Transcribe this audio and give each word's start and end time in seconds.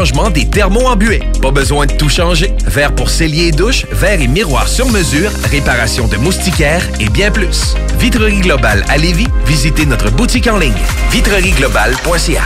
changement 0.00 0.30
des 0.30 0.48
thermos 0.48 0.86
embués. 0.86 1.20
Pas 1.42 1.50
besoin 1.50 1.84
de 1.84 1.92
tout 1.92 2.08
changer. 2.08 2.54
Verre 2.64 2.94
pour 2.94 3.10
cellier 3.10 3.48
et 3.48 3.52
douche, 3.52 3.84
verre 3.92 4.22
et 4.22 4.28
miroir 4.28 4.66
sur 4.66 4.88
mesure, 4.88 5.30
réparation 5.50 6.08
de 6.08 6.16
moustiquaires 6.16 6.82
et 7.00 7.10
bien 7.10 7.30
plus. 7.30 7.74
Vitrerie 7.98 8.40
Globale 8.40 8.82
à 8.88 8.96
Lévis, 8.96 9.28
visitez 9.44 9.84
notre 9.84 10.10
boutique 10.10 10.46
en 10.46 10.56
ligne. 10.56 10.72
vitrerieglobale.ca 11.10 12.44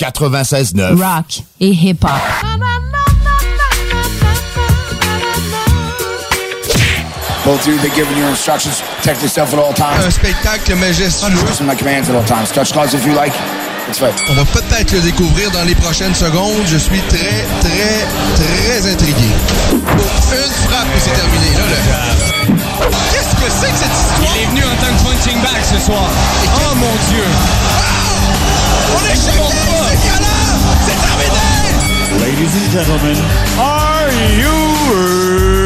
96.9 0.00 1.02
Rock 1.02 1.42
et 1.60 1.70
hip-hop. 1.70 2.10
Both 7.44 7.62
of 7.62 7.66
you, 7.66 7.78
they're 7.78 7.90
giving 7.96 8.16
you 8.16 8.24
instructions. 8.26 8.80
Protect 8.98 9.20
yourself 9.20 9.52
at 9.52 9.58
all 9.58 9.74
times. 9.74 10.04
Un 10.06 10.10
spectacle 10.12 10.76
majestueux. 10.76 11.44
Listen 11.44 11.66
my 11.66 11.74
commands 11.74 12.08
at 12.08 12.14
all 12.14 12.24
times. 12.24 12.52
Touch 12.52 12.72
gloves 12.72 12.94
if 12.94 13.04
you 13.04 13.14
like. 13.14 13.32
On 14.28 14.34
va 14.34 14.44
peut-être 14.44 14.92
le 14.92 15.00
découvrir 15.00 15.50
dans 15.50 15.64
les 15.64 15.74
prochaines 15.74 16.14
secondes. 16.14 16.62
Je 16.66 16.76
suis 16.76 17.00
très, 17.08 17.44
très, 17.60 18.06
très 18.36 18.92
intrigué. 18.92 19.28
Une 19.72 20.68
frappe 20.68 20.86
et 20.96 21.00
c'est 21.00 21.10
terminé. 21.10 21.50
Là, 21.54 21.62
là. 21.68 22.22
Qu'est-ce 23.12 23.34
que 23.36 23.50
c'est 23.50 23.70
que 23.70 23.78
cette 23.78 23.92
histoire? 23.92 24.34
Il 24.34 24.42
est 24.42 24.46
venu 24.46 24.62
en 24.64 24.76
tant 24.76 24.92
que 24.96 25.02
punching 25.02 25.40
bag 25.42 25.62
ce 25.62 25.78
soir. 25.84 26.08
Oh 26.56 26.74
mon 26.76 26.94
Dieu! 27.10 27.24
On 28.94 29.00
est 29.06 29.16
chez 29.16 29.32
C'est 30.86 31.00
terminé! 31.00 31.62
Ladies 32.20 32.54
and 32.54 32.70
gentlemen, 32.72 33.18
are 33.58 34.10
you 34.38 35.61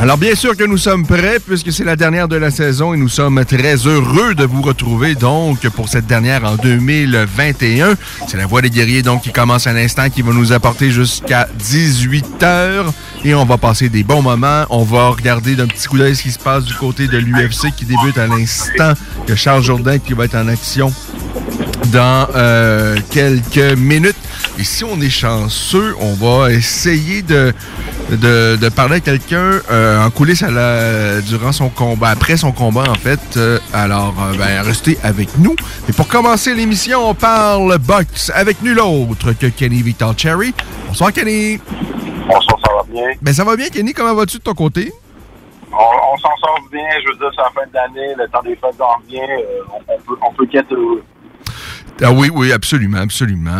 Alors 0.00 0.16
bien 0.16 0.36
sûr 0.36 0.56
que 0.56 0.62
nous 0.62 0.78
sommes 0.78 1.04
prêts 1.04 1.40
puisque 1.44 1.72
c'est 1.72 1.82
la 1.82 1.96
dernière 1.96 2.28
de 2.28 2.36
la 2.36 2.52
saison 2.52 2.94
et 2.94 2.96
nous 2.96 3.08
sommes 3.08 3.44
très 3.44 3.74
heureux 3.74 4.32
de 4.36 4.44
vous 4.44 4.62
retrouver 4.62 5.16
donc 5.16 5.68
pour 5.70 5.88
cette 5.88 6.06
dernière 6.06 6.44
en 6.44 6.54
2021. 6.54 7.94
C'est 8.28 8.36
la 8.36 8.46
Voix 8.46 8.62
des 8.62 8.70
guerriers 8.70 9.02
donc 9.02 9.22
qui 9.22 9.32
commence 9.32 9.66
à 9.66 9.72
l'instant 9.72 10.08
qui 10.08 10.22
va 10.22 10.32
nous 10.32 10.52
apporter 10.52 10.92
jusqu'à 10.92 11.48
18 11.58 12.42
heures 12.44 12.92
et 13.24 13.34
on 13.34 13.44
va 13.44 13.58
passer 13.58 13.88
des 13.88 14.04
bons 14.04 14.22
moments. 14.22 14.66
On 14.70 14.84
va 14.84 15.08
regarder 15.08 15.56
d'un 15.56 15.66
petit 15.66 15.88
coup 15.88 15.98
d'œil 15.98 16.14
ce 16.14 16.22
qui 16.22 16.30
se 16.30 16.38
passe 16.38 16.64
du 16.64 16.74
côté 16.74 17.08
de 17.08 17.18
l'UFC 17.18 17.74
qui 17.76 17.84
débute 17.84 18.18
à 18.18 18.28
l'instant. 18.28 18.92
Il 19.26 19.34
Charles 19.34 19.64
Jourdain 19.64 19.98
qui 19.98 20.12
va 20.12 20.26
être 20.26 20.36
en 20.36 20.46
action 20.46 20.92
dans 21.92 22.26
euh, 22.34 22.96
quelques 23.10 23.76
minutes. 23.76 24.16
Et 24.58 24.64
si 24.64 24.84
on 24.84 25.00
est 25.00 25.10
chanceux, 25.10 25.94
on 26.00 26.14
va 26.14 26.50
essayer 26.52 27.22
de, 27.22 27.52
de, 28.10 28.56
de 28.56 28.68
parler 28.68 28.96
à 28.96 29.00
quelqu'un 29.00 29.60
euh, 29.70 30.04
en 30.04 30.10
coulisses 30.10 30.42
à 30.42 30.50
la, 30.50 31.20
durant 31.20 31.52
son 31.52 31.68
combat, 31.68 32.10
après 32.10 32.36
son 32.36 32.52
combat 32.52 32.84
en 32.88 32.94
fait. 32.94 33.20
Euh, 33.36 33.58
alors, 33.72 34.14
ben, 34.36 34.62
restez 34.62 34.98
avec 35.02 35.38
nous. 35.38 35.54
Et 35.88 35.92
pour 35.92 36.08
commencer 36.08 36.54
l'émission, 36.54 37.08
on 37.10 37.14
parle 37.14 37.78
boxe 37.78 38.30
avec 38.34 38.62
nul 38.62 38.80
autre 38.80 39.32
que 39.32 39.46
Kenny 39.46 39.82
Victor 39.82 40.14
Cherry. 40.16 40.54
Bonsoir 40.88 41.12
Kenny. 41.12 41.60
Bonsoir, 42.26 42.58
ça 42.64 42.72
va 42.76 42.82
bien? 42.90 43.10
Ben 43.22 43.32
ça 43.32 43.44
va 43.44 43.56
bien 43.56 43.68
Kenny, 43.68 43.92
comment 43.92 44.14
vas-tu 44.14 44.38
de 44.38 44.42
ton 44.42 44.54
côté? 44.54 44.92
On, 45.70 45.76
on 45.76 46.16
s'en 46.16 46.34
sort 46.40 46.60
bien, 46.72 46.82
je 47.04 47.08
veux 47.12 47.18
dire, 47.18 47.30
c'est 47.36 47.42
la 47.42 47.50
fin 47.50 47.66
de 47.68 47.74
l'année, 47.74 48.14
le 48.16 48.26
temps 48.28 48.42
des 48.42 48.56
fêtes 48.56 48.76
s'en 48.78 48.98
vient, 49.08 49.22
on, 49.70 49.92
on 49.94 49.98
peut, 50.00 50.16
on 50.26 50.32
peut 50.32 50.46
qu'être. 50.46 50.74
Ah 52.00 52.12
oui, 52.12 52.30
oui, 52.32 52.52
absolument, 52.52 52.98
absolument. 52.98 53.50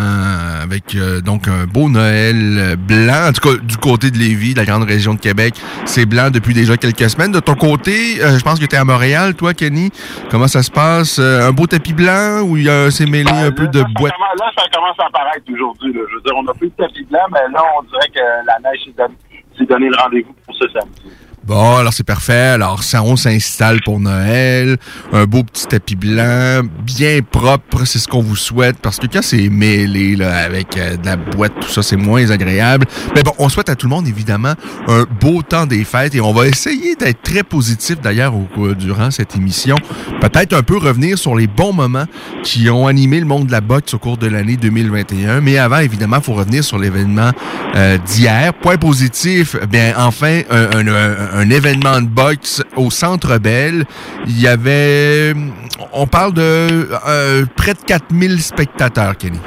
Avec 0.63 0.95
euh, 0.95 1.21
donc 1.21 1.49
un 1.49 1.67
beau 1.67 1.89
Noël 1.89 2.77
blanc, 2.77 3.29
en 3.29 3.33
tout 3.33 3.49
cas 3.49 3.57
du 3.61 3.77
côté 3.79 4.13
de 4.13 4.17
Lévis, 4.17 4.55
de 4.55 4.59
la 4.59 4.65
grande 4.65 4.85
région 4.85 5.15
de 5.15 5.19
Québec. 5.19 5.55
C'est 5.87 6.07
blanc 6.07 6.31
depuis 6.31 6.55
déjà 6.55 6.77
quelques 6.77 7.11
semaines. 7.11 7.33
De 7.33 7.41
ton 7.41 7.57
côté, 7.57 8.23
euh, 8.23 8.39
je 8.39 8.45
pense 8.45 8.61
que 8.61 8.67
tu 8.67 8.77
es 8.77 8.79
à 8.79 8.85
Montréal, 8.85 9.35
toi, 9.35 9.55
Kenny. 9.55 9.91
Comment 10.31 10.47
ça 10.47 10.63
se 10.63 10.71
passe? 10.71 11.19
Euh, 11.19 11.49
un 11.49 11.53
beau 11.53 11.67
tapis 11.67 11.93
blanc 11.93 12.43
où 12.43 12.57
il 12.57 12.65
y 12.65 12.71
a, 12.71 12.93
c'est 12.93 13.07
mêlé 13.07 13.31
un 13.31 13.51
peu 13.51 13.67
de 13.67 13.83
boîte? 13.97 14.13
là, 14.39 14.51
ça 14.57 14.63
commence 14.73 14.99
à 15.01 15.07
apparaître 15.07 15.45
aujourd'hui. 15.53 15.93
là. 15.93 16.01
Je 16.09 16.15
veux 16.15 16.23
dire, 16.23 16.35
on 16.37 16.47
a 16.47 16.55
plus 16.55 16.69
de 16.69 16.75
tapis 16.75 17.05
blanc, 17.11 17.27
mais 17.33 17.41
là, 17.53 17.63
on 17.81 17.83
dirait 17.85 18.09
que 18.15 18.47
la 18.47 18.71
neige 18.71 18.85
s'est 18.85 18.95
donné, 18.97 19.15
s'est 19.59 19.67
donné 19.67 19.89
le 19.89 19.97
rendez-vous 19.97 20.35
pour 20.47 20.55
ce 20.55 20.69
samedi. 20.69 21.03
Bon, 21.49 21.77
alors 21.77 21.95
c'est 21.95 22.05
parfait. 22.05 22.35
Alors, 22.35 22.83
ça, 22.83 23.03
on 23.03 23.17
s'installe 23.17 23.81
pour 23.83 24.01
Noël. 24.01 24.77
Un 25.15 25.25
beau 25.25 25.43
petit 25.43 25.67
tapis 25.67 25.97
blanc, 25.97 26.61
bien 26.85 27.21
propre, 27.23 27.87
c'est 27.87 27.99
ce 27.99 28.07
qu'on 28.07 28.21
vous 28.21 28.37
souhaite. 28.37 28.77
Parce 28.83 28.99
que 28.99 29.07
quand 29.07 29.23
c'est 29.23 29.49
mêlé 29.49 30.15
là, 30.15 30.41
avec 30.45 30.77
euh, 30.77 30.99
de 30.99 31.07
la 31.07 31.17
boîte, 31.17 31.55
tout 31.59 31.71
ça, 31.71 31.83
c'est 31.83 31.97
moins 31.97 32.29
agréable. 32.31 32.85
Mais 33.17 33.23
bon, 33.23 33.33
on 33.39 33.49
souhaite 33.49 33.71
à 33.71 33.77
tout 33.77 33.87
le 33.87 33.95
monde, 33.95 34.07
évidemment, 34.07 34.53
un 34.89 35.07
beau 35.23 35.41
temps 35.41 35.65
des 35.65 35.85
fêtes. 35.85 36.15
Et 36.15 36.21
on 36.21 36.35
va 36.35 36.47
essayer 36.49 36.97
d'être 36.97 37.23
très 37.23 37.43
positif, 37.43 37.99
d'ailleurs, 38.03 38.35
durant 38.79 39.11
cette 39.11 39.35
émission. 39.35 39.77
Peut-être 40.21 40.53
un 40.53 40.63
peu 40.63 40.77
revenir 40.77 41.17
sur 41.17 41.35
les 41.35 41.47
bons 41.47 41.73
moments 41.73 42.05
qui 42.43 42.69
ont 42.69 42.87
animé 42.87 43.21
le 43.21 43.27
monde 43.27 43.47
de 43.47 43.53
la 43.53 43.63
boxe 43.63 43.95
au 43.95 43.99
cours 43.99 44.19
de 44.19 44.27
l'année 44.27 44.59
2021. 44.59 45.41
Mais 45.41 45.57
avant, 45.57 45.79
évidemment, 45.79 46.19
il 46.19 46.23
faut 46.25 46.35
revenir 46.35 46.63
sur 46.63 46.79
l'événement 46.79 47.31
euh, 47.75 47.97
d'hier. 47.97 48.53
Point 48.53 48.77
positif, 48.77 49.57
bien, 49.71 49.95
enfin, 49.97 50.43
un, 50.51 50.77
un- 50.77 50.89
un- 50.89 51.38
un 51.38 51.38
événement 51.43 52.01
de 52.01 52.07
boxe 52.07 52.63
au 52.77 52.91
Centre 52.91 53.39
Bell. 53.39 53.85
Il 54.27 54.41
y 54.41 54.49
avait, 54.49 55.35
on 55.93 56.07
parle 56.07 56.33
de 56.35 56.89
euh, 57.07 57.45
près 57.57 57.75
de 57.75 57.83
4000 57.87 58.41
spectateurs, 58.41 59.17
Kenny. 59.17 59.41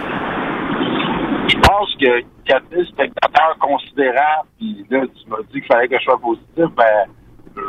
Je 1.48 1.56
pense 1.58 1.90
que 2.00 2.22
4000 2.46 2.86
spectateurs 2.88 3.58
considérant, 3.60 4.46
puis 4.58 4.86
là, 4.90 5.02
tu 5.02 5.30
m'as 5.30 5.38
dit 5.52 5.60
qu'il 5.60 5.66
fallait 5.66 5.88
que 5.88 5.98
je 5.98 6.04
sois 6.04 6.20
positif, 6.20 6.66
ben, 6.76 7.08
euh, 7.58 7.62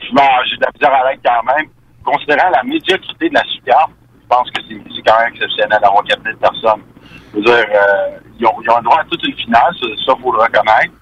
j'ai 0.00 0.56
de 0.56 0.62
la 0.62 0.70
misère 0.74 0.94
à 0.94 1.10
l'être 1.10 1.22
quand 1.24 1.42
même. 1.54 1.68
Considérant 2.04 2.50
la 2.50 2.62
médiocrité 2.62 3.28
de 3.28 3.34
la 3.34 3.44
super, 3.44 3.88
je 4.20 4.26
pense 4.28 4.50
que 4.50 4.60
c'est 4.68 5.02
quand 5.06 5.18
même 5.20 5.32
exceptionnel 5.32 5.78
d'avoir 5.82 6.04
4000 6.04 6.36
personnes. 6.36 6.82
Je 7.32 7.38
veux 7.38 7.44
dire, 7.44 7.54
euh, 7.54 8.18
ils, 8.38 8.46
ont, 8.46 8.54
ils 8.62 8.70
ont 8.70 8.80
droit 8.82 9.00
à 9.00 9.04
toute 9.04 9.22
une 9.26 9.34
finale, 9.34 9.72
ça, 9.80 9.86
ça 10.06 10.12
faut 10.20 10.32
le 10.32 10.38
reconnaître. 10.38 10.94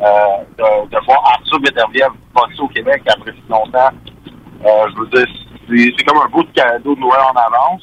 Euh, 0.00 0.42
de, 0.58 0.88
de 0.88 1.04
voir 1.06 1.22
Arthur 1.24 1.60
Beterbiev 1.60 2.10
boxer 2.34 2.60
au 2.60 2.68
Québec 2.68 3.02
après 3.06 3.30
si 3.30 3.42
longtemps, 3.48 3.90
euh, 4.66 4.86
je 4.90 5.00
veux 5.00 5.06
dire, 5.06 5.94
c'est 5.96 6.04
comme 6.04 6.18
un 6.18 6.28
beau 6.28 6.42
de 6.42 6.50
cadeau 6.50 6.96
de 6.96 7.00
Noël 7.00 7.20
en 7.32 7.38
avance. 7.38 7.82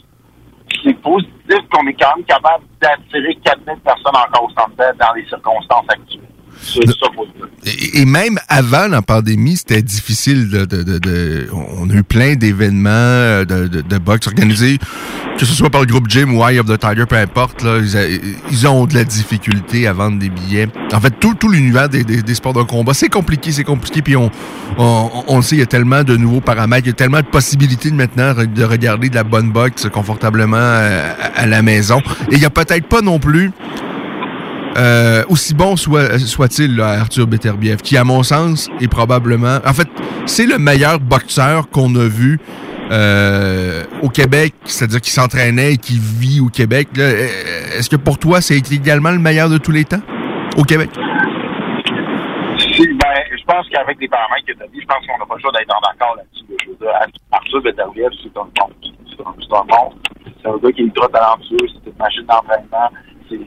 C'est 0.83 0.93
positif 1.01 1.59
qu'on 1.71 1.87
est 1.87 1.93
quand 1.93 2.15
même 2.17 2.25
capable 2.25 2.65
d'attirer 2.81 3.35
4000 3.43 3.79
personnes 3.79 4.15
encore 4.15 4.43
au 4.43 4.49
centre 4.49 4.75
dans 4.77 5.13
les 5.13 5.25
circonstances 5.27 5.85
actuelles. 5.87 6.30
Et, 7.65 8.01
et 8.01 8.05
même 8.05 8.39
avant 8.47 8.87
la 8.87 9.01
pandémie, 9.01 9.57
c'était 9.57 9.81
difficile 9.81 10.49
de, 10.49 10.65
de- 10.65 10.83
de- 10.83 10.97
de- 10.99 11.47
On 11.77 11.89
a 11.89 11.93
eu 11.93 12.03
plein 12.03 12.35
d'événements 12.35 12.89
euh, 12.89 13.45
de, 13.45 13.67
de, 13.67 13.97
boxe 13.97 14.27
organisés, 14.27 14.79
que 15.37 15.45
ce 15.45 15.53
soit 15.53 15.69
par 15.69 15.81
le 15.81 15.87
groupe 15.87 16.09
Gym 16.09 16.35
ou 16.35 16.43
Eye 16.47 16.59
of 16.59 16.65
the 16.67 16.79
Tiger, 16.79 17.05
peu 17.07 17.17
importe. 17.17 17.61
Là, 17.63 17.77
ils, 17.79 17.97
a- 17.97 18.07
ils 18.51 18.67
ont 18.67 18.85
de 18.85 18.93
la 18.95 19.03
difficulté 19.03 19.85
à 19.87 19.93
vendre 19.93 20.17
des 20.19 20.29
billets. 20.29 20.67
En 20.93 20.99
fait, 20.99 21.11
tout, 21.19 21.33
tout 21.35 21.49
l'univers 21.49 21.87
des, 21.89 22.03
des- 22.03 22.21
des 22.23 22.35
sports 22.35 22.53
de 22.53 22.63
combat, 22.63 22.93
c'est 22.93 23.09
compliqué, 23.09 23.51
c'est 23.51 23.63
compliqué. 23.63 24.01
Puis 24.01 24.15
on, 24.15 24.29
on, 24.77 25.09
on 25.27 25.37
le 25.37 25.43
sait, 25.43 25.55
il 25.55 25.59
y 25.59 25.63
a 25.63 25.67
tellement 25.67 26.03
de 26.03 26.17
nouveaux 26.17 26.41
paramètres, 26.41 26.85
il 26.87 26.89
y 26.89 26.93
a 26.93 26.95
tellement 26.95 27.21
de 27.21 27.25
possibilités 27.27 27.91
de 27.91 27.95
maintenant 27.95 28.33
de 28.33 28.63
regarder 28.63 29.09
de 29.09 29.15
la 29.15 29.23
bonne 29.23 29.51
boxe 29.51 29.87
confortablement 29.91 30.57
euh, 30.57 31.11
à, 31.35 31.41
à 31.41 31.45
la 31.45 31.61
maison. 31.61 31.99
Et 32.31 32.35
il 32.35 32.39
n'y 32.39 32.45
a 32.45 32.49
peut-être 32.49 32.87
pas 32.87 33.01
non 33.01 33.19
plus 33.19 33.51
euh, 34.77 35.23
aussi 35.29 35.53
bon 35.53 35.75
soit- 35.75 36.17
soit-il, 36.19 36.75
là, 36.75 36.91
Arthur 37.01 37.27
Beterbiev, 37.27 37.77
qui, 37.77 37.97
à 37.97 38.03
mon 38.03 38.23
sens, 38.23 38.69
est 38.79 38.87
probablement. 38.87 39.59
En 39.65 39.73
fait, 39.73 39.87
c'est 40.25 40.45
le 40.45 40.57
meilleur 40.57 40.99
boxeur 40.99 41.69
qu'on 41.69 41.93
a 41.95 42.07
vu 42.07 42.39
euh, 42.91 43.83
au 44.01 44.09
Québec, 44.09 44.53
c'est-à-dire 44.65 45.01
qui 45.01 45.11
s'entraînait 45.11 45.73
et 45.73 45.77
qui 45.77 45.97
vit 45.99 46.39
au 46.41 46.47
Québec. 46.49 46.89
là. 46.95 47.03
Euh, 47.03 47.77
Est-ce 47.77 47.89
que 47.89 47.95
pour 47.95 48.17
toi, 48.17 48.41
c'est 48.41 48.57
également 48.71 49.11
le 49.11 49.19
meilleur 49.19 49.49
de 49.49 49.57
tous 49.57 49.71
les 49.71 49.85
temps 49.85 50.01
au 50.57 50.63
Québec? 50.63 50.89
Si, 52.59 52.87
ben, 52.87 53.15
je 53.37 53.43
pense 53.45 53.67
qu'avec 53.69 53.97
les 53.99 54.07
paramètres 54.07 54.45
que 54.47 54.53
tu 54.53 54.63
as 54.63 54.67
dit, 54.67 54.79
je 54.81 54.85
pense 54.87 55.05
qu'on 55.07 55.17
n'a 55.19 55.25
pas 55.25 55.35
le 55.35 55.41
choix 55.41 55.51
d'être 55.51 55.73
en 55.75 55.81
accord 55.91 56.15
là-dessus. 56.17 56.45
Arthur 57.31 57.61
Beterbiev, 57.61 58.09
c'est 58.23 58.37
un 58.37 58.43
bon. 58.43 58.69
C'est 59.09 59.23
un, 59.23 59.63
bon. 59.65 59.93
C'est 60.41 60.47
un 60.49 60.57
gars 60.57 60.71
qui 60.71 60.81
est 60.81 60.85
ultra 60.85 61.07
talentueux, 61.09 61.57
c'est 61.67 61.89
une 61.89 61.97
machine 61.97 62.25
d'entraînement. 62.27 62.89
C'est 63.29 63.39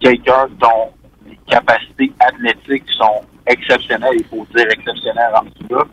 quelqu'un 0.00 0.48
dont 0.60 0.92
les 1.28 1.38
capacités 1.48 2.12
athlétiques 2.20 2.90
sont 2.96 3.22
exceptionnelles, 3.46 4.16
il 4.18 4.24
faut 4.24 4.46
dire 4.54 4.66
exceptionnelles 4.70 5.34
en 5.34 5.44
tout 5.44 5.68
cas. 5.68 5.84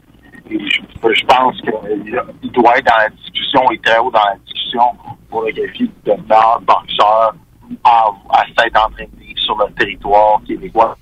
Et 0.49 0.59
je, 0.59 1.25
pense 1.25 1.59
qu'il 1.61 2.51
doit 2.51 2.77
être 2.77 2.85
dans 2.85 2.97
la 2.97 3.09
discussion, 3.09 3.61
et 3.71 3.79
très 3.79 3.97
haut 3.99 4.11
dans 4.11 4.19
la 4.19 4.37
discussion 4.45 4.81
pour 5.29 5.43
le 5.43 5.51
qualifier 5.51 5.91
de 6.05 6.11
meilleur 6.11 6.61
boxeur 6.61 7.35
à, 7.83 8.05
à 8.29 8.43
s'être 8.57 8.85
entraîné 8.85 9.35
sur 9.35 9.57
le 9.57 9.73
territoire 9.73 10.41
québécois. 10.47 10.97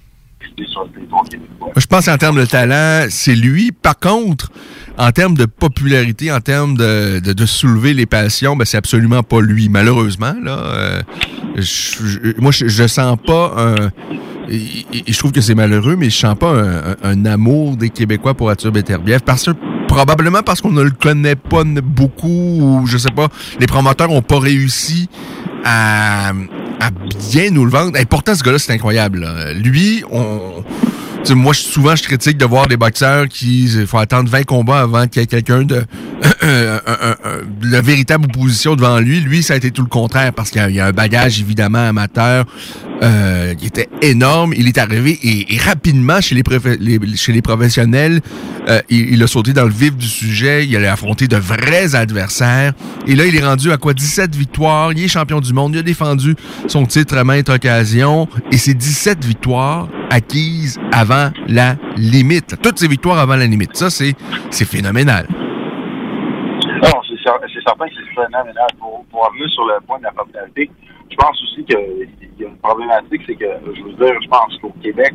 Sur 0.67 0.85
le 0.85 0.89
territoire 0.89 1.23
québécois. 1.25 1.71
Je 1.75 1.85
pense 1.85 2.07
en 2.07 2.17
termes 2.17 2.39
de 2.39 2.45
talent, 2.45 3.07
c'est 3.09 3.35
lui. 3.35 3.71
Par 3.71 3.99
contre, 3.99 4.51
en 4.97 5.11
termes 5.11 5.35
de 5.35 5.45
popularité, 5.45 6.31
en 6.31 6.39
termes 6.39 6.75
de 6.75 7.45
soulever 7.45 7.93
les 7.93 8.05
passions, 8.05 8.55
ben, 8.55 8.65
c'est 8.65 8.77
absolument 8.77 9.21
pas 9.21 9.41
lui. 9.41 9.69
Malheureusement, 9.69 10.33
là, 10.41 10.57
euh, 10.57 11.01
je, 11.55 12.39
moi, 12.39 12.51
je, 12.51 12.67
je 12.67 12.87
sens 12.87 13.17
pas 13.25 13.53
un. 13.57 13.91
Je 14.49 15.17
trouve 15.17 15.31
que 15.31 15.41
c'est 15.41 15.55
malheureux, 15.55 15.95
mais 15.95 16.09
je 16.09 16.17
sens 16.17 16.37
pas 16.37 16.53
un, 17.03 17.25
amour 17.25 17.77
des 17.77 17.89
Québécois 17.89 18.35
pour 18.35 18.49
Arthur 18.49 18.71
Beterbiev 18.71 19.21
parce 19.25 19.45
que 19.45 19.51
probablement 19.87 20.43
parce 20.43 20.61
qu'on 20.61 20.71
ne 20.71 20.83
le 20.83 20.91
connaît 20.91 21.35
pas 21.35 21.63
beaucoup 21.63 22.27
ou 22.27 22.85
je 22.85 22.97
sais 22.97 23.11
pas, 23.11 23.27
les 23.59 23.65
promoteurs 23.65 24.11
ont 24.11 24.21
pas 24.21 24.39
réussi 24.39 25.09
à, 25.63 26.31
bien 27.31 27.49
nous 27.49 27.65
le 27.65 27.71
vendre. 27.71 27.97
Et 27.97 28.05
pourtant, 28.05 28.35
ce 28.35 28.43
gars-là, 28.43 28.59
c'est 28.59 28.73
incroyable. 28.73 29.27
Lui, 29.55 30.03
on... 30.11 30.63
moi, 31.33 31.53
souvent, 31.53 31.95
je 31.95 32.03
critique 32.03 32.37
de 32.37 32.45
voir 32.45 32.67
des 32.67 32.77
boxeurs 32.77 33.27
qui 33.27 33.65
il 33.65 33.87
faut 33.87 33.97
attendre 33.97 34.29
20 34.29 34.43
combats 34.43 34.81
avant 34.81 35.07
qu'il 35.07 35.21
y 35.21 35.23
ait 35.23 35.27
quelqu'un 35.27 35.63
de, 35.63 35.85
la 37.63 37.81
véritable 37.81 38.25
opposition 38.25 38.75
devant 38.75 38.99
lui. 38.99 39.19
Lui, 39.19 39.41
ça 39.41 39.53
a 39.53 39.57
été 39.57 39.71
tout 39.71 39.81
le 39.81 39.87
contraire 39.87 40.33
parce 40.33 40.51
qu'il 40.51 40.71
y 40.71 40.79
a 40.79 40.85
un 40.85 40.91
bagage 40.91 41.39
évidemment 41.39 41.87
amateur 41.87 42.45
euh, 43.03 43.53
qui 43.55 43.67
était 43.67 43.89
énorme. 44.01 44.53
Il 44.55 44.67
est 44.67 44.77
arrivé 44.77 45.17
et, 45.23 45.53
et 45.53 45.57
rapidement 45.57 46.21
chez 46.21 46.35
les, 46.35 46.43
chez 47.15 47.31
les 47.33 47.41
professionnels, 47.41 48.21
euh, 48.69 48.79
il, 48.89 49.13
il 49.13 49.23
a 49.23 49.27
sauté 49.27 49.53
dans 49.53 49.65
le 49.65 49.69
vif 49.71 49.95
du 49.95 50.07
sujet. 50.07 50.65
Il 50.65 50.75
allait 50.75 50.87
affronter 50.87 51.27
de 51.27 51.37
vrais 51.37 51.95
adversaires. 51.95 52.73
Et 53.07 53.15
là, 53.15 53.25
il 53.25 53.35
est 53.35 53.43
rendu 53.45 53.71
à 53.71 53.77
quoi? 53.77 53.93
17 53.93 54.35
victoires. 54.35 54.91
Il 54.93 55.03
est 55.03 55.07
champion 55.07 55.39
du 55.39 55.53
monde. 55.53 55.73
Il 55.75 55.79
a 55.79 55.83
défendu 55.83 56.35
son 56.67 56.85
titre 56.85 57.17
à 57.17 57.23
maintes 57.23 57.49
occasions. 57.49 58.27
Et 58.51 58.57
c'est 58.57 58.73
17 58.73 59.23
victoires 59.25 59.87
acquises 60.09 60.79
avant 60.91 61.31
la 61.47 61.75
limite. 61.97 62.55
Toutes 62.61 62.79
ces 62.79 62.87
victoires 62.87 63.19
avant 63.19 63.35
la 63.35 63.45
limite. 63.45 63.75
Ça, 63.75 63.89
c'est 63.89 64.15
phénoménal. 64.65 65.27
C'est 67.07 67.21
cer- 67.23 67.39
c'est 67.53 67.63
certain 67.63 67.85
que 67.87 67.93
c'est 67.95 68.15
phénoménal. 68.15 68.67
Pour, 68.79 69.05
pour 69.11 69.25
revenir 69.27 69.49
sur 69.49 69.63
le 69.65 69.73
point 69.85 69.97
de 69.99 70.03
la 70.03 70.11
popularité, 70.11 70.69
je 71.15 71.23
pense 71.23 71.41
aussi 71.43 71.63
qu'il 71.63 72.09
y 72.39 72.43
a 72.43 72.47
une 72.47 72.57
problématique, 72.57 73.21
c'est 73.25 73.35
que, 73.35 73.45
je 73.73 73.81
veux 73.81 73.93
dire, 73.93 74.21
je 74.21 74.27
pense 74.27 74.57
qu'au 74.61 74.73
Québec, 74.81 75.13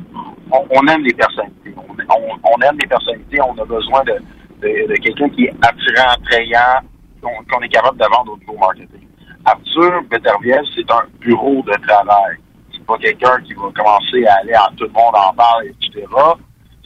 on, 0.50 0.87
aime 0.87 1.05
les 1.05 1.12
personnalités. 1.12 1.75
On, 1.76 2.62
aime 2.62 2.79
les 2.81 2.88
personnalités, 2.88 3.38
on 3.43 3.52
a 3.61 3.64
besoin 3.67 4.02
de, 4.05 4.94
quelqu'un 4.97 5.29
qui 5.29 5.44
est 5.44 5.55
attirant, 5.61 6.12
attrayant, 6.12 6.81
qu'on 7.20 7.61
est 7.61 7.69
capable 7.69 7.99
de 7.99 8.05
vendre 8.17 8.32
au 8.32 8.38
niveau 8.38 8.56
marketing. 8.58 9.06
Arthur 9.44 10.02
Beterbiev, 10.11 10.62
c'est 10.75 10.91
un 10.91 11.02
bureau 11.20 11.62
de 11.62 11.87
travail. 11.87 12.37
C'est 12.73 12.85
pas 12.87 12.97
quelqu'un 12.97 13.41
qui 13.43 13.52
va 13.52 13.70
commencer 13.75 14.25
à 14.26 14.37
aller 14.41 14.55
en 14.56 14.75
tout 14.76 14.85
le 14.85 14.93
monde 14.93 15.14
en 15.14 15.35
parle, 15.35 15.67
etc. 15.67 16.06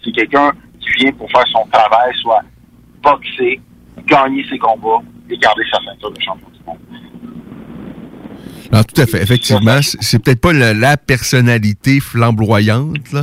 C'est 0.03 0.13
quelqu'un 0.13 0.51
qui 0.81 0.91
vient 0.99 1.13
pour 1.13 1.31
faire 1.31 1.47
son 1.53 1.65
travail, 1.71 2.13
soit 2.17 2.43
boxer, 3.01 3.61
gagner 4.07 4.45
ses 4.51 4.59
combats 4.59 5.03
et 5.31 5.37
garder 5.39 5.63
sa 5.71 5.79
ceinture 5.85 6.11
de 6.11 6.21
champion 6.21 6.49
du 6.49 6.65
monde. 6.67 6.79
Non, 8.73 8.83
tout 8.83 9.01
à 9.01 9.07
fait. 9.07 9.23
Effectivement, 9.23 9.79
c'est 10.01 10.19
peut-être 10.19 10.41
pas 10.41 10.53
la, 10.53 10.73
la 10.75 10.97
personnalité 10.97 12.01
flamboyante. 12.01 13.13
là. 13.13 13.21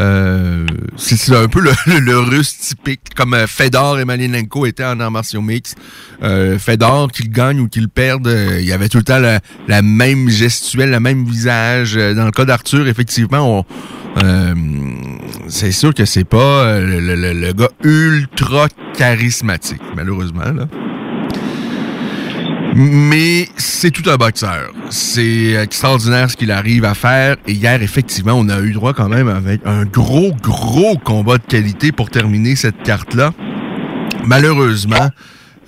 Euh, 0.00 0.66
c'est 0.96 1.32
un 1.34 1.46
peu 1.46 1.60
le, 1.60 1.70
le, 1.86 2.00
le 2.00 2.18
russe 2.18 2.58
typique, 2.58 3.14
comme 3.14 3.32
euh, 3.34 3.46
Fedor 3.46 4.00
et 4.00 4.04
Malinenko 4.04 4.66
étaient 4.66 4.84
en 4.84 4.98
arts 4.98 5.10
martiaux 5.12 5.40
mix. 5.40 5.74
Euh, 6.22 6.58
Fedor, 6.58 7.12
qu'il 7.12 7.30
gagne 7.30 7.60
ou 7.60 7.68
qu'il 7.68 7.88
perde, 7.88 8.26
euh, 8.26 8.58
il 8.60 8.66
y 8.66 8.72
avait 8.72 8.88
tout 8.88 8.98
le 8.98 9.04
temps 9.04 9.20
la, 9.20 9.38
la 9.68 9.82
même 9.82 10.28
gestuelle, 10.28 10.90
le 10.90 10.98
même 11.00 11.24
visage. 11.24 11.96
Euh, 11.96 12.12
Dans 12.14 12.24
le 12.24 12.32
cas 12.32 12.44
d'Arthur, 12.44 12.88
effectivement, 12.88 13.60
on, 13.60 13.64
euh, 14.24 14.54
c'est 15.48 15.70
sûr 15.72 15.94
que 15.94 16.04
c'est 16.04 16.24
pas 16.24 16.80
le, 16.80 16.98
le- 16.98 17.14
le- 17.14 17.32
le 17.32 17.52
gars 17.52 17.68
ultra 17.84 18.66
charismatique, 18.96 19.82
malheureusement. 19.94 20.50
Là. 20.52 20.66
Mais 22.76 23.48
c'est 23.56 23.90
tout 23.92 24.08
un 24.10 24.16
boxeur. 24.16 24.72
C'est 24.90 25.52
extraordinaire 25.52 26.28
ce 26.30 26.36
qu'il 26.36 26.50
arrive 26.50 26.84
à 26.84 26.94
faire. 26.94 27.36
Et 27.46 27.52
hier, 27.52 27.80
effectivement, 27.82 28.32
on 28.34 28.48
a 28.48 28.60
eu 28.60 28.72
droit 28.72 28.92
quand 28.92 29.08
même 29.08 29.28
avec 29.28 29.60
un 29.64 29.84
gros, 29.84 30.32
gros 30.42 30.96
combat 30.98 31.38
de 31.38 31.44
qualité 31.44 31.92
pour 31.92 32.10
terminer 32.10 32.56
cette 32.56 32.82
carte-là. 32.82 33.32
Malheureusement, 34.24 35.08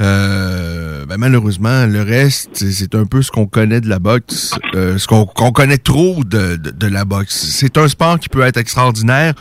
euh, 0.01 1.07
ben 1.07 1.17
malheureusement, 1.19 1.87
le 1.87 2.03
reste, 2.03 2.51
c'est- 2.71 2.95
un 2.95 3.05
peu 3.07 3.23
ce 3.23 3.31
qu'on 3.31 3.47
connaît 3.47 3.81
de 3.81 3.89
la 3.89 3.99
boxe, 4.01 4.53
euh, 4.75 4.99
ce 4.99 5.07
qu'on 5.07 5.27
connaît 5.53 5.79
trop 5.79 6.25
de 6.25 6.59
la 6.89 7.05
boxe. 7.05 7.35
C'est 7.53 7.79
un 7.79 7.87
sport 7.89 8.19
qui 8.19 8.29
peut 8.29 8.43
être 8.43 8.57
extraordinaire, 8.57 9.35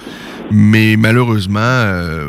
mais 0.51 0.95
malheureusement, 0.97 1.59
euh, 1.61 2.27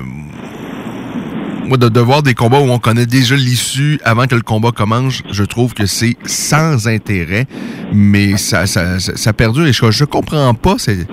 moi, 1.67 1.77
de, 1.77 1.89
de 1.89 2.01
voir 2.01 2.23
des 2.23 2.35
combats 2.35 2.61
où 2.61 2.71
on 2.71 2.79
connaît 2.79 3.07
déjà 3.07 3.35
l'issue 3.37 3.99
avant 4.05 4.27
que 4.27 4.35
le 4.35 4.43
combat 4.43 4.71
commence, 4.73 5.23
je 5.31 5.45
trouve 5.45 5.75
que 5.75 5.87
c'est 5.87 6.17
sans 6.25 6.87
intérêt, 6.89 7.47
mais 7.93 8.37
ça, 8.37 8.67
ça, 8.67 8.99
ça, 9.01 9.17
ça 9.17 9.33
perdure 9.33 9.67
et 9.67 9.73
je, 9.73 9.91
je 9.91 10.05
comprends 10.05 10.55
pas. 10.55 10.77
c'est- 10.79 11.07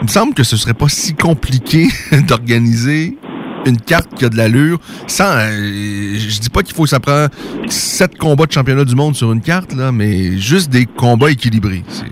Il 0.00 0.02
me 0.04 0.08
semble 0.08 0.32
que 0.34 0.44
ce 0.44 0.56
serait 0.56 0.74
pas 0.74 0.88
si 0.88 1.14
compliqué 1.14 1.88
d'organiser 2.28 3.18
une 3.66 3.80
carte 3.80 4.14
qui 4.14 4.24
a 4.24 4.28
de 4.28 4.36
l'allure 4.36 4.78
sans. 5.08 5.24
euh, 5.36 6.14
je 6.16 6.38
dis 6.40 6.48
pas 6.50 6.62
qu'il 6.62 6.74
faut 6.76 6.86
ça 6.86 7.00
prend 7.00 7.26
sept 7.68 8.16
combats 8.16 8.46
de 8.46 8.52
championnat 8.52 8.84
du 8.84 8.94
monde 8.94 9.16
sur 9.16 9.32
une 9.32 9.40
carte, 9.42 9.74
là, 9.74 9.90
mais 9.90 10.38
juste 10.38 10.70
des 10.70 10.86
combats 10.86 11.30
équilibrés. 11.30 11.82
C'est- 11.88 12.04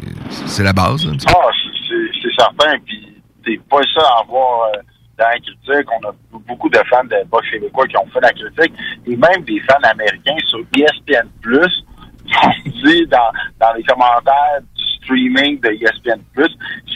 C'est 0.47 0.65
la 0.65 0.73
base. 0.73 1.07
là. 1.07 1.13
Ah, 1.29 1.33
c'est- 1.53 1.79
c'est 1.89 2.21
c'est 2.29 2.35
certain. 2.37 2.77
Puis, 2.85 3.07
t'es 3.45 3.61
pas 3.71 3.79
seul 3.95 4.03
à 4.03 4.23
avoir 4.25 4.69
euh, 4.75 4.81
dans 5.19 5.25
la 5.25 5.39
critique. 5.39 5.89
On 6.03 6.09
a 6.09 6.13
beaucoup 6.47 6.69
de 6.69 6.79
fans 6.91 7.05
de 7.05 7.29
boxe 7.29 7.51
québécois 7.51 7.87
qui 7.87 7.97
ont 7.97 8.07
fait 8.13 8.21
la 8.21 8.33
critique. 8.33 8.73
Et 9.07 9.17
même 9.17 9.43
des 9.45 9.61
fans 9.61 9.91
américains 9.91 10.37
sur 10.47 10.61
ESPN+, 10.77 11.29
ont 11.47 12.51
dit 12.85 13.07
dans, 13.07 13.31
dans 13.61 13.73
les 13.77 13.83
commentaires 13.85 14.61
du 14.77 14.85
streaming 14.99 15.61
de 15.61 15.71
ESPN+, 15.71 16.21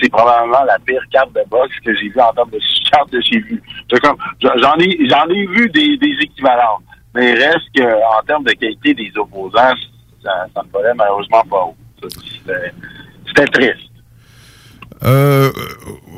c'est 0.00 0.11
probablement 0.11 0.64
la 0.64 0.79
pire 0.81 1.02
carte 1.11 1.32
de 1.32 1.43
boxe 1.49 1.75
que 1.85 1.94
j'ai 1.97 2.08
vue 2.08 2.20
en 2.20 2.32
termes 2.32 2.50
de 2.50 2.58
carte 2.91 3.12
vue. 3.12 3.62
C'est 3.91 4.00
comme, 4.00 4.17
j'en 4.41 4.76
ai, 4.79 5.08
j'en 5.08 5.26
ai 5.29 5.47
vu 5.47 5.69
des, 5.70 5.96
des 5.96 6.17
équivalents. 6.23 6.81
Mais 7.14 7.32
il 7.32 7.38
reste 7.38 7.67
que, 7.75 7.82
en 7.82 8.23
termes 8.25 8.44
de 8.44 8.53
qualité 8.53 8.94
des 8.94 9.12
opposants, 9.17 9.75
ça, 10.23 10.46
ça 10.55 10.62
ne 10.64 10.70
valait 10.70 10.94
malheureusement 10.94 11.43
pas 11.50 11.64
haut. 11.64 11.76
C'était 13.26 13.46
triste. 13.46 13.91
Euh, 15.03 15.50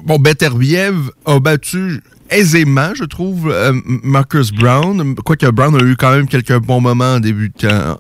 bon, 0.05 0.19
Beterbiev 0.19 1.11
a 1.25 1.39
battu 1.39 2.03
aisément, 2.33 2.95
je 2.95 3.05
trouve, 3.05 3.49
euh, 3.51 3.73
Marcus 4.03 4.53
Brown. 4.53 5.15
Quoique 5.17 5.47
Brown 5.51 5.75
a 5.77 5.85
eu 5.85 5.97
quand 5.97 6.13
même 6.15 6.27
quelques 6.27 6.59
bons 6.59 6.81
moments 6.81 7.15
en 7.15 7.21
début 7.21 7.51
camp- 7.51 7.99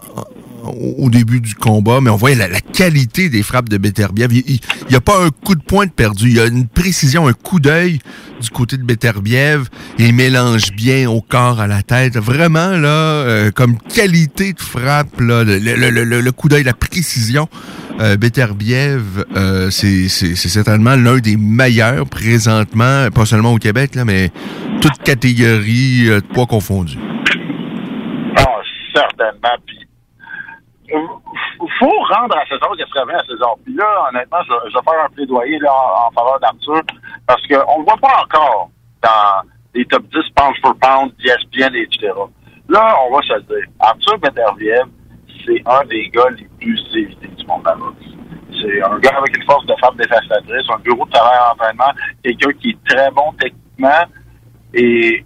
au 0.64 1.10
début 1.10 1.40
du 1.40 1.54
combat, 1.54 2.00
mais 2.00 2.10
on 2.10 2.16
voyait 2.16 2.36
la, 2.36 2.48
la 2.48 2.60
qualité 2.60 3.28
des 3.28 3.42
frappes 3.42 3.68
de 3.68 3.78
Beterbiev. 3.78 4.32
Il 4.32 4.58
n'y 4.88 4.96
a 4.96 5.00
pas 5.00 5.24
un 5.24 5.30
coup 5.30 5.54
de 5.54 5.62
pointe 5.62 5.92
perdu. 5.92 6.28
Il 6.28 6.36
y 6.36 6.40
a 6.40 6.46
une 6.46 6.66
précision, 6.68 7.26
un 7.26 7.32
coup 7.32 7.58
d'œil 7.60 7.98
du 8.40 8.50
côté 8.50 8.76
de 8.76 8.82
Beterbiev. 8.84 9.68
Il 9.98 10.14
mélange 10.14 10.72
bien 10.72 11.08
au 11.10 11.20
corps, 11.20 11.60
à 11.60 11.66
la 11.66 11.82
tête. 11.82 12.16
Vraiment, 12.16 12.70
là, 12.70 12.88
euh, 12.88 13.50
comme 13.50 13.76
qualité 13.78 14.52
de 14.52 14.60
frappe, 14.60 15.20
là, 15.20 15.44
le, 15.44 15.58
le- 15.58 15.90
le- 15.90 16.20
le- 16.20 16.32
coup 16.32 16.48
d'œil, 16.48 16.64
la 16.64 16.74
précision. 16.74 17.48
Euh, 18.00 18.16
Beterbiev, 18.16 19.24
euh, 19.36 19.70
c'est 19.70 20.08
certainement 20.08 20.96
l'un 20.96 21.18
des 21.18 21.36
meilleurs 21.36 22.06
présentement, 22.08 23.08
pas 23.14 23.26
seulement 23.26 23.52
au 23.52 23.58
Québec, 23.58 23.94
là, 23.94 24.04
mais 24.04 24.30
toute 24.80 24.96
catégorie 25.04 26.08
euh, 26.08 26.20
de 26.20 26.26
poids 26.26 26.46
confondus. 26.46 26.96
Ah, 28.36 28.46
certainement. 28.94 29.56
Faut 31.78 32.00
rendre 32.14 32.36
à 32.36 32.44
César 32.46 32.70
ce 32.78 32.86
serait 32.86 33.06
bien 33.06 33.18
à 33.18 33.24
César. 33.24 33.54
Puis 33.64 33.74
là, 33.74 34.08
honnêtement, 34.08 34.38
je, 34.46 34.52
vais 34.52 34.82
faire 34.84 35.04
un 35.04 35.08
plaidoyer 35.10 35.58
là, 35.58 35.72
en, 36.06 36.10
faveur 36.10 36.40
d'Arthur 36.40 36.82
parce 37.26 37.42
qu'on 37.46 37.78
ne 37.78 37.78
le 37.78 37.84
voit 37.84 37.96
pas 37.96 38.22
encore 38.22 38.70
dans 39.02 39.48
les 39.74 39.84
top 39.86 40.02
10 40.04 40.18
pound 40.34 40.54
for 40.62 40.74
pound, 40.80 41.12
ESPN, 41.24 41.74
etc. 41.74 42.12
Là, 42.68 42.96
on 43.06 43.14
va 43.14 43.22
se 43.22 43.40
dire. 43.40 43.66
Arthur 43.80 44.18
Beterbiev, 44.18 44.86
c'est 45.46 45.62
un 45.66 45.84
des 45.86 46.08
gars 46.10 46.30
les 46.36 46.48
plus 46.60 46.80
évités 46.94 47.28
du 47.28 47.46
monde 47.46 47.62
boxe. 47.62 48.06
C'est 48.60 48.82
un 48.82 48.98
gars 48.98 49.16
avec 49.16 49.36
une 49.36 49.44
force 49.44 49.66
de 49.66 49.74
frappe 49.76 49.96
dévastatrice, 49.96 50.68
un 50.70 50.78
bureau 50.78 51.04
de 51.06 51.10
travail 51.10 51.38
en 51.38 51.52
entraînement, 51.52 51.92
quelqu'un 52.22 52.52
qui 52.60 52.70
est 52.70 52.84
très 52.84 53.10
bon 53.10 53.32
techniquement 53.32 54.04
et 54.74 55.24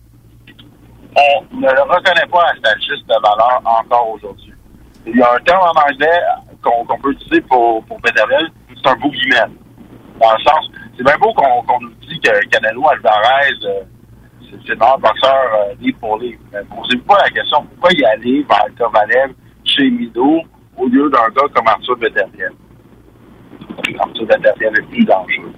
on 1.17 1.57
ne 1.57 1.67
le 1.67 1.83
reconnaît 1.83 2.27
pas 2.31 2.43
à 2.43 2.53
sa 2.63 2.79
juste 2.79 3.07
valeur 3.09 3.61
encore 3.65 4.11
aujourd'hui. 4.11 4.53
Il 5.07 5.17
y 5.17 5.23
a 5.23 5.35
un 5.35 5.39
terme 5.39 5.61
en 5.61 5.81
anglais 5.81 6.21
qu'on 6.63 6.99
peut 6.99 7.13
utiliser 7.13 7.41
pour, 7.43 7.85
pour 7.85 7.99
c'est 8.05 8.89
un 8.89 8.97
boogeyman. 8.97 9.53
Dans 10.21 10.33
le 10.33 10.43
sens, 10.43 10.71
c'est 10.97 11.05
bien 11.05 11.17
beau 11.19 11.33
qu'on 11.33 11.81
nous 11.81 11.93
dit 12.09 12.19
que 12.21 12.47
Canelo 12.49 12.89
Alvarez, 12.89 13.53
euh, 13.65 13.83
c'est 14.51 14.69
le 14.69 14.77
meilleur 14.77 14.99
boxeur 14.99 15.35
euh, 15.55 15.75
livre 15.81 15.99
pour 16.01 16.19
livre. 16.19 16.41
Mais 16.53 16.61
posez-vous 16.65 17.05
pas 17.05 17.19
la 17.23 17.31
question, 17.31 17.65
pourquoi 17.67 17.91
y 17.93 18.05
aller 18.05 18.45
vers 18.49 18.67
Kovalev 18.79 19.33
chez 19.65 19.91
Mido 19.91 20.41
au 20.77 20.87
lieu 20.89 21.09
d'un 21.11 21.29
gars 21.29 21.49
comme 21.55 21.69
Arthur 21.69 21.97
Beterbiev? 21.97 22.53
Arthur 23.99 24.27
Beterbiev 24.27 24.73
est 24.77 24.89
plus 24.91 25.05
dangereux. 25.05 25.53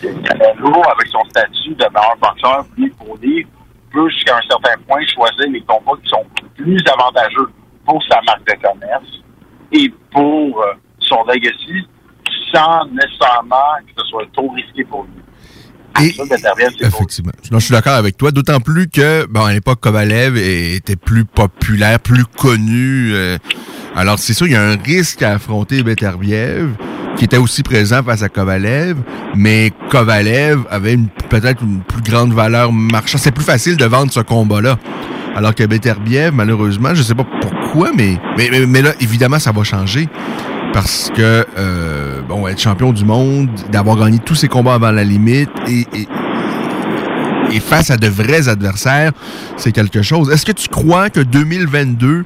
Canelo, 0.00 0.82
avec 0.90 1.08
son 1.08 1.24
statut 1.30 1.74
de 1.74 1.84
meilleur 1.92 2.16
boxeur 2.20 2.64
livre 2.78 2.96
pour 2.96 3.16
livre, 3.18 3.48
peut 3.92 4.08
jusqu'à 4.08 4.38
un 4.38 4.42
certain 4.48 4.80
point 4.86 5.04
choisir 5.06 5.50
les 5.50 5.60
combats 5.62 6.00
qui 6.02 6.08
sont 6.08 6.24
plus 6.56 6.78
avantageux 6.92 7.48
pour 7.84 8.02
sa 8.04 8.20
marque 8.22 8.46
de 8.46 8.54
commerce 8.62 9.22
et 9.72 9.92
pour 10.12 10.62
euh, 10.62 10.74
son 10.98 11.24
legacy 11.24 11.86
sans 12.52 12.86
nécessairement 12.86 13.78
que 13.86 14.02
ce 14.02 14.08
soit 14.08 14.26
trop 14.32 14.48
risqué 14.50 14.84
pour 14.84 15.04
lui. 15.04 15.10
Trop. 16.80 16.98
Effectivement. 16.98 17.32
Non, 17.52 17.58
je 17.60 17.66
suis 17.66 17.72
d'accord 17.72 17.94
avec 17.94 18.16
toi. 18.16 18.32
D'autant 18.32 18.60
plus 18.60 18.88
que, 18.88 19.26
bon, 19.26 19.44
à 19.44 19.52
l'époque, 19.52 19.80
Kovalev 19.80 20.36
était 20.36 20.96
plus 20.96 21.24
populaire, 21.24 22.00
plus 22.00 22.24
connu. 22.24 23.12
euh, 23.14 23.38
alors, 23.94 24.18
c'est 24.18 24.34
sûr, 24.34 24.48
il 24.48 24.54
y 24.54 24.56
a 24.56 24.62
un 24.62 24.76
risque 24.76 25.22
à 25.22 25.34
affronter 25.34 25.84
Beterbiev, 25.84 26.74
qui 27.16 27.24
était 27.24 27.36
aussi 27.36 27.62
présent 27.62 28.02
face 28.02 28.22
à 28.22 28.28
Kovalev, 28.28 28.96
mais 29.36 29.70
Kovalev 29.88 30.64
avait 30.68 30.98
peut-être 31.28 31.62
une 31.62 31.80
plus 31.80 32.02
grande 32.02 32.32
valeur 32.32 32.72
marchande. 32.72 33.20
C'est 33.20 33.30
plus 33.30 33.44
facile 33.44 33.76
de 33.76 33.84
vendre 33.84 34.12
ce 34.12 34.20
combat-là. 34.20 34.78
Alors 35.36 35.54
que 35.54 35.64
Beterbiev, 35.64 36.32
malheureusement, 36.32 36.94
je 36.94 37.02
sais 37.02 37.14
pas 37.14 37.26
pourquoi, 37.40 37.90
mais, 37.96 38.18
mais, 38.36 38.48
mais, 38.50 38.66
mais 38.66 38.82
là, 38.82 38.92
évidemment, 39.00 39.38
ça 39.38 39.52
va 39.52 39.64
changer. 39.64 40.08
Parce 40.72 41.10
que, 41.14 41.46
euh, 41.56 42.22
bon, 42.22 42.46
être 42.48 42.60
champion 42.60 42.92
du 42.92 43.04
monde, 43.04 43.48
d'avoir 43.70 43.96
gagné 43.96 44.18
tous 44.18 44.34
ses 44.34 44.48
combats 44.48 44.74
avant 44.74 44.90
la 44.90 45.04
limite 45.04 45.50
et, 45.68 45.86
et, 45.92 46.08
et 47.52 47.60
face 47.60 47.90
à 47.90 47.96
de 47.96 48.08
vrais 48.08 48.48
adversaires, 48.48 49.12
c'est 49.56 49.72
quelque 49.72 50.02
chose. 50.02 50.30
Est-ce 50.30 50.44
que 50.44 50.52
tu 50.52 50.68
crois 50.68 51.10
que 51.10 51.20
2022, 51.20 52.24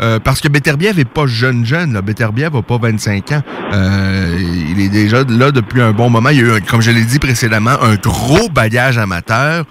euh, 0.00 0.18
parce 0.18 0.40
que 0.40 0.48
Beterbiev 0.48 0.98
est 0.98 1.04
pas 1.08 1.26
jeune 1.26 1.64
jeune, 1.64 1.92
là. 1.92 2.02
Beterbiev 2.02 2.54
a 2.56 2.62
pas 2.62 2.78
25 2.78 3.32
ans. 3.32 3.42
Euh, 3.72 4.38
il 4.70 4.80
est 4.80 4.88
déjà 4.88 5.24
là 5.28 5.50
depuis 5.50 5.80
un 5.80 5.92
bon 5.92 6.10
moment. 6.10 6.30
Il 6.30 6.38
y 6.38 6.40
a 6.42 6.56
eu, 6.58 6.60
comme 6.62 6.80
je 6.82 6.90
l'ai 6.90 7.04
dit 7.04 7.18
précédemment, 7.18 7.82
un 7.82 7.94
gros 7.96 8.48
bagage 8.48 8.98
amateur. 8.98 9.64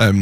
Euh, 0.00 0.12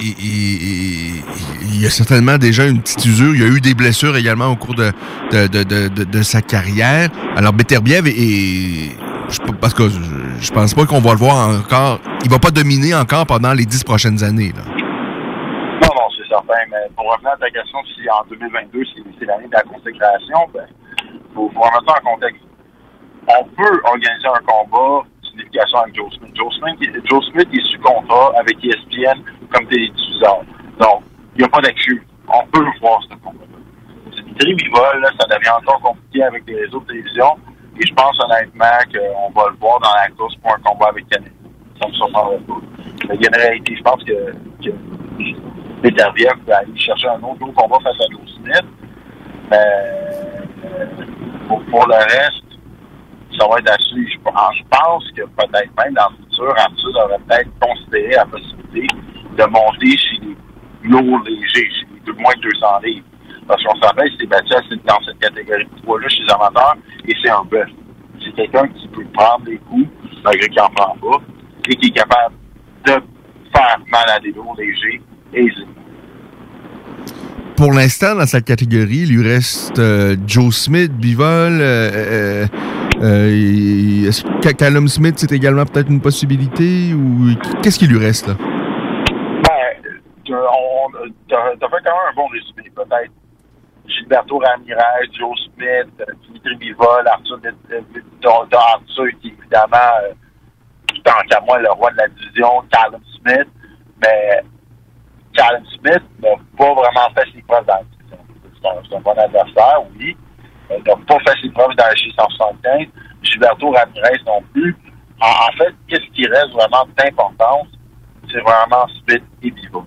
il 0.00 1.80
y 1.80 1.86
a 1.86 1.90
certainement 1.90 2.38
déjà 2.38 2.66
une 2.66 2.80
petite 2.80 3.04
usure. 3.04 3.34
Il 3.34 3.40
y 3.40 3.44
a 3.44 3.48
eu 3.48 3.60
des 3.60 3.74
blessures 3.74 4.16
également 4.16 4.46
au 4.48 4.56
cours 4.56 4.74
de, 4.74 4.92
de, 5.32 5.46
de, 5.46 5.88
de, 5.88 6.04
de- 6.04 6.22
sa 6.22 6.42
carrière. 6.42 7.08
Alors 7.36 7.52
Beterbiev 7.52 8.06
est, 8.06 8.96
parce 9.60 9.74
que 9.74 9.84
je 10.40 10.50
pense 10.50 10.74
pas 10.74 10.84
qu'on 10.86 11.00
va 11.00 11.12
le 11.12 11.18
voir 11.18 11.48
encore. 11.48 12.00
Il 12.24 12.30
va 12.30 12.38
pas 12.38 12.50
dominer 12.50 12.94
encore 12.94 13.26
pendant 13.26 13.52
les 13.52 13.64
dix 13.66 13.82
prochaines 13.82 14.22
années. 14.22 14.52
Là. 14.56 14.81
Mais 16.70 16.88
pour 16.96 17.12
revenir 17.12 17.32
à 17.32 17.36
ta 17.36 17.50
question, 17.50 17.78
si 17.94 18.08
en 18.08 18.24
2022, 18.30 18.84
c'est 19.18 19.26
l'année 19.26 19.48
de 19.48 19.52
la 19.52 19.62
consécration, 19.62 20.38
ben, 20.54 20.66
faut, 21.34 21.50
faut 21.52 21.60
remettre 21.60 21.84
ça 21.86 22.00
en 22.00 22.14
contexte. 22.14 22.40
On 23.28 23.44
peut 23.44 23.80
organiser 23.84 24.26
un 24.26 24.40
combat 24.40 25.06
d'unification 25.22 25.78
avec 25.78 25.94
Joe 25.94 26.10
Smith. 26.14 26.34
Joe 27.04 27.24
Smith, 27.26 27.48
est 27.52 27.72
sous 27.72 27.80
contrat 27.80 28.32
avec 28.38 28.56
ESPN 28.64 29.20
comme 29.52 29.66
télédiffuseur. 29.68 30.40
Donc, 30.80 31.02
il 31.36 31.40
n'y 31.40 31.44
a 31.44 31.48
pas 31.48 31.60
d'excuse. 31.60 32.00
On 32.28 32.46
peut 32.46 32.64
le 32.64 32.80
voir, 32.80 33.02
ce 33.02 33.14
combat-là. 33.16 33.58
C'est 34.16 34.24
du 34.24 34.34
tribivol, 34.34 35.00
là, 35.00 35.10
ça 35.20 35.26
devient 35.26 35.50
encore 35.50 35.80
compliqué 35.80 36.22
avec 36.22 36.44
les 36.46 36.64
réseaux 36.64 36.80
de 36.80 36.86
télévision. 36.86 37.36
Et 37.78 37.86
je 37.86 37.94
pense 37.94 38.18
honnêtement 38.24 38.78
qu'on 38.90 39.30
va 39.38 39.48
le 39.50 39.56
voir 39.56 39.80
dans 39.80 39.94
la 39.94 40.08
course 40.16 40.34
pour 40.36 40.54
un 40.54 40.60
combat 40.60 40.88
avec 40.88 41.06
Canada. 41.08 41.30
Ça 41.80 41.88
me 41.88 41.92
surprendrait 41.92 42.38
pas. 42.38 42.60
Mais 43.08 43.16
il 43.20 43.28
réalité, 43.34 43.76
je 43.76 43.82
pense 43.82 44.02
que 44.04 44.32
Beterbiev 45.82 46.36
peut 46.46 46.52
aller 46.52 46.78
chercher 46.78 47.08
un 47.08 47.20
autre 47.22 47.40
gros 47.40 47.52
combat 47.52 47.78
face 47.82 48.00
à 48.00 48.06
Smith. 48.06 48.66
Mais 49.50 49.58
euh, 49.58 50.86
pour, 51.48 51.60
pour 51.64 51.86
le 51.88 51.94
reste, 51.94 52.44
ça 53.36 53.48
va 53.48 53.58
être 53.58 53.72
à 53.72 53.78
suivre. 53.78 54.10
Je 54.14 54.62
pense, 54.70 55.10
que 55.10 55.22
peut-être 55.22 55.70
même 55.76 55.94
dans 55.94 56.08
le 56.10 56.24
futur, 56.24 56.54
Arthur 56.56 56.92
devrait 56.92 57.18
peut-être 57.26 57.50
considérer 57.60 58.14
la 58.14 58.26
possibilité 58.26 58.86
de 59.36 59.44
monter 59.44 59.96
chez 59.98 60.20
les 60.22 60.88
lourds 60.88 61.20
légers, 61.24 61.70
chez 61.70 61.86
les 62.06 62.12
moins 62.22 62.34
de 62.36 62.42
200 62.42 62.66
livres. 62.84 63.06
Parce 63.48 63.62
qu'on 63.64 63.74
il 63.74 64.18
s'est 64.18 64.26
battu 64.26 64.54
dans 64.84 65.00
cette 65.04 65.18
catégorie 65.18 65.64
de 65.64 65.82
poids-là 65.82 66.08
chez 66.08 66.22
les 66.22 66.32
amateurs 66.32 66.76
et 67.08 67.14
c'est 67.22 67.30
un 67.30 67.42
bœuf. 67.42 67.68
C'est 68.24 68.32
quelqu'un 68.32 68.68
qui 68.68 68.86
peut 68.86 69.04
prendre 69.12 69.44
des 69.46 69.58
coups, 69.58 69.88
malgré 70.22 70.48
qu'il 70.48 70.58
n'en 70.58 70.70
prend 70.70 70.94
pas, 70.94 71.20
et 71.68 71.74
qui 71.74 71.88
est 71.88 71.90
capable 71.90 72.36
de 72.86 72.92
faire 73.52 73.78
mal 73.90 74.10
à 74.10 74.20
des 74.20 74.30
lourds 74.30 74.54
légers 74.56 75.02
Pour 77.56 77.72
l'instant, 77.72 78.14
dans 78.14 78.26
sa 78.26 78.40
catégorie, 78.40 79.04
il 79.04 79.16
lui 79.16 79.28
reste 79.28 79.78
euh, 79.78 80.16
Joe 80.26 80.54
Smith, 80.54 80.92
Bivol. 80.92 81.60
Euh, 81.60 82.46
euh, 83.02 84.08
Est-ce 84.08 84.24
que 84.24 84.52
Callum 84.52 84.88
Smith, 84.88 85.14
c'est 85.16 85.32
également 85.32 85.64
peut-être 85.64 85.88
une 85.90 86.00
possibilité? 86.00 86.92
ou 86.94 87.28
Qu'est-ce 87.62 87.78
qui 87.78 87.86
lui 87.86 87.98
reste 87.98 88.28
là? 88.28 88.34
Ben, 89.44 90.38
t'as 91.28 91.68
fait 91.68 91.82
quand 91.84 91.90
même 91.90 92.10
un 92.10 92.14
bon 92.16 92.26
résumé. 92.28 92.70
Peut-être 92.74 93.12
Gilberto 93.86 94.38
Ramirez, 94.38 95.08
Joe 95.18 95.36
Smith, 95.46 96.08
Dimitri 96.26 96.56
Bivol, 96.56 97.06
Arthur, 97.06 97.38
Arthur 98.24 99.06
qui 99.20 99.28
est 99.28 99.34
évidemment, 99.38 99.92
euh, 100.02 100.12
tant 101.04 101.12
qu'à 101.28 101.40
moi, 101.40 101.58
le 101.58 101.70
roi 101.70 101.90
de 101.90 101.96
la 101.96 102.08
division, 102.08 102.62
Callum 102.72 103.02
Smith. 103.20 103.48
Mais 104.00 104.42
Callum 105.34 105.64
Smith 105.66 106.02
n'a 106.22 106.28
pas 106.56 106.74
vraiment 106.74 107.08
fait 107.14 107.28
ses 107.34 107.42
preuves 107.42 107.66
dans. 107.66 107.80
C'est 108.62 108.96
un, 108.96 109.00
bon 109.00 109.10
adversaire, 109.10 109.80
oui. 109.98 110.16
Il 110.70 110.82
n'a 110.86 110.94
pas 110.94 111.18
fait 111.26 111.38
ses 111.42 111.50
preuves 111.50 111.74
dans 111.76 111.84
la 111.84 111.94
chez 111.96 112.10
175. 112.16 112.86
Gilberto 113.22 113.70
Ramirez 113.70 114.20
non 114.26 114.42
plus. 114.52 114.76
En, 115.20 115.26
en 115.26 115.56
fait, 115.58 115.74
qu'est-ce 115.88 116.10
qui 116.14 116.26
reste 116.26 116.52
vraiment 116.52 116.86
d'importance? 116.96 117.66
C'est 118.30 118.40
vraiment 118.40 118.86
Smith 119.04 119.22
et 119.42 119.50
Bivol. 119.50 119.84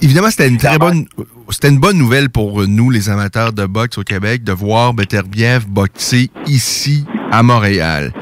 Évidemment, 0.00 0.30
c'était 0.30 0.48
une 0.48 0.56
très 0.56 0.78
bonne, 0.78 1.06
c'était 1.50 1.68
une 1.68 1.80
bonne 1.80 1.98
nouvelle 1.98 2.30
pour 2.30 2.66
nous, 2.66 2.90
les 2.90 3.10
amateurs 3.10 3.52
de 3.52 3.66
boxe 3.66 3.98
au 3.98 4.02
Québec, 4.02 4.44
de 4.44 4.52
voir 4.52 4.94
Beterbiev 4.94 5.66
boxer 5.66 6.30
ici, 6.46 7.04
à 7.30 7.42
Montréal. 7.42 8.12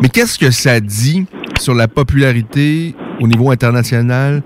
Mais 0.00 0.08
qu'est-ce 0.08 0.38
que 0.38 0.50
ça 0.50 0.80
dit 0.80 1.26
sur 1.60 1.74
la 1.74 1.88
popularité 1.88 2.94
au 3.20 3.28
niveau 3.28 3.50
international, 3.50 4.42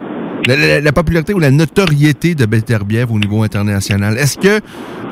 la, 0.56 0.66
la- 0.68 0.80
la 0.80 0.92
popularité 0.92 1.34
ou 1.34 1.38
la 1.38 1.50
notoriété 1.50 2.34
de 2.34 2.46
Beterbiev 2.46 3.10
au 3.12 3.18
niveau 3.18 3.42
international? 3.42 4.16
Est-ce 4.18 4.38
que 4.38 4.60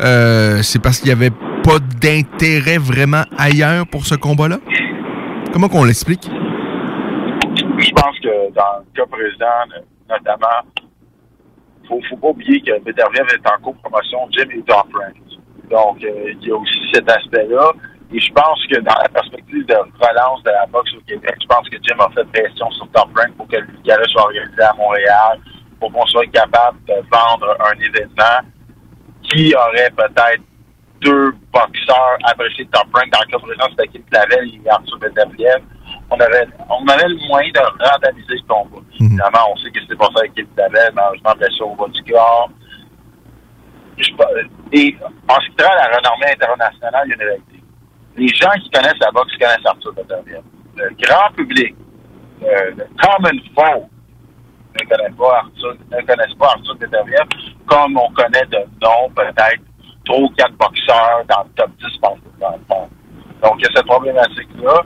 euh, 0.02 0.62
c'est 0.62 0.80
parce 0.82 0.98
qu'il 0.98 1.08
n'y 1.08 1.12
avait 1.20 1.30
pas 1.62 1.78
d'intérêt 2.00 2.78
vraiment 2.78 3.22
ailleurs 3.36 3.86
pour 3.86 4.06
ce 4.06 4.14
combat-là? 4.14 4.58
Comment 5.52 5.68
qu'on 5.68 5.84
l'explique? 5.84 6.28
Je 7.78 7.90
pense 7.90 8.18
que 8.20 8.52
dans 8.54 8.80
le 8.80 8.86
cas 8.94 9.06
présent, 9.10 9.84
notamment, 10.08 10.58
faut, 11.88 12.00
faut 12.08 12.16
pas 12.16 12.28
oublier 12.28 12.60
que 12.60 12.82
Beterbiev 12.84 13.26
est 13.32 13.46
en 13.48 13.62
co-promotion 13.62 14.18
Jim 14.32 14.48
et. 14.54 14.62
Donc, 15.70 16.02
euh, 16.02 16.32
il 16.40 16.48
y 16.48 16.50
a 16.50 16.56
aussi 16.56 16.78
cet 16.94 17.08
aspect-là. 17.10 17.72
Et 18.12 18.20
je 18.20 18.32
pense 18.32 18.66
que 18.66 18.80
dans 18.80 18.94
la 19.02 19.08
perspective 19.08 19.66
de 19.66 19.74
relance 19.74 20.42
de 20.42 20.50
la 20.50 20.66
boxe 20.66 20.92
au 20.94 21.00
Québec, 21.06 21.34
je 21.42 21.46
pense 21.46 21.68
que 21.68 21.76
Jim 21.82 21.96
a 21.98 22.08
fait 22.10 22.24
pression 22.32 22.70
sur 22.70 22.88
Top 22.92 23.08
Rank 23.14 23.36
pour 23.36 23.46
que 23.48 23.56
le 23.56 23.68
gala 23.84 24.04
soit 24.08 24.22
organisé 24.22 24.62
à 24.62 24.72
Montréal, 24.74 25.38
pour 25.78 25.92
qu'on 25.92 26.06
soit 26.06 26.26
capable 26.26 26.78
de 26.86 26.94
vendre 27.10 27.56
un 27.60 27.78
événement 27.78 28.48
qui 29.24 29.54
aurait 29.54 29.90
peut-être 29.90 30.42
deux 31.02 31.32
boxeurs 31.52 32.18
appréciés 32.24 32.64
de 32.64 32.70
Top 32.70 32.86
Rank. 32.94 33.10
Dans 33.12 33.20
le 33.20 33.30
cas 33.30 33.38
présent, 33.38 33.64
c'était 33.70 33.88
Kim 33.88 34.02
Clavel 34.10 34.54
et 34.54 34.70
Arthur 34.70 34.98
Beterbiev. 34.98 35.62
On 36.10 36.18
avait, 36.18 36.46
on 36.70 36.86
avait 36.88 37.08
le 37.08 37.28
moyen 37.28 37.50
de 37.52 37.60
rentabiliser 37.60 38.38
ce 38.38 38.46
combat. 38.48 38.80
Évidemment, 38.98 39.52
on 39.52 39.56
sait 39.56 39.70
que 39.70 39.80
c'était 39.80 39.96
pas 39.96 40.08
ça 40.14 40.20
avec 40.20 40.34
Kim 40.34 40.46
Clavel, 40.56 40.92
malheureusement, 40.94 41.34
blessure 41.36 41.68
au 41.68 41.76
bas 41.76 41.88
du 41.88 42.02
corps. 42.10 42.50
Je 43.98 44.10
Et 44.72 44.96
en 45.28 45.34
ce 45.40 45.48
qui 45.48 45.56
la 45.58 45.96
renommée 45.96 46.32
internationale, 46.32 47.02
il 47.06 47.10
y 47.10 47.12
a 47.12 47.14
une 47.16 47.22
réalité. 47.22 47.57
Les 48.18 48.26
gens 48.34 48.50
qui 48.60 48.68
connaissent 48.70 48.98
la 49.00 49.12
boxe 49.12 49.32
connaissent 49.36 49.64
Arthur 49.64 49.92
Beterbiev. 49.92 50.42
Le 50.74 50.90
grand 51.00 51.30
public, 51.36 51.72
le, 52.40 52.84
common 53.00 53.40
folk, 53.54 53.84
ne 54.74 54.88
connaissent 54.88 55.16
pas 55.16 55.36
Arthur, 55.38 55.76
ne 55.92 56.00
connaissent 56.04 56.34
pas 56.34 56.46
Arthur 56.46 56.76
comme 57.66 57.96
on 57.96 58.10
connaît 58.14 58.44
de 58.46 58.58
nom 58.82 59.08
peut-être 59.14 59.62
trois 60.04 60.18
ou 60.18 60.28
quatre 60.30 60.54
boxeurs 60.54 61.22
dans 61.28 61.44
le 61.44 61.50
top 61.54 61.70
10 61.78 61.98
par 61.98 62.14
dans 62.40 62.50
le 62.50 62.58
monde. 62.68 62.90
Donc, 63.40 63.54
il 63.58 63.62
y 63.62 63.66
a 63.66 63.70
cette 63.76 63.86
problématique-là. 63.86 64.82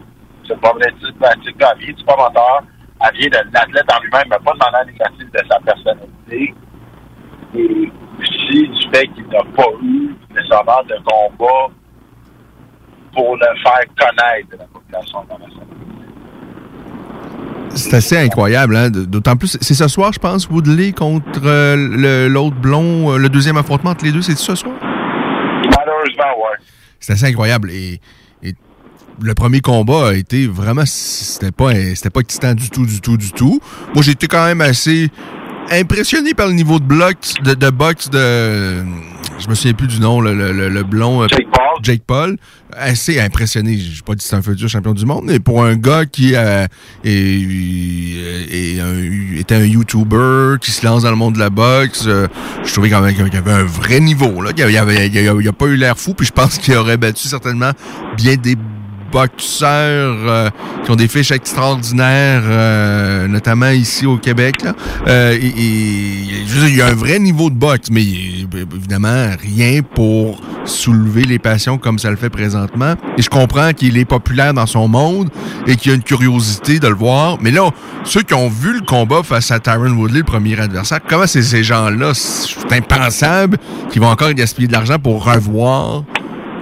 Cette 0.46 0.60
problématique-là, 0.60 1.32
elle 1.32 1.78
vient 1.78 1.94
du 1.94 2.04
promoteur, 2.04 2.60
elle 3.00 3.16
vient 3.16 3.28
de 3.30 3.54
l'athlète 3.54 3.92
en 3.94 4.00
lui-même, 4.02 4.26
mais 4.28 4.38
pas 4.44 4.52
manière 4.52 4.84
négative 4.84 5.30
de 5.30 5.48
sa 5.48 5.58
personnalité. 5.60 6.54
Et 7.54 7.92
aussi 8.20 8.68
du 8.68 8.90
fait 8.90 9.06
qu'il 9.08 9.26
n'a 9.28 9.42
pas 9.56 9.70
eu 9.82 10.14
nécessairement 10.34 10.82
de 10.84 10.96
combat 11.04 11.72
pour 13.12 13.36
le 13.36 13.46
faire 13.62 13.84
connaître 13.98 14.48
de 14.52 14.56
la 14.58 14.64
population 14.64 15.20
internationale. 15.20 15.66
C'est 17.74 17.94
assez 17.94 18.18
incroyable, 18.18 18.76
hein? 18.76 18.90
D'autant 18.90 19.36
plus, 19.36 19.56
c'est 19.60 19.74
ce 19.74 19.88
soir, 19.88 20.12
je 20.12 20.18
pense, 20.18 20.48
Woodley 20.48 20.92
contre 20.92 21.40
euh, 21.46 22.28
l'autre 22.28 22.56
blond, 22.56 23.12
euh, 23.12 23.16
le 23.16 23.30
deuxième 23.30 23.56
affrontement 23.56 23.92
entre 23.92 24.04
les 24.04 24.12
deux, 24.12 24.20
c'est 24.20 24.36
ce 24.36 24.54
soir? 24.54 24.74
Malheureusement, 24.82 26.36
ouais. 26.38 26.58
C'est 27.00 27.14
assez 27.14 27.26
incroyable. 27.26 27.70
Et, 27.70 27.98
et 28.42 28.54
le 29.22 29.34
premier 29.34 29.60
combat 29.60 30.08
a 30.08 30.14
été 30.14 30.46
vraiment, 30.46 30.84
c'était 30.84 31.50
pas, 31.50 31.74
c'était 31.94 32.10
pas 32.10 32.20
excitant 32.20 32.52
du 32.54 32.68
tout, 32.68 32.84
du 32.84 33.00
tout, 33.00 33.16
du 33.16 33.32
tout. 33.32 33.58
Moi, 33.94 34.02
j'ai 34.02 34.12
été 34.12 34.26
quand 34.26 34.44
même 34.44 34.60
assez 34.60 35.08
impressionné 35.70 36.34
par 36.34 36.48
le 36.48 36.52
niveau 36.52 36.78
de 36.78 36.84
bloc, 36.84 37.16
de, 37.42 37.54
de 37.54 37.70
boxe 37.70 38.10
de, 38.10 38.84
je 39.42 39.48
me 39.48 39.54
souviens 39.54 39.72
plus 39.72 39.88
du 39.88 39.98
nom, 40.00 40.20
le, 40.20 40.34
le, 40.34 40.68
le 40.68 40.82
blond. 40.84 41.26
Jake 41.26 41.48
Paul. 41.52 41.82
Jake 41.82 42.02
Paul. 42.06 42.36
Assez 42.74 43.20
impressionné. 43.20 43.76
Je 43.76 43.96
n'ai 43.96 44.02
pas 44.04 44.14
dit 44.14 44.18
que 44.18 44.24
c'est 44.24 44.36
un 44.36 44.42
futur 44.42 44.68
champion 44.68 44.94
du 44.94 45.04
monde, 45.04 45.24
mais 45.26 45.40
pour 45.40 45.64
un 45.64 45.74
gars 45.74 46.06
qui 46.06 46.34
euh, 46.34 46.66
est, 47.04 47.40
est 48.50 48.80
un, 48.80 49.38
était 49.38 49.56
un 49.56 49.64
YouTuber, 49.64 50.56
qui 50.60 50.70
se 50.70 50.86
lance 50.86 51.02
dans 51.02 51.10
le 51.10 51.16
monde 51.16 51.34
de 51.34 51.38
la 51.38 51.50
boxe, 51.50 52.04
euh, 52.06 52.28
je 52.64 52.72
trouvais 52.72 52.88
quand 52.88 53.00
même 53.00 53.14
qu'il 53.14 53.34
y 53.34 53.36
avait 53.36 53.52
un 53.52 53.64
vrai 53.64 54.00
niveau. 54.00 54.40
Là. 54.40 54.52
Il 54.56 54.64
n'a 54.64 55.50
a, 55.50 55.52
pas 55.52 55.66
eu 55.66 55.76
l'air 55.76 55.98
fou, 55.98 56.14
puis 56.14 56.26
je 56.26 56.32
pense 56.32 56.58
qu'il 56.58 56.74
aurait 56.76 56.96
battu 56.96 57.28
certainement 57.28 57.72
bien 58.16 58.36
des 58.36 58.56
boxeurs 59.12 60.16
euh, 60.26 60.50
qui 60.84 60.90
ont 60.90 60.96
des 60.96 61.06
fiches 61.06 61.30
extraordinaires, 61.30 62.42
euh, 62.44 63.28
notamment 63.28 63.68
ici 63.68 64.06
au 64.06 64.16
Québec. 64.16 64.56
Euh, 65.06 65.32
et, 65.34 65.48
il 65.48 66.76
y 66.76 66.82
a 66.82 66.86
un 66.86 66.94
vrai 66.94 67.18
niveau 67.18 67.50
de 67.50 67.54
boxe, 67.54 67.88
mais 67.90 68.02
évidemment 68.02 69.28
rien 69.40 69.80
pour 69.82 70.40
soulever 70.64 71.24
les 71.24 71.38
passions 71.38 71.76
comme 71.78 71.98
ça 71.98 72.10
le 72.10 72.16
fait 72.16 72.30
présentement. 72.30 72.94
Et 73.18 73.22
je 73.22 73.30
comprends 73.30 73.72
qu'il 73.72 73.98
est 73.98 74.04
populaire 74.04 74.54
dans 74.54 74.66
son 74.66 74.88
monde 74.88 75.28
et 75.66 75.76
qu'il 75.76 75.90
y 75.90 75.92
a 75.92 75.96
une 75.96 76.02
curiosité 76.02 76.78
de 76.78 76.88
le 76.88 76.94
voir. 76.94 77.38
Mais 77.40 77.50
là, 77.50 77.70
ceux 78.04 78.22
qui 78.22 78.34
ont 78.34 78.48
vu 78.48 78.74
le 78.74 78.84
combat 78.84 79.22
face 79.22 79.50
à 79.50 79.60
Tyron 79.60 79.92
Woodley, 79.92 80.20
le 80.20 80.24
premier 80.24 80.58
adversaire, 80.58 81.00
comment 81.06 81.26
c'est 81.26 81.42
ces 81.42 81.62
gens-là? 81.62 82.12
C'est 82.14 82.72
impensable 82.72 83.58
qu'ils 83.90 84.00
vont 84.00 84.08
encore 84.08 84.32
gaspiller 84.32 84.68
de 84.68 84.72
l'argent 84.72 84.98
pour 84.98 85.24
revoir 85.24 86.04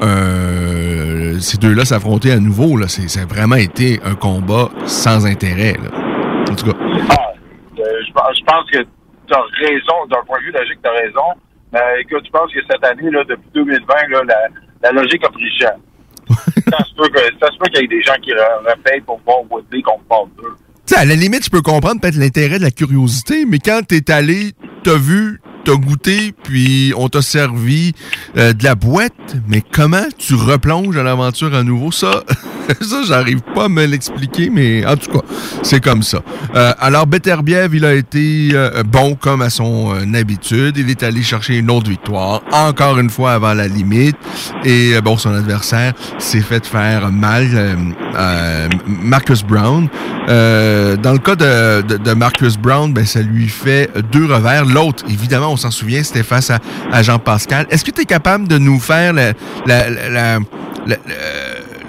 euh, 0.02 1.38
ces 1.40 1.58
deux-là 1.58 1.84
s'affronter 1.84 2.32
à 2.32 2.38
nouveau. 2.38 2.76
Là. 2.76 2.88
C'est, 2.88 3.08
ça 3.08 3.22
a 3.22 3.26
vraiment 3.26 3.56
été 3.56 4.00
un 4.04 4.14
combat 4.14 4.70
sans 4.86 5.26
intérêt. 5.26 5.74
Là. 5.74 5.90
En 6.50 6.54
tout 6.54 6.66
cas. 6.66 6.76
Ah, 7.10 7.32
euh, 7.78 7.82
je, 8.06 8.12
pense 8.12 8.70
que 8.70 8.78
tu 8.78 9.34
as 9.34 9.42
raison, 9.58 10.06
d'un 10.10 10.22
point 10.26 10.38
de 10.38 10.44
vue 10.44 10.52
logique, 10.52 10.78
tu 10.82 10.88
as 10.88 10.92
raison. 10.92 11.40
Mais 11.72 12.00
écoute, 12.00 12.24
je 12.24 12.30
pense 12.30 12.52
que 12.52 12.60
cette 12.68 12.84
année, 12.84 13.10
là, 13.10 13.22
depuis 13.24 13.48
2020, 13.54 13.86
là, 14.10 14.22
la, 14.26 14.90
la 14.90 15.02
logique 15.02 15.24
a 15.24 15.28
pris 15.28 15.50
cher. 15.58 15.72
ça 16.30 16.84
se 16.84 16.94
peut 16.94 17.08
qu'il 17.72 17.82
y 17.82 17.84
ait 17.84 17.88
des 17.88 18.02
gens 18.02 18.14
qui 18.22 18.32
repayent 18.32 19.00
pour 19.00 19.20
voir 19.24 19.38
Woodley 19.50 19.82
Paul 20.08 20.28
2. 20.36 20.44
sais, 20.86 20.96
à 20.96 21.04
la 21.04 21.14
limite, 21.14 21.44
je 21.44 21.50
peux 21.50 21.62
comprendre 21.62 22.00
peut-être 22.00 22.16
l'intérêt 22.16 22.58
de 22.58 22.64
la 22.64 22.70
curiosité, 22.70 23.44
mais 23.46 23.58
quand 23.58 23.80
t'es 23.86 24.10
allé, 24.10 24.52
t'as 24.84 24.96
vu, 24.96 25.40
t'as 25.64 25.74
goûté, 25.74 26.32
puis 26.42 26.92
on 26.96 27.08
t'a 27.08 27.22
servi 27.22 27.92
euh, 28.36 28.52
de 28.52 28.64
la 28.64 28.74
boîte, 28.74 29.36
mais 29.48 29.62
comment 29.72 30.06
tu 30.18 30.34
replonges 30.34 30.96
à 30.96 31.02
l'aventure 31.02 31.54
à 31.54 31.62
nouveau? 31.62 31.92
Ça, 31.92 32.22
ça 32.80 33.02
j'arrive 33.06 33.40
pas 33.54 33.64
à 33.64 33.68
me 33.68 33.84
l'expliquer, 33.84 34.50
mais 34.50 34.86
en 34.86 34.96
tout 34.96 35.10
cas, 35.10 35.24
c'est 35.62 35.82
comme 35.82 36.02
ça. 36.02 36.20
Euh, 36.54 36.72
alors, 36.78 37.06
Beterbiev, 37.06 37.74
il 37.74 37.84
a 37.84 37.94
été 37.94 38.50
euh, 38.52 38.82
bon 38.82 39.14
comme 39.14 39.42
à 39.42 39.50
son 39.50 39.92
habitude. 40.14 40.76
Il 40.76 40.90
est 40.90 41.02
allé 41.02 41.22
chercher 41.22 41.58
une 41.58 41.70
autre 41.70 41.90
victoire, 41.90 42.42
encore 42.52 42.98
une 42.98 43.10
fois 43.10 43.32
avant 43.32 43.54
la 43.54 43.68
limite. 43.68 44.16
Et 44.64 45.00
bon, 45.00 45.16
son 45.16 45.34
adversaire 45.34 45.94
s'est 46.18 46.40
fait 46.40 46.66
faire 46.66 47.10
mal, 47.10 47.76
Marcus 48.86 49.42
Brown. 49.42 49.88
dans 50.28 51.12
le 51.12 51.18
cas 51.18 51.36
de, 51.36 51.96
de 51.96 52.12
Marcus 52.14 52.56
Brown, 52.56 52.92
ben, 52.92 53.04
ça 53.04 53.22
lui 53.22 53.48
fait 53.48 53.90
deux 54.12 54.26
revers. 54.26 54.64
L'autre, 54.64 55.04
évidemment, 55.08 55.49
on 55.50 55.56
s'en 55.56 55.70
souvient, 55.70 56.02
c'était 56.02 56.22
face 56.22 56.50
à, 56.50 57.02
Jean-Pascal. 57.02 57.66
Est-ce 57.70 57.84
que 57.84 57.90
tu 57.90 58.02
es 58.02 58.04
capable 58.04 58.48
de 58.48 58.58
nous 58.58 58.78
faire 58.78 59.12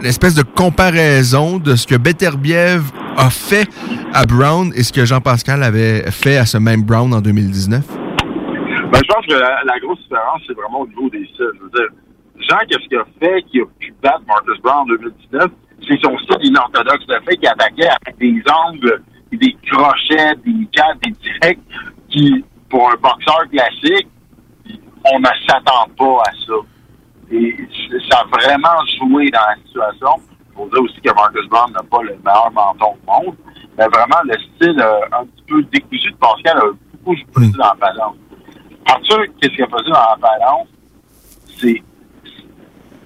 l'espèce 0.02 0.36
de 0.36 0.44
comparaison 0.44 1.58
de 1.58 1.76
ce 1.76 1.88
que 1.88 1.96
Beterbiev 1.96 2.82
a 3.18 3.30
fait 3.30 3.68
à 4.14 4.26
Brown 4.26 4.72
et 4.76 4.84
ce 4.84 4.94
que 4.94 5.06
Jean-Pascal 5.06 5.64
avait 5.64 6.10
fait 6.12 6.38
à 6.38 6.46
ce 6.46 6.58
même 6.58 6.84
Brown 6.84 7.14
en 7.14 7.22
2019? 7.22 7.82
Ben, 8.92 9.00
je 9.02 9.14
pense 9.14 9.26
que 9.26 9.34
la, 9.34 9.80
grosse 9.80 10.00
différence, 10.00 10.42
c'est 10.46 10.54
vraiment 10.54 10.82
au 10.82 10.88
niveau 10.88 11.10
des 11.10 11.26
styles. 11.34 11.52
Je 11.56 11.64
veux 11.64 11.70
dire, 11.70 11.88
Jean, 12.50 12.58
qu'est-ce 12.70 12.88
qu'il 12.90 12.98
a 12.98 13.06
fait 13.20 13.42
qui 13.44 13.62
a 13.62 13.66
pu 13.80 13.94
battre 14.04 14.22
Marcus 14.28 14.62
Brown 14.62 14.82
en 14.82 14.86
2019? 14.86 15.48
C'est 15.88 16.00
son 16.04 16.18
style 16.20 16.48
inorthodoxe 16.48 17.06
de 17.08 17.16
fait 17.26 17.38
qui 17.38 17.48
attaquait 17.48 17.90
avec 18.06 18.18
des 18.20 18.44
angles, 18.68 19.02
des 19.32 19.56
crochets, 19.72 20.36
des 20.46 20.68
cadres, 20.72 21.00
des 21.04 21.12
directs 21.12 21.60
qui 22.10 22.44
pour 22.72 22.90
un 22.90 22.96
boxeur 22.96 23.44
classique, 23.52 24.08
on 25.06 25.20
ne 25.20 25.28
s'attend 25.48 25.88
pas 25.98 26.24
à 26.26 26.32
ça. 26.48 26.54
Et 27.32 27.56
ça 28.10 28.22
a 28.22 28.26
vraiment 28.26 28.86
joué 28.98 29.30
dans 29.30 29.40
la 29.40 29.56
situation. 29.66 30.24
Il 30.50 30.56
faut 30.56 30.70
dire 30.70 30.82
aussi 30.82 31.02
que 31.02 31.14
Marcus 31.14 31.48
Brown 31.50 31.72
n'a 31.74 31.84
pas 31.84 32.02
le 32.02 32.18
meilleur 32.26 32.52
menton 32.52 32.96
du 32.96 33.06
monde. 33.06 33.36
Mais 33.78 33.86
vraiment, 33.88 34.22
le 34.26 34.34
style 34.34 34.80
euh, 34.80 35.00
un 35.12 35.26
petit 35.26 35.44
peu 35.48 35.64
décousu 35.64 36.12
de 36.12 36.16
Pascal 36.18 36.58
a 36.58 36.72
beaucoup 36.94 37.16
joué 37.16 37.52
dans 37.58 37.68
la 37.68 37.76
balance. 37.76 38.16
Arthur, 38.86 39.26
qu'est-ce 39.40 39.54
qu'il 39.54 39.64
a 39.64 39.68
fait 39.68 39.84
dans 39.84 39.92
la 39.92 40.18
balance? 40.20 40.68
C'est, 41.58 41.84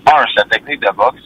un, 0.07 0.25
sa 0.35 0.43
technique 0.45 0.81
de 0.81 0.95
boxe. 0.95 1.21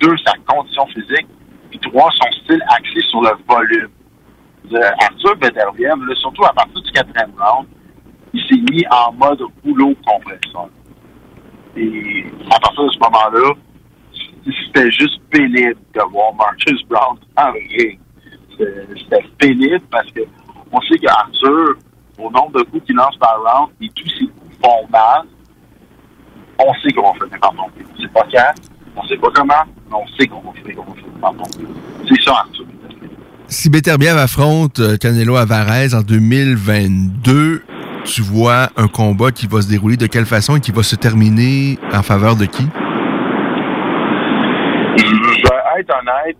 Deux, 0.00 0.16
sa 0.18 0.32
condition 0.46 0.86
physique. 0.86 1.26
Puis 1.70 1.78
trois, 1.80 2.10
son 2.12 2.30
style 2.42 2.62
axé 2.68 3.00
sur 3.08 3.22
le 3.22 3.30
volume. 3.48 3.90
Arthur 4.72 5.36
Bederviev, 5.36 5.98
surtout 6.16 6.44
à 6.44 6.52
partir 6.52 6.80
du 6.80 6.90
quatrième 6.92 7.32
round, 7.38 7.66
il 8.32 8.42
s'est 8.46 8.72
mis 8.72 8.84
en 8.90 9.12
mode 9.12 9.42
rouleau 9.64 9.94
compresseur. 10.06 10.68
Et 11.76 12.24
à 12.50 12.58
partir 12.60 12.84
de 12.84 12.90
ce 12.90 12.98
moment-là, 12.98 13.52
c'était 14.44 14.90
juste 14.90 15.20
pénible 15.30 15.76
de 15.94 16.00
voir 16.10 16.34
Marcus 16.34 16.82
Brown 16.88 17.16
en 17.36 17.52
ring. 17.52 17.98
C'était 18.58 19.24
pénible 19.38 19.82
parce 19.90 20.10
que 20.12 20.20
on 20.72 20.80
sait 20.82 20.98
qu'Arthur, 20.98 21.74
au 22.18 22.30
nombre 22.30 22.52
de 22.58 22.62
coups 22.64 22.84
qu'il 22.86 22.96
lance 22.96 23.16
par 23.18 23.38
round, 23.42 23.70
et 23.80 23.88
tous 23.90 24.08
ses 24.08 24.26
coups 24.26 24.56
font 24.62 24.88
mal, 24.90 25.22
on 26.58 26.74
sait 26.74 26.92
qu'on 26.92 27.12
va 27.12 27.24
finir 27.24 27.40
par 27.40 27.50
tomber. 27.50 27.84
On 27.92 28.00
sait 28.00 28.08
pas 28.08 28.26
quand, 28.32 28.52
on 28.96 29.02
sait 29.06 29.16
pas 29.16 29.30
comment, 29.34 29.64
mais 29.88 29.96
on 29.96 30.06
sait 30.16 30.26
qu'on 30.26 30.40
va 30.40 30.52
finir 30.52 30.76
par. 31.20 31.34
C'est 32.08 32.22
ça, 32.22 32.32
Arthur 32.32 32.66
si 33.48 33.70
Beterbiev 33.70 34.16
affronte 34.16 34.80
euh, 34.80 34.96
Canelo 34.96 35.36
Alvarez 35.36 35.94
en 35.94 36.02
2022, 36.02 37.62
tu 38.04 38.22
vois 38.22 38.68
un 38.76 38.88
combat 38.88 39.30
qui 39.30 39.46
va 39.46 39.62
se 39.62 39.68
dérouler 39.68 39.96
de 39.96 40.06
quelle 40.06 40.26
façon 40.26 40.56
et 40.56 40.60
qui 40.60 40.72
va 40.72 40.82
se 40.82 40.96
terminer 40.96 41.78
en 41.92 42.02
faveur 42.02 42.36
de 42.36 42.46
qui? 42.46 42.66
Je 44.96 45.04
vais 45.04 45.80
être 45.80 45.94
honnête. 46.00 46.36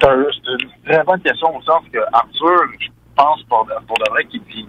C'est 0.00 0.10
une 0.10 0.92
très 0.92 1.04
bonne 1.04 1.20
question 1.20 1.56
au 1.56 1.62
sens 1.62 1.82
que 1.92 1.98
Arthur, 2.12 2.58
je 2.78 2.88
pense 3.16 3.42
pour, 3.44 3.66
pour 3.86 3.98
de 3.98 4.10
vrai 4.10 4.24
qu'il 4.24 4.42
dire, 4.42 4.64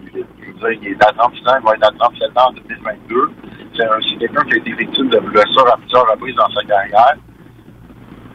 il 0.82 0.88
est 0.88 1.04
à 1.04 1.12
37 1.12 1.48
ans, 1.48 1.52
il 1.60 1.64
va 1.64 1.74
être 1.74 1.86
à 1.86 1.92
37 1.98 2.38
ans 2.38 2.48
en 2.48 2.52
2022. 2.52 3.30
C'est 3.76 4.18
quelqu'un 4.18 4.44
qui 4.44 4.54
a 4.54 4.56
été 4.56 4.72
victime 4.72 5.08
de 5.08 5.18
blessures 5.18 5.72
à 5.72 5.76
plusieurs 5.76 6.10
reprises 6.10 6.34
dans 6.34 6.50
sa 6.50 6.64
carrière 6.64 7.16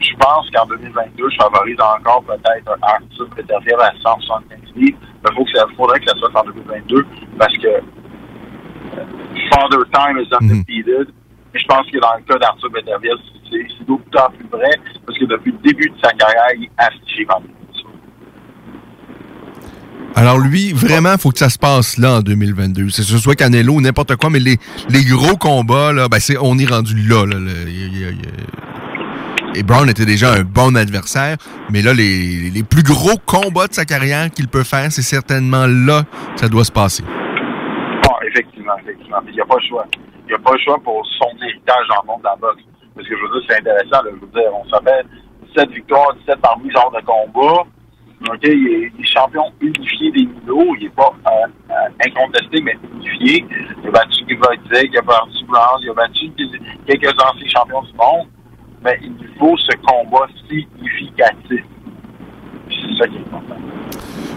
je 0.03 0.15
pense 0.17 0.49
qu'en 0.51 0.65
2022, 0.67 1.29
je 1.29 1.35
favorise 1.37 1.79
encore 1.79 2.23
peut-être 2.23 2.71
un 2.71 2.83
Arthur 2.83 3.29
Peterfield 3.35 3.79
à 3.79 3.91
175 4.01 4.59
livres. 4.75 4.97
Mais 5.23 5.29
il 5.37 5.75
faudrait 5.75 5.99
que 5.99 6.05
ça 6.05 6.15
soit 6.17 6.39
en 6.39 6.43
2022 6.43 7.05
parce 7.37 7.57
que 7.57 7.67
euh, 7.67 9.05
Father 9.51 9.83
Time 9.93 10.19
is 10.19 10.27
undefeated. 10.33 11.07
Mm 11.07 11.23
je 11.53 11.65
pense 11.67 11.85
que 11.89 11.99
dans 11.99 12.15
le 12.17 12.23
cas 12.23 12.37
d'Arthur 12.39 12.71
Peterfield, 12.71 13.19
c'est 13.51 13.85
d'autant 13.85 14.29
plus 14.37 14.47
vrai 14.47 14.71
parce 15.05 15.17
que 15.17 15.25
depuis 15.25 15.51
le 15.51 15.57
début 15.59 15.89
de 15.89 15.95
sa 16.03 16.11
carrière, 16.13 16.47
il 16.57 16.63
est 16.63 16.71
affiché 16.77 17.27
alors 20.15 20.37
lui, 20.37 20.73
vraiment, 20.73 21.13
il 21.13 21.19
faut 21.19 21.31
que 21.31 21.39
ça 21.39 21.49
se 21.49 21.57
passe 21.57 21.97
là 21.97 22.17
en 22.17 22.21
2022. 22.21 22.89
C'est 22.91 23.01
ce 23.01 23.17
soit 23.17 23.35
Canelo 23.35 23.73
ou 23.73 23.81
n'importe 23.81 24.15
quoi, 24.15 24.29
mais 24.29 24.39
les, 24.39 24.57
les 24.89 25.03
gros 25.03 25.37
combats, 25.37 25.91
là, 25.91 26.07
ben 26.07 26.19
c'est, 26.19 26.37
on 26.39 26.57
est 26.59 26.69
rendu 26.69 26.95
là. 27.07 27.25
là, 27.25 27.37
et 29.55 29.63
Brown 29.63 29.89
était 29.89 30.05
déjà 30.05 30.33
un 30.33 30.43
bon 30.43 30.75
adversaire, 30.75 31.37
mais 31.69 31.81
là, 31.81 31.93
les, 31.93 32.49
les 32.49 32.63
plus 32.63 32.83
gros 32.83 33.17
combats 33.25 33.67
de 33.67 33.73
sa 33.73 33.85
carrière 33.85 34.29
qu'il 34.31 34.47
peut 34.47 34.63
faire, 34.63 34.91
c'est 34.91 35.01
certainement 35.03 35.65
là 35.67 36.03
que 36.33 36.39
ça 36.39 36.49
doit 36.49 36.63
se 36.63 36.71
passer. 36.71 37.03
Bon, 37.03 38.15
effectivement, 38.27 38.73
effectivement. 38.81 39.17
Il 39.27 39.33
n'y 39.33 39.41
a 39.41 39.45
pas 39.45 39.55
le 39.61 39.67
choix. 39.67 39.85
Il 40.25 40.27
n'y 40.27 40.33
a 40.33 40.39
pas 40.39 40.53
le 40.53 40.59
choix 40.59 40.79
pour 40.83 41.05
son 41.19 41.29
héritage 41.41 41.87
dans 41.89 42.01
le 42.01 42.07
monde 42.07 42.21
de 42.21 42.25
la 42.25 42.35
boxe. 42.35 42.63
Parce 42.95 43.07
que 43.07 43.15
je 43.15 43.21
veux 43.21 43.39
dire, 43.39 43.47
c'est 43.47 43.59
intéressant. 43.59 44.01
je 44.05 44.25
veux 44.25 44.41
dire, 44.41 44.51
on 44.53 44.69
s'appelle 44.69 45.05
17 45.55 45.69
victoires, 45.71 46.13
17 46.25 46.39
parmi 46.41 46.71
genre 46.71 46.91
de 46.91 47.05
combat. 47.05 47.63
Il 48.41 48.49
est, 48.49 49.05
champion 49.05 49.43
unifié 49.59 50.11
des 50.11 50.25
niveaux. 50.25 50.75
Il 50.79 50.85
n'est 50.85 50.89
pas 50.89 51.13
euh, 51.27 51.47
euh, 51.69 52.07
incontesté, 52.07 52.61
mais 52.63 52.77
unifié. 52.95 53.45
Il 53.83 53.89
a 53.89 53.91
battu 53.91 54.25
Givotic, 54.27 54.89
il 54.91 54.97
a 54.97 55.01
battu 55.01 55.45
Brown, 55.45 55.79
il 55.81 55.89
a 55.89 55.93
battu 55.93 56.31
quelques 56.87 57.13
anciens 57.21 57.49
champions 57.49 57.81
du 57.83 57.93
monde 57.93 58.27
mais 58.83 58.99
il 59.01 59.29
faut 59.39 59.57
ce 59.57 59.75
combat 59.77 60.27
significatif. 60.49 61.63
C'est 62.69 62.97
ça 62.97 63.07
qui 63.07 63.15
est 63.15 63.19
important. 63.19 63.55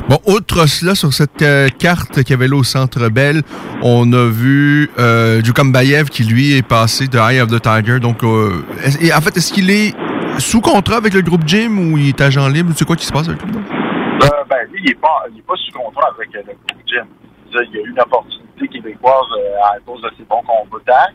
Bon, 0.09 0.19
outre 0.27 0.67
cela, 0.67 0.95
sur 0.95 1.13
cette 1.13 1.43
euh, 1.43 1.69
carte 1.69 2.23
qu'il 2.23 2.31
y 2.31 2.35
avait 2.35 2.47
là 2.47 2.57
au 2.57 2.63
Centre 2.63 3.09
Bell, 3.09 3.43
on 3.83 4.13
a 4.13 4.31
vu 4.31 4.89
euh, 4.99 5.43
Bayev 5.65 6.11
qui, 6.11 6.23
lui, 6.23 6.57
est 6.57 6.67
passé 6.67 7.09
de 7.09 7.19
Eye 7.19 7.41
of 7.41 7.51
the 7.51 7.61
Tiger. 7.61 7.99
Donc, 7.99 8.23
euh, 8.23 8.63
et 9.01 9.13
en 9.13 9.21
fait, 9.21 9.37
est-ce 9.37 9.53
qu'il 9.53 9.69
est 9.71 9.95
sous 10.39 10.61
contrat 10.61 10.97
avec 10.97 11.13
le 11.13 11.23
groupe 11.23 11.43
Jim 11.45 11.77
ou 11.77 11.99
il 11.99 12.11
est 12.11 12.21
agent 12.21 12.49
libre? 12.49 12.73
C'est 12.77 12.85
quoi 12.85 12.95
qui 12.95 13.05
se 13.05 13.13
passe 13.13 13.29
avec 13.29 13.43
lui? 13.43 13.53
Euh, 13.53 14.29
ben, 14.49 14.59
lui, 14.71 14.81
il 14.85 14.89
n'est 14.91 14.95
pas, 14.95 15.25
pas 15.47 15.55
sous 15.57 15.73
contrat 15.73 16.11
avec 16.15 16.33
le 16.33 16.43
groupe 16.43 16.83
Jim. 16.87 17.07
il 17.53 17.75
y 17.75 17.79
a 17.79 17.83
eu 17.83 17.91
une 17.91 18.01
opportunité 18.01 18.69
québécoise 18.69 19.27
euh, 19.39 19.75
à 19.75 19.81
cause 19.85 20.01
de 20.03 20.11
ses 20.17 20.25
bons 20.25 20.43
combattants. 20.43 21.13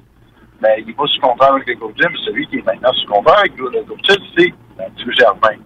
Mais 0.62 0.76
il 0.80 0.88
n'est 0.88 0.94
pas 0.94 1.08
sous 1.08 1.22
contrat 1.22 1.54
avec 1.56 1.68
le 1.68 1.76
coach 1.76 1.96
mais 2.00 2.18
celui 2.26 2.48
qui 2.48 2.58
est 2.58 2.66
maintenant 2.66 2.94
sous 2.94 3.08
contrat 3.12 3.40
avec 3.40 3.58
le 3.58 3.70
coach 3.84 4.00
c'est 4.38 4.54
Mathieu 4.78 5.12
Germain. 5.18 5.58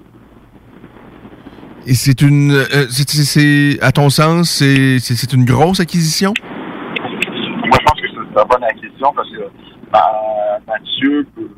Et 1.88 1.94
c'est 1.94 2.22
une. 2.22 2.52
euh, 2.52 2.88
c'est- 2.90 3.08
c'est- 3.10 3.84
à 3.84 3.92
ton 3.92 4.10
sens, 4.10 4.50
c'est 4.50 4.98
c'est- 5.00 5.14
c'est 5.16 5.32
une 5.34 5.46
grosse 5.46 5.80
acquisition? 5.80 6.34
Moi, 6.42 7.78
je 7.80 7.86
pense 7.86 8.02
que 8.02 8.08
c'est 8.08 8.16
une 8.16 8.34
très 8.34 8.46
bonne 8.46 8.64
acquisition 8.64 9.14
parce 9.14 9.30
que 9.30 9.42
euh, 9.42 10.60
Mathieu 10.68 11.28
peut, 11.36 11.50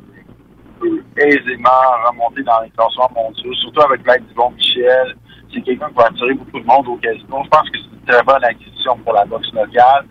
peut 0.80 1.02
aisément 1.16 1.70
remonter 2.10 2.42
dans 2.42 2.60
les 2.62 2.70
classements 2.70 3.10
mondiaux, 3.16 3.54
surtout 3.54 3.80
avec 3.82 4.06
l'aide 4.06 4.26
d'Yvon 4.28 4.50
Michel. 4.50 5.16
C'est 5.54 5.62
quelqu'un 5.62 5.88
qui 5.88 5.94
va 5.94 6.06
attirer 6.06 6.34
beaucoup 6.34 6.60
de 6.60 6.66
monde 6.66 6.86
au 6.88 6.96
casino. 6.96 7.40
Je 7.44 7.48
pense 7.48 7.70
que 7.70 7.78
c'est 7.78 7.94
une 7.96 8.06
très 8.06 8.22
bonne 8.22 8.44
acquisition 8.44 8.96
pour 8.98 9.14
la 9.14 9.24
boxe 9.24 9.50
locale 9.54 10.04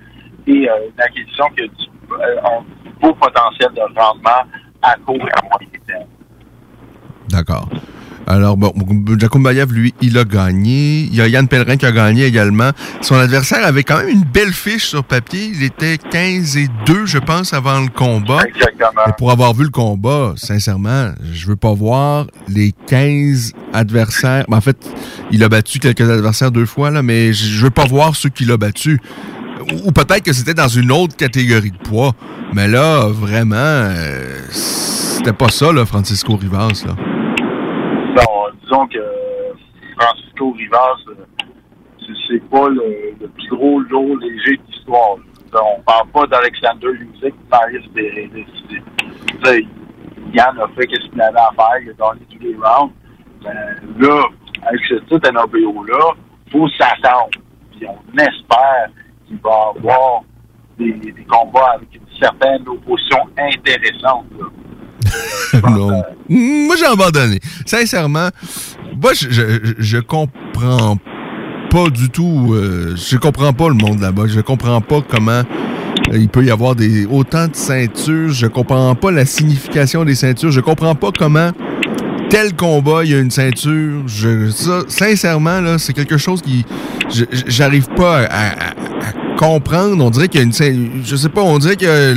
et 0.48 0.68
euh, 0.68 0.90
une 0.96 1.00
acquisition 1.02 1.46
du, 1.56 1.64
euh, 1.64 2.38
un 2.44 2.64
beau 3.02 3.14
potentiel 3.14 3.70
de 3.74 3.82
rendement 4.00 4.44
à 4.82 4.96
court 5.06 5.16
et 5.16 5.38
à 5.38 5.42
moyen 5.44 5.68
terme. 5.86 6.08
D'accord. 7.30 7.68
Alors, 8.30 8.58
bon, 8.58 8.74
Jacob 9.18 9.42
Bayev, 9.42 9.72
lui, 9.72 9.94
il 10.02 10.18
a 10.18 10.26
gagné. 10.26 11.04
Il 11.04 11.16
y 11.16 11.22
a 11.22 11.30
Yann 11.30 11.48
Pellerin 11.48 11.78
qui 11.78 11.86
a 11.86 11.94
gagné 11.94 12.26
également. 12.26 12.72
Son 13.00 13.16
adversaire 13.16 13.66
avait 13.66 13.84
quand 13.84 14.00
même 14.00 14.10
une 14.10 14.26
belle 14.26 14.52
fiche 14.52 14.86
sur 14.86 15.06
papier. 15.06 15.50
Il 15.54 15.64
était 15.64 15.98
15 15.98 16.58
et 16.58 16.68
2, 16.86 17.06
je 17.06 17.20
pense, 17.20 17.54
avant 17.54 17.80
le 17.80 17.88
combat. 17.88 18.40
Exactement. 18.46 19.02
Mais 19.08 19.14
pour 19.18 19.32
avoir 19.32 19.54
vu 19.54 19.64
le 19.64 19.70
combat, 19.70 20.34
sincèrement, 20.36 21.12
je 21.32 21.48
veux 21.48 21.56
pas 21.56 21.74
voir 21.74 22.28
les 22.50 22.74
15 22.88 23.54
adversaires. 23.72 24.44
Ben, 24.50 24.58
en 24.58 24.62
fait, 24.62 24.78
il 25.32 25.42
a 25.46 25.48
battu 25.48 25.80
quelques 25.80 26.10
adversaires 26.10 26.52
deux 26.52 26.66
fois, 26.66 26.92
là, 26.92 27.02
mais 27.02 27.32
je 27.32 27.46
je 27.58 27.64
veux 27.64 27.72
pas 27.72 27.86
voir 27.86 28.16
ceux 28.16 28.30
qu'il 28.30 28.52
a 28.52 28.58
battus. 28.58 29.00
Ou, 29.86 29.92
peut-être 29.92 30.24
que 30.24 30.34
c'était 30.34 30.54
dans 30.54 30.68
une 30.68 30.92
autre 30.92 31.16
catégorie 31.18 31.72
de 31.72 31.78
poids. 31.78 32.12
Mais 32.54 32.68
là, 32.68 33.08
vraiment, 33.10 33.56
euh, 33.56 34.48
c'était 34.52 35.34
pas 35.34 35.50
ça, 35.50 35.72
là, 35.74 35.86
Francisco 35.86 36.36
Rivas, 36.38 36.84
là. 36.86 36.94
Bon, 38.16 38.48
disons 38.64 38.88
que 38.88 39.00
Francisco 40.00 40.52
Rivas, 40.52 40.96
euh, 41.10 41.16
c'est- 42.00 42.14
c'est 42.30 42.50
pas 42.50 42.70
le, 42.70 43.14
le 43.20 43.28
plus 43.28 43.48
gros 43.50 43.80
lot 43.82 44.16
léger 44.18 44.58
de 44.58 44.62
l'histoire. 44.72 45.18
On 45.54 45.82
parle 45.82 46.08
pas 46.14 46.28
d'Alexander 46.28 46.88
Usyk. 46.88 47.34
Tu 47.96 49.44
sais, 49.44 49.66
Yann 50.34 50.58
a 50.60 50.68
fait 50.76 50.88
ce 50.94 51.10
qu'il 51.10 51.22
avait 51.22 51.38
à 51.40 51.52
faire, 51.56 51.80
il 51.82 51.90
a 51.90 51.94
gagné 51.94 52.22
tous 52.30 52.40
les 52.44 52.56
rounds. 52.56 52.94
Ben, 53.44 53.54
là, 54.00 54.24
avec 54.68 54.82
ce 54.90 54.96
titre 54.96 55.32
NRBO-là, 55.32 56.14
il 56.48 56.52
faut 56.52 56.68
s'attendre. 56.70 57.30
Puis 57.72 57.88
on 57.88 58.18
espère 58.18 58.90
qu'il 59.28 59.38
va 59.44 59.74
avoir 59.76 60.22
des, 60.80 60.94
combats 61.28 61.74
avec 61.76 61.90
une 61.96 62.20
certaine 62.20 62.68
opposition 62.68 63.18
intéressante. 63.38 64.26
non. 65.64 66.04
Moi, 66.30 66.76
j'ai 66.78 66.86
abandonné. 66.86 67.40
Sincèrement, 67.66 68.30
moi, 69.02 69.14
je, 69.14 69.30
je, 69.30 69.74
je 69.78 69.98
comprends 70.00 70.98
pas 71.70 71.90
du 71.90 72.10
tout. 72.10 72.54
euh, 72.54 72.96
je 72.96 73.18
comprends 73.18 73.54
pas 73.54 73.70
le 73.70 73.76
monde 73.76 74.00
là-bas. 74.00 74.28
Je 74.28 74.40
comprends 74.42 74.82
pas 74.82 75.02
comment 75.08 75.44
euh, 76.12 76.18
il 76.18 76.30
peut 76.30 76.44
y 76.44 76.52
avoir 76.52 76.76
des 76.76 77.06
autant 77.06 77.48
de 77.48 77.56
ceintures. 77.56 78.30
Je 78.30 78.48
comprends 78.48 78.96
pas 78.96 79.12
la 79.12 79.26
signification 79.26 80.06
des 80.06 80.16
ceintures. 80.16 80.52
Je 80.52 80.62
comprends 80.62 80.96
pas 80.96 81.12
comment 81.18 81.52
tel 82.30 82.56
combat, 82.56 83.04
il 83.04 83.12
y 83.12 83.16
a 83.16 83.20
une 83.20 83.32
ceinture. 83.32 84.04
Je, 84.08 84.50
ça, 84.50 84.82
sincèrement, 84.88 85.62
là, 85.62 85.78
c'est 85.78 85.94
quelque 85.94 86.18
chose 86.18 86.42
qui. 86.42 86.66
J'arrive 87.48 87.88
pas 87.96 88.24
à, 88.30 88.74
comprendre. 89.38 90.04
On 90.04 90.10
dirait 90.10 90.28
qu'il 90.28 90.40
y 90.40 90.44
a 90.44 90.46
une 90.46 90.52
ceinture. 90.54 90.92
Je 91.04 91.16
sais 91.16 91.30
pas, 91.30 91.42
on 91.42 91.58
dirait 91.60 91.76
que 91.76 92.16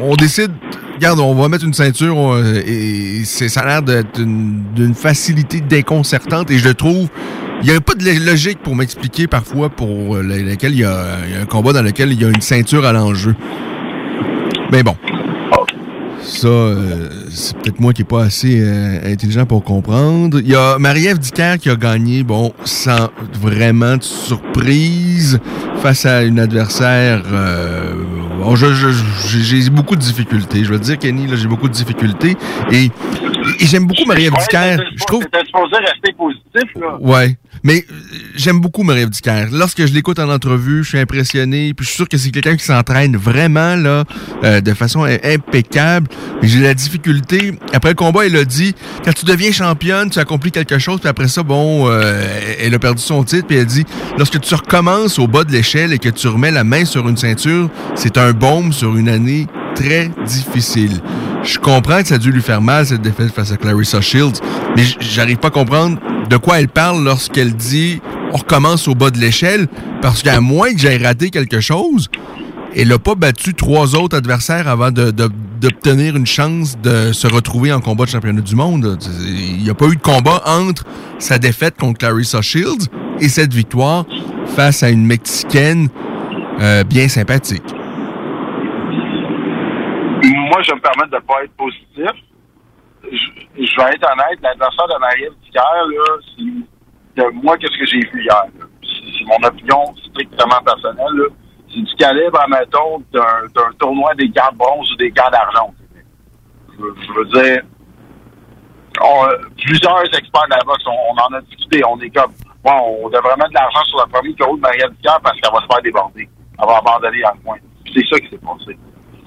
on 0.00 0.14
décide, 0.16 0.50
regarde, 0.94 1.20
on 1.20 1.34
va 1.34 1.48
mettre 1.48 1.64
une 1.64 1.74
ceinture 1.74 2.38
et 2.66 3.22
c'est, 3.24 3.48
ça 3.48 3.60
a 3.60 3.66
l'air 3.66 3.82
d'être 3.82 4.20
une- 4.20 4.62
d'une 4.74 4.94
facilité 4.94 5.60
déconcertante 5.60 6.50
et 6.50 6.58
je 6.58 6.68
trouve. 6.70 7.08
Il 7.62 7.70
n'y 7.70 7.76
a 7.76 7.80
pas 7.80 7.94
de 7.94 8.04
lo- 8.04 8.24
logique 8.26 8.58
pour 8.62 8.76
m'expliquer 8.76 9.26
parfois 9.26 9.70
pour 9.70 10.16
euh, 10.16 10.22
le- 10.22 10.42
lequel 10.42 10.72
il 10.72 10.78
y, 10.78 10.80
y 10.80 10.84
a 10.84 11.16
un 11.40 11.46
combat 11.46 11.72
dans 11.72 11.82
lequel 11.82 12.12
il 12.12 12.20
y 12.20 12.24
a 12.24 12.28
une 12.28 12.40
ceinture 12.42 12.84
à 12.84 12.92
l'enjeu. 12.92 13.34
Mais 14.70 14.82
bon. 14.82 14.96
Ça, 16.24 16.48
euh, 16.48 17.08
c'est 17.30 17.56
peut-être 17.58 17.80
moi 17.80 17.92
qui 17.92 18.00
n'ai 18.00 18.06
pas 18.06 18.24
assez 18.24 18.58
euh, 18.60 19.12
intelligent 19.12 19.44
pour 19.44 19.62
comprendre. 19.62 20.40
Il 20.40 20.48
y 20.48 20.54
a 20.54 20.78
Marie-Ève 20.78 21.18
Dicker 21.18 21.56
qui 21.60 21.68
a 21.68 21.76
gagné, 21.76 22.22
bon, 22.22 22.52
sans 22.64 23.10
vraiment 23.40 23.98
de 23.98 24.02
surprise, 24.02 25.38
face 25.82 26.06
à 26.06 26.22
une 26.22 26.40
adversaire. 26.40 27.22
euh, 27.30 27.92
bon, 28.42 28.56
j'ai 28.56 29.70
beaucoup 29.70 29.96
de 29.96 30.00
difficultés. 30.00 30.64
Je 30.64 30.72
veux 30.72 30.78
dire, 30.78 30.98
Kenny, 30.98 31.26
j'ai 31.34 31.46
beaucoup 31.46 31.68
de 31.68 31.74
difficultés. 31.74 32.36
Et 32.72 32.90
j'aime 33.60 33.86
beaucoup 33.86 34.04
Marie-Ève 34.06 34.32
Je 34.96 35.04
trouve. 35.04 35.24
T'étais 35.24 35.44
supposé 35.46 35.76
rester 35.76 36.12
positif, 36.16 36.70
là. 36.80 36.96
Ouais. 37.00 37.36
Mais 37.62 37.84
euh, 37.90 37.94
j'aime 38.34 38.60
beaucoup 38.60 38.82
Marie-Ève 38.82 39.10
Dicker. 39.10 39.46
Lorsque 39.52 39.86
je 39.86 39.92
l'écoute 39.94 40.18
en 40.18 40.28
entrevue, 40.28 40.82
je 40.84 40.88
suis 40.90 40.98
impressionné. 40.98 41.72
Puis 41.74 41.84
je 41.84 41.90
suis 41.90 41.96
sûr 41.96 42.08
que 42.08 42.16
c'est 42.18 42.30
quelqu'un 42.30 42.56
qui 42.56 42.64
s'entraîne 42.64 43.16
vraiment 43.16 43.76
là, 43.76 44.04
euh, 44.42 44.60
de 44.60 44.74
façon 44.74 45.04
im- 45.04 45.18
impeccable. 45.24 46.08
Mais 46.42 46.48
j'ai 46.48 46.60
la 46.60 46.74
difficulté. 46.74 47.52
Après 47.72 47.90
le 47.90 47.94
combat, 47.94 48.26
elle 48.26 48.36
a 48.36 48.44
dit 48.44 48.74
quand 49.04 49.12
tu 49.12 49.24
deviens 49.24 49.52
championne, 49.52 50.10
tu 50.10 50.18
accomplis 50.18 50.50
quelque 50.50 50.78
chose. 50.78 51.00
Puis 51.00 51.08
après 51.08 51.28
ça, 51.28 51.42
bon, 51.42 51.88
euh, 51.88 52.22
elle 52.60 52.74
a 52.74 52.78
perdu 52.78 53.02
son 53.02 53.24
titre. 53.24 53.46
Puis 53.46 53.56
elle 53.56 53.66
dit 53.66 53.84
lorsque 54.18 54.40
tu 54.40 54.54
recommences 54.54 55.18
au 55.18 55.26
bas 55.26 55.44
de 55.44 55.52
l'échelle 55.52 55.92
et 55.92 55.98
que 55.98 56.08
tu 56.10 56.28
remets 56.28 56.50
la 56.50 56.64
main 56.64 56.84
sur 56.84 57.08
une 57.08 57.16
ceinture, 57.16 57.70
c'est 57.94 58.18
un 58.18 58.32
baume 58.32 58.72
sur 58.72 58.96
une 58.96 59.08
année 59.08 59.46
très 59.74 60.10
difficile. 60.26 61.00
Je 61.42 61.58
comprends 61.58 62.00
que 62.02 62.08
ça 62.08 62.14
a 62.14 62.18
dû 62.18 62.30
lui 62.32 62.42
faire 62.42 62.60
mal 62.62 62.86
cette 62.86 63.02
défaite 63.02 63.32
face 63.32 63.52
à 63.52 63.56
Clarissa 63.56 64.00
Shields, 64.00 64.40
mais 64.76 64.84
j'arrive 65.00 65.36
pas 65.38 65.48
à 65.48 65.50
comprendre 65.50 65.98
de 66.28 66.36
quoi 66.36 66.60
elle 66.60 66.68
parle 66.68 67.04
lorsqu'elle 67.04 67.54
dit 67.54 68.00
on 68.32 68.36
recommence 68.38 68.88
au 68.88 68.94
bas 68.94 69.10
de 69.10 69.18
l'échelle, 69.18 69.68
parce 70.02 70.22
qu'à 70.22 70.40
moins 70.40 70.72
que 70.72 70.78
j'aie 70.78 70.96
raté 70.96 71.30
quelque 71.30 71.60
chose, 71.60 72.08
elle 72.74 72.88
n'a 72.88 72.98
pas 72.98 73.14
battu 73.14 73.54
trois 73.54 73.94
autres 73.94 74.16
adversaires 74.16 74.66
avant 74.66 74.90
de- 74.90 75.10
de- 75.12 75.30
d'obtenir 75.60 76.16
une 76.16 76.26
chance 76.26 76.76
de 76.82 77.12
se 77.12 77.26
retrouver 77.28 77.72
en 77.72 77.80
combat 77.80 78.04
de 78.06 78.10
championnat 78.10 78.40
du 78.40 78.56
monde. 78.56 78.98
Il 79.24 79.62
n'y 79.62 79.70
a 79.70 79.74
pas 79.74 79.86
eu 79.86 79.96
de 79.96 80.00
combat 80.02 80.42
entre 80.46 80.84
sa 81.20 81.38
défaite 81.38 81.76
contre 81.78 81.98
Clarissa 81.98 82.42
Shields 82.42 82.88
et 83.20 83.28
cette 83.28 83.54
victoire 83.54 84.04
face 84.56 84.82
à 84.82 84.90
une 84.90 85.06
Mexicaine 85.06 85.88
euh, 86.60 86.82
bien 86.84 87.08
sympathique. 87.08 87.62
Moi, 90.24 90.62
je 90.62 90.72
me 90.72 90.80
permets 90.80 91.08
de 91.10 91.16
ne 91.16 91.20
pas 91.20 91.44
être 91.44 91.56
positif. 91.56 92.10
Je, 93.02 93.76
vais 93.76 93.92
être 93.92 94.10
honnête, 94.10 94.40
l'adversaire 94.42 94.88
de 94.88 94.98
Marie-Ève 94.98 95.34
Dicker, 95.44 95.60
là, 95.60 96.04
c'est 96.36 97.22
de 97.22 97.30
moi, 97.42 97.56
qu'est-ce 97.58 97.78
que 97.78 97.86
j'ai 97.86 98.00
vu 98.10 98.22
hier. 98.22 98.44
C'est 98.82 99.24
mon 99.26 99.46
opinion 99.46 99.94
strictement 99.96 100.60
personnelle. 100.64 101.28
C'est 101.68 101.82
du 101.82 101.94
calibre, 101.96 102.40
admettons, 102.40 103.02
d'un 103.12 103.72
tournoi 103.78 104.14
des 104.14 104.30
cartes 104.30 104.56
bronze 104.56 104.90
ou 104.92 104.96
des 104.96 105.10
cartes 105.10 105.32
d'argent. 105.32 105.74
Je, 106.72 106.84
je 107.06 107.12
veux 107.12 107.24
dire, 107.26 107.62
plusieurs 109.58 110.04
experts 110.04 110.46
de 110.46 110.50
la 110.50 110.64
boxe, 110.64 110.84
on, 110.86 111.20
en 111.20 111.36
a 111.36 111.40
discuté. 111.42 111.82
On 111.86 112.00
est 112.00 112.10
comme, 112.10 112.32
bon, 112.64 112.98
on 113.04 113.08
devrait 113.08 113.36
mettre 113.36 113.50
de 113.50 113.54
l'argent 113.54 113.84
sur 113.84 113.98
le 114.04 114.10
premier 114.10 114.34
KO 114.34 114.56
de 114.56 114.60
Marie-Ève 114.60 114.92
Dicker 114.92 115.18
parce 115.22 115.38
qu'elle 115.40 115.52
va 115.52 115.60
se 115.60 115.66
faire 115.66 115.82
déborder. 115.82 116.28
Elle 116.58 116.66
va 116.66 116.78
abandonner 116.78 117.20
dans 117.22 117.32
le 117.32 117.44
coin. 117.44 117.56
C'est 117.92 118.06
ça 118.08 118.18
qui 118.18 118.28
s'est 118.30 118.38
passé. 118.38 118.78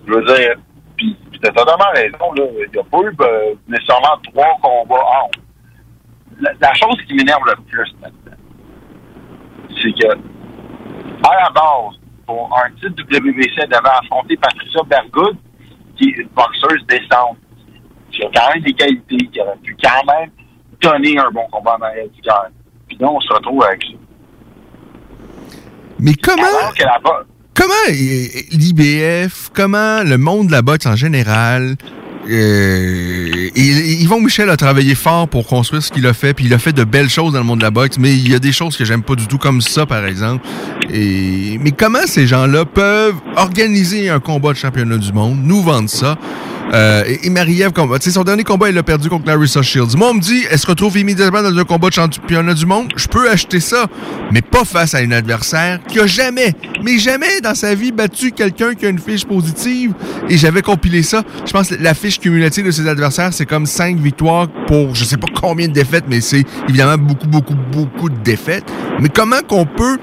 Je 0.07 0.13
veux 0.13 0.23
dire, 0.25 0.55
puis, 1.37 1.39
t'as 1.41 1.51
totalement 1.51 1.91
raison, 1.93 2.33
là. 2.33 2.43
Il 2.65 2.71
n'y 2.71 2.79
a 2.79 2.83
pas 2.83 2.97
eu 2.99 3.15
nécessairement 3.67 4.17
trois 4.23 4.57
combats 4.61 4.95
en. 4.95 5.29
La, 6.39 6.51
la 6.59 6.73
chose 6.73 6.97
qui 7.07 7.15
m'énerve 7.15 7.41
le 7.47 7.55
plus 7.63 7.95
maintenant, 7.99 8.37
c'est 9.81 9.91
que, 9.91 10.11
à 10.13 11.43
la 11.43 11.49
base, 11.49 11.99
pour 12.27 12.55
un 12.63 12.69
titre 12.75 13.03
WBC, 13.03 13.53
elle 13.57 13.69
devait 13.69 13.89
affronter 14.01 14.37
Patricia 14.37 14.81
Bergood, 14.83 15.37
qui 15.95 16.09
est 16.09 16.17
une 16.17 16.29
boxeuse 16.29 16.85
décente, 16.87 17.37
qui 18.11 18.23
a 18.23 18.29
quand 18.33 18.53
même 18.53 18.63
des 18.63 18.73
qualités, 18.73 19.17
qui 19.17 19.41
aurait 19.41 19.57
pu 19.63 19.75
quand 19.81 20.05
même 20.05 20.29
donner 20.79 21.17
un 21.17 21.31
bon 21.31 21.47
combat 21.51 21.73
à 21.73 21.77
Maria. 21.79 22.03
Puis 22.87 22.97
là, 22.99 23.09
on 23.09 23.19
se 23.19 23.33
retrouve 23.33 23.63
avec 23.63 23.83
ça. 23.83 23.97
Mais 25.99 26.13
comment... 26.21 26.43
Alors 26.43 26.75
que 26.75 26.83
la 26.83 26.99
Comment 27.57 27.73
euh, 27.89 28.27
l'IBF, 28.51 29.49
comment 29.51 30.03
le 30.03 30.19
monde 30.19 30.47
de 30.47 30.51
la 30.51 30.61
boxe 30.61 30.85
en 30.85 30.95
général, 30.95 31.75
euh, 32.29 33.49
Yvon 33.55 34.21
Michel 34.21 34.49
a 34.49 34.57
travaillé 34.57 34.95
fort 34.95 35.27
pour 35.27 35.47
construire 35.47 35.81
ce 35.81 35.91
qu'il 35.91 36.05
a 36.07 36.13
fait, 36.13 36.33
puis 36.33 36.45
il 36.45 36.53
a 36.53 36.59
fait 36.59 36.73
de 36.73 36.83
belles 36.83 37.09
choses 37.09 37.33
dans 37.33 37.39
le 37.39 37.45
monde 37.45 37.59
de 37.59 37.63
la 37.63 37.71
boxe, 37.71 37.97
mais 37.99 38.13
il 38.13 38.29
y 38.29 38.35
a 38.35 38.39
des 38.39 38.51
choses 38.51 38.75
que 38.75 38.85
j'aime 38.85 39.03
pas 39.03 39.15
du 39.15 39.27
tout, 39.27 39.37
comme 39.37 39.61
ça, 39.61 39.85
par 39.85 40.05
exemple. 40.05 40.45
Et, 40.89 41.57
mais 41.61 41.71
comment 41.71 42.05
ces 42.05 42.27
gens-là 42.27 42.65
peuvent 42.65 43.15
organiser 43.35 44.09
un 44.09 44.19
combat 44.19 44.53
de 44.53 44.57
championnat 44.57 44.97
du 44.97 45.13
monde, 45.13 45.39
nous 45.43 45.61
vendre 45.61 45.89
ça, 45.89 46.17
Euh, 46.73 47.03
et, 47.23 47.29
Marie-Ève, 47.29 47.71
son 47.99 48.23
dernier 48.23 48.43
combat, 48.43 48.69
elle 48.69 48.77
a 48.77 48.83
perdu 48.83 49.09
contre 49.09 49.27
Larissa 49.27 49.61
Shields. 49.61 49.95
Moi, 49.95 50.09
on 50.09 50.15
me 50.15 50.19
dit, 50.19 50.43
elle 50.49 50.59
se 50.59 50.67
retrouve 50.67 50.97
immédiatement 50.97 51.41
dans 51.41 51.57
un 51.57 51.63
combat 51.63 51.89
de 51.89 51.93
championnat 51.93 52.53
du 52.53 52.65
monde? 52.65 52.91
Je 52.95 53.07
peux 53.07 53.29
acheter 53.29 53.59
ça, 53.59 53.87
mais 54.31 54.41
pas 54.41 54.65
face 54.65 54.93
à 54.93 54.99
un 54.99 55.11
adversaire 55.11 55.79
qui 55.87 55.99
a 55.99 56.07
jamais, 56.07 56.53
mais 56.83 56.97
jamais 56.97 57.39
dans 57.41 57.55
sa 57.55 57.73
vie 57.75 57.91
battu 57.91 58.31
quelqu'un 58.31 58.73
qui 58.73 58.85
a 58.85 58.89
une 58.89 58.99
fiche 58.99 59.25
positive. 59.25 59.93
Et 60.29 60.37
j'avais 60.37 60.61
compilé 60.61 61.03
ça. 61.03 61.23
Je 61.45 61.51
pense 61.51 61.71
la 61.71 61.93
fiche 61.93 62.06
cumulative 62.09 62.65
de 62.65 62.71
ses 62.71 62.87
adversaires, 62.87 63.33
c'est 63.33 63.45
comme 63.45 63.65
5 63.65 63.97
victoires 63.97 64.47
pour 64.67 64.95
je 64.95 65.03
sais 65.03 65.17
pas 65.17 65.27
combien 65.33 65.67
de 65.67 65.73
défaites, 65.73 66.05
mais 66.09 66.21
c'est 66.21 66.43
évidemment 66.67 66.97
beaucoup, 66.97 67.27
beaucoup, 67.27 67.55
beaucoup 67.71 68.09
de 68.09 68.17
défaites. 68.23 68.65
Mais 68.99 69.09
comment 69.09 69.41
qu'on 69.47 69.65
peut 69.65 69.97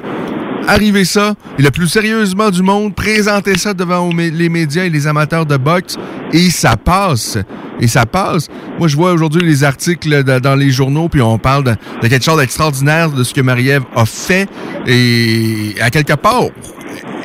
arriver 0.68 1.04
ça, 1.04 1.34
et 1.58 1.62
le 1.62 1.70
plus 1.70 1.88
sérieusement 1.88 2.50
du 2.50 2.62
monde, 2.62 2.94
présenter 2.94 3.58
ça 3.58 3.74
devant 3.74 4.10
les 4.14 4.48
médias 4.48 4.84
et 4.84 4.90
les 4.90 5.06
amateurs 5.06 5.46
de 5.46 5.56
boxe, 5.56 5.96
et 6.32 6.50
ça 6.50 6.76
passe. 6.76 7.38
Et 7.80 7.88
ça 7.88 8.06
passe. 8.06 8.48
Moi, 8.78 8.88
je 8.88 8.96
vois 8.96 9.12
aujourd'hui 9.12 9.42
les 9.44 9.64
articles 9.64 10.22
dans 10.22 10.54
les 10.54 10.70
journaux, 10.70 11.08
puis 11.08 11.20
on 11.20 11.38
parle 11.38 11.64
de, 11.64 11.74
de 12.02 12.08
quelque 12.08 12.24
chose 12.24 12.38
d'extraordinaire 12.38 13.10
de 13.10 13.24
ce 13.24 13.34
que 13.34 13.40
Marie-Ève 13.40 13.82
a 13.94 14.06
fait, 14.06 14.48
et 14.86 15.74
à 15.80 15.90
quelque 15.90 16.14
part, 16.14 16.44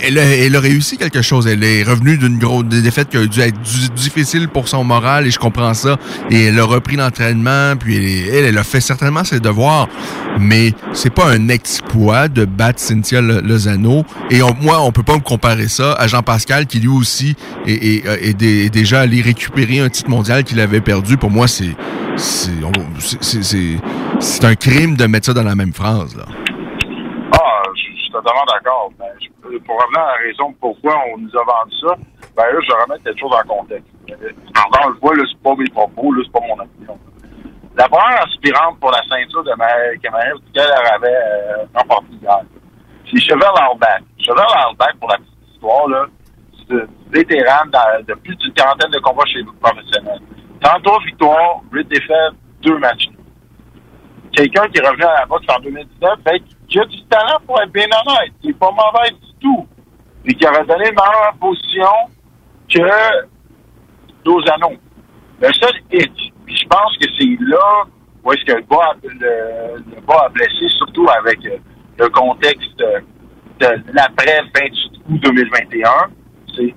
elle 0.02 0.56
a, 0.56 0.60
réussi 0.60 0.98
quelque 0.98 1.22
chose. 1.22 1.48
Elle 1.48 1.63
est 1.63 1.84
revenue 1.84 2.17
d'une 2.17 2.38
grosse 2.38 2.65
défaite 2.65 3.10
qui 3.10 3.17
a 3.17 3.26
dû 3.26 3.39
être 3.41 3.60
difficile 3.95 4.48
pour 4.48 4.67
son 4.67 4.84
moral 4.84 5.28
et 5.28 5.32
je 5.32 5.39
comprends 5.39 5.74
ça. 5.74 5.98
Et 6.32 6.45
elle 6.45 6.60
a 6.60 6.63
repris 6.63 6.95
l'entraînement, 6.95 7.76
puis 7.78 8.28
elle, 8.30 8.45
elle, 8.45 8.58
a 8.58 8.63
fait 8.63 8.82
certainement 8.82 9.24
ses 9.24 9.39
devoirs. 9.39 9.88
Mais 10.39 10.74
c'est 10.93 11.13
pas 11.13 11.30
un 11.30 11.50
exploit 11.50 12.28
de 12.28 12.45
battre 12.45 12.80
Cynthia 12.80 13.22
Lozano. 13.22 14.06
Et 14.32 14.39
moi, 14.62 14.82
on 14.82 14.91
peut 14.91 15.04
pas 15.04 15.15
me 15.15 15.19
comparer 15.22 15.67
ça 15.67 15.93
à 15.93 16.08
Jean-Pascal 16.08 16.65
qui 16.65 16.80
lui 16.80 16.88
aussi 16.88 17.36
est, 17.67 17.74
est- 17.74 18.04
est 18.30 18.34
dé- 18.34 18.65
est 18.65 18.69
déjà 18.69 19.02
allé 19.02 19.22
récupérer 19.22 19.80
un 19.80 19.89
titre 19.89 20.10
mondial 20.10 20.43
qu'il 20.43 20.60
avait 20.60 20.82
perdu. 20.82 21.17
Pour 21.17 21.30
moi, 21.32 21.48
c'est- 21.48 21.76
c'est 24.19 24.45
un 24.45 24.56
crime 24.56 24.95
de 24.95 25.06
mettre 25.06 25.28
ça 25.28 25.34
dans 25.34 25.43
la 25.43 25.56
même 25.56 25.74
phrase. 25.74 26.15
Là. 26.15 26.26
Ben, 28.97 29.05
je- 29.19 29.58
pour 29.60 29.75
revenir 29.82 29.99
à 29.99 30.12
la 30.12 30.17
raison 30.27 30.53
pourquoi 30.60 30.95
on 31.13 31.17
nous 31.19 31.29
a 31.36 31.43
vendu 31.43 31.75
ça, 31.82 31.95
ben 32.36 32.43
là, 32.43 32.60
je 32.62 32.71
remettre 32.73 33.03
quelque 33.03 33.19
chose 33.19 33.34
en 33.34 33.47
contexte. 33.47 33.88
Encore 34.55 34.91
une 34.91 34.99
fois, 34.99 35.15
là, 35.15 35.23
c'est 35.29 35.41
pas 35.41 35.55
mes 35.55 35.69
propos, 35.69 36.12
là, 36.13 36.21
c'est 36.25 36.32
pas 36.32 36.45
mon 36.47 36.60
opinion. 36.63 36.99
La 37.77 37.88
première 37.88 38.23
aspirante 38.23 38.79
pour 38.79 38.91
la 38.91 39.01
ceinture 39.08 39.43
de 39.43 39.53
Ma- 39.58 39.95
que 40.01 40.12
Marie 40.12 40.39
duquel 40.45 40.67
elle 40.67 40.93
avait 40.93 41.08
euh, 41.15 41.65
remporté 41.75 42.08
c'est 43.12 43.19
Cheval 43.21 43.53
Hardback. 43.55 44.03
Cheval 44.19 44.45
Hardback, 44.47 44.95
pour 44.99 45.10
la 45.10 45.17
petite 45.17 45.53
histoire, 45.53 45.88
là, 45.88 46.05
c'est 46.58 46.73
une 46.75 46.88
vétérane 47.12 47.71
de 48.08 48.13
plus 48.15 48.36
d'une 48.36 48.53
quarantaine 48.53 48.91
de 48.91 48.99
combats 48.99 49.25
chez 49.25 49.39
les 49.39 49.45
professionnels. 49.62 50.19
33 50.62 50.99
victoires, 51.05 51.62
8 51.71 51.88
défaites, 51.88 52.34
2 52.62 52.77
matchs 52.77 53.08
quelqu'un 54.32 54.67
qui 54.69 54.79
revenu 54.79 55.03
à 55.03 55.19
la 55.21 55.25
boxe 55.25 55.45
en 55.49 55.60
2019, 55.60 56.19
fait 56.23 56.39
qui 56.69 56.79
a 56.79 56.86
du 56.86 57.03
talent 57.05 57.39
pour 57.45 57.60
être 57.62 57.71
bien 57.71 57.86
honnête, 57.86 58.32
qui 58.41 58.49
est 58.49 58.53
pas 58.53 58.71
mauvais 58.71 59.12
du 59.12 59.34
tout, 59.41 59.67
et 60.25 60.34
qui 60.34 60.45
aurait 60.47 60.65
donné 60.65 60.89
une 60.89 60.95
meilleure 60.95 61.34
position 61.39 61.88
que 62.69 63.25
Lozano. 64.25 64.71
Le 65.41 65.53
seul 65.53 65.73
hic, 65.91 66.34
puis 66.45 66.55
je 66.58 66.67
pense 66.67 66.97
que 66.97 67.05
c'est 67.17 67.38
là 67.41 67.84
où 68.23 68.34
est-ce 68.34 68.43
que 68.45 68.53
le 68.58 68.62
bas, 68.63 68.93
le, 69.03 70.13
a 70.13 70.29
blessé, 70.29 70.67
surtout 70.77 71.08
avec 71.10 71.43
euh, 71.45 71.58
le 71.97 72.10
contexte 72.10 72.82
euh, 72.82 72.99
de 73.60 73.84
l'après 73.93 74.41
28 74.53 75.01
août 75.10 75.19
2021, 75.23 75.89
c'est 76.55 76.75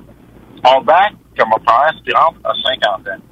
on 0.65 0.81
back 0.83 1.13
comme 1.37 1.51
première 1.65 1.89
aspirante 1.91 2.37
à 2.45 2.53
50 2.55 3.09
ans. 3.09 3.23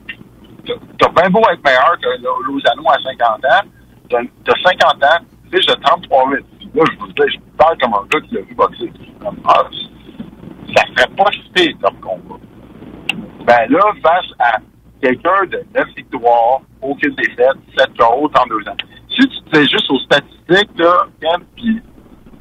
T'as- 0.67 0.75
T'as 0.99 1.09
bien 1.23 1.31
beau 1.31 1.41
être 1.51 1.65
meilleur 1.65 1.97
que 2.03 2.23
Lo- 2.23 2.43
Lozano 2.43 2.91
à 2.91 2.99
50 3.03 3.45
ans, 3.45 3.69
t'as 4.11 4.19
t'as 4.45 4.63
50 4.63 5.05
ans, 5.05 5.25
fiche 5.53 5.67
de 5.67 5.75
33 5.75 6.31
8. 6.31 6.47
Là, 6.75 6.85
je 6.93 6.99
vous 6.99 7.07
dis, 7.09 7.35
je 7.35 7.39
parle 7.57 7.77
comme 7.79 7.95
un 7.95 8.07
gars 8.11 8.21
qui 8.21 8.35
l'a 8.35 8.41
vu 8.43 8.55
boxer. 8.55 8.93
Comme, 9.21 9.37
ah, 9.45 9.63
ça 10.77 10.85
ferait 10.87 11.15
pas 11.17 11.31
chuter 11.33 11.75
comme 11.83 11.97
combat. 12.01 12.37
Ben 13.45 13.71
là, 13.71 13.81
face 14.03 14.27
à 14.39 14.59
quelqu'un 15.03 15.45
de 15.51 15.65
9 15.75 15.87
victoires, 15.97 16.61
aucune 16.83 17.15
défaite, 17.17 17.57
7 17.77 17.89
KO 17.99 18.31
en 18.39 18.47
deux 18.49 18.69
ans. 18.69 18.77
Si 19.09 19.27
tu 19.29 19.41
te 19.43 19.57
fais 19.57 19.67
juste 19.67 19.91
aux 19.91 19.99
statistiques, 20.01 20.79
là, 20.79 21.07
Ken, 21.21 21.43
puis 21.57 21.81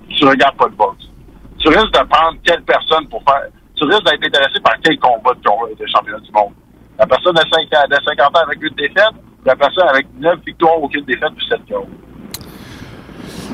tu 0.09 0.25
regardes 0.25 0.57
pas 0.57 0.65
le 0.67 0.75
boxe, 0.75 1.09
tu 1.57 1.67
risques 1.69 1.91
de 1.93 2.05
prendre 2.07 2.37
quelle 2.43 2.61
personne 2.63 3.07
pour 3.07 3.23
faire. 3.23 3.47
Tu 3.75 3.85
risques 3.85 4.03
d'être 4.05 4.25
intéressé 4.27 4.59
par 4.61 4.73
quel 4.83 4.99
combat 4.99 5.33
de, 5.33 5.75
de 5.75 5.87
championnat 5.87 6.19
du 6.19 6.31
monde. 6.31 6.53
La 6.99 7.07
personne 7.07 7.33
de, 7.33 7.39
5 7.39 7.49
ans- 7.73 7.87
de 7.89 7.95
50 8.05 8.37
ans 8.37 8.41
avec 8.45 8.61
8 8.61 8.75
défaites, 8.75 9.15
la 9.45 9.55
personne 9.55 9.87
avec 9.87 10.05
9 10.19 10.39
victoires, 10.45 10.81
aucune 10.83 11.05
défaite, 11.05 11.31
puis 11.35 11.47
7 11.47 11.61
KO. 11.67 11.87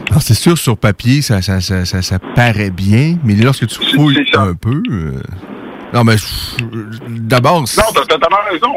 Alors, 0.09 0.21
c'est 0.21 0.33
sûr, 0.35 0.57
sur 0.57 0.77
papier, 0.77 1.21
ça, 1.21 1.41
ça, 1.41 1.59
ça, 1.61 1.83
ça, 1.85 2.01
ça 2.01 2.19
paraît 2.19 2.69
bien, 2.69 3.17
mais 3.23 3.33
lorsque 3.35 3.67
tu 3.67 3.79
fouilles 3.95 4.23
un 4.35 4.53
peu... 4.53 4.81
euh, 4.89 5.21
Non, 5.93 6.03
mais 6.03 6.15
d'abord, 7.09 7.61
Non, 7.61 7.65
t'as 7.93 8.01
totalement 8.05 8.37
raison. 8.49 8.73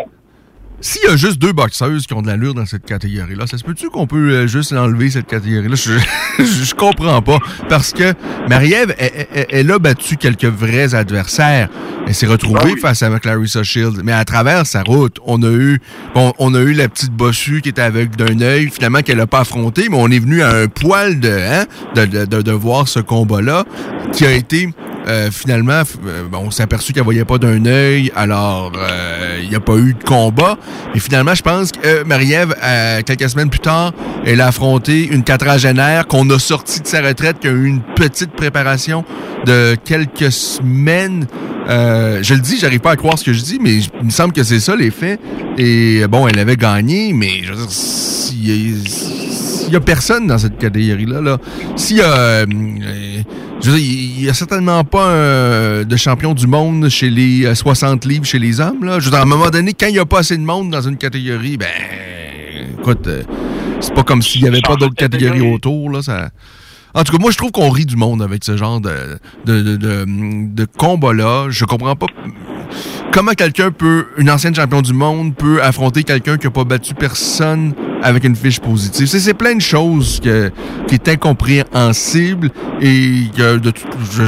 S'il 0.81 1.03
y 1.09 1.13
a 1.13 1.17
juste 1.17 1.39
deux 1.39 1.53
boxeuses 1.53 2.07
qui 2.07 2.15
ont 2.15 2.23
de 2.23 2.27
l'allure 2.29 2.55
dans 2.55 2.67
cette 2.67 2.85
catégorie-là, 2.85 3.47
ça 3.47 3.59
se 3.59 3.65
peut-tu 3.65 3.89
qu'on 3.91 4.07
peut 4.07 4.31
euh, 4.31 4.47
juste 4.47 4.73
enlever 4.73 5.11
cette 5.11 5.27
catégorie-là? 5.27 5.75
Je, 5.75 5.93
je, 6.39 6.65
je 6.65 6.75
comprends 6.75 7.21
pas. 7.23 7.39
Parce 7.69 7.93
que 7.93 8.15
Marie-Ève, 8.49 8.95
elle, 8.99 9.27
elle- 9.35 9.47
elle 9.51 9.71
a 9.73 9.79
battu 9.79 10.17
quelques 10.17 10.45
vrais 10.45 10.95
adversaires. 10.95 11.69
Elle 12.07 12.15
s'est 12.15 12.27
retrouvée 12.27 12.61
Ah 12.63 12.67
oui. 12.67 12.81
face 12.81 13.03
à 13.03 13.19
Clarissa 13.19 13.63
Shields. 13.63 14.01
Mais 14.05 14.13
à 14.13 14.25
travers 14.25 14.67
sa 14.67 14.83
route, 14.83 15.19
on 15.27 15.43
a 15.43 15.51
eu 15.51 15.81
on 16.15 16.55
a 16.55 16.61
eu 16.61 16.73
la 16.73 16.89
petite 16.89 17.13
bossue 17.13 17.61
qui 17.61 17.69
était 17.71 17.83
aveugle 17.83 18.17
d'un 18.17 18.41
œil, 18.41 18.71
finalement 18.71 19.01
qu'elle 19.03 19.21
a 19.21 19.27
pas 19.27 19.41
affronté, 19.41 19.89
mais 19.91 19.97
on 19.99 20.09
est 20.11 20.19
venu 20.19 20.43
à 20.43 20.51
un 20.55 20.67
poil 20.69 21.21
de, 21.21 21.29
hein, 21.31 21.65
de, 21.95 22.07
de, 22.07 22.25
de, 22.25 22.41
de 22.43 22.53
voir 22.53 22.89
ce 22.89 23.01
combat-là 23.01 23.65
qui 24.13 24.25
a 24.25 24.33
été 24.33 24.71
euh, 25.09 25.31
finalement, 25.31 25.83
euh, 26.07 26.25
bon, 26.31 26.39
on 26.47 26.51
s'est 26.51 26.63
aperçu 26.63 26.93
qu'elle 26.93 27.03
voyait 27.05 27.25
pas 27.25 27.39
d'un 27.39 27.65
œil, 27.67 28.13
alors 28.15 28.73
euh, 28.77 29.41
il 29.43 29.49
n'y 29.49 29.55
a 29.57 29.61
pas 29.61 29.77
eu 29.77 29.95
de 29.95 30.05
combat. 30.05 30.57
Et 30.95 31.01
finalement, 31.01 31.35
je 31.35 31.43
pense 31.43 31.73
que 31.73 32.03
Marie-Ève, 32.05 32.55
quelques 33.07 33.29
semaines 33.31 33.51
plus 33.51 33.61
tard, 33.61 33.93
elle 34.27 34.41
a 34.41 34.49
affronté 34.49 35.07
une 35.07 35.25
quadragénaire 35.25 36.07
qu'on 36.07 36.29
a 36.31 36.39
sortie 36.39 36.81
de 36.81 36.87
sa 36.87 37.01
retraite, 37.01 37.39
qui 37.41 37.49
a 37.49 37.51
eu 37.53 37.65
une 37.67 37.81
petite 37.97 38.33
préparation 38.33 39.05
de 39.47 39.77
quelques 39.85 40.33
semaines. 40.33 41.27
Euh, 41.69 42.21
je 42.23 42.35
le 42.35 42.41
dis, 42.41 42.59
j'arrive 42.59 42.81
pas 42.81 42.93
à 42.93 42.97
croire 42.97 43.19
ce 43.19 43.25
que 43.25 43.33
je 43.33 43.43
dis, 43.43 43.59
mais 43.61 43.75
il 43.77 44.05
me 44.07 44.11
semble 44.11 44.33
que 44.33 44.43
c'est 44.43 44.61
ça 44.61 44.75
les 44.75 44.91
faits. 44.91 45.21
Et 45.59 46.07
bon, 46.09 46.27
elle 46.27 46.39
avait 46.39 46.57
gagné, 46.57 47.13
mais 47.13 47.43
je 47.43 47.53
veux 47.53 47.57
dire, 47.59 47.71
s'il 47.71 48.47
y 49.73 49.77
a- 49.77 49.81
personne 49.81 50.27
dans 50.27 50.39
cette 50.39 50.57
catégorie-là, 50.59 51.21
là, 51.21 51.37
s'il 51.77 51.99
y 51.99 52.01
a, 52.01 52.11
euh, 52.11 52.47
je 53.61 53.71
veux 53.71 53.79
dire, 53.79 53.87
il 53.87 54.25
y 54.25 54.29
a 54.29 54.35
certainement 54.35 54.85
pas 54.85 55.09
euh, 55.09 55.85
de 55.85 55.97
champion 55.97 56.35
du 56.35 56.47
monde 56.47 56.89
chez 56.89 57.11
les 57.11 57.45
euh, 57.47 57.55
60 57.55 58.05
livres 58.05 58.25
chez 58.25 58.39
les 58.39 58.61
hommes, 58.61 58.85
là. 58.85 59.01
Je 59.01 59.07
veux 59.07 59.11
dire, 59.11 59.21
à 59.21 59.23
un 59.23 59.27
moment 59.27 59.51
donné, 59.51 59.73
quand 59.75 59.89
il 59.89 59.97
y 59.97 59.99
a 59.99 60.07
pas 60.07 60.21
assez 60.21 60.37
de 60.37 60.43
monde 60.43 60.71
dans 60.71 60.83
une 60.83 60.97
catégorie, 60.97 61.57
ben, 61.57 61.67
écoute, 62.79 63.07
euh, 63.07 63.23
c'est 63.81 63.95
pas 63.95 64.05
comme 64.05 64.23
s'il 64.23 64.43
y 64.43 64.49
avait 64.49 64.61
pas 64.61 64.77
d'autres 64.77 64.95
catégories 64.95 65.33
catégorie. 65.33 65.55
autour, 65.55 65.91
là, 65.91 66.03
ça... 66.03 66.31
En 66.95 67.05
tout 67.05 67.13
cas, 67.13 67.19
moi, 67.21 67.31
je 67.31 67.37
trouve 67.37 67.53
qu'on 67.53 67.69
rit 67.71 67.85
du 67.85 67.97
monde 67.97 68.23
avec 68.23 68.45
ce 68.45 68.57
genre 68.57 68.81
de, 68.81 69.19
de, 69.45 69.63
de, 69.63 69.77
de, 69.77 70.05
de 70.07 70.65
combat-là. 70.65 71.47
Je 71.51 71.65
comprends 71.65 71.95
pas 71.97 72.07
comment 73.13 73.33
quelqu'un 73.33 73.71
peut, 73.71 74.07
une 74.17 74.31
ancienne 74.31 74.55
champion 74.55 74.83
du 74.83 74.93
monde, 74.93 75.35
peut 75.35 75.63
affronter 75.63 76.05
quelqu'un 76.05 76.37
qui 76.37 76.47
n'a 76.47 76.51
pas 76.51 76.65
battu 76.65 76.95
personne 76.95 77.75
avec 78.03 78.25
une 78.25 78.37
fiche 78.37 78.61
positive? 78.61 79.07
C'est, 79.07 79.35
plein 79.35 79.55
de 79.55 79.61
choses 79.61 80.21
qui 80.21 80.29
est 80.29 81.09
incompréhensible 81.09 82.51
et 82.81 83.23
que 83.37 83.61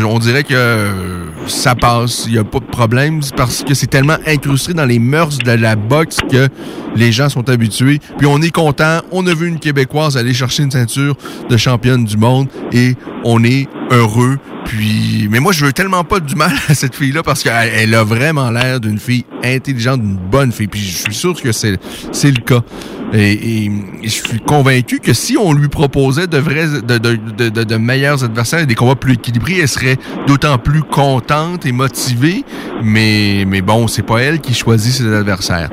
on 0.04 0.18
dirait 0.18 0.44
que 0.44 1.26
ça 1.46 1.74
passe, 1.74 2.24
il 2.26 2.32
n'y 2.32 2.38
a 2.38 2.44
pas 2.44 2.60
de 2.60 2.64
problème 2.64 3.20
parce 3.36 3.62
que 3.62 3.74
c'est 3.74 3.86
tellement 3.86 4.18
incrusté 4.26 4.74
dans 4.74 4.84
les 4.84 4.98
mœurs 4.98 5.38
de 5.38 5.52
la 5.52 5.76
boxe 5.76 6.18
que 6.30 6.48
les 6.96 7.12
gens 7.12 7.28
sont 7.28 7.48
habitués. 7.48 8.00
Puis 8.18 8.26
on 8.26 8.40
est 8.42 8.50
content, 8.50 9.00
on 9.10 9.26
a 9.26 9.34
vu 9.34 9.48
une 9.48 9.58
Québécoise 9.58 10.16
aller 10.16 10.34
chercher 10.34 10.62
une 10.64 10.70
ceinture 10.70 11.16
de 11.48 11.56
championne 11.56 12.04
du 12.04 12.16
monde 12.16 12.48
et 12.72 12.94
on 13.24 13.42
est 13.44 13.68
heureux. 13.90 14.38
Puis, 14.70 15.26
mais 15.28 15.40
moi, 15.40 15.50
je 15.50 15.64
veux 15.64 15.72
tellement 15.72 16.04
pas 16.04 16.20
du 16.20 16.36
mal 16.36 16.52
à 16.68 16.74
cette 16.74 16.94
fille-là 16.94 17.24
parce 17.24 17.42
qu'elle 17.42 17.72
elle 17.74 17.92
a 17.92 18.04
vraiment 18.04 18.52
l'air 18.52 18.78
d'une 18.78 19.00
fille 19.00 19.24
intelligente, 19.42 20.00
d'une 20.00 20.14
bonne 20.14 20.52
fille. 20.52 20.68
Puis 20.68 20.80
je 20.80 20.96
suis 20.96 21.14
sûr 21.14 21.34
que 21.42 21.50
c'est, 21.50 21.72
le 21.72 22.40
cas. 22.40 22.60
Et, 23.12 23.32
et- 23.32 23.72
je 24.04 24.08
suis 24.08 24.38
convaincu 24.38 25.00
que 25.00 25.12
si 25.12 25.36
on 25.36 25.52
lui 25.54 25.66
proposait 25.66 26.28
de 26.28 26.38
vrais, 26.38 26.68
de, 26.68 26.98
de, 26.98 27.48
de, 27.64 27.76
meilleurs 27.76 28.22
adversaires 28.22 28.60
et 28.60 28.66
des 28.66 28.76
combats 28.76 28.94
plus 28.94 29.14
équilibrés, 29.14 29.58
elle 29.60 29.66
serait 29.68 29.96
d'autant 30.28 30.56
plus 30.56 30.82
contente 30.84 31.66
et 31.66 31.72
motivée. 31.72 32.44
Mais, 32.84 33.44
mais 33.48 33.62
bon, 33.62 33.88
c'est 33.88 34.04
pas 34.06 34.18
elle 34.20 34.38
qui 34.40 34.54
choisit 34.54 34.92
ses 34.92 35.12
adversaires. 35.12 35.68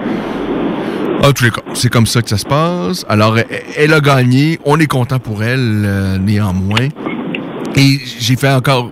En 1.23 1.31
tous 1.33 1.43
les 1.43 1.51
cas, 1.51 1.61
c'est 1.75 1.89
comme 1.91 2.07
ça 2.07 2.23
que 2.23 2.29
ça 2.29 2.39
se 2.39 2.45
passe. 2.45 3.05
Alors, 3.07 3.37
elle, 3.37 3.45
elle 3.75 3.93
a 3.93 3.99
gagné. 3.99 4.59
On 4.65 4.79
est 4.79 4.87
content 4.87 5.19
pour 5.19 5.43
elle, 5.43 5.83
euh, 5.85 6.17
néanmoins. 6.17 6.87
Et 7.77 7.99
j'ai 8.19 8.35
fait 8.35 8.51
encore. 8.51 8.91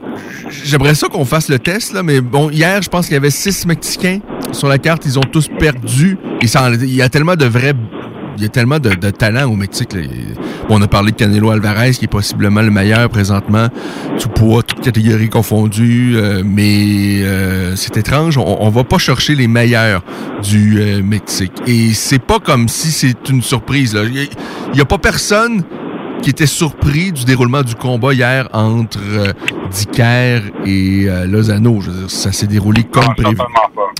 J'aimerais 0.63 0.95
ça 0.95 1.07
qu'on 1.07 1.25
fasse 1.25 1.49
le 1.49 1.59
test, 1.59 1.93
là, 1.93 2.03
mais 2.03 2.21
bon, 2.21 2.49
hier, 2.49 2.81
je 2.81 2.89
pense 2.89 3.07
qu'il 3.07 3.15
y 3.15 3.17
avait 3.17 3.31
six 3.31 3.65
Mexicains 3.65 4.19
sur 4.51 4.67
la 4.67 4.77
carte, 4.77 5.05
ils 5.05 5.17
ont 5.17 5.23
tous 5.23 5.49
perdu. 5.59 6.17
Et 6.41 6.47
ça 6.47 6.69
il 6.69 6.95
y 6.95 7.01
a 7.01 7.09
tellement 7.09 7.35
de 7.35 7.45
vrais 7.45 7.73
il 8.37 8.43
y 8.43 8.45
a 8.45 8.49
tellement 8.49 8.79
de, 8.79 8.89
de 8.89 9.09
talent 9.11 9.49
au 9.49 9.55
Mexique. 9.55 9.95
Bon, 10.67 10.77
on 10.77 10.81
a 10.81 10.87
parlé 10.87 11.11
de 11.11 11.15
Canelo 11.15 11.51
Alvarez, 11.51 11.91
qui 11.91 12.05
est 12.05 12.09
possiblement 12.09 12.61
le 12.61 12.71
meilleur 12.71 13.09
présentement, 13.09 13.67
tout 14.19 14.29
poids, 14.29 14.61
toutes 14.63 14.81
catégories 14.81 15.29
confondues. 15.29 16.17
euh, 16.17 16.43
mais 16.45 17.21
euh, 17.21 17.75
c'est 17.75 17.97
étrange, 17.97 18.37
on, 18.37 18.69
va 18.69 18.83
pas 18.83 18.97
chercher 18.97 19.35
les 19.35 19.47
meilleurs 19.47 20.03
du 20.43 20.79
euh, 20.79 21.01
Mexique. 21.01 21.53
Et 21.65 21.93
c'est 21.93 22.19
pas 22.19 22.39
comme 22.39 22.67
si 22.67 22.91
c'est 22.91 23.29
une 23.29 23.41
surprise. 23.41 23.97
il 24.73 24.77
y 24.77 24.81
a 24.81 24.85
pas 24.85 24.97
personne 24.97 25.63
qui 26.25 26.31
était 26.31 26.47
surpris 26.47 27.11
du 27.11 27.23
déroulement 27.23 27.61
du 27.61 27.75
combat 27.75 28.11
hier 28.11 28.49
entre 28.51 28.97
euh, 28.99 29.31
Dicker 29.69 30.41
et 30.65 31.05
euh, 31.07 31.27
Lozano. 31.27 31.81
Je 31.81 31.91
veux 31.91 31.99
dire, 31.99 32.09
ça 32.09 32.31
s'est 32.31 32.47
déroulé 32.47 32.83
comme 32.83 33.03
Non, 33.03 33.13
prévu. 33.13 33.37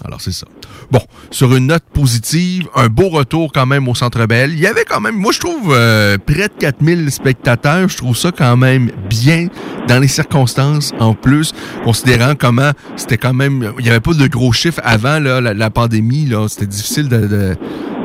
Alors, 0.04 0.20
c'est 0.20 0.32
ça. 0.32 0.48
Bon, 0.90 1.02
sur 1.30 1.56
une 1.56 1.68
note 1.68 1.84
positive, 1.94 2.68
un 2.74 2.88
beau 2.88 3.10
retour 3.10 3.52
quand 3.54 3.68
même 3.68 3.88
au 3.88 3.94
Centre 3.94 4.26
Bell. 4.26 4.54
Il 4.54 4.60
y 4.60 4.66
avait 4.66 4.86
quand 4.86 5.02
même, 5.02 5.16
moi 5.16 5.32
je 5.34 5.40
trouve, 5.40 5.72
euh, 5.72 6.18
près 6.18 6.48
de 6.48 6.54
4000 6.58 7.12
spectateurs. 7.12 7.90
Je 7.90 7.98
trouve 7.98 8.18
ça 8.18 8.32
quand 8.36 8.58
même 8.58 8.90
bien 9.08 9.50
dans 9.88 10.00
les 10.00 10.08
circonstances 10.08 10.94
en 11.00 11.14
plus, 11.14 11.54
considérant 11.84 12.34
comment 12.34 12.72
c'était 12.96 13.20
quand 13.20 13.36
même... 13.36 13.72
Il 13.78 13.84
n'y 13.84 13.92
avait 13.92 14.00
pas 14.00 14.14
de 14.16 14.26
gros 14.26 14.52
chiffres 14.52 14.82
avant 14.84 15.20
là, 15.20 15.42
la, 15.42 15.54
la 15.54 15.70
pandémie. 15.70 16.26
là 16.26 16.48
C'était 16.48 16.66
difficile 16.66 17.08
de, 17.08 17.28
de, 17.28 17.56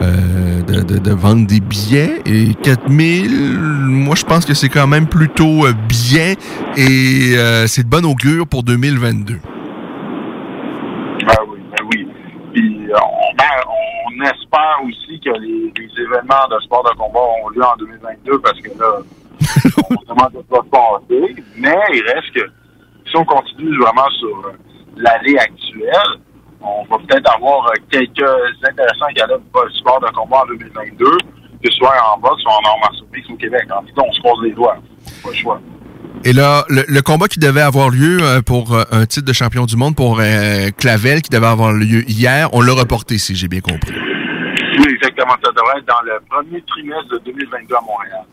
euh, 0.02 0.62
de, 0.62 0.82
de- 0.82 0.98
de 0.98 1.10
vendre 1.12 1.46
des 1.46 1.60
billets. 1.60 2.20
Et 2.26 2.54
4000, 2.54 3.58
moi 3.58 4.14
je 4.14 4.24
pense 4.24 4.44
que 4.44 4.54
c'est 4.54 4.68
quand 4.68 4.86
même 4.86 5.06
plutôt 5.08 5.66
euh, 5.66 5.72
bien 5.88 6.34
et 6.76 7.36
euh, 7.36 7.66
c'est 7.66 7.82
de 7.84 7.88
bonne 7.88 8.04
augure 8.06 8.46
pour 8.46 8.62
2022. 8.62 9.34
Ben 11.26 11.34
oui, 11.48 11.58
ben 11.70 11.84
oui. 11.92 12.08
Puis 12.54 12.88
on, 12.94 13.36
ben, 13.36 13.44
on 13.68 14.24
espère 14.24 14.78
aussi 14.84 15.20
que 15.20 15.30
les, 15.38 15.72
les 15.76 16.02
événements 16.02 16.48
de 16.50 16.60
sport 16.64 16.82
de 16.84 16.96
combat 16.98 17.20
ont 17.44 17.48
lieu 17.50 17.62
en 17.62 17.76
2022 17.78 18.38
parce 18.40 18.60
que 18.60 18.68
là, 18.70 19.00
on 19.90 20.14
demande 20.14 20.32
de 20.32 20.42
pas 20.48 20.62
se 20.64 20.70
passer. 20.70 21.36
Mais 21.58 21.76
il 21.94 22.02
reste 22.06 22.32
que 22.34 22.50
si 23.06 23.16
on 23.16 23.24
continue 23.24 23.76
vraiment 23.78 24.08
sur 24.18 24.52
l'allée 24.96 25.36
actuelle, 25.38 26.20
on 26.60 26.84
va 26.84 26.98
peut-être 26.98 27.34
avoir 27.34 27.66
euh, 27.68 27.74
quelques 27.90 28.68
intéressants 28.68 29.12
galops 29.14 29.42
de 29.42 29.72
sport 29.72 30.00
de 30.00 30.08
combat 30.14 30.42
en 30.42 30.46
2022, 30.46 31.04
que 31.62 31.70
ce 31.70 31.76
soit 31.76 31.94
en 32.14 32.18
boxe 32.18 32.42
ou 32.44 32.48
en 32.48 32.68
arts 32.68 32.78
martiaux 32.80 33.06
au 33.30 33.36
Québec. 33.36 33.64
En 33.70 33.82
tout 33.82 33.94
cas, 33.94 34.02
on 34.06 34.12
se 34.12 34.20
croise 34.20 34.38
les 34.42 34.52
doigts. 34.52 34.76
Pas 35.22 35.30
le 35.30 35.34
choix. 35.36 35.60
Et 36.24 36.32
là, 36.34 36.64
le, 36.68 36.84
le 36.86 37.02
combat 37.02 37.28
qui 37.28 37.38
devait 37.38 37.62
avoir 37.62 37.88
lieu 37.88 38.18
euh, 38.20 38.42
pour 38.42 38.74
euh, 38.74 38.82
un 38.90 39.06
titre 39.06 39.26
de 39.26 39.32
champion 39.32 39.64
du 39.64 39.76
monde 39.76 39.96
pour 39.96 40.20
euh, 40.20 40.68
Clavel, 40.76 41.22
qui 41.22 41.30
devait 41.30 41.46
avoir 41.46 41.72
lieu 41.72 42.04
hier, 42.08 42.50
on 42.52 42.60
l'a 42.60 42.74
reporté, 42.74 43.16
si 43.16 43.34
j'ai 43.34 43.48
bien 43.48 43.60
compris. 43.60 43.94
Oui, 44.78 44.86
exactement. 44.88 45.34
Ça 45.42 45.50
devrait 45.50 45.78
être 45.78 45.86
dans 45.86 46.02
le 46.04 46.20
premier 46.28 46.62
trimestre 46.62 47.08
de 47.08 47.18
2022 47.24 47.74
à 47.74 47.80
Montréal. 47.80 48.24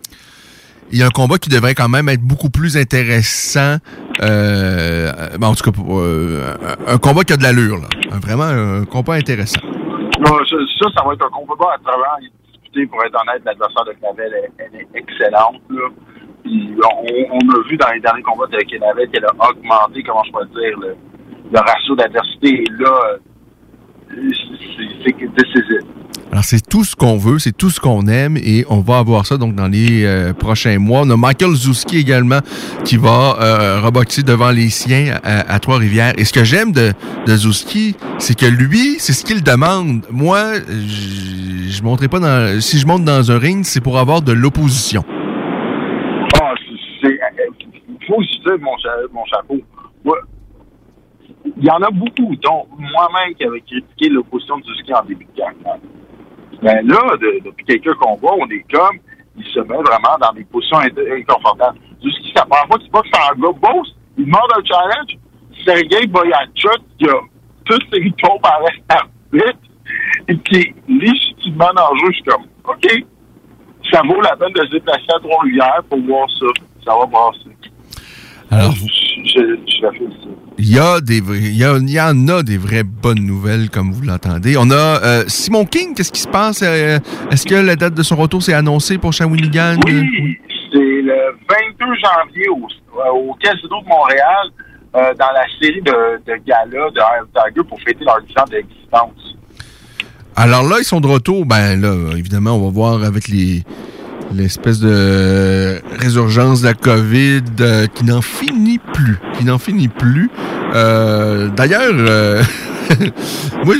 Il 0.92 1.00
y 1.00 1.04
a 1.04 1.06
un 1.06 1.10
combat 1.10 1.38
qui 1.38 1.50
devrait 1.50 1.76
quand 1.76 1.90
même 1.90 2.08
être 2.08 2.22
beaucoup 2.22 2.50
plus 2.50 2.78
intéressant. 2.78 3.76
Euh, 4.22 5.12
ben, 5.38 5.48
en 5.48 5.54
tout 5.54 5.70
cas, 5.70 5.78
euh, 5.90 6.56
un 6.88 6.98
combat 6.98 7.24
qui 7.24 7.34
a 7.34 7.38
de 7.38 7.44
l'allure. 7.44 7.78
là. 7.78 7.88
Vraiment 8.22 8.46
un 8.46 8.86
combat 8.86 9.16
intéressant. 9.16 9.60
Ça, 9.60 10.88
ça, 10.96 11.04
va 11.06 11.14
être 11.14 11.26
un 11.26 11.30
combat 11.30 11.76
à 11.76 11.78
travers 11.84 12.18
les 12.22 12.30
disputer. 12.52 12.86
Pour 12.88 13.04
être 13.04 13.20
honnête, 13.22 13.42
l'adversaire 13.46 13.86
de 13.86 13.92
Clavel, 13.94 14.32
elle, 14.58 14.80
est 14.80 14.88
excellente. 14.96 15.62
Là. 15.70 15.90
Puis 16.44 16.76
on, 16.80 17.50
a 17.50 17.68
vu 17.68 17.76
dans 17.76 17.92
les 17.92 18.00
derniers 18.00 18.24
combats 18.24 18.48
de 18.48 18.58
Clavel 18.58 19.10
qu'elle 19.10 19.26
a 19.26 19.34
augmenté, 19.50 20.04
comment 20.04 20.24
je 20.24 20.32
peux 20.32 20.46
dire, 20.60 20.80
le, 20.80 21.60
ratio 21.60 21.96
d'adversité. 21.96 22.64
Et 22.64 22.72
là, 22.80 23.18
c'est 24.10 25.16
c'est. 25.68 25.80
Alors, 26.32 26.44
c'est 26.44 26.68
tout 26.68 26.84
ce 26.84 26.96
qu'on 26.96 27.18
veut, 27.18 27.40
c'est 27.40 27.56
tout 27.56 27.70
ce 27.70 27.80
qu'on 27.80 28.06
aime 28.08 28.38
et 28.38 28.66
on 28.70 28.80
va 28.82 28.98
avoir 29.00 29.26
ça 29.26 29.38
donc 29.38 29.56
dans 29.56 29.68
les 29.68 30.06
euh, 30.06 30.34
prochains 30.34 30.78
mois. 30.78 31.02
On 31.04 31.10
a 31.10 31.18
Michael 31.18 31.54
Zouski 31.56 31.98
également 31.98 32.40
qui 32.84 32.98
va 32.98 33.38
euh, 33.40 33.82
reboxer 33.82 34.24
devant 34.24 34.52
les 34.52 34.70
siens 34.70 35.18
à, 35.24 35.54
à 35.54 35.60
Trois-Rivières. 35.60 36.14
Et 36.18 36.26
ce 36.26 36.34
que 36.34 36.44
j'aime 36.44 36.74
de, 36.74 36.92
de 37.26 37.36
Zouski, 37.36 37.96
c'est 38.20 38.38
que 38.38 38.46
lui, 38.46 38.98
c'est 39.00 39.14
ce 39.14 39.24
qu'il 39.24 39.42
demande. 39.42 40.06
Moi, 40.12 40.60
je, 40.68 41.82
monterai 41.82 42.08
pas 42.08 42.20
dans... 42.20 42.60
Si 42.62 42.78
je 42.78 42.86
monte 42.86 43.06
dans 43.06 43.32
un 43.32 43.40
ring, 43.40 43.64
c'est 43.64 43.82
pour 43.82 43.98
avoir 43.98 44.22
de 44.22 44.34
l'opposition. 44.34 45.04
Ah, 46.42 46.54
c'est- 47.02 47.20
dire 48.48 48.58
mon, 48.62 48.76
mon 49.14 49.26
chapeau. 49.26 49.60
Il 51.58 51.64
y 51.64 51.70
en 51.70 51.82
a 51.82 51.90
beaucoup, 51.92 52.36
dont 52.44 52.68
moi-même 52.78 53.34
qui 53.36 53.44
avait 53.46 53.62
critiqué 53.62 54.10
l'opposition 54.10 54.58
de 54.58 54.64
Zuski 54.64 54.94
en 54.94 55.04
début 55.06 55.26
de 55.26 55.38
carrière. 55.38 55.78
Mais 56.62 56.82
là, 56.84 57.16
de- 57.22 57.40
depuis 57.46 57.66
quelques 57.66 57.94
combats, 57.96 58.34
on 58.40 58.48
est 58.50 58.66
comme, 58.72 58.98
il 59.38 59.46
se 59.46 59.60
met 59.60 59.76
vraiment 59.76 60.18
dans 60.20 60.32
des 60.34 60.44
positions 60.46 60.78
inconfortables. 60.80 61.78
C'est 62.02 62.36
la 62.36 62.46
première 62.46 62.68
fois 62.68 62.80
qu'il 62.80 62.92
boxe 62.92 63.10
en 63.14 63.40
gars 63.40 63.60
boss, 63.62 63.96
il 64.18 64.26
demande 64.26 64.52
un 64.58 64.64
challenge. 64.66 65.18
Sergei 65.66 66.08
Boyachuk, 66.08 66.82
qui 66.98 67.08
a 67.10 67.20
toutes 67.66 67.84
ses 67.94 68.00
victoires 68.00 68.40
par 68.42 68.60
arbitre, 68.90 69.60
et 70.28 70.38
qui 70.40 70.56
est 70.58 70.74
légitimement 70.88 71.72
dangereux. 71.76 72.10
Je 72.12 72.16
suis 72.16 72.24
comme, 72.24 72.46
OK, 72.66 72.88
ça 73.92 74.02
vaut 74.04 74.22
la 74.22 74.36
peine 74.36 74.54
de 74.54 74.66
se 74.66 74.72
déplacer 74.72 75.06
à 75.16 75.20
Trois-Rivières 75.20 75.82
pour 75.90 76.00
voir 76.02 76.28
ça. 76.40 76.46
Ça 76.86 76.96
va 76.98 77.06
brasser. 77.06 77.50
Alors, 78.52 78.74
Je, 78.74 78.84
je, 79.36 79.88
il 80.60 80.74
y, 80.74 80.80
a 80.80 81.00
des, 81.02 81.18
il 81.18 81.56
y, 81.56 81.64
a- 81.64 81.78
il 81.78 81.90
y 81.90 82.02
en 82.02 82.28
a 82.30 82.42
des 82.42 82.58
vraies 82.58 82.84
bonnes 82.84 83.24
nouvelles, 83.26 83.70
comme 83.70 83.92
vous 83.92 84.02
l'entendez. 84.02 84.56
On 84.58 84.72
a 84.72 84.76
euh, 85.04 85.24
Simon 85.28 85.66
King, 85.66 85.94
qu'est-ce 85.94 86.12
qui 86.12 86.22
se 86.22 86.28
passe? 86.28 86.62
Euh, 86.64 86.98
Est-ce 87.32 87.46
que 87.46 87.54
la 87.56 87.76
date 87.76 87.94
de 87.94 88.02
son 88.04 88.16
retour 88.16 88.42
s'est 88.42 88.54
annoncée 88.56 88.98
pour 88.98 89.14
Shawinigan? 89.14 89.76
Oui, 89.86 90.38
c'est 90.72 90.78
le 90.80 91.38
22 91.50 91.86
janvier 91.96 92.50
au, 92.50 92.68
au 93.14 93.34
Casino 93.36 93.82
de 93.84 93.88
Montréal, 93.88 94.48
euh, 94.96 95.14
dans 95.20 95.32
la 95.34 95.46
série 95.62 95.82
de, 95.82 95.92
de 96.26 96.38
galas 96.46 96.90
de 96.90 97.28
Tiger 97.52 97.68
pour 97.68 97.80
fêter 97.82 98.04
leur 98.04 98.20
10 98.22 98.34
ans 98.40 98.46
d'existence. 98.50 99.36
Alors 100.36 100.64
là, 100.64 100.78
ils 100.80 100.86
sont 100.86 101.02
de 101.02 101.08
retour. 101.08 101.46
Ben 101.46 101.80
là, 101.80 101.94
évidemment, 102.18 102.52
on 102.56 102.66
va 102.66 102.72
voir 102.72 103.04
avec 103.04 103.28
les 103.28 103.64
l'espèce 104.34 104.80
de 104.80 105.82
résurgence 106.00 106.62
de 106.62 106.68
la 106.68 106.74
COVID 106.74 107.42
euh, 107.62 107.88
qui 107.94 108.04
n'en 108.06 108.22
finit 108.22 108.80
plus. 108.94 109.18
Qui 109.38 109.46
n'en 109.46 109.58
finit 109.58 109.88
plus. 109.88 110.30
Euh, 110.76 111.48
D'ailleurs, 111.50 111.94
euh, 111.94 112.44
moi, 113.66 113.76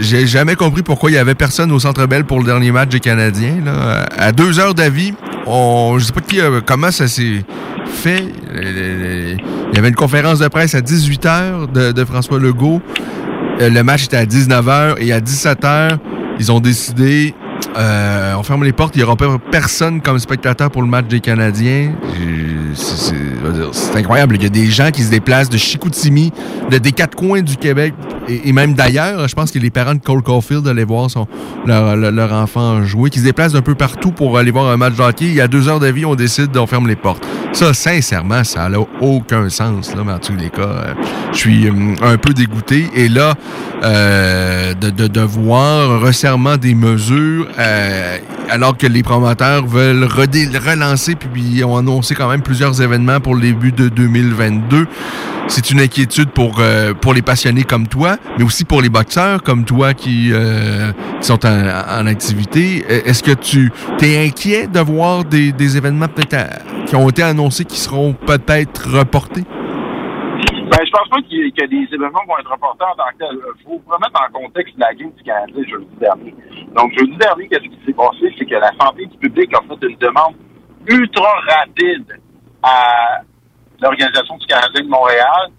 j'ai- 0.00 0.26
jamais 0.26 0.54
compris 0.54 0.82
pourquoi 0.82 1.10
il 1.10 1.14
y 1.14 1.18
avait 1.18 1.34
personne 1.34 1.72
au 1.72 1.78
Centre 1.78 2.06
Bell 2.06 2.24
pour 2.24 2.38
le 2.38 2.44
dernier 2.44 2.72
match 2.72 2.88
des 2.90 3.00
Canadiens. 3.00 3.56
Là. 3.64 4.06
À 4.16 4.32
deux 4.32 4.58
heures 4.60 4.74
d'avis, 4.74 5.12
on, 5.46 5.96
je 5.98 6.04
sais 6.04 6.12
pas 6.12 6.20
euh, 6.36 6.60
comment 6.64 6.90
ça 6.90 7.08
s'est 7.08 7.44
fait. 7.86 8.24
Il 8.54 9.74
y 9.74 9.78
avait 9.78 9.88
une 9.88 9.94
conférence 9.94 10.38
de 10.38 10.48
presse 10.48 10.74
à 10.74 10.80
18 10.80 11.26
heures 11.26 11.68
de, 11.68 11.92
de 11.92 12.04
François 12.04 12.38
Legault. 12.38 12.80
Le 13.58 13.82
match 13.82 14.04
était 14.04 14.16
à 14.16 14.24
19h 14.24 14.96
et 15.00 15.12
à 15.12 15.20
17h, 15.20 15.98
ils 16.38 16.50
ont 16.50 16.60
décidé 16.60 17.34
euh, 17.76 18.34
on 18.38 18.42
ferme 18.42 18.64
les 18.64 18.72
portes, 18.72 18.94
il 18.96 18.98
n'y 18.98 19.04
aura 19.04 19.16
pas 19.16 19.38
personne 19.50 20.00
comme 20.00 20.18
spectateur 20.18 20.70
pour 20.70 20.82
le 20.82 20.88
match 20.88 21.06
des 21.06 21.20
Canadiens. 21.20 21.92
Euh, 22.20 22.74
c'est- 22.74 23.14
incroyable. 23.96 24.36
Il 24.36 24.42
y 24.42 24.46
a 24.46 24.50
des 24.50 24.66
gens 24.66 24.90
qui 24.90 25.02
se 25.02 25.10
déplacent 25.10 25.50
de 25.50 25.56
Chicoutimi, 25.58 26.32
de, 26.70 26.78
des 26.78 26.92
quatre 26.92 27.16
coins 27.16 27.42
du 27.42 27.56
Québec 27.56 27.92
et, 28.28 28.52
même 28.52 28.74
d'ailleurs. 28.74 29.26
Je 29.28 29.34
pense 29.34 29.50
que 29.50 29.58
les 29.58 29.70
parents 29.70 29.94
de 29.94 30.00
Cole 30.00 30.22
Caulfield 30.22 30.66
allaient 30.68 30.84
voir 30.84 31.10
son, 31.10 31.26
leur, 31.66 31.96
leur- 31.96 32.32
enfant 32.32 32.84
jouer, 32.84 33.10
qui 33.10 33.18
se 33.18 33.24
déplacent 33.24 33.52
d'un 33.54 33.62
peu 33.62 33.74
partout 33.74 34.12
pour 34.12 34.38
aller 34.38 34.50
voir 34.52 34.70
un 34.70 34.76
match 34.76 34.94
de 34.94 35.02
hockey. 35.02 35.24
Il 35.26 35.34
y 35.34 35.40
a 35.40 35.48
deux 35.48 35.68
heures 35.68 35.80
d'avis, 35.80 36.04
on 36.04 36.14
décide 36.14 36.52
d'on 36.52 36.66
ferme 36.66 36.86
les 36.86 36.96
portes. 36.96 37.26
Ça, 37.52 37.74
sincèrement, 37.74 38.44
ça 38.44 38.68
n'a 38.68 38.78
aucun 39.00 39.48
sens. 39.48 39.94
Là, 39.94 40.02
mais 40.06 40.12
en 40.12 40.18
tous 40.18 40.36
les 40.36 40.50
cas, 40.50 40.60
euh, 40.62 40.94
je 41.32 41.38
suis 41.38 41.68
hum, 41.68 41.96
un 42.02 42.16
peu 42.16 42.32
dégoûté. 42.32 42.88
Et 42.94 43.08
là, 43.08 43.34
euh, 43.82 44.74
de, 44.74 44.90
de, 44.90 45.06
de 45.08 45.20
voir 45.20 45.90
un 45.90 45.98
resserrement 45.98 46.56
des 46.56 46.74
mesures, 46.74 47.48
euh, 47.58 48.18
alors 48.48 48.76
que 48.76 48.86
les 48.86 49.02
promoteurs 49.02 49.66
veulent 49.66 50.04
relancer, 50.04 51.14
puis 51.14 51.62
ont 51.64 51.76
annoncé 51.76 52.14
quand 52.14 52.28
même 52.28 52.42
plusieurs 52.42 52.80
événements 52.82 53.20
pour 53.20 53.34
le 53.34 53.42
début 53.42 53.72
de 53.72 53.88
2022. 53.88 54.86
C'est 55.48 55.70
une 55.72 55.80
inquiétude 55.80 56.30
pour, 56.30 56.58
euh, 56.60 56.94
pour 56.94 57.12
les 57.12 57.22
passionnés 57.22 57.64
comme 57.64 57.88
toi, 57.88 58.16
mais 58.38 58.44
aussi 58.44 58.64
pour 58.64 58.82
les 58.82 58.88
boxeurs 58.88 59.42
comme 59.42 59.64
toi 59.64 59.94
qui, 59.94 60.30
euh, 60.32 60.92
qui 61.20 61.26
sont 61.26 61.44
en, 61.44 62.02
en 62.02 62.06
activité. 62.06 62.84
Euh, 62.88 63.00
Est-ce 63.04 63.22
que 63.24 63.32
tu 63.32 63.72
es 64.00 64.24
inquiet 64.26 64.68
de 64.68 64.78
voir 64.78 65.24
des, 65.24 65.50
des 65.50 65.76
événements 65.76 66.06
peut-être 66.08 66.60
qui 66.86 66.94
ont 66.94 67.08
été 67.08 67.22
annoncés 67.24 67.64
qui 67.64 67.80
seront 67.80 68.12
peut-être 68.12 68.90
reportés? 68.96 69.44
Je 70.90 70.96
pense 70.96 71.08
pas 71.08 71.22
que 71.22 71.66
des 71.66 71.94
événements 71.94 72.26
vont 72.26 72.36
être 72.38 72.50
reportés 72.50 72.82
en 72.82 72.96
tant. 72.96 73.30
Il 73.30 73.64
faut 73.64 73.80
remettre 73.86 74.20
en 74.26 74.32
contexte 74.32 74.74
la 74.76 74.92
game 74.92 75.12
du 75.12 75.22
Canadien 75.22 75.62
jeudi 75.62 75.96
dernier. 76.00 76.34
Donc, 76.74 76.90
jeudi 76.98 77.16
dernier, 77.16 77.46
qu'est-ce 77.46 77.62
qui 77.62 77.78
s'est 77.86 77.92
passé? 77.92 78.34
C'est 78.36 78.44
que 78.44 78.56
la 78.56 78.72
santé 78.72 79.06
du 79.06 79.16
public 79.18 79.54
a 79.54 79.60
fait 79.60 79.86
une 79.86 79.96
demande 79.98 80.34
ultra 80.88 81.30
rapide 81.46 82.18
à 82.64 83.20
l'Organisation 83.80 84.36
du 84.38 84.46
Canadien 84.46 84.82
de 84.82 84.88
Montréal 84.88 85.52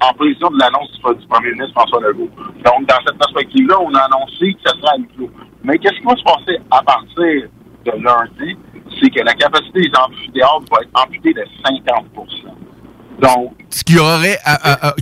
en 0.00 0.14
prévision 0.14 0.48
de 0.48 0.58
l'annonce 0.58 0.90
du, 0.92 1.26
premier 1.26 1.52
ministre 1.52 1.74
François 1.74 2.00
Legault. 2.00 2.30
Donc, 2.64 2.86
dans 2.88 3.00
cette 3.06 3.18
perspective-là, 3.18 3.76
on 3.82 3.92
a 3.92 4.00
annoncé 4.04 4.54
que 4.54 4.60
ça 4.64 4.74
sera 4.74 4.92
à 4.94 4.96
huis 4.96 5.08
clos. 5.14 5.30
Mais 5.64 5.76
qu'est-ce 5.76 6.00
qui 6.00 6.06
va 6.06 6.16
se 6.16 6.24
passer 6.24 6.58
à 6.70 6.82
partir 6.82 7.50
de 7.84 7.92
lundi? 7.92 8.56
C'est 8.98 9.10
que 9.10 9.20
la 9.22 9.34
capacité 9.34 9.82
des 9.82 9.92
amphithéâtres 9.98 10.64
va 10.72 10.80
être 10.80 11.04
amputée 11.04 11.34
de 11.34 11.44
50 11.62 12.06
Donc, 13.20 13.52
Ce 13.70 13.82
qui 13.84 13.98
aurait, 13.98 14.38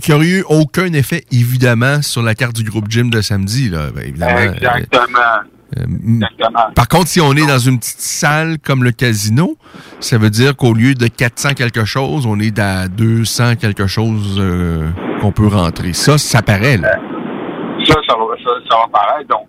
qui 0.01 0.11
aurait 0.13 0.25
eu 0.27 0.43
aucun 0.49 0.91
effet, 0.93 1.23
évidemment, 1.31 2.01
sur 2.01 2.21
la 2.23 2.33
carte 2.35 2.55
du 2.55 2.63
groupe 2.63 2.89
gym 2.89 3.09
de 3.09 3.21
samedi. 3.21 3.69
Là. 3.69 3.91
Ben, 3.95 4.03
évidemment, 4.07 4.37
euh, 4.37 4.53
exactement. 4.53 5.19
euh, 5.77 5.83
m- 5.83 6.23
Exactement. 6.23 6.71
Par 6.75 6.87
contre, 6.87 7.07
si 7.07 7.21
on 7.21 7.33
est 7.33 7.45
dans 7.45 7.59
une 7.59 7.77
petite 7.77 7.99
salle 7.99 8.57
comme 8.59 8.83
le 8.83 8.91
casino, 8.91 9.55
ça 9.99 10.17
veut 10.17 10.29
dire 10.31 10.55
qu'au 10.55 10.73
lieu 10.73 10.95
de 10.95 11.07
400 11.07 11.49
quelque 11.53 11.85
chose, 11.85 12.25
on 12.25 12.39
est 12.39 12.57
à 12.57 12.87
200 12.87 13.55
quelque 13.57 13.85
chose 13.87 14.37
euh, 14.39 14.89
qu'on 15.21 15.31
peut 15.31 15.47
rentrer. 15.47 15.93
Ça, 15.93 16.17
ça 16.17 16.41
paraît. 16.41 16.77
Là. 16.77 16.97
Ça, 17.85 17.93
ça 18.07 18.15
va, 18.15 18.25
ça, 18.43 18.49
ça 18.69 18.77
va 18.77 18.87
paraître. 18.91 19.29
Donc, 19.29 19.47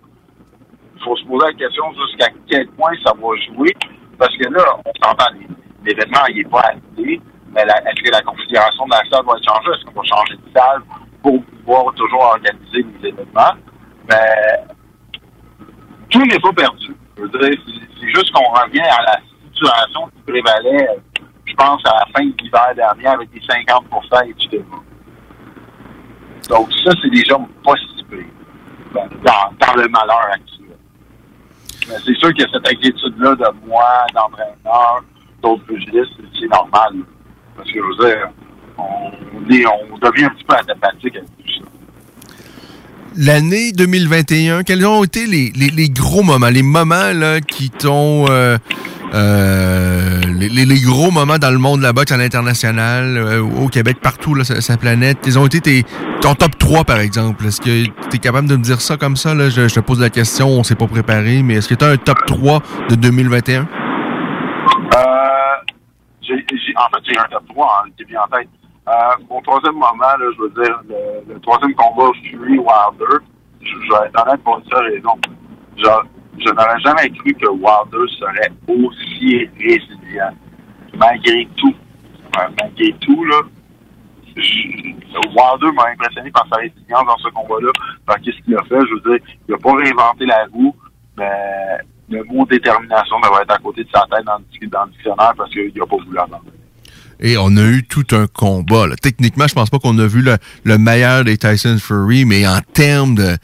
il 0.95 1.03
faut 1.03 1.15
se 1.17 1.25
poser 1.25 1.45
la 1.47 1.53
question 1.53 1.83
jusqu'à 2.05 2.27
quel 2.47 2.67
point 2.77 2.91
ça 3.03 3.13
va 3.13 3.29
jouer. 3.55 3.73
Parce 4.19 4.35
que 4.37 4.43
là, 4.49 4.63
on 4.85 4.91
s'entend, 5.07 5.25
l'événement, 5.85 6.25
il 6.29 6.37
n'est 6.37 6.43
pas 6.49 6.59
acté. 6.59 7.19
Mais 7.53 7.61
est-ce 7.61 8.03
que 8.03 8.11
la 8.11 8.21
configuration 8.21 8.85
de 8.85 8.91
la 8.91 9.01
salle 9.09 9.25
va 9.25 9.33
changée? 9.41 9.71
Est-ce 9.75 9.85
qu'on 9.85 10.01
va 10.01 10.07
changer 10.07 10.35
de 10.35 10.59
salle 10.59 10.81
pour 11.23 11.43
pouvoir 11.43 11.93
toujours 11.95 12.21
organiser 12.21 12.85
les 13.01 13.09
événements? 13.09 13.55
Mais 14.07 14.63
tout 16.09 16.25
n'est 16.25 16.39
pas 16.39 16.53
perdu. 16.53 16.95
Je 17.17 17.25
c'est 17.99 18.07
juste 18.07 18.31
qu'on 18.31 18.49
revient 18.51 18.79
à 18.79 19.01
la 19.03 19.19
situation 19.43 20.07
qui 20.07 20.31
prévalait, 20.31 20.87
je 21.45 21.53
pense, 21.53 21.81
à 21.85 21.93
la 21.93 22.05
fin 22.13 22.25
de 22.25 22.33
l'hiver 22.41 22.73
dernier 22.75 23.07
avec 23.07 23.29
les 23.33 23.41
50% 23.41 24.29
étudiants. 24.29 24.63
Donc, 26.49 26.71
ça, 26.83 26.91
c'est 27.01 27.09
déjà 27.09 27.37
pas 27.63 27.73
si 27.75 28.03
pire 28.05 28.25
dans, 28.93 29.67
dans, 29.67 29.73
le 29.75 29.87
malheur 29.89 30.25
actuel. 30.31 30.77
Mais 31.87 31.95
c'est 32.05 32.15
sûr 32.15 32.33
que 32.33 32.43
cette 32.51 32.67
inquiétude-là 32.67 33.35
de 33.35 33.67
moi, 33.67 34.05
d'entraîneur, 34.13 35.03
d'autres 35.41 35.63
pugilistes, 35.65 36.13
c'est 36.39 36.47
normal. 36.47 36.93
Veux 37.65 38.05
dire, 38.05 38.29
on, 38.77 39.11
on 39.91 39.97
devient 39.97 40.25
un 40.25 40.29
petit 40.29 40.43
peu 40.43 40.55
apathique 40.55 41.15
avec 41.15 41.29
tout 41.37 41.53
ça. 41.53 41.69
L'année 43.17 43.71
2021, 43.71 44.63
quels 44.63 44.85
ont 44.85 45.03
été 45.03 45.25
les, 45.25 45.89
gros 45.89 46.23
moments, 46.23 46.49
les 46.49 46.63
moments 46.63 47.11
là, 47.13 47.41
qui 47.41 47.69
t'ont... 47.69 48.27
euh, 48.29 48.57
euh, 49.13 50.21
les, 50.37 50.79
gros 50.81 51.09
moments 51.09 51.37
dans 51.39 51.49
le 51.49 51.57
monde 51.57 51.79
de 51.79 51.83
la 51.83 51.93
boxe 51.93 52.11
à 52.11 52.17
l'international, 52.17 53.17
euh, 53.17 53.41
au 53.41 53.67
Québec, 53.67 53.97
partout, 54.01 54.35
là, 54.35 54.43
sa, 54.43 54.77
planète, 54.77 55.17
ils 55.25 55.39
ont 55.39 55.47
été 55.47 55.59
tes, 55.61 55.83
ton 56.21 56.35
top 56.35 56.57
3, 56.57 56.83
par 56.83 56.99
exemple? 56.99 57.47
Est-ce 57.47 57.59
que 57.59 57.85
tu 57.85 58.15
es 58.15 58.17
capable 58.19 58.47
de 58.47 58.55
me 58.55 58.61
dire 58.61 58.81
ça 58.81 58.97
comme 58.97 59.15
ça? 59.15 59.33
Je 59.49 59.73
te 59.73 59.79
pose 59.79 59.99
la 59.99 60.09
question, 60.09 60.47
on 60.47 60.63
s'est 60.63 60.75
pas 60.75 60.87
préparé, 60.87 61.41
mais 61.41 61.55
est-ce 61.55 61.67
que 61.67 61.75
tu 61.75 61.85
as 61.85 61.89
un 61.89 61.97
top 61.97 62.19
3 62.27 62.61
de 62.89 62.95
2021? 62.95 63.67
En 66.31 66.89
fait, 66.89 67.03
j'ai 67.05 67.17
un 67.17 67.25
top 67.25 67.43
3 67.49 67.83
hein, 67.85 67.89
qui 67.97 68.05
bien 68.05 68.21
en 68.21 68.27
tête. 68.27 68.49
Euh, 68.87 68.91
mon 69.29 69.41
troisième 69.41 69.73
moment, 69.73 69.91
là, 69.99 70.25
je 70.35 70.41
veux 70.41 70.49
dire, 70.49 70.81
le, 71.27 71.39
troisième 71.39 71.73
combat 71.75 72.11
Fury 72.23 72.57
Wilder, 72.57 73.23
je, 73.61 73.67
je 73.67 74.31
vais 74.31 74.37
pour 74.43 74.57
une 74.57 74.65
seule 74.65 74.93
raison. 74.93 75.19
Je, 75.77 76.49
n'aurais 76.51 76.79
jamais 76.79 77.09
cru 77.11 77.33
que 77.33 77.49
Wilder 77.49 78.11
serait 78.17 78.51
aussi 78.67 79.49
résilient. 79.59 80.33
Malgré 80.97 81.47
tout. 81.55 81.75
Euh, 82.37 82.47
malgré 82.61 82.93
tout, 82.93 83.23
là, 83.25 83.41
Wilder 84.37 85.71
m'a 85.73 85.89
impressionné 85.91 86.31
par 86.31 86.47
sa 86.51 86.57
résilience 86.57 87.05
dans 87.05 87.17
ce 87.17 87.29
combat-là, 87.29 87.71
par 88.05 88.19
qu'est-ce 88.21 88.41
qu'il 88.43 88.55
a 88.55 88.63
fait? 88.63 88.79
Je 88.87 88.93
veux 88.93 89.17
dire, 89.17 89.25
il 89.47 89.51
n'a 89.51 89.57
pas 89.57 89.73
réinventé 89.73 90.25
la 90.25 90.45
roue, 90.51 90.75
mais 91.17 91.79
le 92.09 92.23
mot 92.23 92.45
détermination 92.45 93.19
devrait 93.21 93.43
être 93.43 93.53
à 93.55 93.57
côté 93.59 93.83
de 93.83 93.89
sa 93.93 94.01
tête 94.11 94.25
dans 94.25 94.37
le, 94.37 94.67
dans 94.67 94.85
le 94.85 94.91
dictionnaire 94.91 95.33
parce 95.37 95.49
qu'il 95.51 95.71
n'a 95.75 95.85
pas 95.85 95.97
voulu 96.03 96.17
attendre. 96.17 96.43
Et 97.21 97.37
on 97.37 97.55
a 97.57 97.63
eu 97.69 97.83
tout 97.83 98.05
un 98.11 98.27
combat. 98.27 98.87
là. 98.87 98.95
Techniquement, 98.95 99.45
je 99.47 99.53
pense 99.53 99.69
pas 99.69 99.77
qu'on 99.79 99.97
a 99.99 100.07
vu 100.07 100.21
le, 100.21 100.37
le 100.63 100.77
meilleur 100.77 101.23
des 101.25 101.37
Tyson 101.37 101.77
Fury, 101.77 102.23
mais 102.25 102.47
en 102.47 102.59
termes 102.73 103.15
de, 103.15 103.35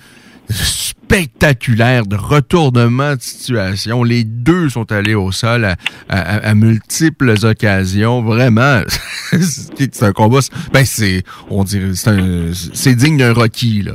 spectaculaire, 0.49 2.05
de 2.05 2.16
retournement 2.16 3.16
de 3.16 3.22
situation, 3.22 4.03
les 4.03 4.24
deux 4.24 4.70
sont 4.70 4.91
allés 4.91 5.16
au 5.16 5.32
sol 5.32 5.66
à, 5.66 5.76
à- 6.09 6.47
à 6.49 6.55
multiples 6.55 7.34
occasions. 7.43 8.22
Vraiment, 8.22 8.82
c'est 9.32 10.03
un 10.03 10.11
combat. 10.13 10.39
Ben 10.72 10.86
c'est, 10.86 11.24
on 11.49 11.63
dirait, 11.63 11.91
c'est 11.95 12.95
digne 12.95 13.18
d'un 13.18 13.34
Rocky 13.34 13.82
là. 13.84 13.93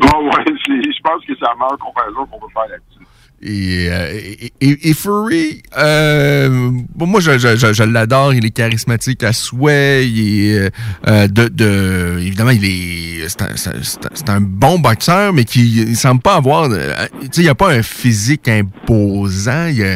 Bon, 0.00 0.24
ouais, 0.26 0.44
je 0.68 1.02
pense 1.02 1.24
que 1.26 1.32
c'est 1.38 1.40
la 1.44 1.54
meilleure 1.54 1.78
comparaison 1.78 2.26
qu'on 2.26 2.40
peut 2.40 2.52
faire 2.52 2.68
là-dessus. 2.70 3.01
Et, 3.44 3.88
euh, 3.90 4.12
et, 4.40 4.52
et- 4.60 4.90
et 4.90 4.94
Fury, 4.94 5.62
euh, 5.76 6.70
bon, 6.94 7.06
moi 7.06 7.18
je, 7.20 7.38
je, 7.38 7.56
je, 7.56 7.72
je 7.72 7.82
l'adore, 7.82 8.32
il 8.34 8.46
est 8.46 8.50
charismatique 8.50 9.24
à 9.24 9.32
souhait, 9.32 10.06
il 10.06 10.46
est 10.46 10.58
euh, 10.58 10.70
euh, 11.08 11.26
de, 11.26 11.48
de 11.48 12.18
évidemment 12.20 12.50
il 12.52 12.64
est 12.64 13.28
c'est 13.28 13.42
un, 13.42 13.56
c'est 13.56 13.70
un- 13.70 14.10
c'est 14.14 14.30
un- 14.30 14.40
bon 14.40 14.78
boxeur, 14.78 15.32
mais 15.32 15.44
qui 15.44 15.82
il 15.88 15.96
semble 15.96 16.22
pas 16.22 16.36
avoir, 16.36 16.70
euh, 16.70 16.92
tu 17.22 17.28
sais 17.32 17.42
il 17.42 17.48
a 17.48 17.56
pas 17.56 17.72
un 17.72 17.82
physique 17.82 18.46
imposant, 18.46 19.66
il, 19.66 19.82
a- 19.82 19.94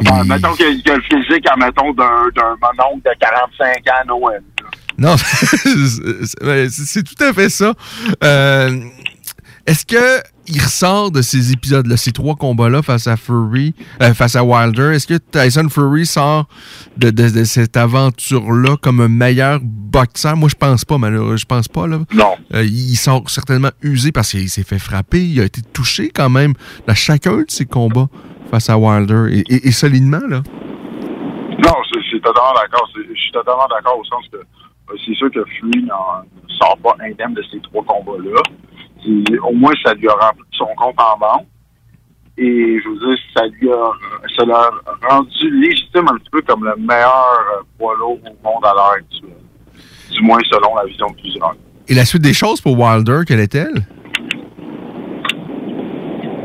il- 0.00 0.08
Ah, 0.08 0.22
mettons 0.22 0.52
qu'il 0.54 0.66
y 0.86 0.90
a- 0.90 0.94
le 0.94 1.02
physique, 1.02 1.44
admettons, 1.50 1.92
d'un 1.92 2.28
d'un 2.36 2.54
mononcle 2.62 3.02
de 3.04 3.10
45 3.18 3.66
ans 3.66 4.00
à 4.00 4.04
Noël. 4.04 4.42
Non, 4.98 5.16
c'est 6.70 7.02
tout 7.02 7.22
à 7.24 7.32
fait 7.32 7.50
ça. 7.50 7.74
Euh, 8.24 8.80
Est-ce 9.66 9.84
que 9.84 10.22
il 10.48 10.62
ressort 10.62 11.10
de 11.10 11.22
ces 11.22 11.50
épisodes-là, 11.50 11.96
ces 11.96 12.12
trois 12.12 12.36
combats-là 12.36 12.80
face 12.82 13.08
à 13.08 13.16
Fury, 13.16 13.74
euh, 14.00 14.14
face 14.14 14.36
à 14.36 14.44
Wilder? 14.44 14.92
Est-ce 14.94 15.08
que 15.08 15.14
Tyson 15.18 15.68
Fury 15.68 16.06
sort 16.06 16.46
de, 16.96 17.10
de- 17.10 17.30
de 17.30 17.42
cette 17.42 17.76
aventure-là 17.76 18.76
comme 18.80 19.00
un 19.00 19.08
meilleur 19.08 19.58
boxeur? 19.62 20.36
Moi, 20.36 20.48
je 20.48 20.54
pense 20.54 20.84
pas, 20.84 20.98
malheureusement. 20.98 21.36
Je 21.36 21.44
pense 21.46 21.66
pas, 21.66 21.88
là. 21.88 21.98
Non. 22.14 22.36
Euh, 22.54 22.62
il 22.62 22.94
sort 22.96 23.28
certainement 23.28 23.70
usé 23.82 24.12
parce 24.12 24.30
qu'il 24.30 24.48
s'est 24.48 24.62
fait 24.62 24.78
frapper. 24.78 25.24
Il 25.26 25.40
a 25.40 25.44
été 25.44 25.62
touché 25.72 26.10
quand 26.14 26.30
même 26.30 26.54
dans 26.86 26.94
chacun 26.94 27.38
de 27.38 27.44
ses 27.48 27.66
combats 27.66 28.06
face 28.52 28.70
à 28.70 28.78
Wilder 28.78 29.26
et, 29.32 29.40
et- 29.52 29.66
et 29.68 29.72
solidement, 29.72 30.22
là. 30.28 30.42
Non, 31.58 31.72
je 31.92 32.00
suis 32.02 32.20
totalement 32.20 32.52
d'accord. 32.54 32.88
Je 32.94 33.20
suis 33.20 33.32
totalement 33.32 33.66
d'accord 33.68 33.98
au 33.98 34.04
sens 34.04 34.24
que 34.30 34.36
euh, 34.36 34.94
c'est 35.04 35.14
sûr 35.14 35.28
que 35.32 35.44
Fury 35.58 35.82
n'en- 35.82 36.22
ne 36.22 36.54
sort 36.54 36.78
pas 36.84 36.94
indemne 37.04 37.34
de 37.34 37.42
ces 37.50 37.58
trois 37.62 37.82
combats-là. 37.84 38.40
Au 39.42 39.52
moins, 39.52 39.72
ça 39.84 39.94
lui 39.94 40.08
a 40.08 40.12
rempli 40.12 40.42
son 40.52 40.66
compte 40.76 40.98
en 41.00 41.18
banque. 41.18 41.46
Et 42.38 42.78
je 42.84 42.88
veux 42.88 42.98
dire, 42.98 43.18
ça 43.34 43.46
lui 43.46 43.70
a, 43.72 43.90
ça 44.36 44.44
l'a 44.44 44.70
rendu 45.08 45.50
légitime 45.60 46.06
un 46.08 46.16
petit 46.18 46.30
peu 46.30 46.42
comme 46.42 46.64
le 46.64 46.74
meilleur 46.76 47.64
poids 47.78 47.94
lourd 47.98 48.18
au 48.24 48.44
monde 48.46 48.64
à 48.64 48.74
l'heure 48.74 48.92
actuelle. 48.98 49.30
Du 50.10 50.20
moins 50.22 50.38
selon 50.50 50.74
la 50.76 50.84
vision 50.84 51.06
de 51.08 51.14
plusieurs. 51.16 51.54
Et 51.88 51.94
la 51.94 52.04
suite 52.04 52.22
des 52.22 52.34
choses 52.34 52.60
pour 52.60 52.78
Wilder, 52.78 53.20
quelle 53.26 53.40
est-elle? 53.40 53.86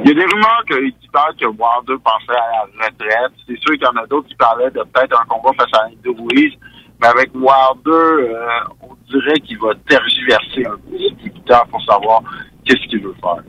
Il 0.04 0.08
y 0.08 0.12
a 0.12 0.14
des 0.16 0.26
rumeurs 0.26 0.64
que- 0.68 0.90
qui 0.90 1.08
parlent 1.12 1.36
que 1.36 1.46
Wilder 1.46 2.02
pensait 2.04 2.32
à 2.40 2.66
la 2.80 2.86
retraite. 2.88 3.34
C'est 3.48 3.60
sûr 3.60 3.74
qu'il 3.74 3.84
y 3.84 3.86
en 3.86 4.02
a 4.02 4.08
d'autres 4.08 4.28
qui 4.28 4.36
parlaient 4.36 4.72
de 4.72 4.82
peut-être 4.94 5.20
un 5.22 5.26
combat 5.26 5.52
face 5.58 5.70
à 5.80 5.86
Andy 5.88 5.98
Ruiz. 6.22 6.54
Mais 7.02 7.08
avec 7.08 7.30
Wilder, 7.36 7.90
euh, 7.90 8.48
on 8.82 8.96
dirait 9.12 9.40
qu'il 9.42 9.60
va 9.60 9.74
tergiverser 9.88 10.66
un 10.66 10.78
petit 10.90 11.14
peu 11.24 11.30
de 11.40 11.46
temps 11.46 11.64
pour 11.70 11.84
savoir 11.84 12.22
qu'est-ce 12.66 12.88
qu'il 12.90 13.00
veut 13.02 13.16
faire? 13.22 13.44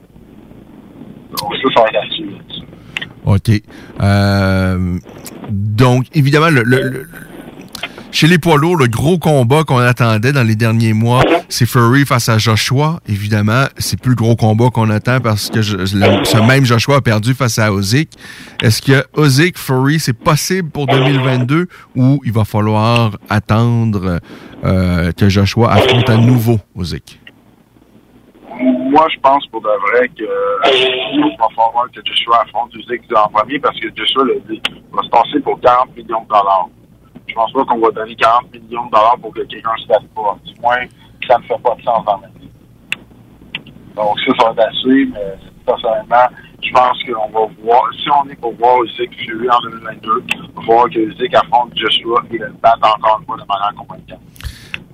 Donc 1.39 1.53
ça, 1.61 1.69
ça 1.75 1.81
va 1.81 1.87
être. 1.99 2.23
OK. 3.25 3.61
Euh, 4.01 4.97
donc, 5.49 6.05
évidemment, 6.13 6.49
le, 6.49 6.63
le- 6.63 7.07
chez 8.11 8.27
les 8.27 8.37
poids 8.37 8.57
lourds, 8.57 8.75
le 8.75 8.87
gros 8.87 9.17
combat 9.17 9.63
qu'on 9.63 9.77
attendait 9.79 10.31
dans 10.33 10.43
les 10.43 10.55
derniers 10.55 10.93
mois, 10.93 11.23
c'est 11.49 11.65
Fury 11.65 12.05
face 12.05 12.29
à 12.29 12.37
Joshua. 12.37 12.99
Évidemment, 13.07 13.65
c'est 13.77 13.99
plus 13.99 14.11
le 14.11 14.15
gros 14.15 14.35
combat 14.35 14.69
qu'on 14.71 14.89
attend 14.91 15.19
parce 15.19 15.49
que 15.49 15.61
ce 15.63 16.45
même 16.47 16.63
Joshua 16.65 16.97
a 16.97 17.01
perdu 17.01 17.33
face 17.33 17.57
à 17.57 17.73
Ozik. 17.73 18.11
Est-ce 18.61 18.81
que 18.83 19.03
Ozik, 19.13 19.57
Fury, 19.57 19.99
c'est 19.99 20.13
possible 20.13 20.69
pour 20.69 20.85
2022 20.85 21.67
ou 21.95 22.21
il 22.23 22.31
va 22.33 22.43
falloir 22.45 23.17
attendre 23.29 24.19
euh, 24.63 25.11
que 25.13 25.27
Joshua 25.29 25.71
affronte 25.73 26.09
à 26.09 26.17
nouveau 26.17 26.59
Ozik? 26.75 27.19
Moi, 28.93 29.07
je 29.09 29.19
pense 29.21 29.43
pour 29.47 29.59
de 29.59 29.69
vrai 29.69 30.07
que 30.09 30.23
euh, 30.23 31.09
il 31.13 31.35
va 31.39 31.47
falloir 31.55 31.89
que 31.91 31.99
Joshua 32.05 32.43
affronte 32.43 32.75
Usyk 32.75 33.01
en 33.15 33.27
premier 33.29 33.57
parce 33.57 33.79
que 33.79 33.87
Joshua 33.95 34.23
le 34.23 34.39
dit, 34.47 34.61
va 34.91 35.01
se 35.01 35.09
passer 35.09 35.39
pour 35.39 35.59
40 35.61 35.97
millions 35.97 36.21
de 36.21 36.27
dollars. 36.27 36.67
Je 37.27 37.33
pense 37.33 37.51
pas 37.53 37.65
qu'on 37.65 37.79
va 37.79 37.89
donner 37.89 38.15
40 38.15 38.53
millions 38.53 38.85
de 38.85 38.91
dollars 38.91 39.17
pour 39.19 39.33
que 39.33 39.41
quelqu'un 39.45 39.71
se 39.79 39.87
fasse 39.87 40.03
pas. 40.13 40.37
Du 40.45 40.61
moins, 40.61 40.85
ça 41.27 41.39
ne 41.39 41.43
fait 41.43 41.57
pas 41.63 41.73
de 41.73 41.81
sens 41.81 42.05
dans 42.05 42.19
ma 42.19 42.27
vie. 42.39 42.51
Donc 43.95 44.19
ça, 44.19 44.31
ça 44.39 44.51
va 44.51 44.63
être 44.63 44.85
mais 44.85 45.39
personnellement, 45.65 46.27
je 46.61 46.71
pense 46.71 47.03
qu'on 47.03 47.29
va 47.31 47.51
voir, 47.63 47.89
si 47.95 48.07
on 48.11 48.29
est 48.29 48.35
pour 48.35 48.53
voir 48.57 48.83
Usyk 48.83 49.11
Fury 49.25 49.49
en 49.49 49.59
2022, 49.71 50.23
on 50.55 50.61
va 50.61 50.65
voir 50.67 50.89
que 50.91 50.99
Usyk 50.99 51.33
affronte 51.33 51.71
Joshua 51.75 52.21
et 52.29 52.37
le 52.37 52.49
batte 52.61 52.77
encore 52.83 53.17
une 53.21 53.25
fois 53.25 53.37
de 53.37 53.45
manière 53.47 53.73
convaincante. 53.75 54.21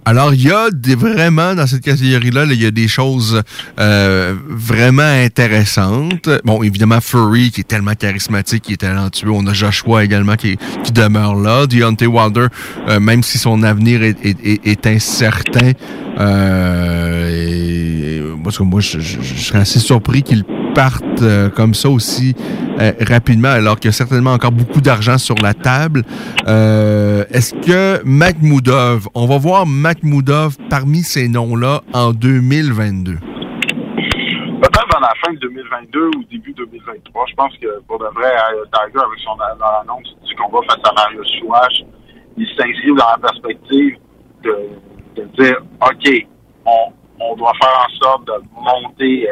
Alors, 0.10 0.34
il 0.34 0.41
y 0.41 0.49
a 0.49 0.72
des, 0.72 0.95
vraiment, 0.95 1.53
dans 1.53 1.68
cette 1.68 1.84
catégorie-là, 1.84 2.47
là, 2.47 2.53
il 2.53 2.60
y 2.60 2.66
a 2.66 2.72
des 2.72 2.88
choses 2.88 3.43
euh, 3.80 4.34
vraiment 4.47 5.03
intéressantes. 5.03 6.28
Bon, 6.43 6.64
évidemment, 6.64 6.99
Furry, 6.99 7.51
qui 7.51 7.62
est 7.62 7.64
tellement 7.64 7.93
charismatique, 7.93 8.64
qui 8.64 8.74
est 8.74 8.78
talentueux. 8.78 9.30
On 9.30 9.45
a 9.45 9.53
Joshua 9.53 10.03
également, 10.03 10.36
qui, 10.36 10.57
qui 10.84 10.91
demeure 10.91 11.36
là. 11.36 11.68
Deontay 11.68 12.07
Wilder, 12.07 12.47
euh, 12.88 12.99
même 12.99 13.22
si 13.22 13.38
son 13.38 13.62
avenir 13.62 14.01
est, 14.01 14.18
est, 14.26 14.66
est, 14.66 14.88
incertain, 14.88 15.74
euh, 16.20 17.53
parce 18.43 18.57
que 18.57 18.64
moi, 18.64 18.82
je, 18.82 18.99
je, 18.99 19.22
je 19.22 19.36
serais 19.36 19.60
assez 19.60 19.78
surpris 19.78 20.24
qu'il 20.24 20.43
parte 20.80 21.22
euh, 21.22 21.50
comme 21.50 21.74
ça 21.74 21.90
aussi 21.90 22.34
euh, 22.80 22.94
rapidement, 23.02 23.50
alors 23.50 23.76
qu'il 23.76 23.90
y 23.90 23.94
a 23.94 23.98
certainement 24.04 24.32
encore 24.32 24.54
beaucoup 24.54 24.80
d'argent 24.80 25.18
sur 25.18 25.36
la 25.44 25.54
table. 25.54 26.04
Euh, 26.48 27.26
Est-ce 27.32 27.54
que 27.54 28.02
Makhmoudov, 28.06 29.10
on 29.14 29.26
va 29.28 29.38
voir 29.38 29.66
Makhmoudov 29.66 30.56
parmi 30.70 31.00
ces 31.00 31.28
noms-là 31.28 31.82
en 31.92 32.12
2022? 32.14 33.12
Peut-être 33.12 34.88
dans 34.94 35.02
la 35.02 35.14
fin 35.22 35.34
de 35.34 35.40
2022 35.40 36.12
ou 36.16 36.24
début 36.32 36.54
2023. 36.54 37.26
Je 37.30 37.36
pense 37.36 37.58
que 37.58 37.82
pour 37.86 38.00
de 38.00 38.06
vrai, 38.16 38.32
Tiger, 38.72 39.00
avec 39.00 39.20
son 39.20 39.36
dans 39.36 39.72
l'annonce 39.80 40.16
du 40.26 40.34
combat 40.36 40.60
face 40.66 40.80
à 40.90 40.94
Mario 40.94 41.22
Chouache, 41.42 41.84
il 42.38 42.48
s'inscrit 42.58 42.96
dans 42.96 43.20
la 43.22 43.30
perspective 43.30 43.98
de, 44.44 44.56
dire 45.38 45.58
OK, 45.82 46.26
on, 46.66 47.36
doit 47.36 47.54
faire 47.62 47.86
en 47.86 48.02
sorte 48.02 48.28
de 48.28 48.34
monter 48.56 49.28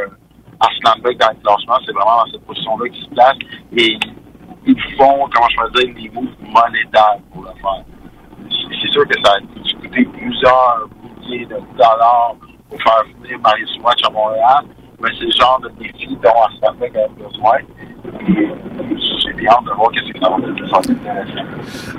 Arslan 0.59 1.01
Beck 1.03 1.17
dans 1.17 1.29
le 1.29 1.41
classement. 1.41 1.79
C'est 1.85 1.93
vraiment 1.93 2.25
dans 2.25 2.31
cette 2.31 2.45
position-là 2.45 2.89
qu'il 2.89 3.03
se 3.03 3.09
place. 3.09 3.37
Et 3.77 3.99
ils 4.65 4.81
font, 4.97 5.29
comment 5.33 5.49
je 5.49 5.57
peux 5.57 5.83
dire, 5.83 5.95
des 5.95 6.09
moves 6.09 6.27
monétaires 6.41 7.17
pour 7.33 7.43
le 7.43 7.51
faire. 7.61 7.83
C'est 8.49 8.91
sûr 8.91 9.07
que 9.07 9.15
ça 9.23 9.33
a 9.33 9.81
coûté 9.81 10.05
plusieurs 10.05 10.87
milliers 11.21 11.45
de 11.45 11.57
dollars 11.77 12.35
pour 12.69 12.81
faire 12.81 13.03
venir 13.21 13.39
Mario 13.39 13.65
Chouache 13.75 14.03
à 14.05 14.09
Montréal 14.09 14.65
mais 15.01 15.09
c'est 15.19 15.25
le 15.25 15.31
genre 15.31 15.59
de 15.61 15.69
défi 15.79 16.07
dont 16.23 16.29
Arslan 16.29 16.73
Beck 16.79 16.95
a 16.95 17.07
besoin. 17.09 17.57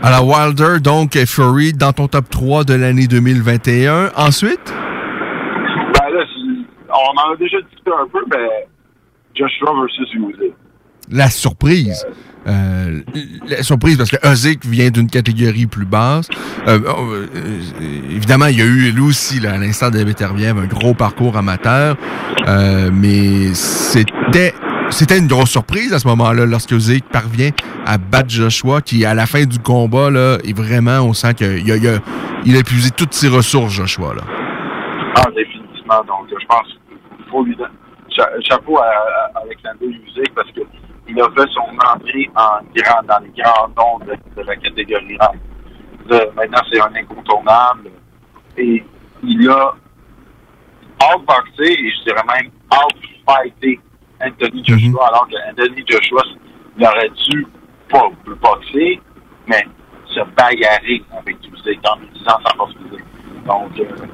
Alors, 0.02 0.26
Wilder, 0.26 0.80
donc, 0.80 1.16
et 1.16 1.26
Fury 1.26 1.72
dans 1.72 1.92
ton 1.92 2.08
top 2.08 2.28
3 2.28 2.64
de 2.64 2.74
l'année 2.74 3.06
2021. 3.06 4.10
Ensuite? 4.16 4.72
On 6.98 7.18
en 7.18 7.32
a 7.32 7.36
déjà 7.36 7.60
discuté 7.60 7.90
un 7.90 8.08
peu, 8.08 8.24
mais 8.30 8.66
Joshua 9.34 9.72
versus 9.80 10.14
Usyk. 10.14 10.54
La 11.10 11.30
surprise. 11.30 12.06
Euh, 12.46 13.00
la 13.46 13.62
surprise 13.62 13.96
parce 13.96 14.10
que 14.10 14.26
Ozik 14.26 14.64
vient 14.64 14.90
d'une 14.90 15.08
catégorie 15.08 15.66
plus 15.66 15.84
basse. 15.84 16.28
Euh, 16.66 16.78
euh, 16.86 17.26
évidemment, 18.10 18.46
il 18.46 18.58
y 18.58 18.62
a 18.62 18.64
eu 18.64 18.90
lui 18.90 19.02
aussi, 19.02 19.40
là, 19.40 19.54
à 19.54 19.58
l'instant 19.58 19.90
de 19.90 20.02
Beterbiev, 20.02 20.58
un 20.58 20.66
gros 20.66 20.94
parcours 20.94 21.36
amateur. 21.36 21.96
Mais 22.92 23.52
c'était 23.54 24.54
c'était 24.90 25.18
une 25.18 25.26
grosse 25.26 25.50
surprise 25.50 25.92
à 25.92 25.98
ce 25.98 26.08
moment-là 26.08 26.46
lorsque 26.46 26.72
Ozik 26.72 27.04
parvient 27.10 27.50
à 27.84 27.98
battre 27.98 28.30
Joshua, 28.30 28.80
qui 28.80 29.04
à 29.04 29.12
la 29.12 29.26
fin 29.26 29.44
du 29.44 29.58
combat 29.58 30.10
là, 30.10 30.38
est 30.44 30.56
vraiment, 30.56 31.00
on 31.00 31.12
sent 31.12 31.34
qu'il 31.34 31.46
a, 31.46 31.76
il 31.76 31.88
a, 31.88 31.98
il 32.46 32.56
a 32.56 32.58
épuisé 32.58 32.90
toutes 32.90 33.12
ses 33.12 33.28
ressources, 33.28 33.72
Joshua 33.72 34.14
là. 34.14 34.22
Ah, 35.16 35.26
définitivement. 35.36 36.02
Donc, 36.06 36.28
je 36.30 36.46
pense 36.46 36.77
qu'il 37.28 37.30
faut 37.30 37.44
lui 37.44 38.42
chapeau 38.42 38.78
à, 38.78 38.84
à 39.34 39.40
Alexander 39.42 39.86
Usyk 39.86 40.34
parce 40.34 40.50
que 40.52 40.60
il 41.08 41.20
a 41.20 41.30
fait 41.30 41.48
son 41.52 41.60
entrée 41.94 42.28
en 42.36 42.60
grand, 42.74 43.02
dans 43.04 43.18
les 43.24 43.42
grands 43.42 43.68
noms 43.76 43.98
de, 44.04 44.14
de 44.36 44.46
la 44.46 44.56
catégorie. 44.56 45.16
De- 46.06 46.30
maintenant, 46.36 46.60
c'est 46.70 46.80
un 46.80 46.94
incontournable. 46.94 47.90
Et 48.58 48.84
il 49.22 49.48
a 49.48 49.72
outboxé, 51.14 51.72
et 51.72 51.90
je 51.90 52.02
dirais 52.04 52.22
même 52.26 52.50
outfighté 52.70 53.80
Anthony 54.20 54.62
Joshua, 54.64 55.06
alors 55.08 55.28
que 55.28 55.50
Anthony 55.50 55.82
Joshua, 55.86 56.22
il 56.76 56.84
aurait 56.84 57.08
dû 57.30 57.46
pas 57.88 58.10
boxer, 58.42 59.00
mais 59.46 59.66
se 60.06 60.20
bagarrer 60.36 61.02
avec 61.16 61.36
Usyk 61.50 61.80
en 61.88 62.02
utilisant 62.02 62.38
sa 62.44 62.54
force 62.56 62.74
physique. 62.74 63.04
Donc, 63.46 63.80
euh, 63.80 64.06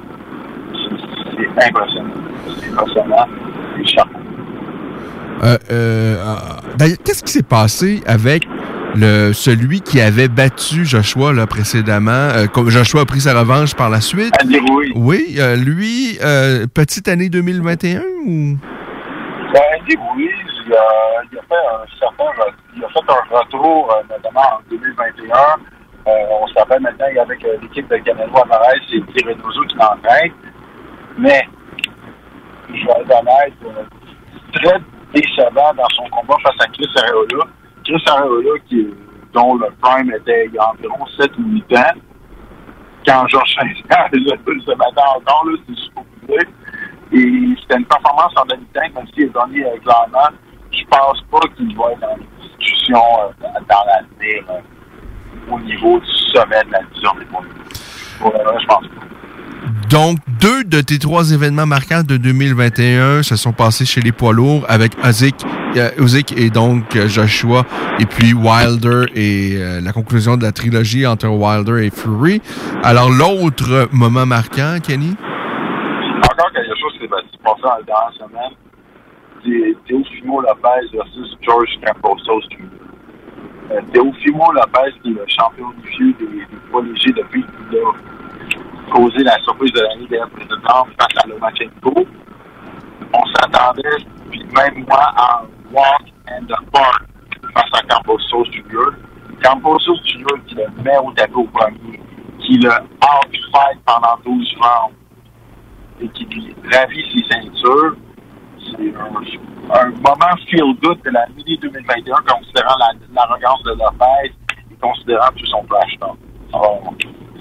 c'est- 1.37 1.49
c'est 1.57 1.67
impressionnant. 1.69 2.09
C'est 2.59 2.69
impressionnant. 2.71 3.25
Euh, 5.43 5.57
euh, 5.71 6.15
ah, 6.25 6.61
D'ailleurs, 6.77 6.97
qu'est-ce 7.03 7.23
qui 7.23 7.31
s'est 7.31 7.43
passé 7.43 8.01
avec 8.07 8.47
le, 8.95 9.33
celui 9.33 9.81
qui 9.81 9.99
avait 9.99 10.27
battu 10.29 10.85
Joshua 10.85 11.33
là, 11.33 11.45
précédemment? 11.45 12.11
Euh, 12.11 12.45
Joshua 12.69 13.01
a 13.01 13.05
pris 13.05 13.21
sa 13.21 13.37
revanche 13.37 13.75
par 13.75 13.89
la 13.89 14.01
suite? 14.01 14.33
Andy 14.41 14.59
Ruiz. 14.59 14.91
Oui, 14.95 15.35
euh, 15.39 15.55
lui, 15.57 16.17
euh, 16.23 16.65
petite 16.73 17.07
année 17.07 17.29
2021 17.29 18.01
ou? 18.25 18.57
Ben, 19.53 19.61
Andy 19.81 19.95
Ruiz, 20.13 20.31
il 20.67 20.73
a, 20.73 20.77
il 21.31 21.37
a 21.37 21.41
fait 21.41 21.53
un 21.53 21.99
certain 21.99 22.23
il 22.77 22.83
a 22.83 22.87
fait 22.89 22.99
un 23.07 23.37
retour, 23.37 23.93
notamment 24.09 24.41
en 24.41 24.59
2021. 24.69 25.33
Euh, 26.07 26.11
on 26.41 26.47
se 26.47 26.53
rappelle 26.59 26.81
maintenant, 26.81 27.05
il 27.09 27.15
y 27.15 27.19
avait 27.19 27.33
avec 27.35 27.61
l'équipe 27.61 27.89
de 27.89 27.97
Canelo 27.97 28.31
Alvarez, 28.35 28.79
c'est 28.89 28.99
Guy 28.99 29.25
Reynoso 29.25 29.61
qui 29.67 29.75
l'entraîne. 29.75 30.31
Mais, 31.17 31.47
je 32.69 32.85
vais 32.85 32.91
être 32.91 33.21
honnête, 33.21 33.53
euh, 33.65 33.83
très 34.53 34.79
décevant 35.13 35.73
dans 35.75 35.89
son 35.95 36.03
combat 36.09 36.35
face 36.43 36.59
à 36.59 36.67
Chris 36.67 36.89
Areola. 36.97 37.45
Chris 37.85 38.03
Areola, 38.07 38.59
dont 39.33 39.55
le 39.55 39.67
prime 39.81 40.11
était 40.11 40.45
il 40.47 40.53
y 40.53 40.57
a 40.57 40.71
environ 40.71 41.05
7 41.17 41.31
ou 41.37 41.43
8 41.43 41.77
ans, 41.77 41.99
quand 43.05 43.27
Georges 43.27 43.55
Saint-Pierre 43.55 44.09
se 44.13 44.75
battait 44.75 45.01
encore, 45.15 45.45
là, 45.45 45.57
c'est 45.67 45.75
supposé. 45.75 46.47
Et 47.11 47.55
c'était 47.61 47.77
une 47.77 47.85
performance 47.85 48.33
en 48.35 48.45
demi-teinte, 48.45 48.93
même 48.95 49.07
s'il 49.13 49.23
est 49.23 49.29
donné 49.29 49.63
clairement. 49.83 50.35
Je 50.71 50.83
pense 50.89 51.21
pas 51.31 51.47
qu'il 51.55 51.75
va 51.77 51.91
être 51.91 51.99
dans 51.99 52.15
les 52.17 52.27
discussions 52.41 53.03
euh, 53.21 53.47
dans 53.69 53.85
l'avenir 53.85 54.43
euh, 54.49 55.53
au 55.53 55.59
niveau 55.59 55.99
du 55.99 56.11
sommet 56.33 56.63
de 56.65 56.71
la 56.71 56.81
division 56.83 57.11
des 57.19 57.25
points. 57.25 57.45
Je 58.19 58.65
pense 58.65 58.87
pas. 58.87 59.14
Donc, 59.89 60.17
deux 60.41 60.63
de 60.63 60.81
tes 60.81 60.99
trois 60.99 61.31
événements 61.31 61.65
marquants 61.65 62.03
de 62.03 62.17
2021 62.17 63.23
se 63.23 63.35
sont 63.35 63.53
passés 63.53 63.85
chez 63.85 64.01
les 64.01 64.11
poids 64.11 64.33
lourds 64.33 64.65
avec 64.67 64.93
Ozik, 65.03 65.35
euh, 65.77 65.89
et 66.37 66.49
donc 66.49 66.95
euh, 66.95 67.07
Joshua, 67.07 67.65
et 67.99 68.05
puis 68.05 68.33
Wilder 68.33 69.05
et 69.15 69.57
euh, 69.57 69.81
la 69.81 69.91
conclusion 69.91 70.37
de 70.37 70.43
la 70.43 70.51
trilogie 70.51 71.05
entre 71.07 71.27
Wilder 71.27 71.85
et 71.85 71.89
Fury. 71.89 72.41
Alors, 72.83 73.09
l'autre 73.09 73.89
moment 73.91 74.25
marquant, 74.25 74.77
Kenny? 74.85 75.15
Encore 76.17 76.51
quelque 76.51 76.75
chose 76.79 76.93
qui 76.93 76.99
s'est 76.99 77.07
passé 77.07 77.61
dans 77.63 77.69
la 77.69 77.83
dernière 77.83 78.13
semaine, 78.13 78.55
c'est 79.43 79.77
Teofimo 79.87 80.41
Lopez 80.41 80.89
versus 80.93 81.37
George 81.41 81.69
Camposos 81.85 82.41
Jr. 82.51 83.81
Teofimo 83.93 84.51
Lopez, 84.51 84.93
qui 85.03 85.09
est 85.09 85.13
le 85.13 85.25
champion 85.27 85.69
du 85.81 85.89
vieux 85.89 86.13
des, 86.19 86.25
des 86.25 86.57
poids 86.69 86.83
légers 86.83 87.13
depuis 87.13 87.43
qu'il 87.43 87.79
a 87.79 87.93
causé 88.91 89.23
la 89.23 89.37
surprise 89.43 89.71
de 89.73 89.81
l'année 89.81 90.07
dernière 90.07 90.29
précédente 90.29 90.87
face 90.99 91.23
à 91.23 91.27
Lomachenko. 91.27 91.93
On 93.13 93.25
s'attendait, 93.33 94.05
puis 94.29 94.43
même 94.55 94.85
moi, 94.87 95.11
à 95.15 95.43
walk 95.71 96.03
and 96.29 96.45
the 96.47 96.71
park 96.71 97.03
face 97.53 97.69
à 97.73 97.81
Camposos 97.83 98.45
Jr. 98.51 98.91
Camposos 99.43 100.01
Jr. 100.05 100.25
qui 100.47 100.55
le 100.55 100.65
met 100.83 100.97
au 101.03 101.11
tapis 101.11 101.33
au 101.35 101.45
premier, 101.45 101.99
qui 102.39 102.57
le 102.57 102.69
out-fight 102.69 103.79
pendant 103.85 104.17
12 104.25 104.55
rounds 104.59 104.95
et 106.01 106.07
qui 106.09 106.25
lui 106.25 106.55
ravit 106.73 107.05
ses 107.13 107.33
ceintures. 107.33 107.95
C'est 108.59 108.93
un, 108.95 109.89
moment 109.89 110.35
feel-good 110.49 111.01
de 111.03 111.09
la 111.11 111.25
mini 111.35 111.57
2021, 111.57 112.15
considérant 112.27 112.75
la- 112.79 112.93
l'arrogance 113.13 113.63
de 113.63 113.71
Lopez 113.71 114.33
et 114.71 114.75
considérant 114.81 115.29
tout 115.35 115.45
son 115.45 115.63
flash 115.63 115.95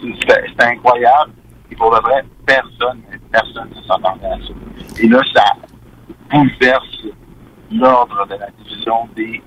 C'était 0.00 0.64
incroyable. 0.64 1.32
Et 1.70 1.76
pour 1.76 1.90
de 1.90 2.00
vrai, 2.02 2.24
personne, 2.46 3.00
personne 3.32 3.68
ne 3.74 3.82
s'attendait 3.82 4.26
à 4.26 4.36
ça. 4.38 5.02
Et 5.02 5.08
là, 5.08 5.20
ça 5.34 5.44
bouleverse 6.30 7.06
l'ordre 7.72 8.26
de 8.26 8.34
la 8.34 8.48
division 8.62 9.08
des 9.16 9.42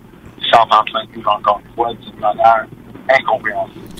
135 0.51 1.15
livres, 1.15 1.37
encore 1.39 1.61
une 1.65 1.75
fois, 1.75 1.93
d'une 1.93 2.19
manière 2.19 2.65
incompréhensible. 3.09 3.96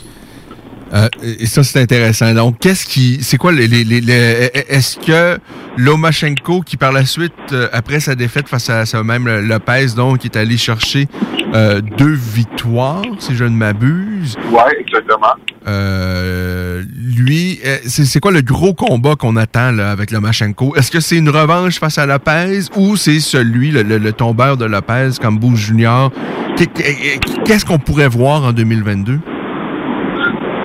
Euh, 0.94 1.10
et 1.22 1.46
ça, 1.48 1.64
c'est 1.64 1.82
intéressant. 1.82 2.34
Donc, 2.34 2.60
qu'est-ce 2.60 2.86
qui. 2.86 3.20
C'est 3.22 3.38
quoi 3.38 3.52
les. 3.52 3.68
les, 3.68 3.84
les- 3.84 4.00
les- 4.02 4.50
Est-ce 4.70 4.98
que 4.98 5.38
Lomachenko, 5.78 6.62
qui 6.62 6.78
par 6.78 6.92
la 6.92 7.06
suite, 7.06 7.34
euh, 7.52 7.68
après 7.74 8.00
sa 8.00 8.16
défaite 8.16 8.48
face 8.48 8.70
à 8.70 8.86
ce 8.86 8.98
même 8.98 9.28
Lopez, 9.28 9.88
donc, 9.96 10.24
est 10.26 10.36
allé 10.38 10.58
chercher 10.58 11.08
euh, 11.54 11.82
deux 11.82 12.14
victoires, 12.14 13.02
si 13.20 13.36
je 13.36 13.44
ne 13.44 13.50
m'abuse? 13.50 14.38
Ouais, 14.50 14.80
exactement. 14.80 15.34
Euh, 15.68 16.84
lui, 17.18 17.60
c'est 17.86 18.20
quoi 18.22 18.32
le 18.32 18.42
gros 18.42 18.74
combat 18.74 19.16
qu'on 19.16 19.36
attend 19.36 19.72
là, 19.72 19.92
avec 19.92 20.12
Lomachenko? 20.12 20.76
Est-ce 20.78 20.90
que 20.92 21.02
c'est 21.02 21.18
une 21.18 21.30
revanche 21.30 21.80
face 21.80 21.98
à 21.98 22.06
Lopez 22.06 22.62
ou 22.78 22.96
c'est 22.96 23.20
celui, 23.20 23.72
le, 23.72 23.84
le- 23.84 23.98
le 23.98 24.14
tombeur 24.14 24.56
de 24.56 24.64
Lopez, 24.66 25.10
comme 25.22 25.38
Bouge 25.38 25.60
Junior? 25.68 26.12
Qu'est- 26.56 27.20
Qu'est-ce 27.46 27.66
qu'on 27.66 27.80
pourrait 27.80 28.08
voir 28.08 28.44
en 28.46 28.54
2022? 28.54 29.20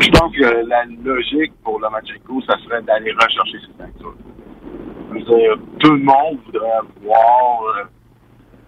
Je 0.02 0.10
pense 0.10 0.32
que 0.34 0.66
la 0.68 0.84
logique 1.04 1.52
pour 1.62 1.78
Lomachenko, 1.80 2.40
ça 2.42 2.56
serait 2.64 2.82
d'aller 2.82 3.12
rechercher 3.12 3.58
ses 3.60 3.72
ceintures. 3.78 4.14
Je 5.10 5.14
veux 5.14 5.20
dire, 5.24 5.56
tout 5.78 5.92
le 5.92 5.98
monde 6.02 6.38
voudrait 6.46 6.80
voir 7.02 7.62
euh, 7.78 7.84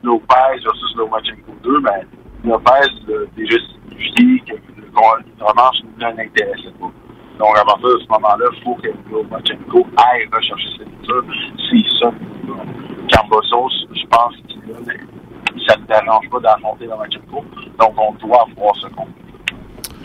Lopez 0.02 0.60
versus 0.62 0.96
Lomachenko 0.96 1.52
2, 1.62 1.80
mais 1.80 2.06
Lopez 2.44 2.86
l'a 3.08 3.26
déjà 3.36 3.56
signifié 3.88 4.40
que 4.46 4.54
le, 4.76 4.84
le 4.86 5.44
revanche 5.44 5.76
ne 5.98 6.04
l'intéressait 6.04 6.72
pas. 6.78 6.90
Donc, 7.38 7.58
à 7.58 7.64
partir 7.64 7.88
de 7.88 7.98
ce 7.98 8.08
moment-là, 8.10 8.46
il 8.56 8.62
faut 8.62 8.74
que 8.76 8.88
Lomachenko 9.10 9.86
aille 9.96 10.28
rechercher 10.32 10.68
ses 10.78 10.84
ceintures. 10.84 11.24
C'est 11.70 11.98
ça. 11.98 12.12
Cambosos, 13.12 13.86
je 13.92 14.06
pense 14.06 14.36
qu'il 14.46 14.60
a- 14.70 15.66
ça 15.66 15.76
ne 15.78 15.84
dérange 15.86 16.28
pas 16.30 16.40
d'affronter 16.40 16.86
Lomachenko. 16.86 17.44
Donc, 17.80 17.94
on 17.98 18.12
doit 18.26 18.46
voir 18.56 18.76
ce 18.76 18.86
combat. 18.88 19.10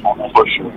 On 0.05 0.15
n'a 0.15 0.29
pas 0.29 0.41
le. 0.43 0.71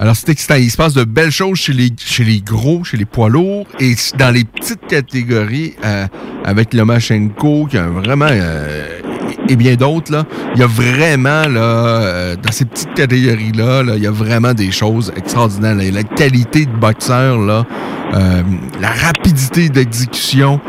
Alors, 0.00 0.14
c'est 0.14 0.28
excitant. 0.28 0.56
Il 0.56 0.70
se 0.70 0.76
passe 0.76 0.92
de 0.94 1.04
belles 1.04 1.30
choses 1.30 1.58
chez 1.58 1.72
les, 1.72 1.88
chez 1.96 2.24
les 2.24 2.40
gros, 2.40 2.84
chez 2.84 2.96
les 2.98 3.06
poids 3.06 3.28
lourds 3.30 3.66
et 3.80 3.94
dans 4.18 4.30
les 4.30 4.44
petites 4.44 4.86
catégories 4.86 5.74
euh, 5.84 6.06
avec 6.44 6.74
Lomachenko, 6.74 7.66
qui 7.66 7.78
a 7.78 7.86
vraiment. 7.88 8.28
euh, 8.30 9.00
et 9.48 9.54
bien 9.56 9.74
d'autres, 9.76 10.10
là. 10.12 10.24
Il 10.54 10.60
y 10.60 10.64
a 10.64 10.66
vraiment, 10.66 11.46
là, 11.48 11.60
euh, 11.60 12.36
dans 12.36 12.50
ces 12.52 12.64
petites 12.64 12.92
catégories-là, 12.94 13.84
là, 13.84 13.92
il 13.96 14.02
y 14.02 14.06
a 14.06 14.10
vraiment 14.10 14.52
des 14.54 14.72
choses 14.72 15.12
extraordinaires. 15.16 15.76
La 15.92 16.02
qualité 16.02 16.66
de 16.66 16.72
boxeur, 16.72 17.38
là, 17.38 17.64
euh, 18.14 18.42
la 18.80 18.90
rapidité 18.90 19.68
d'exécution, 19.68 20.60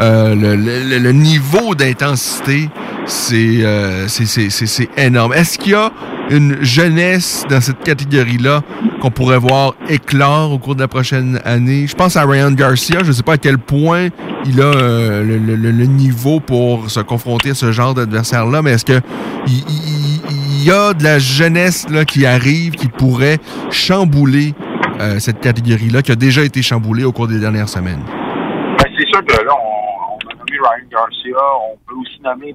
euh, 0.00 0.34
le, 0.34 1.12
niveau 1.12 1.74
d'intensité, 1.74 2.70
c'est 3.06 3.64
c'est- 4.08 4.26
c'est- 4.26 4.50
c'est- 4.50 4.66
c'est 4.66 4.88
énorme. 4.96 5.34
Est-ce 5.34 5.58
qu'il 5.58 5.72
y 5.72 5.74
a 5.74 5.92
une 6.30 6.62
jeunesse 6.62 7.44
dans 7.48 7.60
cette 7.60 7.82
catégorie-là 7.82 8.62
qu'on 9.00 9.10
pourrait 9.10 9.38
voir 9.38 9.74
éclore 9.88 10.52
au 10.52 10.58
cours 10.58 10.74
de 10.74 10.80
la 10.80 10.88
prochaine 10.88 11.40
année? 11.44 11.86
Je 11.86 11.94
pense 11.94 12.16
à 12.16 12.24
Ryan 12.24 12.50
Garcia. 12.52 13.00
Je 13.02 13.08
ne 13.08 13.12
sais 13.12 13.22
pas 13.22 13.34
à 13.34 13.38
quel 13.38 13.58
point 13.58 14.08
il 14.46 14.60
a 14.60 14.64
euh, 14.64 15.22
le, 15.24 15.86
niveau 15.86 16.40
pour 16.40 16.90
se 16.90 17.00
confronter 17.00 17.50
à 17.50 17.54
ce 17.54 17.72
genre 17.72 17.94
d'adversaire-là, 17.94 18.62
mais 18.62 18.72
est-ce 18.72 18.84
que 18.84 19.00
il, 19.46 20.64
y 20.64 20.70
a 20.70 20.94
de 20.94 21.02
la 21.02 21.18
jeunesse 21.18 21.88
là, 21.90 22.04
qui 22.04 22.24
arrive, 22.24 22.72
qui 22.76 22.88
pourrait 22.88 23.38
chambouler 23.70 24.54
euh, 25.00 25.18
cette 25.18 25.40
catégorie-là, 25.40 26.02
qui 26.02 26.12
a 26.12 26.16
déjà 26.16 26.42
été 26.42 26.62
chamboulée 26.62 27.04
au 27.04 27.12
cours 27.12 27.26
des 27.26 27.40
dernières 27.40 27.68
semaines? 27.68 28.02
Ben, 28.78 28.84
c'est 28.96 29.08
sûr 29.08 29.24
que 29.24 29.44
là, 29.44 29.52
on, 29.52 30.30
a 30.30 30.34
nommé 30.34 30.52
Ryan 30.52 30.86
Garcia. 30.90 31.36
On 31.72 31.76
peut 31.86 32.00
aussi 32.00 32.20
nommer 32.22 32.54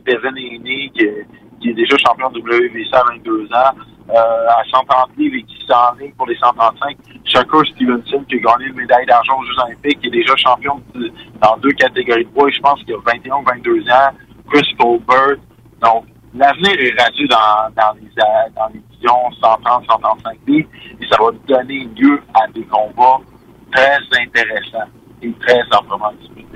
qui, 0.95 1.03
est- 1.03 1.27
qui 1.67 1.71
est 1.71 1.83
déjà 1.83 1.97
champion 1.97 2.29
de 2.29 2.39
WBC 2.39 2.93
à 2.93 3.03
22 3.11 3.45
ans, 3.51 3.75
euh, 4.09 4.13
à 4.13 4.63
130 4.71 5.17
livres 5.17 5.35
et 5.35 5.43
qui 5.43 5.65
s'enligne 5.67 6.13
pour 6.13 6.27
les 6.27 6.37
135. 6.37 6.97
Shakur 7.25 7.65
Stevenson, 7.67 8.23
qui 8.29 8.35
a 8.35 8.39
gagné 8.39 8.67
une 8.67 8.75
médaille 8.75 9.05
d'argent 9.05 9.37
aux 9.39 9.43
Jeux 9.43 9.63
Olympiques, 9.65 9.99
qui 9.99 10.07
est 10.07 10.11
déjà 10.11 10.35
champion 10.37 10.81
dans 11.41 11.57
deux 11.57 11.73
catégories 11.73 12.23
de 12.23 12.29
poids. 12.29 12.49
Je 12.49 12.59
pense 12.61 12.81
qu'il 12.83 12.93
a 12.93 12.97
21 13.05 13.35
ou 13.35 13.43
22 13.43 13.81
ans. 13.89 14.11
Chris 14.49 14.75
Colbert. 14.79 15.35
Donc, 15.81 16.05
l'avenir 16.33 16.71
est 16.79 17.01
radieux 17.01 17.27
dans, 17.27 17.69
dans 17.75 17.93
les, 17.95 18.09
dans 18.55 18.67
les 18.73 18.79
divisions 18.91 19.31
130, 19.41 19.85
135 19.89 20.37
livres. 20.47 20.69
Et 21.01 21.07
ça 21.07 21.17
va 21.19 21.31
donner 21.47 21.89
lieu 21.97 22.21
à 22.33 22.47
des 22.53 22.63
combats 22.63 23.19
très 23.73 23.99
intéressants 24.21 24.87
et 25.21 25.33
très 25.33 25.61
disputés. 26.21 26.46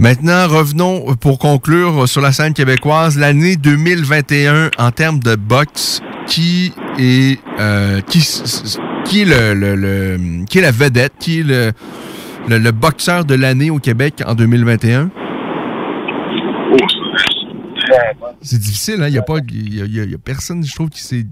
Maintenant, 0.00 0.48
revenons 0.48 1.14
pour 1.16 1.38
conclure 1.38 2.08
sur 2.08 2.22
la 2.22 2.32
scène 2.32 2.54
québécoise. 2.54 3.18
L'année 3.18 3.56
2021 3.56 4.70
en 4.78 4.90
termes 4.92 5.18
de 5.18 5.36
boxe, 5.36 6.00
qui 6.26 6.72
est 6.98 7.38
euh, 7.58 8.00
qui, 8.00 8.20
qui 9.04 9.22
est 9.22 9.24
le, 9.26 9.52
le- 9.52 9.74
le- 9.76 10.44
qui 10.46 10.58
est 10.58 10.62
la 10.62 10.70
vedette, 10.70 11.12
qui 11.20 11.40
est 11.40 11.42
le, 11.42 11.72
le, 12.48 12.56
le 12.58 12.72
boxeur 12.72 13.26
de 13.26 13.34
l'année 13.34 13.68
au 13.68 13.78
Québec 13.78 14.22
en 14.26 14.34
2021? 14.34 15.10
Oh, 16.72 16.76
c'est 18.40 18.58
difficile, 18.58 19.02
hein? 19.02 19.08
Il 19.08 19.12
n'y 19.12 19.18
a 19.18 19.22
pas. 19.22 19.36
Il 19.52 19.74
y 19.74 19.82
a, 19.82 19.84
il 19.84 19.94
y 19.96 20.00
a- 20.00 20.04
il 20.04 20.10
y 20.12 20.14
a 20.14 20.18
personne, 20.18 20.64
je 20.64 20.74
trouve, 20.74 20.88
qui 20.88 21.02
s'est. 21.02 21.26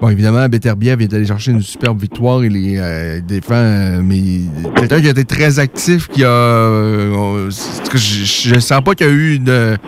Bon, 0.00 0.10
évidemment, 0.10 0.46
Beterbiev 0.46 1.00
est 1.00 1.14
allé 1.14 1.24
chercher 1.24 1.52
une 1.52 1.62
superbe 1.62 1.98
victoire. 1.98 2.44
Il 2.44 2.54
est 2.54 2.78
euh, 2.78 3.20
défend, 3.22 3.54
euh, 3.54 4.00
mais 4.02 4.42
quelqu'un 4.76 5.00
qui 5.00 5.06
a 5.06 5.10
été 5.10 5.24
très 5.24 5.58
actif, 5.58 6.08
qui 6.08 6.22
a. 6.22 6.28
euh, 6.28 7.48
je, 7.50 7.96
je 7.96 8.60
sens 8.60 8.82
pas 8.82 8.94
qu'il 8.94 9.06
y 9.06 9.10
a 9.10 9.12
eu 9.12 9.36
une, 9.36 9.78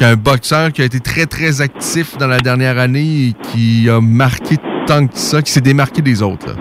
un 0.00 0.14
boxeur 0.14 0.72
qui 0.72 0.82
a 0.82 0.84
été 0.84 1.00
très, 1.00 1.26
très 1.26 1.60
actif 1.60 2.16
dans 2.18 2.28
la 2.28 2.38
dernière 2.38 2.78
année 2.78 3.30
et 3.30 3.32
qui 3.50 3.90
a 3.90 4.00
marqué 4.00 4.56
tant 4.86 5.08
que 5.08 5.18
ça, 5.18 5.42
qui 5.42 5.50
s'est 5.50 5.60
démarqué 5.60 6.02
des 6.02 6.22
autres. 6.22 6.46
là. 6.46 6.54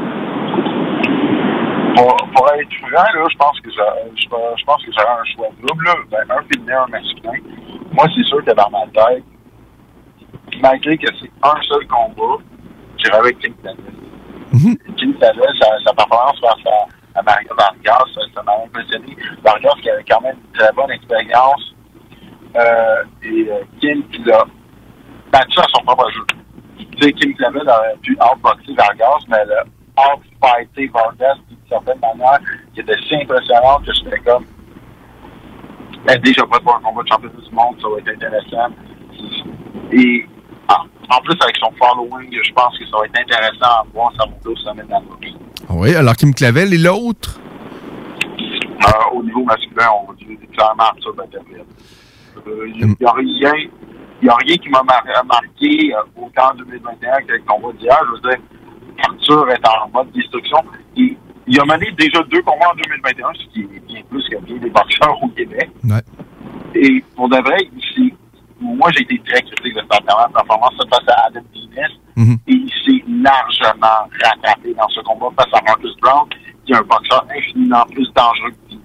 Pour, 1.95 2.49
être 2.59 2.73
franc, 2.79 3.03
là, 3.13 3.27
je 3.31 3.37
pense 3.37 3.59
que 3.61 3.69
j'aurais 3.75 5.19
un 5.19 5.35
choix 5.35 5.47
double. 5.61 5.87
Ben, 6.11 6.19
un 6.29 6.41
féminin, 6.51 6.85
un 6.87 6.91
masculin. 6.91 7.31
Moi, 7.93 8.05
c'est 8.15 8.23
sûr 8.23 8.43
que 8.43 8.51
dans 8.53 8.69
ma 8.71 8.85
tête, 8.93 9.23
malgré 10.61 10.97
que 10.97 11.07
c'est 11.19 11.31
un 11.43 11.61
seul 11.61 11.87
combat, 11.87 12.43
j'irais 12.97 13.17
avec 13.17 13.39
Tavel. 13.39 13.75
Mhm. 14.53 14.77
King 14.95 15.13
Tavel, 15.19 15.43
sa, 15.83 15.93
performance 15.93 16.39
face 16.39 16.65
à, 16.65 17.19
à 17.19 17.23
Mario 17.23 17.49
Vargas, 17.57 18.05
ça, 18.33 18.43
m'a 18.43 18.53
impressionné. 18.65 19.15
Vargas 19.43 19.73
qui 19.81 19.89
avait 19.89 20.03
quand 20.03 20.21
même 20.21 20.35
une 20.35 20.59
très 20.59 20.71
bonne 20.73 20.91
expérience. 20.91 21.75
Euh, 22.55 23.03
et 23.23 23.47
euh, 23.51 23.63
Kim 23.79 24.03
qui 24.07 24.23
l'a 24.23 24.45
battu 25.31 25.59
à 25.59 25.65
son 25.75 25.83
propre 25.83 26.09
jeu. 26.11 26.25
Tu 26.77 27.03
sais, 27.03 27.13
Kim 27.13 27.35
Clavel 27.35 27.69
aurait 27.69 27.95
pu 28.01 28.17
outboxer 28.19 28.73
Vargas, 28.73 29.25
mais 29.27 29.37
elle 29.41 29.51
a 29.51 30.15
outfighté 30.15 30.87
Vargas 30.87 31.35
d'une 31.49 31.57
certaine 31.69 31.99
manière 31.99 32.39
qui 32.73 32.81
était 32.81 32.95
si 33.07 33.15
impressionnante 33.15 33.85
que 33.85 33.93
j'étais 33.93 34.19
comme 34.19 34.45
ben, 36.05 36.19
déjà 36.21 36.45
pas 36.45 36.59
pour 36.59 36.75
un 36.75 36.79
combat 36.79 37.03
de 37.03 37.07
championnat 37.09 37.35
du 37.35 37.53
monde, 37.53 37.75
ça 37.81 37.89
va 37.89 37.97
être 37.97 38.09
intéressant. 38.09 38.69
Et 39.91 40.25
en 41.09 41.21
plus 41.21 41.35
avec 41.41 41.57
son 41.57 41.71
following, 41.77 42.29
je 42.43 42.51
pense 42.53 42.77
que 42.77 42.85
ça 42.85 42.97
va 42.97 43.05
être 43.05 43.19
intéressant 43.19 43.65
à 43.81 43.83
voir 43.93 44.11
sa 44.19 44.25
montée 44.25 44.49
au 44.49 44.55
sommet 44.57 44.83
de 44.83 44.89
la 44.89 44.99
boxe. 44.99 45.29
Oui, 45.69 45.95
alors 45.95 46.15
Kim 46.15 46.33
Clavel 46.33 46.73
et 46.73 46.77
l'autre? 46.77 47.39
Euh, 48.39 49.15
au 49.15 49.23
niveau 49.23 49.43
masculin, 49.43 49.87
on 50.03 50.11
va 50.11 50.13
dire 50.17 50.37
clairement 50.53 50.83
Arthur 50.83 51.13
Beterbiev. 51.13 51.63
Euh, 52.47 52.67
Il 52.75 52.87
n'y 52.87 53.05
a 53.05 53.11
rien, 53.11 53.51
il 54.21 54.25
y 54.25 54.29
a 54.29 54.35
rien 54.35 54.55
qui 54.57 54.69
m'a 54.69 54.83
mar- 54.83 55.03
marqué 55.25 55.93
euh, 55.93 56.01
autant 56.21 56.51
en 56.51 56.55
2021 56.55 57.21
que 57.27 57.33
le 57.33 57.41
combat 57.47 57.73
d'hier. 57.79 57.97
Je 58.07 58.11
veux 58.13 58.29
dire, 58.29 58.39
Arthur 59.03 59.49
est 59.49 59.67
en 59.67 59.89
mode 59.93 60.11
destruction. 60.11 60.57
Il, 60.95 61.17
il 61.47 61.59
a 61.59 61.65
mené 61.65 61.91
déjà 61.97 62.21
deux 62.23 62.41
combats 62.43 62.69
en 62.71 62.75
2021, 62.75 63.27
ce 63.33 63.53
qui 63.53 63.61
est 63.61 63.79
bien 63.87 64.01
plus 64.09 64.27
que 64.29 64.37
bien 64.41 64.57
des 64.57 64.69
boxeurs 64.69 65.21
au 65.23 65.27
Québec. 65.29 65.69
Ouais. 65.83 66.01
Et 66.75 67.03
pour 67.15 67.29
de 67.29 67.37
vrai, 67.37 67.57
c'est- 67.95 68.13
moi 68.75 68.89
j'ai 68.91 69.03
été 69.03 69.21
très 69.25 69.41
critique 69.41 69.75
de 69.75 69.81
sa 69.91 69.99
performance 70.01 70.75
face 70.89 71.07
à 71.07 71.27
Adam 71.27 71.41
Venus. 71.53 71.99
Mhm. 72.15 72.37
Et 72.47 72.53
il 72.53 72.69
s'est 72.69 73.03
largement 73.07 74.09
rattrapé 74.23 74.73
dans 74.73 74.89
ce 74.89 74.99
combat 75.01 75.27
face 75.37 75.53
à 75.53 75.61
Marcus 75.63 75.95
Brown, 76.01 76.27
qui 76.65 76.73
est 76.73 76.75
un 76.75 76.81
boxeur 76.81 77.25
infiniment 77.35 77.85
plus 77.91 78.07
dangereux 78.15 78.51
que. 78.51 78.75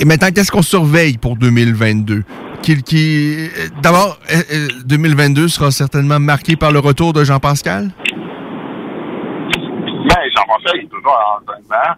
Et 0.00 0.04
maintenant, 0.04 0.28
qu'est-ce 0.32 0.52
qu'on 0.52 0.62
surveille 0.62 1.18
pour 1.18 1.36
2022? 1.36 2.22
Qui, 2.62 2.82
qui, 2.82 3.48
euh, 3.56 3.68
D'abord, 3.82 4.18
euh, 4.30 4.42
euh, 4.52 4.68
2022 4.84 5.48
sera 5.48 5.70
certainement 5.70 6.20
marqué 6.20 6.56
par 6.56 6.70
le 6.72 6.78
retour 6.78 7.12
de 7.12 7.24
Jean-Pascal? 7.24 7.90
Mais 10.04 10.30
Jean-François, 10.36 10.72
il 10.74 10.84
est 10.84 10.88
toujours 10.88 11.12
en 11.12 11.42
entraînement. 11.42 11.94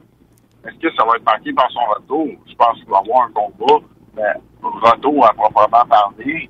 Est-ce 0.66 0.76
que 0.76 0.94
ça 0.96 1.04
va 1.04 1.16
être 1.16 1.24
marqué 1.24 1.52
par 1.52 1.70
son 1.70 1.80
retour? 1.94 2.28
Je 2.48 2.54
pense 2.54 2.76
qu'il 2.78 2.88
va 2.88 2.98
y 2.98 3.08
avoir 3.08 3.26
un 3.26 3.32
combat. 3.32 3.86
Mais 4.16 4.22
retour 4.62 5.26
à 5.26 5.32
proprement 5.32 5.84
parler, 5.88 6.48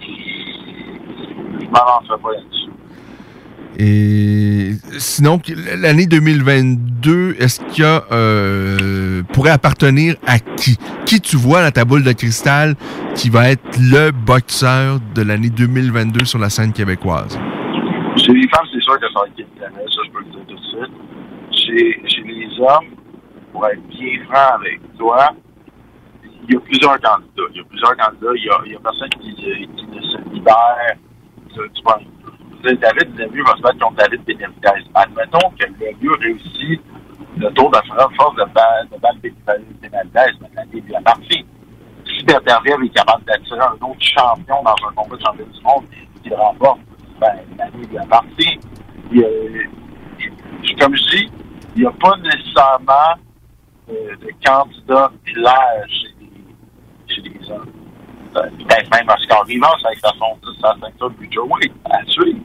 je 0.00 1.64
ne 1.64 1.70
m'avancerai 1.70 2.18
pas 2.18 2.32
là-dessus. 2.32 2.70
Et 3.80 4.72
sinon, 4.98 5.40
l'année 5.76 6.06
2022, 6.06 7.36
est-ce 7.38 7.60
qu'il 7.60 7.84
y 7.84 7.86
a 7.86 8.02
euh, 8.10 9.22
pourrait 9.32 9.50
appartenir 9.50 10.16
à 10.26 10.38
qui? 10.40 10.76
Qui 11.06 11.20
tu 11.20 11.36
vois 11.36 11.62
dans 11.62 11.70
ta 11.70 11.84
boule 11.84 12.02
de 12.02 12.12
cristal 12.12 12.74
qui 13.14 13.30
va 13.30 13.50
être 13.50 13.78
le 13.78 14.10
boxeur 14.10 14.98
de 15.14 15.22
l'année 15.22 15.50
2022 15.50 16.24
sur 16.24 16.38
la 16.40 16.50
scène 16.50 16.72
québécoise? 16.72 17.38
Chez 18.16 18.32
les 18.32 18.48
femmes, 18.48 18.66
c'est 18.72 18.80
sûr 18.80 18.98
que 18.98 19.06
ça 19.12 19.20
va 19.20 19.26
être 19.26 19.36
Canel, 19.36 19.86
ça 19.86 20.00
je 20.04 20.10
peux 20.10 20.18
le 20.18 20.30
dire 20.30 20.40
tout 20.48 20.54
de 20.54 20.60
suite. 20.60 20.92
Chez, 21.52 22.08
chez 22.08 22.22
les 22.22 22.60
hommes, 22.60 22.96
pour 23.52 23.64
être 23.66 23.82
bien 23.88 24.24
franc 24.28 24.56
avec 24.56 24.80
toi, 24.98 25.34
il 26.48 26.54
y 26.54 26.56
a 26.56 26.60
plusieurs 26.60 27.00
candidats. 27.00 27.42
Il 27.52 27.56
y 27.56 27.60
a 27.60 27.64
plusieurs 27.64 27.96
candidats. 27.96 28.32
Il 28.34 28.72
y 28.72 28.76
a, 28.76 28.80
personne 28.80 29.08
qui, 29.20 29.34
qui 29.34 29.86
ne 29.86 30.00
se 30.00 30.18
libère 30.32 30.96
du 31.54 31.82
point. 31.82 31.98
David 32.62 33.16
Lemieux 33.18 33.44
va 33.44 33.56
se 33.56 33.62
battre 33.62 33.78
contre 33.78 33.96
David 33.96 34.24
Benavidez. 34.24 34.84
Admettons 34.94 35.50
que 35.58 35.66
Lemieux 35.66 36.14
réussit 36.20 36.80
le 37.36 37.48
tour 37.52 37.70
de 37.70 37.76
France 37.86 38.12
force 38.16 38.36
de 38.36 38.44
battre 38.52 38.88
Benavidez, 39.00 40.32
mais 40.72 40.80
lui 40.80 40.94
appartient. 40.96 41.44
Si 42.06 42.24
Berberviev 42.24 42.82
est 42.84 42.88
capable 42.94 43.24
d'attirer 43.24 43.60
un 43.60 43.86
autre 43.86 44.00
champion 44.00 44.62
dans 44.62 44.74
un 44.88 44.92
combat 44.94 45.16
de 45.16 45.22
champion 45.22 45.44
du 45.46 45.62
monde, 45.62 45.84
qui 46.22 46.34
remporte, 46.34 46.80
ben, 47.20 47.28
l'année 47.56 47.82
est 47.82 47.86
bien 47.86 48.06
partie. 48.06 48.58
Il 49.12 49.18
y 49.20 49.24
a- 49.24 50.76
comme 50.80 50.96
je 50.96 51.02
dis, 51.16 51.30
il 51.76 51.82
n'y 51.82 51.86
a 51.86 51.92
pas 51.92 52.16
nécessairement 52.18 53.14
euh, 53.90 54.16
de 54.16 54.28
candidat 54.44 55.10
clair 55.24 55.86
chez 57.22 57.28
les, 57.28 57.34
chez 57.34 57.40
les 57.44 57.50
hommes. 57.52 57.66
Euh, 58.36 58.40
Peut-être 58.58 58.90
même 58.94 59.08
Oscar 59.08 59.44
Rivas 59.46 59.68
avec 59.86 59.98
sa, 60.00 60.10
ceinture 60.80 61.12
Joey 61.30 61.70
à 61.90 62.04
suivre. 62.06 62.38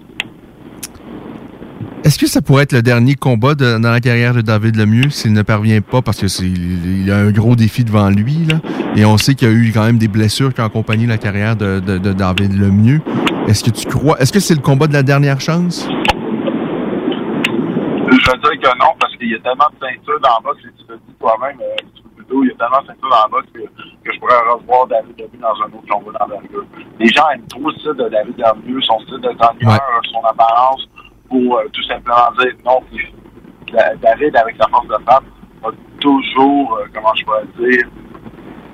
Est-ce 2.04 2.20
que 2.20 2.28
ça 2.28 2.42
pourrait 2.42 2.64
être 2.64 2.74
le 2.74 2.82
dernier 2.82 3.16
combat 3.16 3.56
de- 3.56 3.78
dans 3.80 3.92
la 3.92 4.02
carrière 4.02 4.34
de 4.34 4.42
David 4.42 4.76
Lemieux 4.76 5.10
s'il 5.10 5.32
ne 5.34 5.42
parvient 5.42 5.80
pas? 5.82 6.02
Parce 6.02 6.20
que 6.20 6.28
c'est 6.28 6.46
il 6.46 7.10
a 7.12 7.18
un 7.18 7.32
gros 7.32 7.56
défi 7.56 7.84
devant 7.86 8.10
lui 8.10 8.46
là 8.46 8.56
et 8.98 9.06
on 9.06 9.18
sait 9.18 9.36
qu'il 9.36 9.48
y 9.48 9.52
a 9.52 9.54
eu 9.54 9.72
quand 9.74 9.86
même 9.86 9.98
des 9.98 10.10
blessures 10.10 10.54
qui 10.54 10.60
ont 10.62 10.66
accompagné 10.66 11.06
la 11.08 11.18
carrière 11.18 11.56
de, 11.56 11.80
de- 11.80 11.98
de 11.98 12.12
David 12.12 12.54
Lemieux. 12.60 13.02
Est-ce 13.48 13.64
que 13.64 13.70
tu 13.72 13.88
crois 13.88 14.20
Est-ce 14.20 14.34
que 14.34 14.40
c'est 14.42 14.56
le 14.56 14.62
combat 14.62 14.88
de 14.88 14.94
la 14.94 15.04
dernière 15.04 15.40
chance? 15.40 15.88
Je 18.10 18.32
veux 18.32 18.38
dire 18.58 18.62
que 18.72 18.78
non, 18.80 18.92
parce 19.00 19.16
qu'il 19.18 19.30
y 19.30 19.36
a 19.36 19.40
tellement 19.40 19.68
de 19.74 19.86
ceintures 19.86 20.20
dans 20.22 20.30
la 20.30 20.40
boxe, 20.44 20.60
et 20.66 20.72
tu 20.78 20.84
le 20.90 20.96
dis 21.08 21.14
toi-même, 21.20 21.58
euh, 21.60 21.76
il 22.32 22.48
y 22.48 22.52
a 22.52 22.56
tellement 22.56 22.82
de 22.82 23.02
dans 23.02 23.10
la 23.10 23.28
boxe 23.30 23.48
que, 23.54 23.60
que 23.60 24.14
je 24.14 24.20
pourrais 24.20 24.40
revoir 24.52 24.88
David 24.88 25.20
Lemieux 25.20 25.40
dans 25.40 25.56
un 25.62 25.66
autre 25.66 25.88
combat 25.90 26.18
d'envergure. 26.20 26.66
Les 27.00 27.08
gens 27.08 27.30
aiment 27.34 27.48
trop 27.48 27.68
le 27.70 27.74
style 27.74 27.94
de 27.94 28.10
David 28.10 28.38
Lemieux, 28.38 28.82
son 28.82 29.00
style 29.02 29.20
de 29.22 29.30
teneur, 29.30 30.02
son 30.12 30.22
apparence, 30.24 30.88
pour 31.30 31.58
euh, 31.58 31.68
tout 31.74 31.84
simplement 31.84 32.32
dire 32.40 32.54
non. 32.66 32.80
David, 34.02 34.36
avec 34.38 34.56
sa 34.58 34.68
force 34.70 34.88
de 34.88 34.98
frappe, 35.06 35.24
a 35.64 35.70
toujours, 36.00 36.78
euh, 36.78 36.86
comment 36.94 37.14
je 37.16 37.26
pourrais 37.26 37.46
dire, 37.58 37.88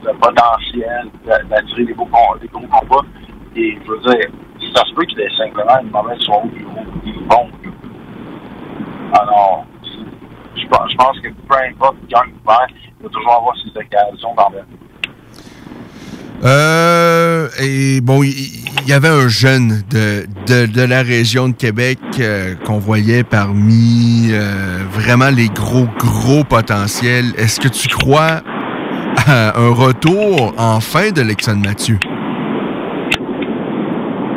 le 0.03 0.13
potentiel 0.19 1.09
d'a- 1.25 1.43
d'attirer 1.43 1.85
des, 1.85 1.93
beaux 1.93 2.07
des 2.41 2.47
gros 2.47 2.61
combats. 2.67 3.07
Et 3.55 3.77
je 3.83 3.91
veux 3.91 3.99
dire, 3.99 4.29
ça 4.75 4.83
se 4.85 4.93
peut 4.93 5.03
qu'il 5.05 5.19
ait 5.21 5.29
simplement 5.37 5.79
une 5.81 5.89
mauvaise 5.89 6.19
soirée 6.19 6.43
au 6.45 6.47
bureau. 6.47 6.85
Il 7.05 7.15
est 7.15 7.27
bon. 7.27 7.49
Alors, 9.13 9.65
je 10.55 10.67
pense, 10.67 10.91
je 10.91 10.97
pense 10.97 11.19
que 11.19 11.27
peu 11.27 11.55
importe 11.55 11.95
qui 12.01 12.07
gagne 12.07 12.31
ou 12.33 12.47
perd, 12.47 12.69
il 12.99 13.03
va 13.03 13.09
toujours 13.09 13.33
avoir 13.33 13.55
ses 13.57 13.69
occasions 13.69 14.35
d'envers. 14.35 14.65
Euh, 16.43 17.49
et 17.61 17.99
bon, 17.99 18.23
il 18.23 18.87
y, 18.87 18.93
avait 18.93 19.09
un 19.09 19.27
jeune 19.27 19.83
de, 19.89 20.25
de, 20.47 20.71
de 20.71 20.81
la 20.81 21.01
région 21.01 21.49
de 21.49 21.53
Québec 21.53 21.99
euh, 22.19 22.55
qu'on 22.65 22.79
voyait 22.79 23.25
parmi 23.25 24.29
euh, 24.31 24.79
vraiment 24.89 25.29
les 25.35 25.49
gros, 25.49 25.87
gros 25.97 26.45
potentiels. 26.45 27.33
Est-ce 27.37 27.59
que 27.59 27.67
tu 27.67 27.89
crois 27.89 28.41
à 29.27 29.59
un 29.59 29.73
retour 29.73 30.53
enfin 30.57 31.11
de 31.11 31.21
Lexon 31.21 31.57
Mathieu? 31.57 31.99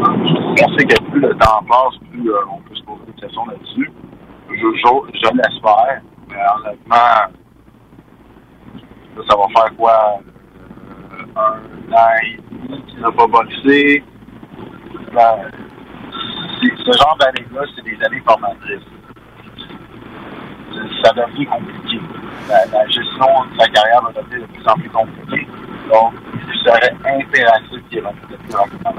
On 0.04 0.76
sait 0.76 0.84
que 0.84 1.00
plus 1.10 1.20
le 1.20 1.30
temps 1.36 1.62
passe, 1.68 1.98
plus 2.10 2.28
euh, 2.28 2.34
on 2.52 2.58
peut 2.68 2.74
se 2.74 2.82
poser 2.82 3.02
des 3.06 3.20
questions 3.20 3.46
là-dessus. 3.46 3.91
Je, 4.62 4.68
je, 4.68 5.28
l'espère, 5.34 6.02
mais 6.28 6.36
honnêtement, 6.54 7.32
ça 9.28 9.36
va 9.36 9.46
faire 9.54 9.76
quoi? 9.76 10.20
euh, 11.12 11.40
un 11.40 11.92
an 11.92 12.08
et 12.22 12.38
demi 12.50 12.84
n'a 13.00 13.10
pas 13.10 13.26
boxé? 13.26 14.04
Ben, 15.12 15.50
ce 16.62 16.92
genre 16.92 17.16
d'années-là, 17.18 17.62
c'est 17.74 17.84
des 17.84 17.98
années 18.04 18.22
formatrices. 18.24 18.80
Ça 21.04 21.12
devient 21.12 21.46
compliqué. 21.46 22.00
La, 22.48 22.64
la 22.66 22.86
gestion 22.86 23.26
de 23.50 23.58
sa 23.58 23.68
carrière 23.68 24.02
va 24.02 24.12
devenir 24.12 24.46
de 24.46 24.52
plus 24.52 24.68
en 24.68 24.74
plus 24.74 24.90
compliquée. 24.90 25.48
Donc, 25.88 26.12
il 26.34 26.58
serait 26.64 26.92
impératif 27.04 27.80
qu'il 27.90 28.00
le 28.00 28.36
plus 28.36 28.54
rapidement. 28.56 28.94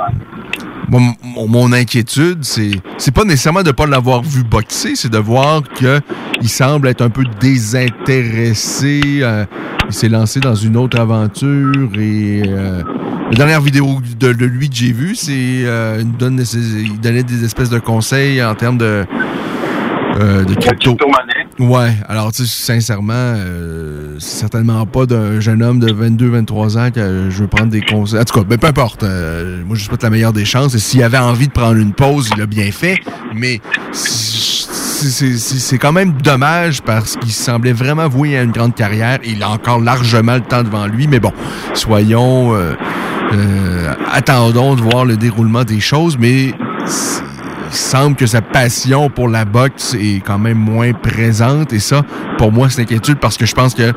Moi, 0.89 1.01
mon, 1.23 1.47
mon 1.47 1.73
inquiétude, 1.73 2.43
c'est 2.43 2.71
c'est 2.97 3.13
pas 3.13 3.23
nécessairement 3.23 3.63
de 3.63 3.71
pas 3.71 3.87
l'avoir 3.87 4.21
vu 4.21 4.43
boxer, 4.43 4.95
c'est 4.95 5.09
de 5.11 5.17
voir 5.17 5.63
que 5.63 5.99
il 6.41 6.49
semble 6.49 6.87
être 6.87 7.01
un 7.01 7.09
peu 7.09 7.23
désintéressé. 7.39 9.01
euh, 9.21 9.45
il 9.87 9.93
s'est 9.93 10.09
lancé 10.09 10.39
dans 10.39 10.55
une 10.55 10.77
autre 10.77 10.99
aventure 10.99 11.89
et 11.99 12.43
euh, 12.47 12.81
la 13.31 13.37
dernière 13.37 13.61
vidéo 13.61 13.85
de, 14.17 14.31
de 14.33 14.45
lui 14.45 14.69
que 14.69 14.75
j'ai 14.75 14.91
vue, 14.93 15.13
c'est 15.15 15.65
euh, 15.65 15.97
il, 15.99 16.11
donne 16.15 16.41
il 16.53 16.99
donnait 17.01 17.23
des 17.23 17.43
espèces 17.43 17.69
de 17.69 17.79
conseils 17.79 18.43
en 18.43 18.55
termes 18.55 18.77
de 18.77 19.05
euh, 20.19 20.43
de 20.45 20.53
crypto. 20.55 20.95
Ouais, 21.59 21.93
alors 22.09 22.31
tu 22.31 22.47
sais, 22.47 22.65
sincèrement, 22.73 23.13
euh, 23.13 24.15
certainement 24.17 24.85
pas 24.87 25.05
d'un 25.05 25.39
jeune 25.39 25.61
homme 25.61 25.79
de 25.79 25.93
22-23 25.93 26.77
ans 26.79 26.89
que 26.91 27.29
je 27.29 27.37
veux 27.41 27.47
prendre 27.47 27.69
des 27.69 27.81
conseils. 27.81 28.19
En 28.19 28.23
tout 28.23 28.39
cas, 28.39 28.43
ben, 28.43 28.57
peu 28.57 28.67
importe. 28.67 29.03
euh, 29.03 29.61
moi, 29.65 29.75
je 29.77 29.83
souhaite 29.83 30.01
la 30.01 30.09
meilleure 30.09 30.33
des 30.33 30.45
chances. 30.45 30.73
Et 30.73 30.79
s'il 30.79 31.03
avait 31.03 31.19
envie 31.19 31.47
de 31.47 31.51
prendre 31.53 31.77
une 31.77 31.93
pause, 31.93 32.29
il 32.33 32.39
l'a 32.39 32.47
bien 32.47 32.71
fait. 32.71 32.99
Mais 33.35 33.61
c'est- 33.91 35.77
quand 35.77 35.91
même 35.91 36.13
dommage 36.13 36.81
parce 36.81 37.17
qu'il 37.17 37.31
semblait 37.31 37.73
vraiment 37.73 38.07
voué 38.07 38.35
à 38.37 38.41
une 38.43 38.51
grande 38.51 38.73
carrière. 38.73 39.19
Il 39.23 39.43
a 39.43 39.49
encore 39.49 39.79
largement 39.79 40.35
le 40.35 40.41
temps 40.41 40.63
devant 40.63 40.87
lui. 40.87 41.07
Mais 41.07 41.19
bon, 41.19 41.33
soyons... 41.75 42.55
euh, 42.55 42.73
euh, 43.33 43.93
attendons 44.11 44.75
de 44.75 44.81
voir 44.81 45.05
le 45.05 45.17
déroulement 45.17 45.63
des 45.63 45.79
choses. 45.79 46.17
Mais 46.19 46.53
semble 47.75 48.15
que 48.15 48.25
sa 48.25 48.41
passion 48.41 49.09
pour 49.09 49.27
la 49.27 49.45
boxe 49.45 49.95
est 49.95 50.23
quand 50.25 50.39
même 50.39 50.57
moins 50.57 50.93
présente 50.93 51.73
et 51.73 51.79
ça, 51.79 52.03
pour 52.37 52.51
moi, 52.51 52.69
c'est 52.69 52.81
inquiétude 52.81 53.19
parce 53.19 53.37
que 53.37 53.45
je 53.45 53.53
pense 53.53 53.73
que 53.73 53.93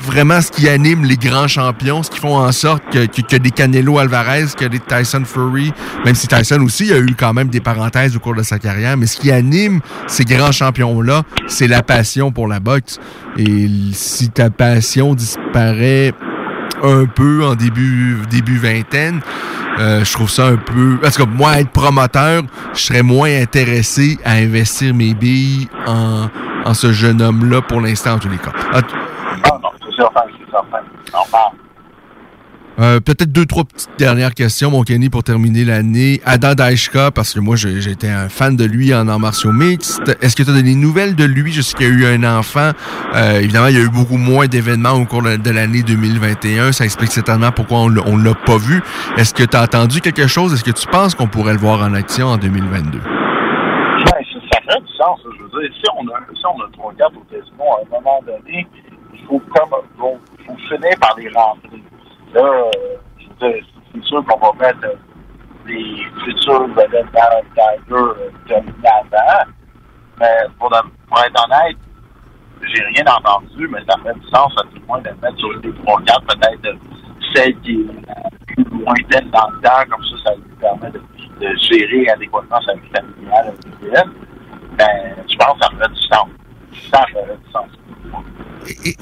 vraiment 0.00 0.40
ce 0.40 0.50
qui 0.50 0.68
anime 0.68 1.04
les 1.04 1.16
grands 1.16 1.48
champions, 1.48 2.02
ce 2.02 2.10
qui 2.10 2.18
font 2.18 2.36
en 2.36 2.52
sorte 2.52 2.82
que, 2.90 3.06
que, 3.06 3.22
que 3.22 3.36
des 3.36 3.50
Canelo 3.50 3.98
Alvarez, 3.98 4.46
que 4.56 4.64
des 4.64 4.80
Tyson 4.80 5.22
Fury, 5.24 5.72
même 6.04 6.14
si 6.14 6.26
Tyson 6.26 6.60
aussi 6.62 6.92
a 6.92 6.98
eu 6.98 7.14
quand 7.18 7.32
même 7.32 7.48
des 7.48 7.60
parenthèses 7.60 8.16
au 8.16 8.20
cours 8.20 8.34
de 8.34 8.42
sa 8.42 8.58
carrière, 8.58 8.96
mais 8.96 9.06
ce 9.06 9.16
qui 9.16 9.30
anime 9.30 9.80
ces 10.06 10.24
grands 10.24 10.52
champions-là, 10.52 11.22
c'est 11.46 11.68
la 11.68 11.82
passion 11.82 12.32
pour 12.32 12.48
la 12.48 12.60
boxe. 12.60 12.98
Et 13.38 13.68
si 13.92 14.30
ta 14.30 14.50
passion 14.50 15.14
disparaît 15.14 16.12
un 16.82 17.06
peu 17.06 17.44
en 17.44 17.54
début, 17.54 18.18
début 18.30 18.58
vingtaine. 18.58 19.20
Euh, 19.78 20.04
je 20.04 20.12
trouve 20.12 20.30
ça 20.30 20.46
un 20.46 20.56
peu... 20.56 20.98
Parce 21.00 21.16
que 21.18 21.22
moi, 21.22 21.60
être 21.60 21.70
promoteur, 21.70 22.42
je 22.72 22.80
serais 22.80 23.02
moins 23.02 23.30
intéressé 23.42 24.18
à 24.24 24.32
investir 24.32 24.94
mes 24.94 25.12
billes 25.14 25.68
en, 25.86 26.28
en 26.64 26.74
ce 26.74 26.92
jeune 26.92 27.20
homme-là 27.20 27.60
pour 27.62 27.80
l'instant, 27.80 28.14
en 28.14 28.18
tous 28.18 28.28
les 28.28 28.38
cas. 28.38 28.52
Euh, 32.78 33.00
Peut-être 33.00 33.32
deux, 33.32 33.46
trois 33.46 33.64
petites 33.64 33.90
dernières 33.98 34.34
questions, 34.34 34.70
mon 34.70 34.82
Kenny, 34.82 35.08
pour 35.08 35.22
terminer 35.24 35.64
l'année. 35.64 36.20
Adam 36.24 36.54
Daishka, 36.54 37.10
parce 37.10 37.32
que 37.32 37.40
moi, 37.40 37.56
j'étais 37.56 38.08
un 38.08 38.28
fan 38.28 38.56
de 38.56 38.64
lui 38.64 38.94
en 38.94 39.08
arts 39.08 39.18
martiaux 39.18 39.52
mixtes. 39.52 40.16
Est-ce 40.20 40.36
que 40.36 40.42
tu 40.42 40.50
as 40.50 40.62
des 40.62 40.74
nouvelles 40.74 41.14
de 41.14 41.24
lui? 41.24 41.52
Sais 41.52 41.76
qu'il 41.76 41.86
y 41.86 41.90
eu 41.90 42.06
un 42.06 42.24
enfant? 42.38 42.72
Euh, 43.14 43.40
évidemment, 43.40 43.68
il 43.68 43.76
y 43.76 43.80
a 43.80 43.84
eu 43.84 43.88
beaucoup 43.88 44.18
moins 44.18 44.46
d'événements 44.46 44.92
au 44.92 45.04
cours 45.04 45.22
de 45.22 45.50
l'année 45.50 45.82
2021. 45.82 46.72
Ça 46.72 46.84
explique 46.84 47.12
certainement 47.12 47.52
pourquoi 47.52 47.78
on 47.78 47.96
on 48.06 48.16
l'a 48.16 48.34
pas 48.34 48.58
vu. 48.58 48.82
Est-ce 49.16 49.34
que 49.34 49.42
tu 49.42 49.56
as 49.56 49.62
entendu 49.62 50.00
quelque 50.00 50.26
chose? 50.26 50.52
Est-ce 50.52 50.64
que 50.64 50.70
tu 50.70 50.86
penses 50.86 51.14
qu'on 51.14 51.28
pourrait 51.28 51.54
le 51.54 51.58
voir 51.58 51.80
en 51.82 51.94
action 51.94 52.26
en 52.26 52.36
2022? 52.36 52.98
Ben, 52.98 54.22
ça, 54.68 54.78
du 54.78 54.92
sens, 54.96 55.20
je 55.24 55.42
veux 55.42 55.62
dire. 55.62 55.76
Si 55.76 55.84
on 55.96 56.06
a, 56.08 56.20
si 56.34 56.46
on 56.46 56.60
a 56.62 56.68
trois 56.72 56.92
cartes 56.94 57.14
au 57.14 57.62
à 57.62 57.80
un 57.82 58.00
moment 58.00 58.20
donné, 58.26 58.66
il 59.14 59.20
faut 59.26 59.40
comme 59.54 59.70
bon, 59.98 60.18
faut 60.46 60.56
finir 60.68 60.96
par 61.00 61.16
les 61.18 61.28
rentrer. 61.30 61.82
Là, 62.36 62.42
euh, 62.42 62.68
c'est 63.40 64.04
sûr 64.04 64.22
qu'on 64.26 64.38
va 64.38 64.52
mettre 64.60 64.98
les 65.66 66.04
futurs 66.22 66.66
vedettes 66.68 67.06
dans 67.14 67.96
de 67.96 68.72
l'avant. 68.82 69.50
Mais 70.20 70.36
pour, 70.58 70.68
pour 70.68 71.18
être 71.24 71.44
honnête, 71.44 71.76
j'ai 72.62 72.82
rien 72.82 73.04
entendu, 73.06 73.68
mais 73.68 73.78
ça 73.88 73.96
fait 74.02 74.18
du 74.20 74.26
sens 74.28 74.52
à 74.58 74.62
tout 74.64 74.80
le 74.80 74.86
moins 74.86 75.00
de 75.00 75.08
mettre 75.22 75.38
sur 75.38 75.60
des 75.60 75.72
trois 75.82 76.00
cartes, 76.02 76.26
peut-être 76.26 76.76
celle 77.34 77.58
qui 77.60 77.72
est 77.72 78.06
la 78.06 78.28
plus 78.46 78.64
lointaine 78.64 79.30
dans 79.30 79.50
le 79.50 79.60
temps, 79.62 79.90
comme 79.90 80.04
ça, 80.04 80.16
ça 80.24 80.34
lui 80.34 80.56
permet 80.60 80.90
de, 80.90 81.56
gérer 81.56 82.10
adéquatement 82.10 82.60
sa 82.66 82.74
vie 82.74 82.90
familiale. 82.94 83.54
Ben, 84.76 85.16
je 85.26 85.36
pense 85.36 85.58
que 85.58 85.64
ça 85.64 85.70
ferait 85.70 85.88
du 85.88 86.02
sens. 86.02 86.28
Ça 86.90 87.06
ferait 87.12 87.36
du 87.36 87.50
sens. 87.50 87.68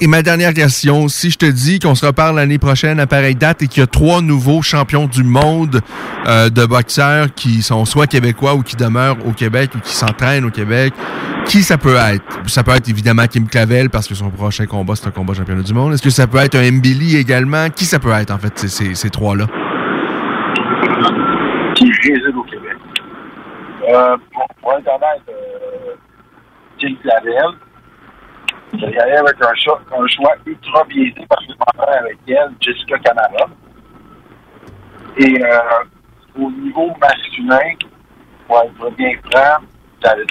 Et, 0.01 0.07
ma 0.07 0.23
dernière 0.23 0.53
question, 0.53 1.09
si 1.09 1.31
je 1.31 1.39
te 1.39 1.47
dis 1.47 1.79
qu'on 1.79 1.95
se 1.95 2.05
reparle 2.05 2.37
l'année 2.37 2.59
prochaine 2.59 3.01
à 3.01 3.07
pareille 3.07 3.35
date 3.35 3.63
et 3.63 3.69
qu'il 3.69 3.81
y 3.81 3.85
a 3.85 3.87
trois 3.87 4.21
nouveaux 4.21 4.63
champions 4.63 5.07
du 5.07 5.25
monde 5.25 5.81
euh, 6.27 6.51
de 6.51 6.67
boxeurs 6.67 7.33
qui 7.35 7.63
sont 7.63 7.85
soit 7.85 8.07
québécois 8.07 8.55
ou 8.55 8.63
qui 8.63 8.77
demeurent 8.77 9.17
au 9.27 9.33
Québec 9.33 9.71
ou 9.75 9.79
qui 9.79 9.93
s'entraînent 9.93 10.45
au 10.45 10.51
Québec, 10.51 10.93
qui 11.47 11.63
ça 11.63 11.79
peut 11.79 11.97
être? 11.97 12.25
Ça 12.47 12.63
peut 12.63 12.73
être 12.73 12.89
évidemment 12.89 13.27
Kim 13.27 13.47
Clavel 13.47 13.91
parce 13.91 14.09
que 14.09 14.15
son 14.15 14.31
prochain 14.31 14.67
combat, 14.67 14.97
c'est 14.97 15.09
un 15.09 15.13
combat 15.13 15.35
championnat 15.35 15.63
du 15.63 15.75
monde. 15.75 15.95
Est-ce 15.95 16.03
que 16.03 16.11
ça 16.11 16.27
peut 16.27 16.39
être 16.39 16.57
un 16.57 16.71
Mbili 16.71 17.17
également? 17.17 17.69
Qui 17.71 17.85
ça 17.85 17.99
peut 17.99 18.13
être 18.13 18.31
en 18.31 18.39
fait, 18.39 18.59
ces, 18.59 19.11
trois-là? 19.11 19.47
Qui 21.75 21.91
réside 22.03 22.37
au 22.37 22.43
Québec? 22.45 22.77
Euh, 23.89 24.17
pour, 24.33 24.47
pour 24.63 24.73
euh, 24.73 25.95
Kim 26.79 26.97
Clavel, 27.03 27.59
je 28.79 28.87
aller 28.87 29.17
avec 29.17 29.43
un 29.43 29.55
choix, 29.55 29.81
un 29.93 30.07
choix 30.07 30.35
ultra 30.47 30.85
biaisé 30.85 31.25
parce 31.29 31.47
que 31.47 31.53
je 31.53 31.59
m'entraîne 31.59 31.99
avec 31.99 32.19
elle, 32.27 32.53
Jessica 32.61 32.99
Camara. 32.99 33.47
Et 35.17 35.45
euh, 35.45 35.59
au 36.39 36.51
niveau 36.51 36.93
masculin, 37.01 37.75
pour 38.47 38.61
être 38.61 38.97
bien 38.97 39.13
franc, 39.31 39.65
David. 40.03 40.31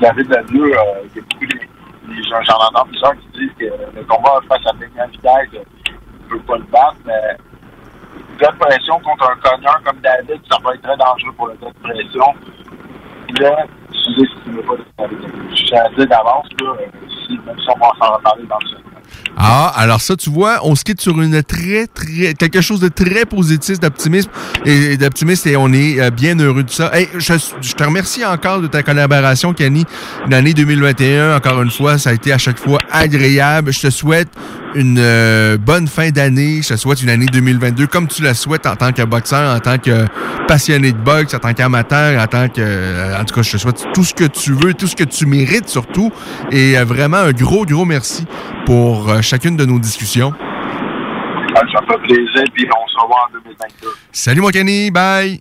David 0.00 0.28
Lemieux, 0.28 0.78
euh, 0.78 1.02
il 1.04 1.16
y 1.16 1.18
a 1.18 1.22
beaucoup 1.22 1.46
de, 1.46 2.22
gens, 2.22 2.42
j'en 2.42 2.56
entends 2.56 2.86
plusieurs 2.86 3.14
qui 3.16 3.28
disent 3.38 3.54
que 3.58 3.96
le 3.96 4.04
combat 4.04 4.40
face 4.48 4.66
à 4.66 4.72
Benjamin 4.72 5.06
Vidal, 5.12 5.48
ne 5.52 6.28
peut 6.28 6.40
pas 6.40 6.56
le 6.56 6.64
battre, 6.64 6.96
mais 7.06 7.36
de 8.38 8.58
pression 8.58 8.98
contre 9.00 9.30
un 9.30 9.36
cogneur 9.36 9.80
comme 9.84 9.98
David, 10.00 10.40
ça 10.50 10.58
peut 10.62 10.74
être 10.74 10.82
très 10.82 10.96
dangereux 10.96 11.32
pour 11.36 11.48
le 11.48 11.54
de 11.54 11.72
pression. 11.82 12.34
Là, 13.40 13.66
pas 14.96 15.04
Je 15.50 15.56
suis 15.56 15.74
à 15.74 15.88
dire 15.96 16.06
d'avance, 16.06 16.46
euh, 16.62 16.66
même 16.76 17.56
si 17.58 17.72
on 17.74 17.78
va 17.78 17.92
s'en 17.98 18.14
reparler 18.14 18.44
dans 18.48 18.58
le. 18.58 18.84
Ah, 19.36 19.72
alors 19.76 20.00
ça, 20.00 20.14
tu 20.16 20.30
vois, 20.30 20.60
on 20.62 20.76
se 20.76 20.84
quitte 20.84 21.00
sur 21.00 21.20
une 21.20 21.42
très, 21.42 21.86
très, 21.88 22.34
quelque 22.34 22.60
chose 22.60 22.78
de 22.78 22.88
très 22.88 23.24
positif, 23.24 23.80
d'optimisme 23.80 24.30
et 24.64 24.96
d'optimisme 24.96 25.48
et 25.48 25.56
on 25.56 25.72
est 25.72 26.00
euh, 26.00 26.10
bien 26.10 26.38
heureux 26.38 26.62
de 26.62 26.70
ça. 26.70 26.90
Hey, 26.94 27.08
je, 27.14 27.34
je, 27.60 27.72
te 27.72 27.82
remercie 27.82 28.24
encore 28.24 28.60
de 28.60 28.68
ta 28.68 28.82
collaboration, 28.84 29.52
Kenny. 29.52 29.84
L'année 30.30 30.54
2021, 30.54 31.36
encore 31.36 31.60
une 31.62 31.70
fois, 31.70 31.98
ça 31.98 32.10
a 32.10 32.12
été 32.12 32.32
à 32.32 32.38
chaque 32.38 32.58
fois 32.58 32.78
agréable. 32.92 33.72
Je 33.72 33.80
te 33.80 33.90
souhaite 33.90 34.28
une 34.74 34.98
euh, 34.98 35.56
bonne 35.58 35.86
fin 35.86 36.10
d'année. 36.10 36.60
Je 36.62 36.70
te 36.70 36.76
souhaite 36.76 37.02
une 37.02 37.10
année 37.10 37.26
2022 37.26 37.86
comme 37.86 38.08
tu 38.08 38.22
la 38.22 38.34
souhaites 38.34 38.66
en 38.66 38.76
tant 38.76 38.92
que 38.92 39.02
boxeur, 39.02 39.54
en 39.54 39.60
tant 39.60 39.78
que 39.78 40.06
passionné 40.46 40.92
de 40.92 40.98
boxe, 40.98 41.34
en 41.34 41.38
tant 41.38 41.52
qu'amateur, 41.52 42.20
en 42.20 42.26
tant 42.26 42.48
que... 42.48 42.60
Euh, 42.60 43.20
en 43.20 43.24
tout 43.24 43.34
cas, 43.34 43.42
je 43.42 43.52
te 43.52 43.56
souhaite 43.58 43.86
tout 43.94 44.04
ce 44.04 44.14
que 44.14 44.24
tu 44.24 44.52
veux, 44.52 44.74
tout 44.74 44.86
ce 44.86 44.96
que 44.96 45.04
tu 45.04 45.26
mérites 45.26 45.68
surtout. 45.68 46.10
Et 46.50 46.76
vraiment, 46.76 47.18
un 47.18 47.32
gros, 47.32 47.64
gros 47.64 47.84
merci 47.84 48.26
pour 48.66 49.22
chacune 49.22 49.56
de 49.56 49.64
nos 49.64 49.78
discussions. 49.78 50.32
Ça 51.54 51.80
fait 51.88 51.98
plaisir, 52.02 52.44
puis 52.52 52.66
on 52.68 52.88
se 52.88 53.00
revoit 53.00 53.28
en 53.28 53.32
2022. 53.32 53.88
Salut, 54.12 54.40
mon 54.40 54.48
Kenny. 54.48 54.90
Bye. 54.90 55.40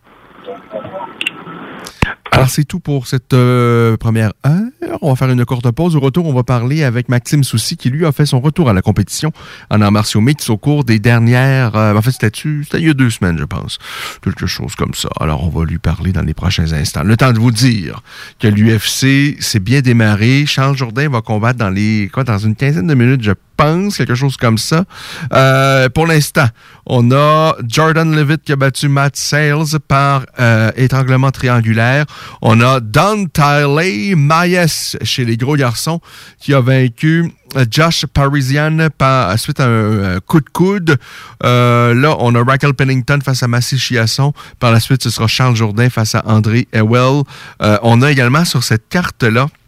Alors, 2.33 2.49
c'est 2.49 2.63
tout 2.63 2.79
pour 2.79 3.05
cette 3.07 3.33
euh, 3.33 3.95
première 3.95 4.33
heure. 4.45 4.99
On 5.01 5.09
va 5.09 5.15
faire 5.15 5.29
une 5.29 5.45
courte 5.45 5.69
pause. 5.71 5.95
Au 5.95 5.99
retour, 5.99 6.25
on 6.25 6.33
va 6.33 6.43
parler 6.43 6.83
avec 6.83 7.07
Maxime 7.07 7.43
Soucy, 7.43 7.77
qui 7.77 7.89
lui 7.89 8.05
a 8.05 8.11
fait 8.11 8.25
son 8.25 8.39
retour 8.39 8.69
à 8.69 8.73
la 8.73 8.81
compétition 8.81 9.31
en 9.69 9.81
arts 9.81 9.91
martiaux 9.91 10.21
mix 10.21 10.49
au 10.49 10.57
cours 10.57 10.83
des 10.83 10.97
dernières... 10.97 11.75
Euh, 11.75 11.95
en 11.95 12.01
fait, 12.01 12.11
c'était 12.11 12.29
il 12.73 12.87
y 12.87 12.89
a 12.89 12.93
deux 12.93 13.11
semaines, 13.11 13.37
je 13.37 13.43
pense. 13.43 13.77
Quelque 14.23 14.47
chose 14.47 14.75
comme 14.75 14.93
ça. 14.93 15.09
Alors, 15.19 15.43
on 15.43 15.49
va 15.49 15.65
lui 15.65 15.77
parler 15.77 16.11
dans 16.11 16.23
les 16.23 16.33
prochains 16.33 16.71
instants. 16.73 17.03
Le 17.03 17.15
temps 17.17 17.33
de 17.33 17.39
vous 17.39 17.51
dire 17.51 18.01
que 18.39 18.47
l'UFC 18.47 19.39
s'est 19.39 19.59
bien 19.59 19.81
démarré. 19.81 20.45
Charles 20.47 20.75
Jourdain 20.75 21.09
va 21.09 21.21
combattre 21.21 21.59
dans 21.59 21.69
les... 21.69 22.09
quoi, 22.11 22.23
dans 22.23 22.39
une 22.39 22.55
quinzaine 22.55 22.87
de 22.87 22.95
minutes, 22.95 23.23
je 23.23 23.33
pense, 23.57 23.97
quelque 23.97 24.15
chose 24.15 24.37
comme 24.37 24.57
ça. 24.57 24.85
Euh, 25.33 25.89
pour 25.89 26.07
l'instant, 26.07 26.47
on 26.85 27.11
a 27.11 27.55
Jordan 27.67 28.15
Levitt 28.15 28.43
qui 28.43 28.51
a 28.51 28.55
battu 28.55 28.87
Matt 28.87 29.15
Sales 29.15 29.79
par 29.87 30.25
euh, 30.39 30.71
étranglement 30.75 31.31
triangulaire. 31.31 32.05
On 32.41 32.61
a 32.61 32.79
Don 32.79 33.25
Tiley 33.25 34.15
Mayes 34.15 34.97
chez 35.03 35.25
les 35.25 35.37
gros 35.37 35.55
garçons 35.55 36.01
qui 36.39 36.53
a 36.53 36.61
vaincu 36.61 37.31
euh, 37.55 37.65
Josh 37.69 38.05
Parisian 38.05 38.87
par 38.97 39.37
suite 39.37 39.59
à 39.59 39.67
un, 39.67 40.19
coup 40.19 40.39
de 40.39 40.49
coude. 40.49 40.97
Euh, 41.43 41.93
là, 41.93 42.15
on 42.19 42.33
a 42.35 42.43
Raquel 42.43 42.73
Pennington 42.73 43.19
face 43.23 43.43
à 43.43 43.47
Massy 43.47 43.77
Chiasson. 43.77 44.33
Par 44.59 44.71
la 44.71 44.79
suite, 44.79 45.03
ce 45.03 45.09
sera 45.09 45.27
Charles 45.27 45.55
Jourdain 45.55 45.89
face 45.89 46.15
à 46.15 46.23
André 46.25 46.67
Ewell. 46.73 47.23
Euh, 47.61 47.77
on 47.83 48.01
a 48.01 48.11
également 48.11 48.45
sur 48.45 48.63
cette 48.63 48.87
carte-là 48.89 49.47
euh, 49.47 49.62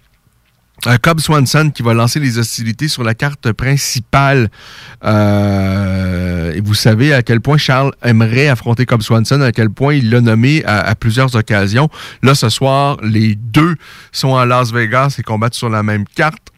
Cobb 1.01 1.19
Swanson 1.19 1.71
qui 1.73 1.83
va 1.83 1.93
lancer 1.93 2.19
les 2.19 2.37
hostilités 2.37 2.87
sur 2.87 3.03
la 3.03 3.15
carte 3.15 3.51
principale. 3.51 4.49
Euh, 5.03 6.53
et 6.53 6.61
vous 6.61 6.75
savez 6.75 7.13
à 7.13 7.23
quel 7.23 7.41
point 7.41 7.57
Charles 7.57 7.91
aimerait 8.03 8.47
affronter 8.47 8.85
Cobb 8.85 9.01
Swanson, 9.01 9.41
à 9.41 9.51
quel 9.51 9.69
point 9.69 9.93
il 9.95 10.09
l'a 10.09 10.21
nommé 10.21 10.63
à, 10.65 10.93
plusieurs 10.95 11.35
occasions. 11.35 11.89
Là, 12.21 12.35
ce 12.35 12.49
soir, 12.49 12.97
les 13.01 13.35
deux 13.35 13.75
sont 14.11 14.35
à 14.35 14.45
Las 14.45 14.71
Vegas 14.71 15.15
et 15.17 15.23
combattent 15.23 15.55
sur 15.55 15.69
la 15.69 15.83
même 15.83 16.05
carte 16.15 16.54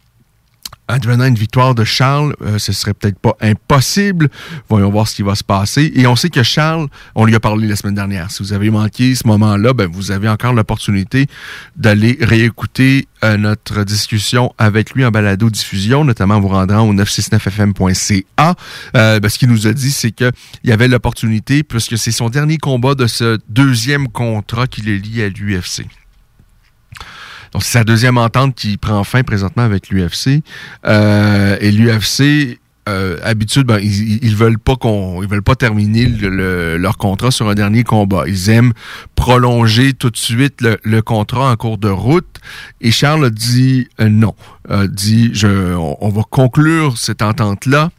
advenant 0.88 1.26
une 1.26 1.36
victoire 1.36 1.76
de 1.76 1.84
Charles, 1.84 2.36
euh, 2.42 2.58
ce 2.58 2.74
serait 2.74 2.94
peut-être 2.94 3.20
pas 3.20 3.36
impossible. 3.42 4.30
Voyons 4.70 4.90
voir 4.90 5.08
ce 5.08 5.16
qui 5.16 5.22
va 5.22 5.36
se 5.36 5.44
passer. 5.44 5.92
Et 5.96 6.08
on 6.08 6.16
sait 6.16 6.30
que 6.30 6.44
Charles, 6.44 6.88
on 7.16 7.26
lui 7.26 7.36
a 7.36 7.40
parlé 7.40 7.68
la 7.68 7.76
semaine 7.76 7.96
dernière. 7.96 8.32
Si 8.32 8.44
vous 8.44 8.54
avez 8.54 8.70
manqué 8.70 9.16
ce 9.16 9.28
moment-là, 9.28 9.74
ben 9.74 9.88
vous 9.92 10.12
avez 10.12 10.30
encore 10.30 10.54
l'opportunité 10.54 11.28
d'aller 11.76 12.18
réécouter 12.22 13.08
euh, 13.24 13.38
notre 13.38 13.84
discussion 13.84 14.54
avec 14.58 14.92
lui 14.92 15.04
en 15.06 15.12
balado-diffusion, 15.12 16.06
notamment 16.06 16.36
en 16.36 16.40
vous 16.40 16.48
rendant 16.50 16.88
au 16.88 16.94
969fm.ca. 16.94 18.56
Euh, 18.96 19.20
ben, 19.20 19.30
ce 19.30 19.38
qu'il 19.40 19.50
nous 19.50 19.68
a 19.68 19.74
dit, 19.74 19.92
c'est 19.92 20.12
qu'il 20.12 20.32
y 20.64 20.72
avait 20.72 20.88
l'opportunité, 20.88 21.64
puisque 21.64 21.98
c'est 21.98 22.12
son 22.12 22.30
dernier 22.30 22.58
combat 22.58 22.96
de 22.96 23.08
ce 23.08 23.40
deuxième 23.50 24.08
contrat 24.08 24.68
qui 24.68 24.82
est 24.82 24.98
lié 24.98 25.24
à 25.24 25.30
l'UFC. 25.30 25.86
Donc, 27.54 27.64
c'est 27.64 27.80
sa 27.80 27.84
deuxième 27.84 28.18
entente 28.18 28.56
qui 28.56 28.78
prend 28.78 29.04
fin 29.04 29.24
présentement 29.24 29.64
avec 29.64 29.90
l'UFC. 29.90 30.42
Euh, 30.86 31.58
et 31.60 31.72
l'UFC, 31.72 32.60
euh, 32.88 33.18
habitude, 33.24 33.68
ben, 33.68 33.80
ils, 33.80 34.24
ils 34.24 34.36
veulent 34.36 34.60
pas 34.60 34.76
qu'on, 34.76 35.22
ils 35.22 35.28
veulent 35.28 35.44
pas 35.44 35.56
terminer 35.56 36.06
leur 36.06 36.98
contrat 36.98 37.32
sur 37.32 37.50
un 37.50 37.56
dernier 37.56 37.84
combat. 37.84 38.24
Ils 38.28 38.50
aiment 38.50 38.74
prolonger 39.16 39.94
tout 39.94 40.10
de 40.10 40.18
suite 40.18 40.62
le, 40.62 41.02
contrat 41.02 41.52
en 41.52 41.56
cours 41.56 41.78
de 41.78 41.90
route. 41.90 42.40
Et 42.80 42.92
Charles 42.92 43.26
a 43.26 43.30
dit 43.30 43.88
euh, 44.00 44.10
non, 44.10 44.36
a 44.70 44.88
dit 44.88 45.32
je, 45.34 45.76
on 45.76 46.10
va 46.10 46.22
conclure 46.30 46.98
cette 46.98 47.22
entente 47.22 47.66
là 47.66 47.90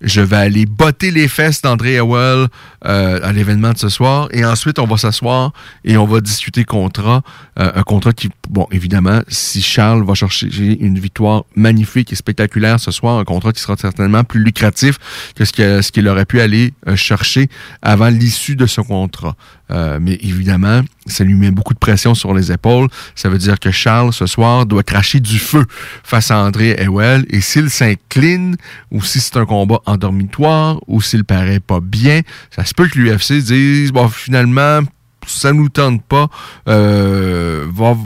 je 0.00 0.20
vais 0.20 0.36
aller 0.36 0.66
botter 0.66 1.10
les 1.10 1.28
fesses 1.28 1.62
d'André 1.62 1.98
Howell 1.98 2.48
euh, 2.86 3.20
à 3.22 3.32
l'événement 3.32 3.72
de 3.72 3.78
ce 3.78 3.88
soir. 3.88 4.28
Et 4.32 4.44
ensuite, 4.44 4.78
on 4.78 4.86
va 4.86 4.96
s'asseoir 4.96 5.52
et 5.84 5.96
on 5.96 6.06
va 6.06 6.20
discuter 6.20 6.64
contrat. 6.64 7.22
Euh, 7.58 7.70
un 7.74 7.82
contrat 7.82 8.12
qui, 8.12 8.30
bon, 8.48 8.66
évidemment, 8.70 9.20
si 9.28 9.60
Charles 9.60 10.04
va 10.04 10.14
chercher 10.14 10.48
une 10.80 10.98
victoire 10.98 11.44
magnifique 11.54 12.12
et 12.12 12.16
spectaculaire 12.16 12.80
ce 12.80 12.90
soir, 12.90 13.18
un 13.18 13.24
contrat 13.24 13.52
qui 13.52 13.60
sera 13.60 13.76
certainement 13.76 14.24
plus 14.24 14.42
lucratif 14.42 14.98
que 15.34 15.44
ce 15.44 15.92
qu'il 15.92 16.08
aurait 16.08 16.24
pu 16.24 16.40
aller 16.40 16.72
euh, 16.88 16.96
chercher 16.96 17.48
avant 17.82 18.08
l'issue 18.08 18.56
de 18.56 18.66
ce 18.66 18.80
contrat. 18.80 19.36
Euh, 19.70 19.98
mais 20.00 20.18
évidemment, 20.22 20.82
ça 21.06 21.24
lui 21.24 21.34
met 21.34 21.50
beaucoup 21.50 21.74
de 21.74 21.78
pression 21.78 22.14
sur 22.14 22.34
les 22.34 22.52
épaules. 22.52 22.88
Ça 23.14 23.28
veut 23.28 23.38
dire 23.38 23.58
que 23.58 23.70
Charles, 23.70 24.12
ce 24.12 24.26
soir, 24.26 24.66
doit 24.66 24.82
cracher 24.82 25.20
du 25.20 25.38
feu 25.38 25.64
face 26.02 26.30
à 26.30 26.38
André 26.38 26.76
Ewell. 26.78 27.24
Et 27.30 27.40
s'il 27.40 27.70
s'incline, 27.70 28.56
ou 28.90 29.02
si 29.02 29.20
c'est 29.20 29.36
un 29.36 29.46
combat 29.46 29.80
en 29.86 29.96
dormitoire, 29.96 30.78
ou 30.86 31.00
s'il 31.00 31.24
paraît 31.24 31.60
pas 31.60 31.80
bien, 31.80 32.20
ça 32.54 32.64
se 32.64 32.74
peut 32.74 32.88
que 32.88 32.98
l'UFC 32.98 33.42
dise, 33.42 33.92
bon, 33.92 34.08
finalement, 34.08 34.80
ça 35.26 35.52
nous 35.52 35.68
tente 35.68 36.02
pas, 36.02 36.28
euh, 36.68 37.66
va, 37.72 37.96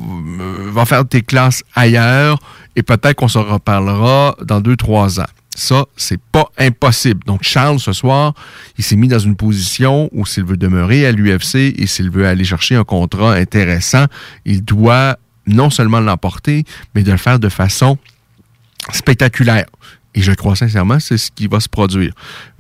va 0.71 0.85
faire 0.85 1.07
tes 1.07 1.23
classes 1.23 1.63
ailleurs, 1.75 2.39
et 2.77 2.83
peut-être 2.83 3.15
qu'on 3.15 3.29
se 3.29 3.39
reparlera 3.39 4.37
dans 4.43 4.61
deux, 4.61 4.77
trois 4.77 5.21
ans. 5.21 5.27
Ça, 5.55 5.87
c'est 5.97 6.21
pas 6.21 6.51
impossible. 6.59 7.21
Donc, 7.25 7.43
Charles, 7.43 7.79
ce 7.79 7.93
soir, 7.93 8.35
il 8.77 8.83
s'est 8.83 8.97
mis 8.97 9.09
dans 9.09 9.21
une 9.21 9.37
position 9.37 10.11
où 10.13 10.27
s'il 10.27 10.45
veut 10.45 10.57
demeurer 10.57 11.07
à 11.07 11.13
l'UFC 11.13 11.75
et 11.77 11.87
s'il 11.87 12.11
veut 12.11 12.27
aller 12.27 12.45
chercher 12.45 12.75
un 12.75 12.85
contrat 12.85 13.35
intéressant, 13.35 14.07
il 14.45 14.65
doit 14.65 15.17
non 15.47 15.71
seulement 15.71 16.01
l'emporter, 16.01 16.65
mais 16.95 17.03
de 17.03 17.13
le 17.13 17.19
faire 17.19 17.39
de 17.39 17.49
façon 17.49 17.99
spectaculaire. 18.93 19.67
Et 20.15 20.23
je 20.23 20.33
crois 20.33 20.55
sincèrement, 20.55 21.01
c'est 21.01 21.19
ce 21.19 21.31
qui 21.31 21.49
va 21.49 21.59
se 21.59 21.69
produire. 21.69 22.13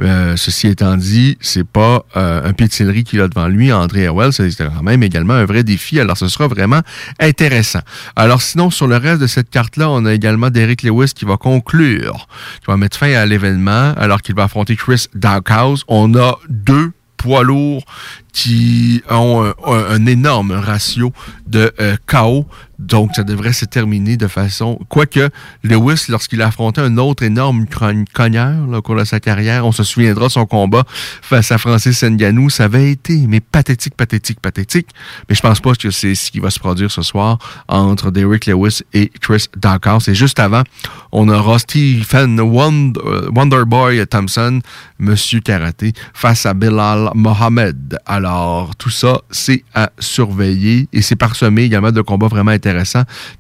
Euh, 0.02 0.36
ceci 0.36 0.66
étant 0.66 0.96
dit, 0.96 1.38
c'est 1.40 1.66
pas 1.66 2.04
euh, 2.16 2.48
un 2.48 2.52
pied 2.52 2.68
qu'il 2.68 3.20
a 3.20 3.28
devant 3.28 3.46
lui, 3.46 3.72
André 3.72 4.08
Howell, 4.08 4.32
c'est 4.32 4.50
quand 4.56 4.82
même 4.82 5.02
également 5.02 5.34
un 5.34 5.44
vrai 5.44 5.62
défi. 5.62 6.00
Alors, 6.00 6.16
ce 6.16 6.26
sera 6.26 6.48
vraiment 6.48 6.80
intéressant. 7.20 7.80
Alors, 8.16 8.42
sinon, 8.42 8.70
sur 8.70 8.88
le 8.88 8.96
reste 8.96 9.20
de 9.20 9.28
cette 9.28 9.50
carte-là, 9.50 9.88
on 9.88 10.04
a 10.04 10.12
également 10.12 10.50
Derek 10.50 10.82
Lewis 10.82 11.12
qui 11.14 11.24
va 11.24 11.36
conclure, 11.36 12.26
qui 12.60 12.66
va 12.66 12.76
mettre 12.76 12.96
fin 12.96 13.12
à 13.12 13.24
l'événement, 13.24 13.94
alors 13.96 14.20
qu'il 14.20 14.34
va 14.34 14.44
affronter 14.44 14.74
Chris 14.74 15.06
Dawkhouse. 15.14 15.84
On 15.86 16.16
a 16.16 16.38
deux 16.48 16.92
poids 17.16 17.42
lourds 17.42 17.84
qui 18.32 19.02
ont 19.08 19.50
un, 19.66 20.06
énorme 20.06 20.52
ratio 20.52 21.12
de 21.46 21.72
euh, 21.80 21.96
chaos. 22.06 22.46
Donc, 22.84 23.12
ça 23.14 23.24
devrait 23.24 23.54
se 23.54 23.64
terminer 23.64 24.16
de 24.16 24.26
façon... 24.28 24.78
Quoique, 24.88 25.30
Lewis, 25.62 26.04
lorsqu'il 26.10 26.42
a 26.42 26.48
affronté 26.48 26.82
un 26.82 26.98
autre 26.98 27.22
énorme 27.22 27.64
cogneur 28.12 28.68
au 28.68 28.82
cours 28.82 28.96
de 28.96 29.04
sa 29.04 29.20
carrière, 29.20 29.64
on 29.66 29.72
se 29.72 29.82
souviendra 29.82 30.26
de 30.26 30.32
son 30.32 30.44
combat 30.44 30.84
face 31.22 31.50
à 31.50 31.58
Francis 31.58 32.04
Nganou, 32.04 32.50
ça 32.50 32.64
avait 32.64 32.90
été, 32.90 33.26
mais 33.26 33.40
pathétique, 33.40 33.96
pathétique, 33.96 34.40
pathétique. 34.40 34.88
Mais 35.28 35.34
je 35.34 35.40
pense 35.40 35.60
pas 35.60 35.72
que 35.72 35.90
c'est 35.90 36.14
ce 36.14 36.30
qui 36.30 36.40
va 36.40 36.50
se 36.50 36.58
produire 36.58 36.90
ce 36.90 37.00
soir 37.00 37.38
entre 37.68 38.10
Derrick 38.10 38.44
Lewis 38.44 38.82
et 38.92 39.10
Chris 39.20 39.46
Dawkins. 39.56 39.98
Et 40.06 40.14
juste 40.14 40.38
avant, 40.38 40.62
on 41.10 41.28
aura 41.28 41.58
Stephen 41.58 42.38
Wonder, 42.38 43.00
Wonderboy 43.34 44.06
Thompson, 44.06 44.60
Monsieur 44.98 45.40
Karaté, 45.40 45.94
face 46.12 46.44
à 46.44 46.52
Bilal 46.52 47.10
Mohamed. 47.14 47.98
Alors, 48.04 48.76
tout 48.76 48.90
ça, 48.90 49.22
c'est 49.30 49.64
à 49.74 49.90
surveiller 49.98 50.86
et 50.92 51.00
c'est 51.00 51.16
parsemé 51.16 51.62
également 51.62 51.92
de 51.92 52.02
combats 52.02 52.28
vraiment 52.28 52.50
intéressants 52.50 52.73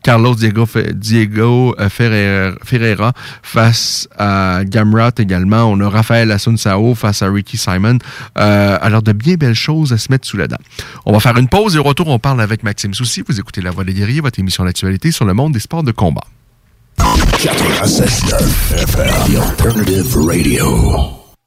Carlos 0.02 0.34
Diego, 0.34 1.74
euh, 1.78 1.88
Ferreira, 1.88 3.12
face 3.42 4.08
à 4.18 4.60
Gamrat 4.64 5.12
également. 5.18 5.64
On 5.64 5.80
a 5.80 5.88
Raphaël 5.88 6.30
Asunsao 6.30 6.94
face 6.94 7.22
à 7.22 7.30
Ricky 7.30 7.56
Simon. 7.56 7.98
Euh, 8.38 8.78
alors, 8.80 9.02
de 9.02 9.12
bien 9.12 9.34
belles 9.34 9.54
choses 9.54 9.92
à 9.92 9.98
se 9.98 10.10
mettre 10.10 10.26
sous 10.26 10.36
la 10.36 10.48
dent. 10.48 10.58
On 11.06 11.12
va 11.12 11.20
faire 11.20 11.36
une 11.36 11.48
pause 11.48 11.76
et 11.76 11.78
au 11.78 11.82
retour, 11.82 12.08
on 12.08 12.18
parle 12.18 12.40
avec 12.40 12.62
Maxime 12.62 12.94
Soucy. 12.94 13.22
Vous 13.26 13.38
écoutez 13.38 13.60
La 13.60 13.70
Voix 13.70 13.84
des 13.84 13.94
guerriers, 13.94 14.20
votre 14.20 14.38
émission 14.38 14.64
d'actualité 14.64 15.10
sur 15.10 15.24
le 15.24 15.34
monde 15.34 15.52
des 15.52 15.60
sports 15.60 15.82
de 15.82 15.92
combat. 15.92 16.24
96.9 16.98 18.82
FM, 18.82 19.36
Alternative 19.36 20.16
Radio. 20.26 21.23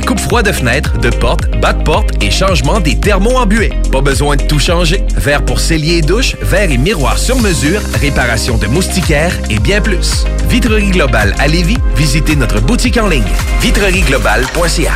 coupes 0.00 0.20
froides 0.20 0.46
de 0.46 0.52
fenêtres, 0.52 0.98
de 0.98 1.10
portes, 1.10 1.48
bas 1.60 1.72
de 1.72 1.82
porte 1.82 2.22
et 2.22 2.30
changement 2.30 2.80
des 2.80 2.98
thermos 2.98 3.36
embués. 3.36 3.72
Pas 3.90 4.00
besoin 4.00 4.36
de 4.36 4.42
tout 4.42 4.58
changer. 4.58 5.02
Verre 5.16 5.44
pour 5.44 5.60
cellier 5.60 5.98
et 5.98 6.02
douche, 6.02 6.36
verre 6.42 6.70
et 6.70 6.78
miroir 6.78 7.18
sur 7.18 7.38
mesure, 7.40 7.80
réparation 8.00 8.58
de 8.58 8.66
moustiquaires 8.66 9.36
et 9.50 9.58
bien 9.58 9.80
plus. 9.80 10.24
Vitrerie 10.48 10.90
Globale 10.90 11.34
à 11.38 11.48
Lévis, 11.48 11.78
visitez 11.96 12.36
notre 12.36 12.60
boutique 12.60 12.96
en 12.98 13.08
ligne 13.08 13.24
vitrerieglobale.ca. 13.60 14.94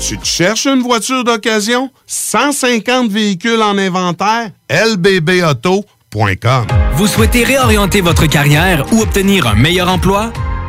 Tu 0.00 0.16
te 0.16 0.26
cherches 0.26 0.66
une 0.66 0.82
voiture 0.82 1.24
d'occasion? 1.24 1.90
150 2.06 3.10
véhicules 3.10 3.60
en 3.60 3.76
inventaire? 3.76 4.50
lbbauto.com 4.70 6.66
Vous 6.94 7.06
souhaitez 7.06 7.44
réorienter 7.44 8.00
votre 8.00 8.26
carrière 8.26 8.86
ou 8.92 9.02
obtenir 9.02 9.46
un 9.48 9.54
meilleur 9.54 9.88
emploi? 9.88 10.32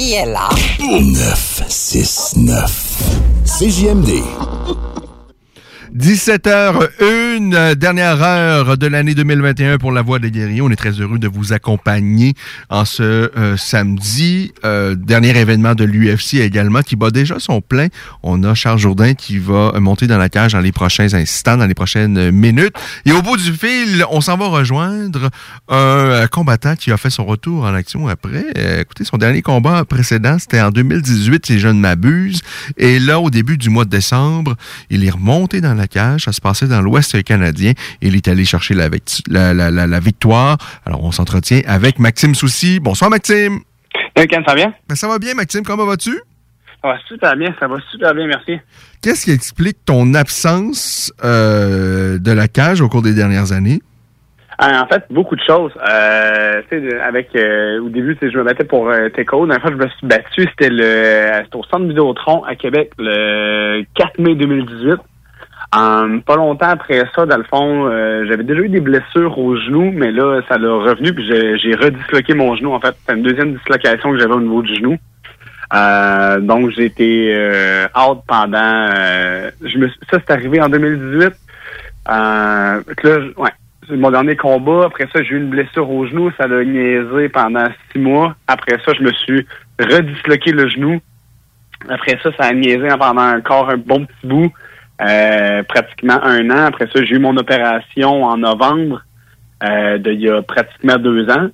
Qui 0.00 0.14
est 0.14 0.24
là? 0.24 0.48
969. 0.80 3.04
CJMD. 3.44 4.24
17h01, 5.96 7.74
dernière 7.74 8.22
heure 8.22 8.78
de 8.78 8.86
l'année 8.86 9.14
2021 9.14 9.78
pour 9.78 9.90
la 9.90 10.02
Voix 10.02 10.20
des 10.20 10.30
guerriers. 10.30 10.62
On 10.62 10.70
est 10.70 10.76
très 10.76 10.92
heureux 10.92 11.18
de 11.18 11.26
vous 11.26 11.52
accompagner 11.52 12.34
en 12.68 12.84
ce 12.84 13.02
euh, 13.02 13.56
samedi. 13.56 14.52
Euh, 14.64 14.94
dernier 14.94 15.36
événement 15.36 15.74
de 15.74 15.82
l'UFC 15.82 16.34
également 16.34 16.82
qui 16.82 16.94
bat 16.94 17.10
déjà 17.10 17.40
son 17.40 17.60
plein. 17.60 17.88
On 18.22 18.44
a 18.44 18.54
Charles 18.54 18.78
Jourdain 18.78 19.14
qui 19.14 19.38
va 19.38 19.72
monter 19.80 20.06
dans 20.06 20.16
la 20.16 20.28
cage 20.28 20.52
dans 20.52 20.60
les 20.60 20.70
prochains 20.70 21.12
instants, 21.12 21.56
dans 21.56 21.66
les 21.66 21.74
prochaines 21.74 22.30
minutes. 22.30 22.76
Et 23.04 23.10
au 23.10 23.20
bout 23.20 23.36
du 23.36 23.52
fil, 23.52 24.04
on 24.10 24.20
s'en 24.20 24.36
va 24.36 24.46
rejoindre 24.46 25.28
un 25.68 25.74
euh, 25.74 26.26
combattant 26.28 26.76
qui 26.76 26.92
a 26.92 26.98
fait 26.98 27.10
son 27.10 27.24
retour 27.24 27.64
en 27.64 27.74
action 27.74 28.06
après. 28.06 28.44
écoutez, 28.80 29.04
son 29.04 29.16
dernier 29.16 29.42
combat 29.42 29.84
précédent, 29.84 30.38
c'était 30.38 30.60
en 30.60 30.70
2018, 30.70 31.46
si 31.46 31.58
je 31.58 31.66
ne 31.66 31.80
m'abuse. 31.80 32.42
Et 32.76 33.00
là, 33.00 33.18
au 33.18 33.28
début 33.30 33.58
du 33.58 33.70
mois 33.70 33.84
de 33.84 33.90
décembre, 33.90 34.54
il 34.88 35.04
est 35.04 35.10
remonté 35.10 35.60
dans 35.60 35.74
la 35.74 35.79
cage. 35.86 36.24
Ça 36.24 36.32
se 36.32 36.40
passait 36.40 36.66
dans 36.66 36.80
l'Ouest 36.80 37.22
canadien. 37.22 37.72
Il 38.00 38.16
est 38.16 38.28
allé 38.28 38.44
chercher 38.44 38.74
la, 38.74 38.88
la, 39.54 40.00
victoire. 40.00 40.56
Alors, 40.86 41.02
on 41.04 41.12
s'entretient 41.12 41.60
avec 41.66 41.98
Maxime 41.98 42.34
Soucy. 42.34 42.80
Bonsoir, 42.80 43.10
Maxime. 43.10 43.60
Ken, 44.14 44.42
ça 44.44 44.52
va 44.52 44.54
bien? 44.54 44.74
Ben, 44.88 44.94
ça 44.94 45.08
va 45.08 45.18
bien, 45.18 45.34
Maxime. 45.34 45.62
Comment 45.64 45.86
vas-tu? 45.86 46.20
Ça 46.82 46.88
va 46.88 46.98
super 47.06 47.36
bien. 47.36 47.54
Ça 47.58 47.68
va 47.68 47.76
super 47.90 48.14
bien, 48.14 48.26
merci. 48.26 48.58
Qu'est-ce 49.02 49.24
qui 49.24 49.32
explique 49.32 49.84
ton 49.84 50.14
absence 50.14 51.12
euh, 51.24 52.18
de 52.18 52.32
la 52.32 52.48
cage 52.48 52.80
au 52.80 52.88
cours 52.88 53.02
des 53.02 53.14
dernières 53.14 53.52
années? 53.52 53.80
Ah, 54.62 54.82
en 54.82 54.86
fait, 54.88 55.04
beaucoup 55.08 55.36
de 55.36 55.40
choses. 55.40 55.72
Euh, 55.88 56.60
avec 57.02 57.34
euh, 57.34 57.80
au 57.80 57.88
début, 57.88 58.18
je 58.20 58.36
me 58.36 58.44
battais 58.44 58.64
pour 58.64 58.90
euh, 58.90 59.08
Teco. 59.08 59.46
La 59.46 59.58
fois 59.58 59.70
je 59.70 59.76
me 59.76 59.88
suis 59.88 60.06
battu, 60.06 60.42
c'était 60.50 60.68
le 60.68 61.42
au 61.54 61.64
centre 61.64 61.86
Vidéotron 61.86 62.44
à 62.44 62.54
Québec 62.56 62.92
le 62.98 63.84
4 63.94 64.18
mai 64.18 64.34
2018. 64.34 64.96
Um, 65.72 66.22
pas 66.22 66.34
longtemps 66.34 66.70
après 66.70 67.04
ça, 67.14 67.26
dans 67.26 67.36
le 67.36 67.44
fond, 67.44 67.86
euh, 67.86 68.24
j'avais 68.28 68.42
déjà 68.42 68.60
eu 68.60 68.68
des 68.68 68.80
blessures 68.80 69.38
au 69.38 69.56
genou, 69.56 69.92
mais 69.92 70.10
là, 70.10 70.40
ça 70.48 70.58
l'a 70.58 70.72
revenu, 70.72 71.14
puis 71.14 71.24
j'ai 71.24 71.74
redisloqué 71.76 72.34
mon 72.34 72.56
genou. 72.56 72.72
En 72.72 72.80
fait, 72.80 72.96
c'est 73.06 73.14
une 73.14 73.22
deuxième 73.22 73.54
dislocation 73.54 74.10
que 74.10 74.18
j'avais 74.18 74.34
au 74.34 74.40
niveau 74.40 74.62
du 74.62 74.74
genou. 74.74 74.98
Euh, 75.72 76.40
donc, 76.40 76.70
j'ai 76.70 76.86
été 76.86 77.34
euh, 77.36 77.86
out 77.96 78.18
pendant... 78.26 78.90
Euh, 78.96 79.50
je 79.62 79.78
me, 79.78 79.88
ça, 79.88 80.18
c'est 80.18 80.30
arrivé 80.30 80.60
en 80.60 80.68
2018. 80.68 81.22
Euh, 81.22 81.32
là, 82.08 82.82
ouais, 83.36 83.50
c'est 83.88 83.96
mon 83.96 84.10
dernier 84.10 84.34
combat. 84.34 84.86
Après 84.86 85.06
ça, 85.12 85.22
j'ai 85.22 85.34
eu 85.34 85.38
une 85.38 85.50
blessure 85.50 85.88
au 85.88 86.04
genou. 86.06 86.32
Ça 86.36 86.48
l'a 86.48 86.64
niaisé 86.64 87.28
pendant 87.28 87.66
six 87.92 87.98
mois. 88.00 88.34
Après 88.48 88.78
ça, 88.84 88.92
je 88.94 89.02
me 89.02 89.12
suis 89.12 89.46
redisloqué 89.78 90.50
le 90.50 90.68
genou. 90.68 91.00
Après 91.88 92.18
ça, 92.22 92.30
ça 92.38 92.48
a 92.48 92.52
niaisé 92.52 92.88
pendant 92.98 93.36
encore 93.36 93.70
un 93.70 93.76
bon 93.76 94.04
petit 94.06 94.26
bout. 94.26 94.52
Euh, 95.00 95.62
pratiquement 95.62 96.22
un 96.22 96.50
an. 96.50 96.66
Après 96.66 96.86
ça, 96.92 97.02
j'ai 97.02 97.16
eu 97.16 97.18
mon 97.18 97.36
opération 97.36 98.24
en 98.24 98.36
novembre 98.36 99.02
euh, 99.62 99.98
d'il 99.98 100.20
y 100.20 100.28
a 100.28 100.42
pratiquement 100.42 100.96
deux 100.96 101.28
ans. 101.30 101.48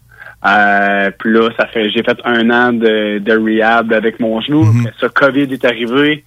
Euh, 0.44 1.10
puis 1.18 1.32
là, 1.32 1.50
ça 1.58 1.66
fait 1.66 1.90
j'ai 1.90 2.02
fait 2.02 2.18
un 2.24 2.50
an 2.50 2.72
de, 2.72 3.18
de 3.18 3.32
rehab 3.32 3.92
avec 3.92 4.20
mon 4.20 4.40
genou. 4.40 4.64
Mm 4.64 4.80
Après 4.80 4.94
ça, 5.00 5.08
COVID 5.08 5.52
est 5.52 5.64
arrivé. 5.64 6.24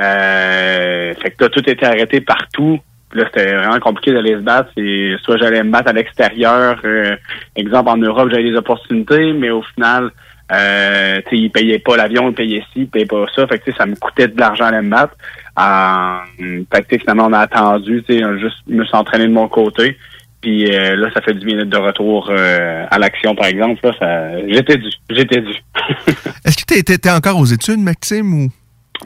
Euh, 0.00 1.14
fait 1.14 1.30
que 1.30 1.44
là, 1.44 1.50
tout 1.50 1.68
était 1.68 1.86
arrêté 1.86 2.20
partout. 2.20 2.80
Puis 3.10 3.20
là, 3.20 3.26
c'était 3.26 3.54
vraiment 3.54 3.80
compliqué 3.80 4.12
d'aller 4.12 4.34
se 4.34 4.40
battre. 4.40 4.70
Et 4.76 5.16
soit 5.22 5.36
j'allais 5.38 5.62
me 5.62 5.70
battre 5.70 5.90
à 5.90 5.92
l'extérieur. 5.92 6.80
Euh, 6.84 7.16
exemple, 7.56 7.88
en 7.88 7.96
Europe, 7.96 8.30
j'avais 8.30 8.50
des 8.50 8.56
opportunités, 8.56 9.32
mais 9.32 9.50
au 9.50 9.62
final, 9.62 10.10
euh, 10.52 11.20
ils 11.32 11.50
payaient 11.50 11.78
pas 11.78 11.96
l'avion, 11.96 12.30
ils 12.30 12.34
payaient 12.34 12.64
ci, 12.72 12.80
ils 12.80 12.88
payaient 12.88 13.06
pas 13.06 13.26
ça. 13.34 13.46
Fait 13.46 13.58
que 13.58 13.72
ça 13.72 13.86
me 13.86 13.94
coûtait 13.96 14.28
de 14.28 14.38
l'argent 14.38 14.64
à 14.64 14.68
aller 14.68 14.82
me 14.82 14.90
battre. 14.90 15.14
Euh, 15.58 16.62
fait 16.72 16.82
que 16.86 16.98
finalement, 16.98 17.26
on 17.26 17.32
a 17.32 17.40
attendu, 17.40 18.04
juste 18.06 18.56
me 18.68 18.84
suis 18.84 18.96
entraîné 18.96 19.26
de 19.26 19.32
mon 19.32 19.48
côté. 19.48 19.96
Puis 20.40 20.72
euh, 20.72 20.94
là, 20.94 21.08
ça 21.12 21.20
fait 21.20 21.34
10 21.34 21.44
minutes 21.44 21.68
de 21.68 21.76
retour 21.76 22.28
euh, 22.30 22.86
à 22.90 22.98
l'action, 22.98 23.34
par 23.34 23.46
exemple. 23.46 23.80
Là, 23.84 23.92
ça, 23.98 24.46
j'étais 24.46 24.76
dû. 24.76 24.88
J'étais 25.10 25.40
dû. 25.40 25.52
Est-ce 26.44 26.64
que 26.64 26.74
tu 26.74 26.92
étais 26.92 27.10
encore 27.10 27.38
aux 27.38 27.46
études, 27.46 27.80
Maxime, 27.80 28.32
ou? 28.34 28.48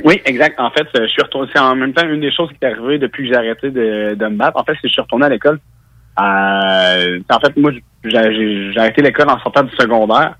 Oui, 0.04 0.20
exact. 0.24 0.58
En 0.60 0.70
fait, 0.70 0.86
je 0.94 1.06
suis 1.06 1.22
retourné. 1.22 1.48
C'est 1.54 1.60
en 1.60 1.74
même 1.74 1.92
temps 1.92 2.06
une 2.06 2.20
des 2.20 2.32
choses 2.32 2.48
qui 2.50 2.56
est 2.60 2.66
arrivée 2.66 2.98
depuis 2.98 3.24
que 3.24 3.28
j'ai 3.30 3.38
arrêté 3.38 3.70
de, 3.70 4.14
de 4.14 4.26
me 4.26 4.36
battre. 4.36 4.58
En 4.58 4.64
fait, 4.64 4.72
c'est 4.74 4.82
que 4.82 4.88
je 4.88 4.92
suis 4.92 5.02
retourné 5.02 5.26
à 5.26 5.28
l'école. 5.30 5.58
Euh, 6.20 7.20
en 7.30 7.40
fait, 7.40 7.56
moi, 7.56 7.72
j'ai 8.04 8.76
arrêté 8.76 9.02
l'école 9.02 9.30
en 9.30 9.38
sortant 9.40 9.62
du 9.62 9.74
secondaire. 9.74 10.34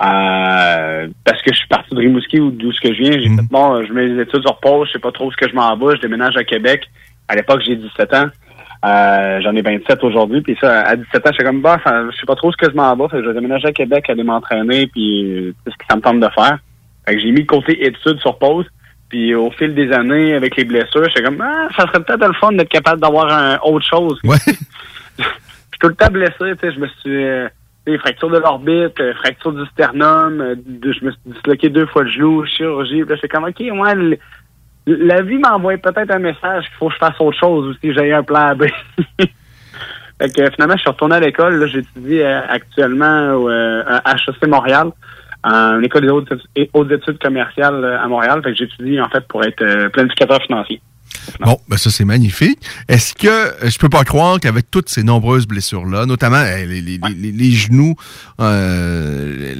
Euh, 0.00 1.08
parce 1.24 1.42
que 1.42 1.52
je 1.52 1.58
suis 1.58 1.68
parti 1.68 1.92
de 1.92 1.98
Rimouski 1.98 2.38
ou 2.38 2.50
d'où 2.50 2.70
ce 2.72 2.80
que 2.80 2.94
je 2.94 3.02
viens. 3.02 3.12
J'ai 3.12 3.28
mhm. 3.28 3.36
fait 3.38 3.46
bon, 3.50 3.84
je 3.84 3.92
mets 3.92 4.06
les 4.06 4.22
études 4.22 4.42
sur 4.42 4.58
pause, 4.60 4.86
je 4.88 4.92
sais 4.92 4.98
pas 4.98 5.10
trop 5.10 5.26
où 5.26 5.32
ce 5.32 5.36
que 5.36 5.48
je 5.48 5.54
m'en 5.54 5.76
vais, 5.76 5.96
je 5.96 6.02
déménage 6.02 6.36
à 6.36 6.44
Québec. 6.44 6.88
À 7.26 7.34
l'époque, 7.34 7.62
j'ai 7.66 7.76
17 7.76 8.14
ans. 8.14 8.26
Euh, 8.84 9.40
j'en 9.40 9.56
ai 9.56 9.62
27 9.62 10.04
aujourd'hui, 10.04 10.40
puis 10.40 10.56
ça, 10.60 10.82
à 10.82 10.94
17 10.94 11.26
ans, 11.26 11.30
j'étais 11.32 11.44
comme 11.44 11.60
bah, 11.60 11.80
je 11.84 12.16
sais 12.16 12.26
pas 12.26 12.36
trop 12.36 12.52
ce 12.52 12.56
que 12.56 12.70
je 12.70 12.76
m'en 12.76 12.94
vais, 12.94 13.08
fait 13.08 13.20
je 13.20 13.26
vais 13.26 13.34
déménager 13.34 13.66
à 13.66 13.72
Québec, 13.72 14.08
aller 14.08 14.22
m'entraîner, 14.22 14.86
puis 14.86 15.52
c'est 15.64 15.72
ce 15.72 15.76
que 15.76 15.84
ça 15.90 15.96
me 15.96 16.00
tente 16.00 16.20
de 16.20 16.28
faire. 16.28 16.58
Fait 17.04 17.16
que 17.16 17.20
j'ai 17.20 17.32
mis 17.32 17.40
le 17.40 17.46
côté 17.46 17.84
études 17.84 18.20
sur 18.20 18.38
pause, 18.38 18.66
puis 19.08 19.34
au 19.34 19.50
fil 19.50 19.74
des 19.74 19.90
années, 19.90 20.34
avec 20.34 20.56
les 20.56 20.64
blessures, 20.64 21.04
j'étais 21.08 21.24
comme 21.24 21.40
ah, 21.40 21.66
ça 21.76 21.88
serait 21.88 22.04
peut-être 22.04 22.24
le 22.24 22.34
fun 22.34 22.52
d'être 22.52 22.68
capable 22.68 23.00
d'avoir 23.00 23.32
un 23.32 23.58
autre 23.64 23.84
chose. 23.84 24.20
Ouais. 24.22 24.36
je 24.46 25.24
suis 25.24 25.78
tout 25.80 25.88
le 25.88 25.96
temps 25.96 26.12
blessé, 26.12 26.32
tu 26.38 26.58
sais, 26.60 26.72
je 26.72 26.78
me 26.78 26.86
suis 26.86 27.24
euh, 27.24 27.48
fracture 27.96 28.28
de 28.28 28.38
l'orbite, 28.38 29.00
euh, 29.00 29.14
fracture 29.14 29.52
du 29.52 29.64
sternum, 29.66 30.40
euh, 30.40 30.54
je 30.82 31.04
me 31.04 31.10
suis 31.10 31.20
disloqué 31.24 31.70
deux 31.70 31.86
fois 31.86 32.02
le 32.02 32.10
genou, 32.10 32.44
chirurgie. 32.44 33.04
Là, 33.04 33.16
c'est 33.20 33.28
comme, 33.28 33.44
OK, 33.44 33.60
moi, 33.72 33.94
la 34.86 35.22
vie 35.22 35.38
m'envoie 35.38 35.78
peut-être 35.78 36.10
un 36.10 36.18
message 36.18 36.64
qu'il 36.66 36.74
faut 36.78 36.88
que 36.88 36.94
je 36.94 36.98
fasse 36.98 37.20
autre 37.20 37.38
chose 37.38 37.68
ou 37.68 37.74
si 37.80 37.94
j'ai 37.94 38.12
un 38.12 38.22
plan 38.22 38.54
B. 38.54 38.64
Fait 40.20 40.34
que 40.34 40.50
finalement, 40.50 40.74
je 40.74 40.80
suis 40.80 40.90
retourné 40.90 41.16
à 41.16 41.20
l'école. 41.20 41.56
Là, 41.56 41.66
j'étudie 41.66 42.20
euh, 42.20 42.40
actuellement 42.48 43.46
euh, 43.48 43.82
à 43.86 44.14
HEC 44.14 44.48
Montréal, 44.48 44.90
une 45.44 45.84
école 45.84 46.02
des 46.02 46.10
hautes, 46.10 46.92
études 46.92 47.18
commerciales 47.18 47.84
euh, 47.84 48.00
à 48.00 48.08
Montréal. 48.08 48.42
Que 48.42 48.52
j'étudie 48.52 49.00
en 49.00 49.08
fait 49.08 49.26
pour 49.28 49.44
être 49.44 49.62
euh, 49.62 49.88
planificateur 49.90 50.42
financier. 50.42 50.80
Bon, 51.40 51.58
ben 51.68 51.76
ça 51.76 51.90
c'est 51.90 52.04
magnifique. 52.04 52.58
Est-ce 52.88 53.14
que 53.14 53.28
euh, 53.28 53.70
je 53.70 53.78
peux 53.78 53.88
pas 53.88 54.04
croire 54.04 54.40
qu'avec 54.40 54.70
toutes 54.70 54.88
ces 54.88 55.02
nombreuses 55.02 55.46
blessures 55.46 55.86
là, 55.86 56.06
notamment 56.06 56.42
les, 56.42 56.66
les, 56.66 56.98
les, 56.98 57.32
les 57.32 57.50
genoux, 57.52 57.94
euh, 58.40 59.54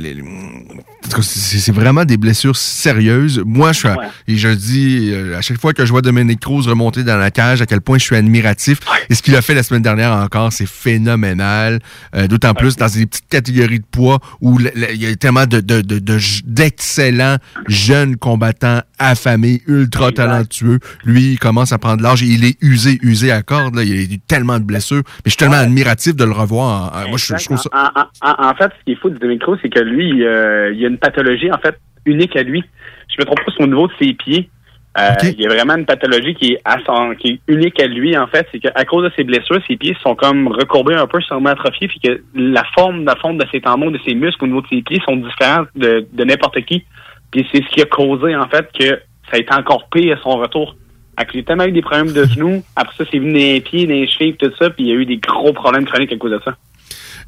les- 1.08 1.14
les- 1.14 1.14
en 1.14 1.16
tout 1.16 1.16
cas, 1.16 1.22
c'est 1.22 1.72
vraiment 1.72 2.04
des 2.04 2.16
blessures 2.16 2.56
sérieuses. 2.56 3.42
Moi, 3.44 3.72
je 3.72 3.78
suis, 3.78 3.88
à- 3.88 3.96
et 4.26 4.36
je 4.36 4.48
dis 4.48 5.10
euh, 5.12 5.36
à 5.38 5.40
chaque 5.40 5.60
fois 5.60 5.72
que 5.72 5.84
je 5.84 5.90
vois 5.90 6.02
Dominique 6.02 6.40
Cruz 6.40 6.62
remonter 6.68 7.04
dans 7.04 7.16
la 7.16 7.30
cage, 7.30 7.62
à 7.62 7.66
quel 7.66 7.80
point 7.80 7.98
je 7.98 8.04
suis 8.04 8.16
admiratif. 8.16 8.78
Et 9.10 9.14
ce 9.14 9.22
qu'il 9.22 9.34
a 9.36 9.42
fait 9.42 9.54
la 9.54 9.62
semaine 9.62 9.82
dernière 9.82 10.12
encore, 10.12 10.52
c'est 10.52 10.68
phénoménal. 10.68 11.78
Euh, 12.14 12.26
D'autant 12.26 12.54
plus 12.54 12.76
dans 12.76 12.86
des 12.86 13.06
petites 13.06 13.28
catégories 13.28 13.78
de 13.80 13.84
poids 13.90 14.18
où 14.40 14.58
il 14.60 15.00
y 15.02 15.06
a 15.06 15.14
tellement 15.16 15.46
de 15.46 15.60
de- 15.60 15.80
de- 15.80 15.98
de- 15.98 16.18
d'excellents 16.44 17.36
jeunes 17.68 18.16
combattants 18.16 18.80
affamés, 18.98 19.62
ultra 19.66 20.12
talentueux. 20.12 20.78
Lui, 21.04 21.32
il 21.32 21.38
commence 21.38 21.72
à 21.72 21.78
prendre 21.78 22.02
l'âge 22.02 22.22
et 22.22 22.26
il 22.26 22.44
est 22.44 22.56
usé, 22.62 22.98
usé 23.02 23.30
à 23.32 23.42
corde. 23.42 23.76
Là. 23.76 23.82
Il 23.82 23.88
y 23.88 23.98
a 23.98 24.02
eu 24.02 24.18
tellement 24.18 24.58
de 24.58 24.64
blessures. 24.64 25.02
Mais 25.06 25.22
je 25.26 25.30
suis 25.30 25.36
tellement 25.38 25.56
admiratif 25.56 26.16
de 26.16 26.24
le 26.24 26.32
revoir. 26.32 26.92
Moi, 27.08 27.16
je, 27.18 27.34
je 27.38 27.44
trouve 27.44 27.58
ça. 27.60 27.70
En, 27.72 28.00
en- 28.00 28.30
en- 28.30 28.50
en 28.50 28.54
fait, 28.54 28.70
ce 28.78 28.84
qui 28.84 28.92
est 28.92 28.96
fou 29.00 29.10
de 29.10 29.18
Dominic 29.18 29.42
Cruz, 29.42 29.58
c'est 29.62 29.70
que 29.70 29.80
lui, 29.80 30.24
euh, 30.24 30.72
il 30.74 30.84
a 30.84 30.88
une 30.88 30.97
pathologie, 30.98 31.50
en 31.50 31.58
fait, 31.58 31.78
unique 32.04 32.36
à 32.36 32.42
lui. 32.42 32.62
Je 33.08 33.16
me 33.20 33.24
trompe 33.24 33.44
pas 33.44 33.52
sur 33.52 33.62
le 33.62 33.68
niveau 33.68 33.88
de 33.88 33.92
ses 34.00 34.12
pieds. 34.14 34.50
Euh, 34.98 35.12
Il 35.22 35.40
y 35.40 35.46
a 35.46 35.48
vraiment 35.48 35.76
une 35.76 35.86
pathologie 35.86 36.34
qui 36.34 36.52
est, 36.52 36.60
à 36.64 36.78
son, 36.84 37.14
qui 37.14 37.28
est 37.28 37.40
unique 37.52 37.80
à 37.80 37.86
lui, 37.86 38.16
en 38.16 38.26
fait. 38.26 38.46
C'est 38.50 38.58
qu'à 38.58 38.84
cause 38.84 39.04
de 39.04 39.12
ses 39.16 39.24
blessures, 39.24 39.60
ses 39.66 39.76
pieds 39.76 39.96
sont 40.02 40.14
comme 40.14 40.48
recourbés 40.48 40.94
un 40.94 41.06
peu, 41.06 41.20
sûrement 41.20 41.50
atrophiés, 41.50 41.88
puis 41.88 42.00
que 42.00 42.20
la 42.34 42.64
forme, 42.74 43.04
la 43.04 43.16
forme 43.16 43.38
de 43.38 43.46
ses 43.52 43.60
tendons, 43.60 43.90
de 43.90 44.00
ses 44.04 44.14
muscles 44.14 44.44
au 44.44 44.46
niveau 44.48 44.62
de 44.62 44.68
ses 44.68 44.82
pieds 44.82 45.00
sont 45.04 45.16
différentes 45.16 45.68
de, 45.76 46.06
de 46.12 46.24
n'importe 46.24 46.60
qui. 46.62 46.84
Puis 47.30 47.46
c'est 47.52 47.62
ce 47.62 47.68
qui 47.68 47.82
a 47.82 47.84
causé, 47.84 48.34
en 48.34 48.48
fait, 48.48 48.68
que 48.72 49.00
ça 49.30 49.34
a 49.34 49.38
été 49.38 49.54
encore 49.54 49.88
pire 49.90 50.16
à 50.16 50.22
son 50.22 50.38
retour. 50.38 50.74
Que 51.16 51.32
J'ai 51.34 51.42
tellement 51.42 51.64
eu 51.64 51.72
des 51.72 51.82
problèmes 51.82 52.12
de 52.12 52.24
genoux. 52.24 52.62
Après 52.76 52.94
ça, 52.96 53.04
c'est 53.10 53.18
venu 53.18 53.32
les 53.32 53.60
pieds, 53.60 53.86
les 53.86 54.06
chevilles, 54.06 54.36
tout 54.36 54.52
ça, 54.58 54.70
puis 54.70 54.84
il 54.84 54.88
y 54.88 54.92
a 54.92 54.94
eu 54.94 55.04
des 55.04 55.16
gros 55.16 55.52
problèmes 55.52 55.84
chroniques 55.84 56.12
à 56.12 56.16
cause 56.16 56.30
de 56.30 56.40
ça. 56.44 56.56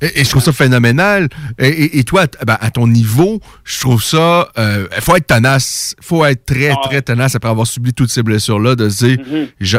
Et, 0.01 0.21
et 0.21 0.25
je 0.25 0.31
trouve 0.31 0.43
ça 0.43 0.53
phénoménal. 0.53 1.29
Et, 1.59 1.69
et- 1.69 1.99
et 1.99 2.05
toi, 2.05 2.23
à, 2.41 2.45
ben, 2.45 2.57
à 2.61 2.71
ton 2.71 2.87
niveau, 2.87 3.41
je 3.65 3.81
trouve 3.81 4.03
ça. 4.03 4.49
Il 4.57 5.03
faut 5.03 5.17
être 5.17 5.27
tenace. 5.27 5.95
faut 6.01 6.25
être 6.25 6.45
très, 6.47 6.73
très 6.85 7.03
tenace 7.03 7.35
après 7.35 7.51
avoir 7.51 7.67
subi 7.67 7.93
toutes 7.95 8.11
ces 8.11 8.23
blessures-là, 8.23 8.75
de 8.77 8.89
se 8.89 9.05
dire 9.05 9.19
euh, 9.33 9.47
je 9.61 9.77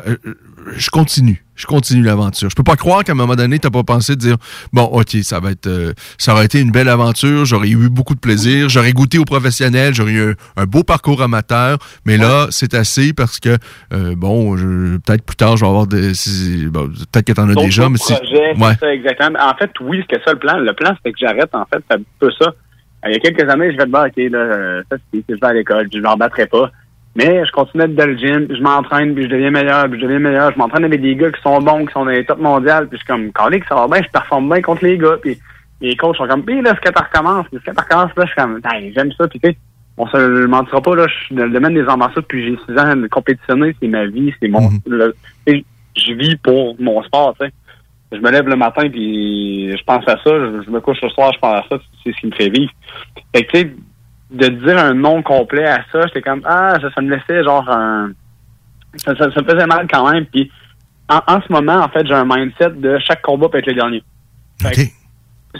continue. 0.91 1.43
Je 1.55 1.67
continue 1.67 2.01
l'aventure. 2.01 2.49
Je 2.49 2.55
peux 2.55 2.63
pas 2.63 2.75
croire 2.75 3.03
qu'à 3.03 3.11
un 3.11 3.15
moment 3.15 3.35
donné, 3.35 3.59
t'as 3.59 3.69
pas 3.69 3.83
pensé 3.83 4.15
de 4.15 4.19
dire 4.19 4.37
bon, 4.73 4.83
ok, 4.83 5.09
ça 5.21 5.39
va 5.39 5.51
être, 5.51 5.67
euh, 5.67 5.93
ça 6.17 6.33
aurait 6.33 6.45
été 6.45 6.59
une 6.59 6.71
belle 6.71 6.89
aventure. 6.89 7.45
J'aurais 7.45 7.69
eu 7.69 7.89
beaucoup 7.89 8.15
de 8.15 8.19
plaisir. 8.19 8.67
J'aurais 8.69 8.93
goûté 8.93 9.19
au 9.19 9.25
professionnel. 9.25 9.93
J'aurais 9.93 10.11
eu 10.13 10.31
un, 10.31 10.33
un 10.63 10.65
beau 10.65 10.83
parcours 10.83 11.21
amateur. 11.21 11.77
Mais 12.05 12.17
là, 12.17 12.47
c'est 12.49 12.73
assez 12.73 13.13
parce 13.13 13.39
que 13.39 13.57
euh, 13.93 14.15
bon, 14.15 14.57
je- 14.57 14.97
peut-être 14.97 15.23
plus 15.23 15.35
tard, 15.35 15.55
je 15.57 15.63
vais 15.63 15.69
avoir 15.69 15.85
des, 15.87 16.13
si- 16.15 16.65
bon, 16.67 16.87
peut-être 16.89 17.25
que 17.27 17.33
t'en 17.33 17.43
as 17.49 17.53
D'autres 17.53 17.65
déjà, 17.65 17.89
mais 17.89 17.97
c'est 17.99 18.13
ouais. 18.15 18.75
ça, 18.79 18.93
exactement. 18.93 19.39
En 19.39 19.55
fait, 19.55 19.69
oui, 19.81 20.01
c'était 20.09 20.23
ça 20.25 20.33
le 20.33 20.39
plan. 20.39 20.57
Le 20.57 20.73
plan, 20.73 20.93
c'était 20.97 21.11
que 21.11 21.19
j'arrête, 21.19 21.53
en 21.53 21.65
fait, 21.71 21.83
c'est 21.89 21.97
un 21.97 22.01
peu 22.19 22.31
ça. 22.39 22.47
Euh, 23.05 23.09
Il 23.09 23.13
y 23.13 23.15
a 23.15 23.19
quelques 23.19 23.47
années, 23.49 23.71
je 23.71 23.77
vais 23.77 23.85
te 23.85 23.89
dire, 23.89 23.99
OK, 23.99 24.31
là, 24.31 24.37
euh, 24.39 24.83
ça, 24.91 24.97
c'est 25.13 25.23
je 25.29 25.35
vais 25.35 25.47
à 25.47 25.53
l'école, 25.53 25.87
je 25.93 25.99
m'en 25.99 26.17
battrai 26.17 26.47
pas. 26.47 26.71
Mais 27.15 27.45
je 27.45 27.51
continue 27.51 27.83
d'être 27.87 27.95
dans 27.95 28.05
le 28.05 28.17
gym, 28.17 28.47
puis 28.47 28.57
je 28.57 28.63
m'entraîne, 28.63 29.13
puis 29.13 29.23
je 29.25 29.29
deviens 29.29 29.51
meilleur, 29.51 29.89
puis 29.89 29.99
je 29.99 30.05
deviens 30.05 30.19
meilleur. 30.19 30.51
Je 30.53 30.57
m'entraîne 30.57 30.85
avec 30.85 31.01
des 31.01 31.15
gars 31.15 31.29
qui 31.31 31.41
sont 31.41 31.59
bons, 31.59 31.85
qui 31.85 31.91
sont 31.91 32.05
dans 32.05 32.11
les 32.11 32.23
top 32.25 32.39
mondiales, 32.39 32.87
puis 32.87 32.97
je 32.97 33.03
suis 33.03 33.07
comme, 33.13 33.31
calé, 33.33 33.59
que 33.59 33.67
ça 33.67 33.75
va 33.75 33.87
bien, 33.87 34.01
je 34.01 34.09
performe 34.11 34.49
bien 34.49 34.61
contre 34.61 34.85
les 34.85 34.97
gars, 34.97 35.17
puis 35.21 35.37
les 35.81 35.95
coachs 35.97 36.15
sont 36.15 36.27
comme, 36.27 36.43
puis 36.43 36.61
là, 36.61 36.73
ce 36.75 36.79
que 36.79 36.93
tu 36.93 37.03
recommences, 37.03 37.47
puis 37.49 37.59
ce 37.59 37.69
que 37.69 37.75
tu 37.75 37.81
recommences, 37.83 38.11
là, 38.15 38.23
je 38.25 38.31
suis 38.31 38.35
comme, 38.41 38.61
Hey, 38.71 38.93
j'aime 38.95 39.11
ça, 39.13 39.27
puis 39.27 39.39
tu 39.41 39.49
sais, 39.49 39.57
on 39.97 40.07
se 40.07 40.15
le 40.17 40.47
mentira 40.47 40.81
pas, 40.81 40.95
là, 40.95 41.05
je 41.07 41.25
suis 41.25 41.35
dans 41.35 41.43
le 41.45 41.51
domaine 41.51 41.73
des 41.73 41.85
arts 41.85 41.97
martiaux 41.97 42.21
depuis 42.21 42.43
j'ai 42.45 42.57
6 42.73 42.79
ans, 42.79 42.95
de 42.95 43.07
compétitionner, 43.07 43.75
c'est 43.81 43.87
ma 43.89 44.05
vie, 44.05 44.33
c'est 44.41 44.47
mon, 44.47 44.69
le- 44.87 45.13
et 45.47 45.65
je 45.97 46.13
vis 46.13 46.37
pour 46.37 46.75
mon 46.79 47.03
sport, 47.03 47.35
tu 47.39 47.45
sais 47.45 47.53
je 48.13 48.17
me 48.17 48.29
lève 48.29 48.45
le 48.45 48.57
matin 48.57 48.89
puis 48.89 49.71
je 49.71 49.83
pense 49.85 50.03
à 50.05 50.17
ça, 50.17 50.21
je, 50.25 50.63
je 50.65 50.69
me 50.69 50.81
couche 50.81 51.01
le 51.01 51.07
soir, 51.11 51.31
je 51.33 51.39
pense 51.39 51.55
à 51.55 51.65
ça, 51.69 51.77
c'est 52.03 52.11
ce 52.13 52.19
qui 52.19 52.25
me 52.27 52.31
fait 52.33 52.49
vivre. 52.49 52.69
Fait 53.33 53.45
que 53.45 53.51
tu 53.51 53.57
sais, 53.59 53.73
de 54.31 54.47
dire 54.47 54.77
un 54.77 54.93
nom 54.93 55.21
complet 55.21 55.65
à 55.67 55.83
ça, 55.91 56.07
j'étais 56.07 56.21
comme 56.21 56.41
ah 56.45 56.77
ça, 56.81 56.89
ça 56.93 57.01
me 57.01 57.09
laissait 57.09 57.43
genre 57.43 57.69
un 57.69 58.11
ça, 58.97 59.15
ça, 59.15 59.31
ça 59.31 59.41
me 59.41 59.47
faisait 59.47 59.67
mal 59.67 59.87
quand 59.91 60.11
même. 60.11 60.25
Puis 60.25 60.51
en, 61.09 61.21
en 61.27 61.41
ce 61.41 61.51
moment, 61.51 61.77
en 61.77 61.89
fait, 61.89 62.05
j'ai 62.05 62.13
un 62.13 62.25
mindset 62.25 62.71
de 62.71 62.97
chaque 62.99 63.21
combat 63.21 63.49
peut 63.49 63.59
être 63.59 63.67
le 63.67 63.73
dernier. 63.73 64.03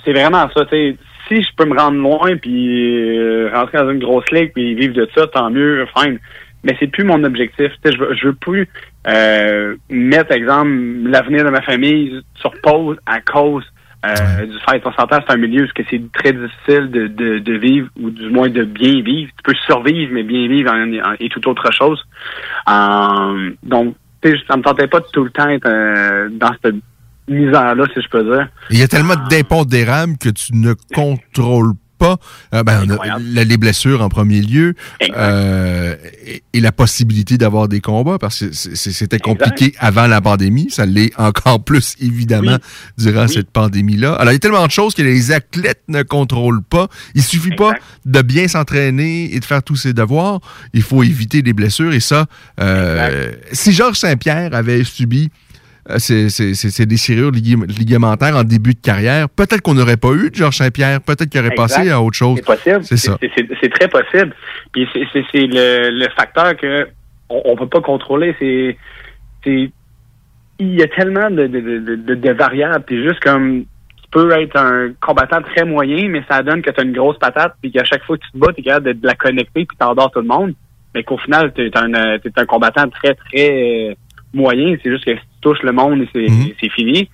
C'est 0.06 0.14
vraiment 0.14 0.50
ça, 0.56 0.66
tu 0.66 0.70
sais. 0.70 0.98
Si 1.28 1.44
je 1.44 1.50
peux 1.56 1.66
me 1.66 1.80
rendre 1.80 1.98
loin 1.98 2.36
puis 2.36 3.18
euh, 3.18 3.52
rentrer 3.54 3.78
dans 3.78 3.90
une 3.90 4.00
grosse 4.00 4.30
ligue 4.32 4.52
puis 4.54 4.76
vivre 4.76 4.94
de 4.94 5.08
ça, 5.16 5.28
tant 5.28 5.50
mieux, 5.50 5.86
fine. 5.98 6.20
Mais 6.64 6.76
c'est 6.80 6.88
plus 6.88 7.06
mon 7.06 7.24
objectif. 7.24 7.72
Tu 7.84 7.92
sais, 7.92 7.96
je 7.96 7.98
veux, 7.98 8.16
je 8.16 8.28
veux 8.28 8.34
plus 8.34 8.68
euh, 9.08 9.76
mettre, 9.90 10.32
exemple, 10.32 10.70
l'avenir 11.06 11.46
de 11.46 11.50
ma 11.50 11.62
famille 11.62 12.22
sur 12.36 12.52
pause 12.62 12.98
à 13.06 13.22
cause 13.22 13.64
euh, 14.06 14.46
du 14.46 14.58
fait. 14.68 14.82
S'entend, 14.84 15.20
c'est 15.28 15.34
un 15.34 15.38
milieu 15.38 15.64
où 15.64 15.68
c'est 15.90 16.02
très 16.14 16.34
difficile 16.34 16.90
de, 16.92 17.08
de, 17.08 17.40
de 17.40 17.54
vivre 17.58 17.88
ou 18.02 18.10
du 18.10 18.30
moins 18.30 18.50
de 18.50 18.64
bien 18.64 19.02
vivre. 19.02 19.32
Tu 19.38 19.44
peux 19.44 19.54
survivre, 19.66 20.12
mais 20.14 20.24
bien 20.24 20.48
vivre 20.48 20.72
en, 20.72 21.12
en- 21.12 21.14
est 21.20 21.32
tout 21.32 21.48
autre 21.50 21.72
chose. 21.72 22.02
Euh, 22.70 23.52
donc, 23.64 23.96
ça 24.48 24.58
me 24.58 24.62
tentait 24.62 24.88
pas 24.88 25.00
de 25.00 25.06
tout 25.12 25.24
le 25.24 25.32
temps 25.32 25.50
être 25.50 25.68
euh, 25.68 26.30
dans 26.32 26.52
cette 26.64 26.76
misère-là, 27.28 27.84
si 27.94 28.02
je 28.02 28.10
peux 28.10 28.24
dire. 28.24 28.48
Il 28.70 28.80
y 28.80 28.84
a 28.84 28.88
tellement 28.88 29.16
d'impondérables 29.30 30.18
que 30.18 30.30
tu 30.30 30.54
ne 30.56 30.74
contrôles 30.94 31.74
pas. 32.02 32.18
Euh, 32.56 32.64
ben, 32.64 32.82
on 32.84 32.90
a 32.90 33.20
la- 33.20 33.44
les 33.44 33.58
blessures 33.58 34.02
en 34.02 34.10
premier 34.10 34.42
lieu 34.42 34.74
euh, 35.16 35.96
et, 36.26 36.42
et 36.54 36.60
la 36.60 36.72
possibilité 36.72 37.38
d'avoir 37.38 37.68
des 37.68 37.80
combats 37.80 38.18
parce 38.18 38.40
que 38.40 38.52
c'était 38.54 39.20
compliqué 39.20 39.74
avant 39.78 40.08
la 40.08 40.20
pandémie. 40.20 40.70
Ça 40.72 40.86
l'est 40.88 41.12
encore 41.20 41.64
plus 41.64 41.96
évidemment 42.00 42.58
durant 42.98 43.28
cette 43.28 43.52
pandémie-là. 43.52 44.14
Alors, 44.16 44.32
il 44.32 44.36
y 44.36 44.38
a 44.38 44.40
tellement 44.40 44.66
de 44.66 44.72
choses 44.72 44.96
que 44.96 45.04
les 45.04 45.32
athlètes 45.32 45.84
ne 45.88 46.02
contrôlent 46.04 46.64
pas. 46.64 46.88
Il 47.14 47.22
suffit 47.24 47.56
pas 47.56 47.74
de 48.06 48.22
bien 48.22 48.48
s'entraîner 48.48 49.34
et 49.36 49.40
de 49.40 49.46
faire 49.46 49.62
tous 49.64 49.76
ses 49.76 49.94
devoirs. 49.94 50.40
Il 50.74 50.82
faut 50.82 51.04
éviter 51.04 51.42
les 51.44 51.54
blessures 51.54 51.94
et 51.94 52.00
ça, 52.00 52.26
euh, 52.60 53.32
si 53.52 53.72
Georges 53.74 53.98
Saint-Pierre 53.98 54.56
avait 54.56 54.84
subi 54.84 55.30
ces, 55.98 56.30
ces, 56.30 56.54
ces- 56.54 56.70
ces 56.70 56.86
déchirures 56.86 57.32
ligam- 57.32 57.66
ligamentaires 57.68 58.36
en 58.36 58.44
début 58.44 58.74
de 58.74 58.80
carrière. 58.82 59.28
Peut-être 59.30 59.62
qu'on 59.62 59.74
n'aurait 59.74 59.98
pas 59.98 60.12
eu 60.14 60.30
de 60.30 60.36
Georges 60.36 60.58
Saint-Pierre. 60.58 61.02
Peut-être 61.02 61.30
qu'il 61.30 61.40
aurait 61.40 61.50
Exact. 61.52 61.62
passé 61.76 61.90
à 61.90 62.02
autre 62.02 62.16
chose. 62.18 62.38
C'est 62.38 62.46
possible. 62.46 62.84
C'est 62.84 62.98
ça. 62.98 63.18
C'est- 63.22 63.32
C'est 63.36 63.48
c'est 63.62 63.70
très 63.70 63.88
possible. 63.88 64.36
Puis 64.72 64.88
c'est- 64.94 65.06
c'est 65.12 65.24
c'est 65.32 65.48
le, 65.48 65.90
le 65.92 66.08
facteur 66.16 66.56
que 66.58 66.88
on, 67.30 67.42
on 67.46 67.56
peut 67.56 67.68
pas 67.68 67.82
contrôler. 67.82 68.36
C'est 68.40 68.78
c'est 69.44 69.72
il 70.60 70.76
y 70.76 70.84
a 70.84 70.88
tellement 70.88 71.32
de, 71.32 71.48
de, 71.48 71.96
de, 71.96 72.14
de, 72.16 72.30
variables. 72.32 72.84
Puis 72.86 73.02
juste 73.04 73.20
comme 73.22 73.62
tu 73.64 74.10
peux 74.12 74.32
être 74.40 74.56
un 74.58 74.92
combattant 75.02 75.42
très 75.42 75.66
moyen, 75.66 76.08
mais 76.10 76.22
ça 76.30 76.44
donne 76.44 76.62
que 76.62 76.70
tu 76.70 76.80
as 76.80 76.84
une 76.84 76.94
grosse 76.94 77.18
patate, 77.18 77.56
puis 77.62 77.72
qu'à 77.72 77.84
chaque 77.84 78.04
fois 78.04 78.18
que 78.18 78.24
tu 78.24 78.32
te 78.34 78.38
bats, 78.38 78.54
tu 78.54 78.62
es 78.62 78.64
capable 78.66 78.86
de, 78.88 78.94
de 78.94 79.08
la 79.08 79.16
connecter, 79.16 79.66
puis 79.66 79.78
t'endors 79.80 80.12
tout 80.12 80.22
le 80.22 80.28
monde. 80.28 80.54
Mais 80.94 81.04
qu'au 81.04 81.18
final, 81.18 81.52
tu 81.56 81.66
es, 81.66 81.76
un, 81.78 81.92
euh, 81.94 82.18
t'es 82.20 82.30
un 82.36 82.46
combattant 82.46 82.88
très, 82.90 83.16
très 83.16 83.90
euh, 83.92 83.94
moyen. 84.34 84.76
C'est 84.84 84.92
juste 84.92 85.06
que 85.06 85.16
si 85.16 85.22
tu 85.22 85.42
touches 85.42 85.62
le 85.64 85.72
monde, 85.72 86.06
c'est 86.14 86.28
c'est 86.60 86.70
fini. 86.70 87.10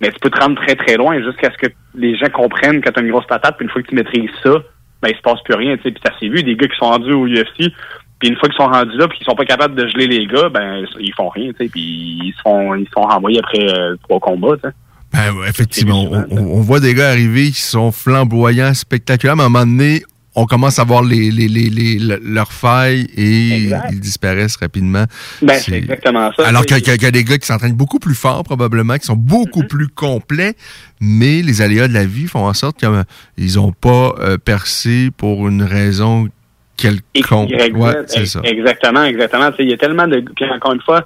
Mais 0.00 0.10
tu 0.10 0.18
peux 0.20 0.30
te 0.30 0.38
rendre 0.38 0.60
très, 0.62 0.74
très 0.74 0.96
loin 0.96 1.22
jusqu'à 1.22 1.50
ce 1.50 1.56
que 1.56 1.72
les 1.94 2.16
gens 2.16 2.28
comprennent 2.28 2.82
que 2.82 2.90
tu 2.90 3.00
as 3.00 3.02
une 3.02 3.10
grosse 3.10 3.26
patate, 3.26 3.56
puis 3.56 3.64
une 3.64 3.70
fois 3.70 3.82
que 3.82 3.88
tu 3.88 3.94
maîtrises 3.94 4.30
ça, 4.42 4.62
ben, 5.02 5.08
il 5.08 5.16
se 5.16 5.22
passe 5.22 5.42
plus 5.42 5.54
rien. 5.54 5.76
tu 5.76 5.84
sais. 5.84 5.90
Puis 5.90 6.02
ça 6.04 6.12
s'est 6.18 6.28
vu, 6.28 6.42
des 6.42 6.54
gars 6.54 6.68
qui 6.68 6.76
sont 6.76 6.86
rendus 6.86 7.12
au 7.12 7.26
UFC, 7.26 7.72
puis 8.18 8.28
une 8.28 8.36
fois 8.36 8.48
qu'ils 8.48 8.58
sont 8.58 8.68
rendus 8.68 8.96
là, 8.96 9.08
puis 9.08 9.18
qu'ils 9.18 9.24
sont 9.26 9.34
pas 9.34 9.44
capables 9.44 9.74
de 9.74 9.86
geler 9.88 10.06
les 10.06 10.26
gars, 10.26 10.48
ben, 10.50 10.84
ils 11.00 11.14
font 11.14 11.28
rien, 11.28 11.50
tu 11.52 11.64
sais, 11.64 11.68
puis 11.70 11.80
ils 11.80 12.34
se 12.36 12.42
font, 12.42 12.74
ils 12.74 12.86
se 12.86 12.90
font 12.90 13.02
renvoyer 13.02 13.38
après 13.38 13.68
euh, 13.70 13.96
trois 14.02 14.20
combats, 14.20 14.56
tu 14.56 14.68
sais. 14.68 14.74
Ben, 15.12 15.32
effectivement, 15.48 16.10
on 16.30 16.60
voit 16.60 16.80
des 16.80 16.92
gars 16.92 17.08
arriver 17.08 17.46
qui 17.46 17.62
sont 17.62 17.92
flamboyants, 17.92 18.74
spectaculaires, 18.74 19.36
mais 19.36 19.44
à 19.44 19.46
un 19.46 19.50
moment 19.50 19.64
donné, 19.64 20.02
on 20.38 20.44
commence 20.46 20.78
à 20.78 20.84
voir 20.84 21.02
les, 21.02 21.30
les, 21.30 21.48
les, 21.48 21.70
les- 21.70 21.98
le- 21.98 22.20
leurs 22.22 22.52
failles 22.52 23.06
et 23.16 23.64
Exact. 23.64 23.88
ils 23.90 24.00
disparaissent 24.00 24.56
rapidement. 24.56 25.04
Ben, 25.42 25.58
c'est 25.58 25.72
exactement 25.72 26.30
ça. 26.36 26.46
Alors 26.46 26.64
qu'il 26.66 26.76
y, 26.78 27.02
y 27.02 27.06
a 27.06 27.10
des 27.10 27.24
gars 27.24 27.38
qui 27.38 27.46
s'entraînent 27.46 27.72
beaucoup 27.74 27.98
plus 27.98 28.14
fort, 28.14 28.44
probablement, 28.44 28.96
qui 28.98 29.06
sont 29.06 29.16
beaucoup 29.16 29.62
Mm-hmm. 29.62 29.66
plus 29.68 29.88
complets, 29.88 30.54
mais 31.00 31.40
les 31.42 31.62
aléas 31.62 31.88
de 31.88 31.94
la 31.94 32.04
vie 32.04 32.26
font 32.26 32.46
en 32.46 32.52
sorte 32.54 32.76
qu'ils 32.78 33.54
n'ont 33.56 33.72
pas 33.72 34.14
euh, 34.20 34.36
percé 34.36 35.10
pour 35.16 35.48
une 35.48 35.62
raison 35.62 36.28
quelconque. 36.76 37.50
Ouais, 37.74 37.94
c'est 38.06 38.26
ça. 38.26 38.40
Exactement, 38.44 39.04
exactement. 39.04 39.50
Tu 39.52 39.56
sais, 39.58 39.62
Il 39.64 39.70
y 39.70 39.72
a 39.72 39.78
tellement 39.78 40.06
de. 40.06 40.22
Puis 40.36 40.44
encore 40.50 40.74
une 40.74 40.82
fois, 40.82 41.00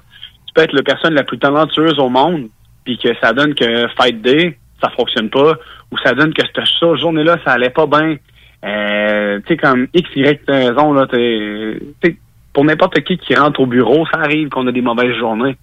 tu 0.47 0.53
peux 0.53 0.61
être 0.63 0.73
la 0.73 0.83
personne 0.83 1.13
la 1.13 1.23
plus 1.23 1.39
talentueuse 1.39 1.97
au 1.99 2.09
monde, 2.09 2.47
puis 2.83 2.97
que 2.97 3.09
ça 3.21 3.31
donne 3.31 3.55
que 3.55 3.87
Fight 3.97 4.21
Day, 4.21 4.57
ça 4.81 4.89
fonctionne 4.89 5.29
pas, 5.29 5.53
ou 5.91 5.97
ça 6.03 6.13
donne 6.13 6.33
que 6.33 6.41
cette 6.45 6.65
cette 6.79 6.99
journée-là, 6.99 7.37
ça 7.45 7.51
allait 7.53 7.69
pas 7.69 7.85
bien. 7.87 8.17
Euh, 8.63 9.39
tu 9.39 9.47
sais, 9.47 9.57
comme 9.57 9.87
X, 9.93 10.09
Y 10.15 10.41
raison, 10.47 10.93
là, 10.93 11.07
t'es- 11.07 11.79
tu 12.01 12.11
sais, 12.11 12.17
pour 12.53 12.65
n'importe 12.65 12.99
qui 13.01 13.17
qui 13.17 13.33
rentre 13.35 13.59
au 13.59 13.65
bureau, 13.65 14.05
ça 14.07 14.19
arrive 14.19 14.49
qu'on 14.49 14.67
a 14.67 14.71
des 14.71 14.81
mauvaises 14.81 15.15
journées. 15.15 15.57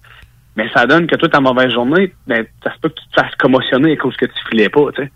mais 0.55 0.67
ça 0.75 0.85
donne 0.85 1.07
que 1.07 1.15
toi, 1.15 1.29
ta 1.29 1.39
mauvaise 1.39 1.71
journée, 1.71 2.11
ben, 2.27 2.45
ça 2.61 2.73
se 2.73 2.79
peut 2.79 2.89
que 2.89 2.99
tu 2.99 3.07
te 3.07 3.21
fasses 3.21 3.35
commotionner 3.35 3.93
à 3.93 3.95
cause 3.95 4.17
que 4.17 4.25
tu 4.25 4.33
filais 4.49 4.67
pas, 4.67 4.91
tu 4.93 5.03
sais. 5.03 5.11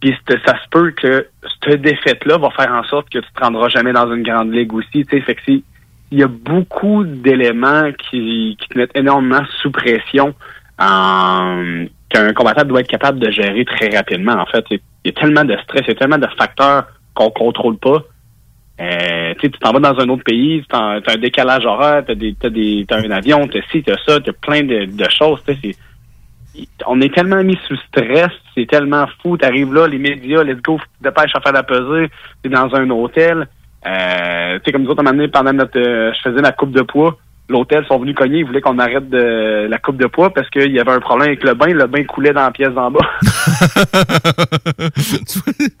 Puis 0.00 0.16
ça 0.28 0.54
se 0.60 0.68
peut 0.68 0.90
que 0.90 1.28
cette 1.62 1.80
défaite-là 1.80 2.38
va 2.38 2.50
faire 2.50 2.72
en 2.72 2.82
sorte 2.84 3.08
que 3.08 3.20
tu 3.20 3.32
te 3.32 3.40
rendras 3.40 3.68
jamais 3.68 3.92
dans 3.92 4.12
une 4.12 4.24
grande 4.24 4.52
ligue 4.52 4.72
aussi, 4.74 5.04
tu 5.04 5.16
sais. 5.16 5.20
Fait 5.20 5.36
que 5.36 5.42
il 5.48 6.18
y 6.18 6.24
a 6.24 6.26
beaucoup 6.26 7.04
d'éléments 7.04 7.92
qui, 7.92 8.56
qui 8.60 8.68
te 8.68 8.78
mettent 8.78 8.96
énormément 8.96 9.44
sous 9.60 9.70
pression 9.70 10.34
qu'un 10.78 12.32
combattant 12.34 12.64
doit 12.64 12.80
être 12.80 12.88
capable 12.88 13.20
de 13.20 13.30
gérer 13.30 13.64
très 13.64 13.90
rapidement. 13.96 14.32
En 14.32 14.46
fait, 14.46 14.64
il 14.70 14.80
y 15.04 15.08
a 15.10 15.12
tellement 15.12 15.44
de 15.44 15.56
stress, 15.58 15.82
il 15.86 15.88
y 15.88 15.92
a 15.92 15.94
tellement 15.94 16.18
de 16.18 16.26
facteurs 16.36 16.86
qu'on 17.20 17.30
contrôle 17.30 17.76
pas. 17.78 18.02
Euh, 18.80 19.34
tu 19.38 19.50
t'en 19.50 19.72
vas 19.72 19.80
dans 19.80 20.00
un 20.00 20.08
autre 20.08 20.24
pays, 20.24 20.64
tu 20.68 20.74
as 20.74 21.00
un 21.06 21.16
décalage 21.20 21.66
horaire, 21.66 22.02
tu 22.06 22.12
as, 22.12 22.14
des, 22.14 22.86
t'as 22.88 22.96
un 22.96 23.10
avion, 23.10 23.46
tu 23.46 23.58
as 23.58 23.62
ci, 23.70 23.82
tu 23.82 23.92
as 23.92 23.98
ça, 24.06 24.20
tu 24.20 24.30
as 24.30 24.32
plein 24.32 24.62
de, 24.62 24.86
de 24.86 25.06
choses. 25.10 25.42
on 26.86 27.00
est 27.02 27.14
tellement 27.14 27.44
mis 27.44 27.58
sous 27.68 27.76
stress, 27.88 28.30
c'est 28.54 28.66
tellement 28.66 29.06
fou. 29.20 29.36
Tu 29.36 29.44
arrives 29.44 29.74
là, 29.74 29.86
les 29.86 29.98
médias, 29.98 30.42
let's 30.42 30.62
go, 30.62 30.80
dépêche 31.02 31.32
à 31.34 31.40
faire 31.40 31.52
la 31.52 31.62
pesée, 31.62 32.10
tu 32.42 32.48
es 32.48 32.52
dans 32.52 32.74
un 32.74 32.88
hôtel. 32.88 33.48
Euh, 33.86 34.58
tu 34.58 34.64
sais, 34.64 34.72
comme 34.72 34.82
nous 34.82 34.90
autres, 34.90 35.00
un 35.00 35.04
moment 35.04 35.16
donné, 35.16 35.28
pendant 35.28 35.52
notre... 35.52 35.78
euh, 35.78 36.12
je 36.14 36.30
faisais 36.30 36.42
la 36.42 36.52
coupe 36.52 36.72
de 36.72 36.82
poids, 36.82 37.18
l'hôtel 37.50 37.84
sont 37.86 37.98
venus 37.98 38.14
cogner, 38.14 38.38
ils 38.38 38.46
voulaient 38.46 38.60
qu'on 38.60 38.78
arrête 38.78 39.10
de 39.10 39.66
la 39.68 39.78
coupe 39.78 39.96
de 39.96 40.06
poids 40.06 40.30
parce 40.30 40.48
qu'il 40.50 40.72
y 40.72 40.80
avait 40.80 40.92
un 40.92 41.00
problème 41.00 41.28
avec 41.28 41.42
le 41.44 41.54
bain, 41.54 41.66
le 41.66 41.86
bain 41.86 42.04
coulait 42.04 42.32
dans 42.32 42.44
la 42.44 42.50
pièce 42.50 42.70
d'en 42.70 42.90
bas. 42.90 43.00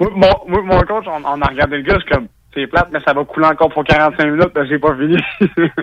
mon, 0.00 0.62
mon 0.62 0.80
coach, 0.80 1.06
on, 1.06 1.24
on 1.24 1.40
a 1.40 1.46
regardé 1.46 1.76
le 1.78 1.82
gars, 1.82 1.94
je 1.94 2.00
suis 2.00 2.10
comme, 2.10 2.26
c'est 2.54 2.66
plate, 2.66 2.88
mais 2.92 3.00
ça 3.06 3.12
va 3.12 3.24
couler 3.24 3.46
encore 3.46 3.70
pour 3.70 3.84
45 3.84 4.24
minutes, 4.24 4.48
parce 4.52 4.68
que 4.68 4.74
j'ai 4.74 4.78
pas 4.78 4.94
fini. 4.96 5.16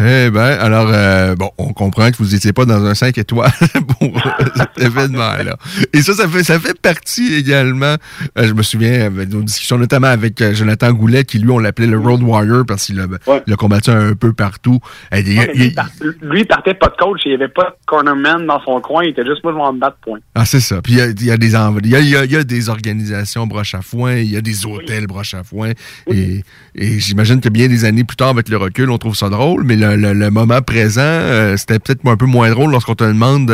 Eh 0.00 0.28
ben, 0.30 0.40
alors, 0.60 0.88
euh, 0.92 1.36
bon, 1.36 1.50
on 1.56 1.72
comprend 1.72 2.10
que 2.10 2.16
vous 2.18 2.32
n'étiez 2.32 2.52
pas 2.52 2.64
dans 2.64 2.84
un 2.84 2.94
5 2.94 3.16
étoiles 3.16 3.52
pour 3.98 4.16
euh, 4.16 4.44
cet 4.56 4.84
événement-là. 4.84 5.56
Et 5.92 6.02
ça, 6.02 6.14
ça 6.14 6.28
fait, 6.28 6.42
ça 6.42 6.58
fait 6.58 6.78
partie 6.80 7.34
également, 7.34 7.94
euh, 8.38 8.46
je 8.48 8.52
me 8.52 8.62
souviens, 8.62 9.02
avec 9.06 9.28
nos 9.30 9.42
discussions, 9.42 9.78
notamment 9.78 10.08
avec 10.08 10.40
euh, 10.42 10.52
Jonathan 10.52 10.92
Goulet, 10.92 11.24
qui 11.24 11.38
lui, 11.38 11.50
on 11.50 11.58
l'appelait 11.60 11.86
le 11.86 11.98
Road 11.98 12.22
Warrior 12.22 12.64
parce 12.66 12.86
qu'il 12.86 12.98
a, 13.00 13.04
a 13.04 13.56
combattu 13.56 13.90
un 13.90 14.14
peu 14.14 14.32
partout. 14.32 14.80
Et 15.14 15.20
il- 15.20 15.38
Ouais, 15.38 15.46
mais 15.48 15.54
lui, 15.54 15.64
il- 15.66 15.74
par- 15.74 15.88
lui, 16.22 16.40
il 16.40 16.46
partait 16.46 16.74
pas 16.74 16.88
de 16.88 16.96
coach, 16.96 17.20
il 17.24 17.32
y 17.32 17.34
avait 17.34 17.48
pas 17.48 17.64
de 17.70 17.86
cornerman 17.86 18.46
dans 18.46 18.60
son 18.64 18.80
coin, 18.80 19.04
il 19.04 19.10
était 19.10 19.24
juste 19.24 19.44
moi, 19.44 19.52
je 19.52 19.58
vais 19.64 19.72
me 19.72 19.78
battre, 19.80 19.96
point. 20.02 20.18
ah, 20.34 20.44
c'est 20.44 20.60
ça. 20.60 20.82
Puis 20.82 20.94
il 20.94 20.98
y 20.98 21.02
a, 21.02 21.06
il 21.06 21.24
y 21.24 21.30
a 21.30 21.36
des 21.36 21.54
env- 21.54 21.80
il 21.84 21.90
y 21.90 21.96
a, 22.16 22.24
y 22.24 22.36
a 22.36 22.42
des 22.44 22.68
organisations 22.68 23.46
broche 23.46 23.74
à 23.74 23.82
foin, 23.82 24.16
il 24.16 24.30
y 24.30 24.36
a 24.36 24.40
des 24.40 24.66
hôtels 24.66 25.06
broche 25.06 25.34
à 25.34 25.44
foin. 25.44 25.70
Et, 26.10 26.42
et 26.74 26.98
j'imagine 26.98 27.40
que 27.40 27.48
bien 27.48 27.68
des 27.68 27.84
années 27.84 28.04
plus 28.04 28.16
tard, 28.16 28.30
avec 28.30 28.48
le 28.48 28.56
recul, 28.56 28.90
on 28.90 28.98
trouve 28.98 29.14
ça 29.14 29.28
drôle, 29.28 29.62
mais 29.64 29.76
le, 29.96 30.30
moment 30.30 30.62
présent, 30.62 31.02
euh, 31.02 31.56
c'était 31.56 31.78
peut-être 31.78 32.06
un 32.06 32.16
peu 32.16 32.26
moins 32.26 32.50
drôle 32.50 32.70
lorsqu'on 32.70 32.94
te 32.94 33.04
demande 33.04 33.50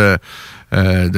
euh, 0.73 1.09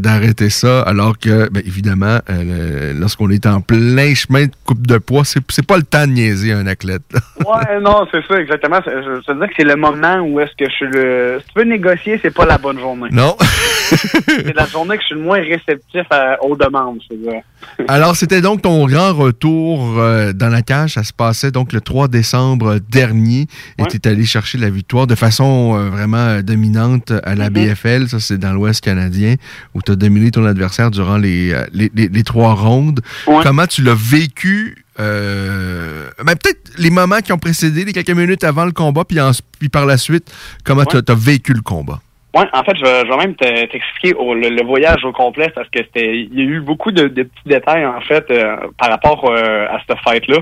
d'arrêter 0.00 0.50
ça, 0.50 0.82
alors 0.82 1.18
que, 1.18 1.48
ben, 1.50 1.62
évidemment, 1.66 2.18
euh, 2.30 2.92
lorsqu'on 2.98 3.30
est 3.30 3.46
en 3.46 3.60
plein 3.60 4.14
chemin 4.14 4.46
de 4.46 4.50
coupe 4.64 4.86
de 4.86 4.98
poids, 4.98 5.24
c'est 5.24 5.40
c'est 5.50 5.66
pas 5.66 5.76
le 5.76 5.82
temps 5.82 6.06
de 6.06 6.12
niaiser 6.12 6.52
un 6.52 6.66
athlète. 6.66 7.02
Ouais, 7.40 7.80
non, 7.80 8.06
c'est 8.12 8.24
ça, 8.28 8.38
exactement. 8.40 8.80
C'est- 8.84 8.90
Je, 9.02 9.20
je 9.26 9.32
veux 9.32 9.38
dire 9.38 9.48
que 9.48 9.54
c'est 9.56 9.64
le 9.64 9.74
moment 9.76 10.18
où 10.20 10.38
est-ce 10.40 10.52
que 10.58 10.68
je 10.70 10.74
suis 10.74 10.86
le. 10.86 11.40
Si 11.40 11.52
tu 11.52 11.58
veux 11.58 11.64
négocier, 11.64 12.18
c'est 12.22 12.30
pas 12.32 12.44
la 12.44 12.58
bonne 12.58 12.78
journée. 12.78 13.08
non? 13.10 13.34
c'est 13.40 14.54
la 14.54 14.66
journée 14.66 14.96
que 14.96 15.02
je 15.02 15.06
suis 15.06 15.14
le 15.16 15.22
moins 15.22 15.40
réceptif 15.40 16.02
à- 16.10 16.42
aux 16.44 16.54
demandes, 16.54 16.98
je 17.10 17.16
veux 17.16 17.22
dire. 17.22 17.40
Alors, 17.88 18.14
c'était 18.14 18.40
donc 18.40 18.62
ton 18.62 18.86
grand 18.86 19.12
retour 19.14 19.98
euh, 19.98 20.32
dans 20.32 20.48
la 20.48 20.62
cage. 20.62 20.94
Ça 20.94 21.02
se 21.02 21.12
passait 21.12 21.50
donc 21.50 21.72
le 21.72 21.80
3 21.80 22.08
décembre 22.08 22.78
dernier. 22.90 23.46
Et 23.78 23.84
tu 23.86 23.96
es 23.96 24.06
allé 24.08 24.24
chercher 24.24 24.58
la 24.58 24.70
victoire 24.70 25.06
de 25.06 25.14
façon 25.14 25.74
vraiment 25.90 26.40
dominante 26.42 27.12
à 27.24 27.34
la 27.34 27.50
BFL. 27.50 28.08
Ça, 28.08 28.20
c'est 28.20 28.38
dans 28.40 28.52
l'Ouest 28.52 28.82
canadien, 28.82 29.34
où 29.74 29.82
tu 29.82 29.92
as 29.92 29.96
dominé 29.96 30.30
ton 30.32 30.44
adversaire 30.44 30.90
durant 30.90 31.16
les, 31.18 31.52
euh, 31.52 31.64
les, 31.72 31.90
les- 31.94 32.08
les 32.08 32.22
trois 32.24 32.54
rondes. 32.54 33.00
Comment 33.42 33.66
tu 33.66 33.82
l'as 33.82 33.94
vécu? 33.96 34.84
Euh, 34.98 36.08
ben, 36.24 36.34
peut-être 36.36 36.72
les 36.78 36.90
moments 36.90 37.20
qui 37.20 37.32
ont 37.32 37.38
précédé, 37.38 37.84
les 37.84 37.92
quelques 37.92 38.10
minutes 38.10 38.44
avant 38.44 38.64
le 38.64 38.72
combat, 38.72 39.04
puis, 39.04 39.20
en- 39.20 39.30
puis 39.58 39.68
par 39.68 39.86
la 39.86 39.96
suite, 39.96 40.30
comment 40.64 40.84
tu 40.84 40.96
as 40.96 41.14
vécu 41.14 41.52
le 41.52 41.62
combat? 41.62 42.00
Ouais, 42.36 42.46
en 42.52 42.62
fait, 42.62 42.76
je 42.76 42.84
vais, 42.84 43.00
je 43.06 43.10
vais 43.10 43.16
même 43.16 43.34
te- 43.34 43.66
t'expliquer 43.72 44.10
le, 44.12 44.50
le 44.50 44.64
voyage 44.64 45.04
au 45.04 45.10
complet 45.12 45.50
parce 45.52 45.68
que 45.70 45.80
c'était, 45.82 46.16
il 46.30 46.32
y 46.38 46.42
a 46.42 46.44
eu 46.44 46.60
beaucoup 46.60 46.92
de, 46.92 47.08
de 47.08 47.24
petits 47.24 47.48
détails 47.48 47.84
en 47.84 48.00
fait 48.02 48.24
euh, 48.30 48.56
par 48.78 48.88
rapport 48.90 49.24
euh, 49.30 49.66
à 49.66 49.80
cette 49.86 49.98
fête-là. 50.08 50.38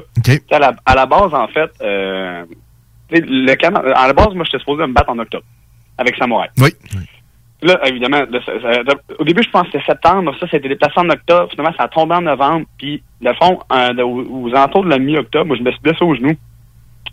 À, 0.50 0.58
la, 0.58 0.74
à 0.84 0.94
la 0.94 1.06
base, 1.06 1.32
en 1.32 1.48
fait, 1.48 1.70
euh, 1.80 2.44
le 3.10 3.94
à 3.96 4.06
la 4.06 4.12
base, 4.12 4.34
moi, 4.34 4.44
j'étais 4.44 4.58
supposé 4.58 4.86
me 4.86 4.92
battre 4.92 5.08
en 5.08 5.18
octobre 5.18 5.44
avec 5.96 6.14
Samouraï. 6.16 6.50
Oui. 6.58 6.70
Là, 7.60 7.80
évidemment, 7.88 8.22
au 9.18 9.24
début, 9.24 9.42
je 9.42 9.50
pensais 9.50 9.80
septembre. 9.84 10.32
Ça, 10.38 10.46
c'était 10.50 10.68
déplacé 10.68 10.94
en 10.96 11.10
octobre. 11.10 11.50
Finalement, 11.50 11.74
ça 11.76 11.84
a 11.84 11.88
tombé 11.88 12.14
en 12.14 12.22
novembre. 12.22 12.66
Puis, 12.78 13.02
le 13.20 13.32
fond, 13.34 13.58
euh, 13.72 14.02
aux, 14.02 14.46
aux 14.46 14.54
alentours 14.54 14.84
de 14.84 14.90
la 14.90 14.98
mi-octobre, 14.98 15.46
moi, 15.46 15.56
je 15.56 15.62
me 15.62 15.70
suis 15.72 15.80
blessé 15.80 16.04
au 16.04 16.14
genou. 16.14 16.34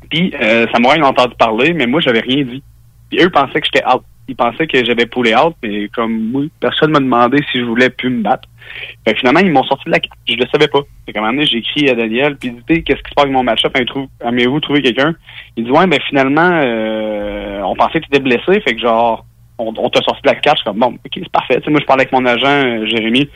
Puis, 0.09 0.31
euh, 0.39 0.67
Samouraï 0.71 1.01
a 1.01 1.07
entendu 1.07 1.33
parler, 1.35 1.73
mais 1.73 1.87
moi, 1.87 1.99
j'avais 1.99 2.19
rien 2.19 2.43
dit. 2.43 2.61
Puis, 3.09 3.23
eux 3.23 3.29
pensaient 3.31 3.59
que 3.59 3.67
j'étais 3.73 3.85
out. 3.87 4.03
Ils 4.27 4.35
pensaient 4.35 4.65
que 4.65 4.83
j'avais 4.83 5.05
poulé 5.05 5.35
out, 5.35 5.55
mais 5.61 5.87
comme 5.89 6.31
moi, 6.31 6.43
personne 6.59 6.91
m'a 6.91 6.99
demandé 6.99 7.37
si 7.51 7.59
je 7.59 7.63
voulais 7.65 7.91
plus 7.91 8.09
me 8.09 8.23
battre. 8.23 8.47
Fait 9.05 9.13
que 9.13 9.19
finalement, 9.19 9.41
ils 9.41 9.51
m'ont 9.51 9.63
sorti 9.63 9.85
de 9.85 9.91
la 9.91 9.99
carte. 9.99 10.17
Je 10.27 10.35
le 10.35 10.45
savais 10.51 10.67
pas. 10.67 10.79
Fait 11.05 11.13
qu'à 11.13 11.19
un 11.19 11.21
moment 11.21 11.33
donné, 11.33 11.45
j'ai 11.45 11.59
écrit 11.59 11.89
à 11.89 11.93
Daniel, 11.93 12.35
puis 12.35 12.49
dit, 12.49 12.83
qu'est-ce 12.83 13.03
qui 13.03 13.09
se 13.09 13.15
passe 13.15 13.25
avec 13.25 13.33
mon 13.33 13.43
match-up? 13.43 13.77
Aimez-vous 14.21 14.59
trouver 14.61 14.81
quelqu'un? 14.81 15.13
Il 15.57 15.65
dit, 15.65 15.71
ouais, 15.71 15.85
ben 15.85 15.99
finalement, 16.09 16.49
euh, 16.51 17.61
on 17.61 17.75
pensait 17.75 17.99
que 17.99 18.05
tu 18.05 18.15
étais 18.15 18.19
blessé, 18.19 18.61
fait 18.61 18.73
que 18.73 18.81
genre, 18.81 19.25
on, 19.57 19.73
on 19.77 19.89
t'a 19.89 20.01
sorti 20.01 20.21
de 20.23 20.29
la 20.29 20.35
carte. 20.35 20.57
Je 20.57 20.61
suis 20.61 20.69
comme, 20.69 20.79
bon, 20.79 20.93
ok, 20.93 21.11
c'est 21.13 21.29
parfait. 21.29 21.57
Tu 21.57 21.65
sais, 21.65 21.71
moi, 21.71 21.79
je 21.81 21.85
parlais 21.85 22.01
avec 22.03 22.11
mon 22.11 22.25
agent, 22.25 22.47
euh, 22.47 22.85
Jérémy, 22.85 23.29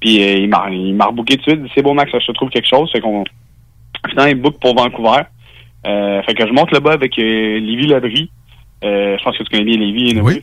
puis 0.00 0.22
euh, 0.22 0.38
il 0.38 0.48
m'a 0.48 0.68
il 0.70 0.94
m'a 0.94 1.06
rebooké 1.06 1.36
tout 1.36 1.42
de 1.44 1.50
suite. 1.50 1.58
Il 1.58 1.62
dit, 1.64 1.72
c'est 1.74 1.82
bon, 1.82 1.94
Max, 1.94 2.10
je 2.12 2.26
te 2.26 2.32
trouve 2.32 2.50
quelque 2.50 2.68
chose. 2.68 2.90
Fait 2.92 3.00
qu'on, 3.00 3.24
finalement, 4.08 4.30
il 4.30 4.40
book 4.40 4.58
pour 4.60 4.74
Vancouver. 4.74 5.22
Euh, 5.86 6.22
fait 6.22 6.34
que 6.34 6.46
je 6.46 6.52
monte 6.52 6.72
là-bas 6.72 6.92
avec 6.92 7.18
euh, 7.18 7.60
Lévi 7.60 7.86
Labrie. 7.86 8.30
Euh, 8.84 9.16
je 9.18 9.24
pense 9.24 9.36
que 9.38 9.44
tu 9.44 9.50
connais 9.50 9.64
bien 9.64 9.78
Lévi. 9.78 10.20
Oui. 10.20 10.42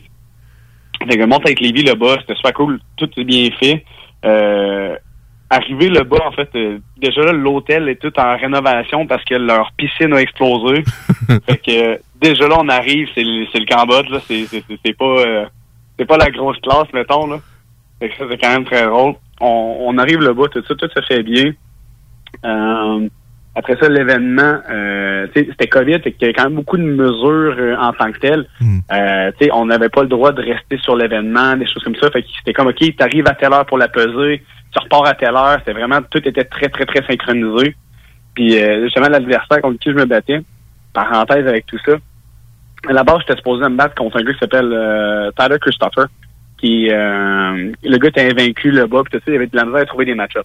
Fait 1.00 1.16
que 1.16 1.20
je 1.20 1.26
monte 1.26 1.44
avec 1.44 1.60
Lévi 1.60 1.82
là-bas. 1.82 2.16
C'était 2.20 2.36
super 2.36 2.52
cool. 2.54 2.80
Tout 2.96 3.10
est 3.16 3.24
bien 3.24 3.50
fait. 3.60 3.84
Euh, 4.24 4.96
arrivé 5.54 5.88
là-bas, 5.88 6.18
en 6.26 6.32
fait, 6.32 6.48
euh, 6.54 6.78
déjà 6.96 7.22
là, 7.22 7.32
l'hôtel 7.32 7.88
est 7.88 8.00
tout 8.00 8.12
en 8.18 8.36
rénovation 8.36 9.06
parce 9.06 9.24
que 9.24 9.34
leur 9.34 9.72
piscine 9.76 10.12
a 10.14 10.20
explosé. 10.20 10.82
fait 11.46 11.56
que 11.58 11.70
euh, 11.94 11.96
déjà 12.20 12.46
là, 12.48 12.56
on 12.58 12.68
arrive, 12.68 13.08
c'est 13.14 13.24
le, 13.24 13.46
c'est 13.52 13.60
le 13.60 13.66
Cambodge, 13.66 14.08
là. 14.10 14.18
C'est, 14.26 14.44
c'est, 14.46 14.62
c'est- 14.68 14.78
c'est 14.84 14.96
pas 14.96 15.04
euh, 15.04 15.44
c'est 15.98 16.06
pas 16.06 16.16
la 16.16 16.30
grosse 16.30 16.58
classe, 16.60 16.92
mettons, 16.92 17.26
là. 17.26 17.38
Fait 18.00 18.08
que 18.08 18.16
ça, 18.16 18.24
c'est 18.30 18.38
quand 18.38 18.50
même 18.50 18.64
très 18.64 18.84
drôle. 18.86 19.14
On, 19.40 19.76
on 19.80 19.98
arrive 19.98 20.20
là-bas, 20.20 20.48
tout 20.52 20.62
ça, 20.66 20.74
tout 20.74 20.88
se 20.94 21.00
fait 21.02 21.22
bien. 21.22 21.52
Euh, 23.56 23.58
après 23.58 23.76
ça, 23.76 23.88
l'événement, 23.88 24.58
euh, 24.70 25.26
c'était 25.34 25.68
COVID, 25.68 26.00
fait 26.00 26.12
qu'il 26.12 26.22
y 26.22 26.24
avait 26.24 26.34
quand 26.34 26.44
même 26.44 26.54
beaucoup 26.54 26.76
de 26.76 26.82
mesures 26.82 27.56
euh, 27.58 27.76
en 27.76 27.92
tant 27.92 28.10
que 28.12 28.18
telles. 28.18 28.46
Euh, 28.92 29.30
tu 29.38 29.46
sais, 29.46 29.50
on 29.52 29.66
n'avait 29.66 29.88
pas 29.88 30.02
le 30.02 30.08
droit 30.08 30.32
de 30.32 30.42
rester 30.42 30.78
sur 30.78 30.96
l'événement, 30.96 31.56
des 31.56 31.66
choses 31.66 31.82
comme 31.84 31.96
ça. 31.96 32.10
Fait 32.10 32.22
que 32.22 32.28
c'était 32.38 32.52
comme, 32.52 32.68
OK, 32.68 32.78
tu 32.78 32.94
arrives 32.98 33.26
à 33.26 33.34
telle 33.34 33.52
heure 33.52 33.66
pour 33.66 33.78
la 33.78 33.88
peser, 33.88 34.42
tu 34.72 34.78
repars 34.82 35.06
à 35.06 35.14
telle 35.14 35.36
heure. 35.36 35.56
C'était 35.60 35.72
vraiment, 35.72 36.00
tout 36.10 36.26
était 36.26 36.44
très, 36.44 36.68
très, 36.68 36.84
très 36.84 37.06
synchronisé. 37.06 37.76
Puis, 38.34 38.58
euh, 38.58 38.84
justement, 38.84 39.08
l'adversaire 39.08 39.60
contre 39.60 39.78
qui 39.78 39.90
je 39.90 39.96
me 39.96 40.04
battais, 40.04 40.40
parenthèse 40.92 41.46
avec 41.46 41.66
tout 41.66 41.78
ça, 41.86 41.92
à 42.88 42.92
la 42.92 43.04
base, 43.04 43.20
j'étais 43.20 43.36
supposé 43.36 43.62
me 43.68 43.76
battre 43.76 43.94
contre 43.94 44.18
un 44.18 44.24
gars 44.24 44.32
qui 44.32 44.38
s'appelle 44.38 44.70
euh, 44.72 45.30
Tyler 45.38 45.58
Christopher, 45.60 46.08
qui, 46.58 46.90
euh, 46.90 47.72
le 47.82 47.98
gars 47.98 48.08
était 48.08 48.30
invaincu 48.30 48.70
là-bas, 48.70 49.02
puis 49.04 49.18
tu 49.18 49.24
sais, 49.24 49.32
il 49.32 49.36
avait 49.36 49.46
de 49.46 49.56
la 49.56 49.64
misère 49.64 49.82
à 49.82 49.86
trouver 49.86 50.04
des 50.04 50.14
match-ups. 50.14 50.44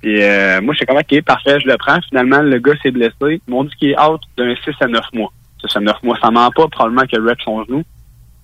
Puis 0.00 0.22
euh, 0.22 0.60
moi, 0.62 0.72
j'étais 0.74 0.86
comme, 0.86 0.96
OK, 0.98 1.22
parfait, 1.22 1.58
je 1.60 1.66
le 1.68 1.76
prends. 1.76 1.98
Finalement, 2.08 2.40
le 2.40 2.58
gars 2.58 2.72
s'est 2.82 2.90
blessé. 2.90 3.12
Ils 3.22 3.40
m'ont 3.50 3.64
dit 3.64 3.74
qu'il 3.78 3.90
est 3.90 4.00
out 4.00 4.20
d'un 4.38 4.54
6 4.64 4.70
à 4.80 4.86
9 4.86 5.00
mois. 5.14 5.30
6 5.68 5.76
à 5.76 5.80
9 5.80 6.02
mois, 6.02 6.18
ça 6.22 6.30
ment 6.30 6.50
pas, 6.50 6.66
probablement 6.68 7.02
qu'il 7.06 7.20
rep 7.20 7.38
son 7.44 7.64
genou. 7.64 7.82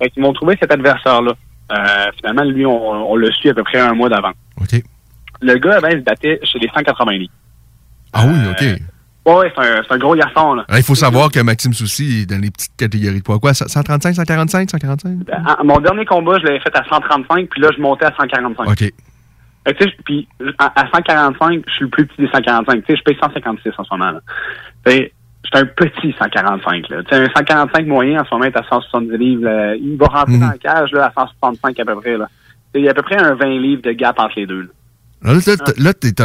Fait 0.01 0.11
qu'ils 0.11 0.23
m'ont 0.23 0.33
trouvé 0.35 0.57
cet 0.61 0.71
adversaire-là. 0.73 1.33
Euh, 1.73 2.07
finalement, 2.19 2.45
lui, 2.45 2.67
on, 2.67 3.11
on 3.13 3.17
le 3.17 3.31
suit 3.33 3.49
à 3.51 3.55
peu 3.55 3.63
près 3.65 3.79
un 3.81 3.95
mois 3.95 4.09
d'avant. 4.09 4.33
OK. 4.61 4.83
Le 5.41 5.55
gars, 5.59 5.81
ben, 5.81 5.89
il 5.93 5.99
se 5.99 6.05
battait 6.05 6.39
chez 6.45 6.59
les 6.59 6.69
180 6.69 7.13
livres. 7.13 7.33
Ah 8.13 8.25
oui, 8.27 8.35
OK. 8.51 8.63
Ouais, 9.27 9.35
ouais, 9.35 9.53
c'est 9.57 9.63
un, 9.67 9.83
c'est 9.83 9.93
un 9.95 9.99
gros 9.99 10.15
garçon, 10.15 10.55
là. 10.55 10.65
Il 10.77 10.83
faut 10.85 10.95
savoir 10.95 11.31
que 11.33 11.41
Maxime 11.41 11.73
Soucy 11.73 12.21
est 12.23 12.27
dans 12.27 12.41
les 12.41 12.51
petites 12.51 12.77
catégories 12.77 13.19
de 13.19 13.23
poids. 13.25 13.39
Quoi, 13.41 13.55
135, 13.55 14.15
145, 14.15 14.71
145? 14.71 15.19
À- 15.33 15.53
à 15.61 15.65
mon 15.65 15.81
dernier 15.81 16.05
combat, 16.05 16.39
je 16.39 16.45
l'avais 16.45 16.61
fait 16.61 16.75
à 16.77 16.85
135, 16.85 17.49
puis 17.49 17.61
là, 17.61 17.71
je 17.77 17.83
montais 17.83 18.05
à 18.05 18.15
145. 18.17 18.69
OK. 18.69 18.79
Fait 18.79 18.85
que, 18.85 18.85
tu 18.85 18.85
sais, 18.87 18.95
puis 20.05 20.29
à, 20.59 20.81
à 20.81 20.89
145, 20.95 21.63
je 21.67 21.73
suis 21.73 21.85
le 21.85 21.91
plus 21.91 22.07
petit 22.07 22.23
des 22.23 22.29
145. 22.29 22.85
Tu 22.85 22.93
sais, 22.93 22.97
je 22.99 23.03
paye 23.03 23.17
156 23.21 23.71
en 23.79 23.85
ce 23.85 23.89
moment. 23.95 24.13
là. 24.13 24.21
Un 25.55 25.65
petit 25.65 26.15
145. 26.19 26.89
Là. 26.89 26.97
Un 27.13 27.27
145 27.27 27.87
moyen 27.87 28.21
en 28.21 28.25
ce 28.25 28.31
moment 28.35 28.45
est 28.45 28.57
à 28.57 28.63
170 28.69 29.17
livres. 29.17 29.45
là. 29.45 29.75
Il 29.77 29.97
va 29.97 30.07
rentrer 30.07 30.39
dans 30.39 30.49
la 30.49 30.59
cage 30.59 30.93
là, 30.93 31.07
à 31.07 31.13
165 31.21 31.79
à 31.81 31.85
peu 31.85 31.97
près. 31.97 32.17
Là. 32.17 32.29
Il 32.75 32.83
y 32.83 32.89
a 32.89 32.91
à 32.91 32.95
peu 32.95 33.03
près 33.03 33.17
un 33.17 33.35
20 33.35 33.47
livres 33.61 33.83
de 33.83 33.93
gap 33.93 34.19
entre 34.19 34.35
les 34.37 34.47
deux. 34.47 34.63
là. 34.63 34.69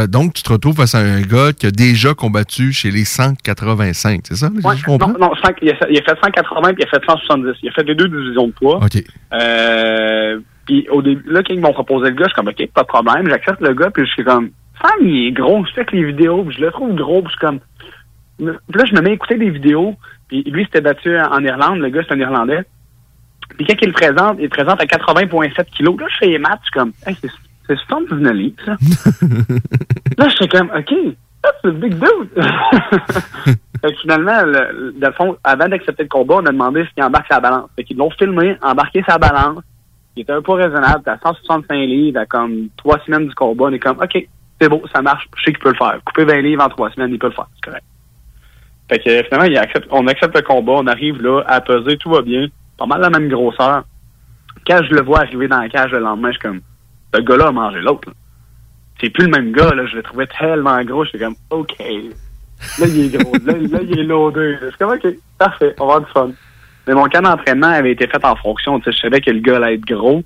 Donc, 0.06 0.34
tu 0.34 0.42
te 0.42 0.52
retrouves 0.52 0.76
face 0.76 0.94
à 0.94 0.98
un 0.98 1.22
gars 1.22 1.52
qui 1.52 1.66
a 1.66 1.70
déjà 1.70 2.14
combattu 2.14 2.72
chez 2.72 2.90
les 2.90 3.04
185, 3.04 4.20
c'est 4.24 4.36
ça? 4.36 4.48
Ouais, 4.48 4.76
je 4.76 4.84
comprends? 4.84 5.08
non, 5.08 5.18
non, 5.18 5.32
il, 5.62 5.70
a 5.70 5.74
il 5.90 5.98
a 5.98 6.02
fait 6.02 6.18
180 6.22 6.74
puis 6.74 6.82
il 6.82 6.86
a 6.86 6.90
fait 6.90 7.04
170. 7.04 7.54
Il 7.62 7.68
a 7.68 7.72
fait 7.72 7.84
les 7.84 7.94
deux 7.94 8.08
divisions 8.08 8.48
de 8.48 8.52
poids. 8.52 8.76
OK. 8.84 9.02
Euh, 9.32 10.38
puis 10.66 10.88
au 10.90 11.02
début, 11.02 11.30
là, 11.30 11.42
quand 11.42 11.54
ils 11.54 11.60
m'ont 11.60 11.72
proposé 11.72 12.10
le 12.10 12.16
gars, 12.16 12.24
je 12.24 12.30
suis 12.30 12.34
comme, 12.34 12.48
OK, 12.48 12.72
pas 12.72 12.82
de 12.82 12.86
problème. 12.86 13.28
J'accepte 13.28 13.60
le 13.60 13.74
gars, 13.74 13.90
puis 13.90 14.06
je 14.06 14.10
suis 14.12 14.24
comme, 14.24 14.50
Sam, 14.80 15.06
il 15.06 15.28
est 15.28 15.32
gros. 15.32 15.64
Je 15.66 15.72
fais 15.72 15.84
que 15.84 15.96
les 15.96 16.04
vidéos, 16.04 16.44
puis 16.44 16.56
je 16.56 16.64
le 16.64 16.70
trouve 16.70 16.94
gros, 16.94 17.22
puis 17.22 17.32
je 17.32 17.38
suis 17.38 17.46
comme... 17.46 17.60
Puis 18.38 18.46
là, 18.46 18.84
je 18.84 18.94
me 18.94 19.00
mets 19.00 19.10
à 19.10 19.14
écouter 19.14 19.36
des 19.36 19.50
vidéos, 19.50 19.94
puis 20.28 20.42
lui, 20.44 20.64
s'était 20.64 20.80
battu 20.80 21.16
en 21.18 21.44
Irlande. 21.44 21.78
Le 21.78 21.90
gars, 21.90 22.02
c'est 22.06 22.14
un 22.14 22.20
Irlandais. 22.20 22.64
Puis 23.56 23.66
quand 23.66 23.76
il 23.82 23.88
le 23.88 23.92
présente, 23.92 24.36
il 24.38 24.44
le 24.44 24.48
présente 24.48 24.80
à 24.80 24.84
80,7 24.84 25.64
kilos. 25.66 26.00
Là, 26.00 26.06
je 26.08 26.16
fais 26.18 26.26
les 26.26 26.38
maths, 26.38 26.60
je 26.62 26.70
suis 26.70 26.72
comme, 26.72 26.92
hey, 27.06 27.16
c'est 27.20 27.30
c'est 27.66 27.78
79 27.78 28.32
livres, 28.34 28.56
ça. 28.64 28.72
là, 30.18 30.28
je 30.28 30.34
suis 30.34 30.48
comme, 30.48 30.70
OK, 30.76 30.92
that's 31.42 31.64
a 31.64 31.70
big 31.70 31.94
dude. 31.94 32.30
fait 33.80 33.92
que 33.92 34.00
finalement, 34.00 34.42
le, 34.44 34.92
dans 34.98 35.08
le 35.08 35.14
fond, 35.14 35.36
avant 35.44 35.68
d'accepter 35.68 36.04
le 36.04 36.08
combat, 36.08 36.36
on 36.36 36.46
a 36.46 36.52
demandé 36.52 36.84
s'il 36.92 37.02
embarque 37.04 37.26
sa 37.30 37.40
balance. 37.40 37.70
Fait 37.76 37.84
qu'ils 37.84 37.96
l'ont 37.96 38.10
filmé, 38.10 38.56
embarqué 38.62 39.04
sa 39.08 39.18
balance. 39.18 39.62
Il 40.16 40.22
était 40.22 40.32
un 40.32 40.42
peu 40.42 40.52
raisonnable, 40.52 41.08
à 41.08 41.18
165 41.18 41.74
livres, 41.74 42.20
à 42.20 42.26
comme 42.26 42.68
trois 42.76 42.98
semaines 43.00 43.28
du 43.28 43.34
combat. 43.34 43.64
On 43.66 43.72
est 43.72 43.78
comme, 43.78 43.98
OK, 43.98 44.28
c'est 44.60 44.68
beau, 44.68 44.82
ça 44.94 45.02
marche, 45.02 45.28
je 45.36 45.44
sais 45.44 45.52
qu'il 45.52 45.62
peut 45.62 45.70
le 45.70 45.76
faire. 45.76 45.98
Couper 46.04 46.24
20 46.24 46.40
livres 46.42 46.62
en 46.62 46.68
trois 46.68 46.90
semaines, 46.90 47.10
il 47.12 47.18
peut 47.18 47.28
le 47.28 47.32
faire, 47.32 47.48
c'est 47.54 47.70
correct. 47.70 47.84
Fait 48.88 48.98
que 48.98 49.22
finalement, 49.24 49.60
on 49.90 50.06
accepte 50.06 50.36
le 50.36 50.42
combat, 50.42 50.72
on 50.72 50.86
arrive 50.86 51.22
là 51.22 51.42
à 51.46 51.60
peser, 51.60 51.96
tout 51.96 52.10
va 52.10 52.20
bien, 52.22 52.46
pas 52.76 52.86
mal 52.86 53.00
la 53.00 53.10
même 53.10 53.28
grosseur. 53.28 53.84
Quand 54.66 54.82
je 54.84 54.94
le 54.94 55.02
vois 55.02 55.20
arriver 55.20 55.48
dans 55.48 55.60
la 55.60 55.68
cage 55.68 55.92
le 55.92 56.00
lendemain, 56.00 56.28
je 56.28 56.38
suis 56.38 56.48
comme, 56.48 56.60
ce 57.14 57.20
gars-là 57.20 57.48
a 57.48 57.52
mangé 57.52 57.80
l'autre. 57.80 58.12
C'est 59.00 59.10
plus 59.10 59.24
le 59.24 59.30
même 59.30 59.52
gars, 59.52 59.74
là. 59.74 59.86
Je 59.86 59.96
le 59.96 60.02
trouvais 60.02 60.26
tellement 60.26 60.82
gros, 60.84 61.04
j'étais 61.04 61.24
comme, 61.24 61.34
OK. 61.50 61.76
Là, 61.78 62.86
il 62.86 63.06
est 63.06 63.18
gros. 63.18 63.32
là, 63.44 63.54
il 63.82 63.98
est 63.98 64.04
loadé. 64.04 64.56
Je 64.60 64.68
suis 64.68 64.78
comme, 64.78 64.92
OK, 64.92 65.06
parfait, 65.38 65.74
on 65.80 65.86
va 65.86 65.94
avoir 65.94 66.06
du 66.06 66.12
fun. 66.12 66.30
Mais 66.86 66.94
mon 66.94 67.04
camp 67.04 67.22
d'entraînement 67.22 67.68
avait 67.68 67.92
été 67.92 68.06
fait 68.06 68.24
en 68.24 68.36
fonction. 68.36 68.78
Tu 68.80 68.84
sais, 68.84 68.96
je 68.96 69.00
savais 69.02 69.20
que 69.20 69.30
le 69.30 69.40
gars 69.40 69.56
allait 69.56 69.74
être 69.74 69.86
gros. 69.86 70.22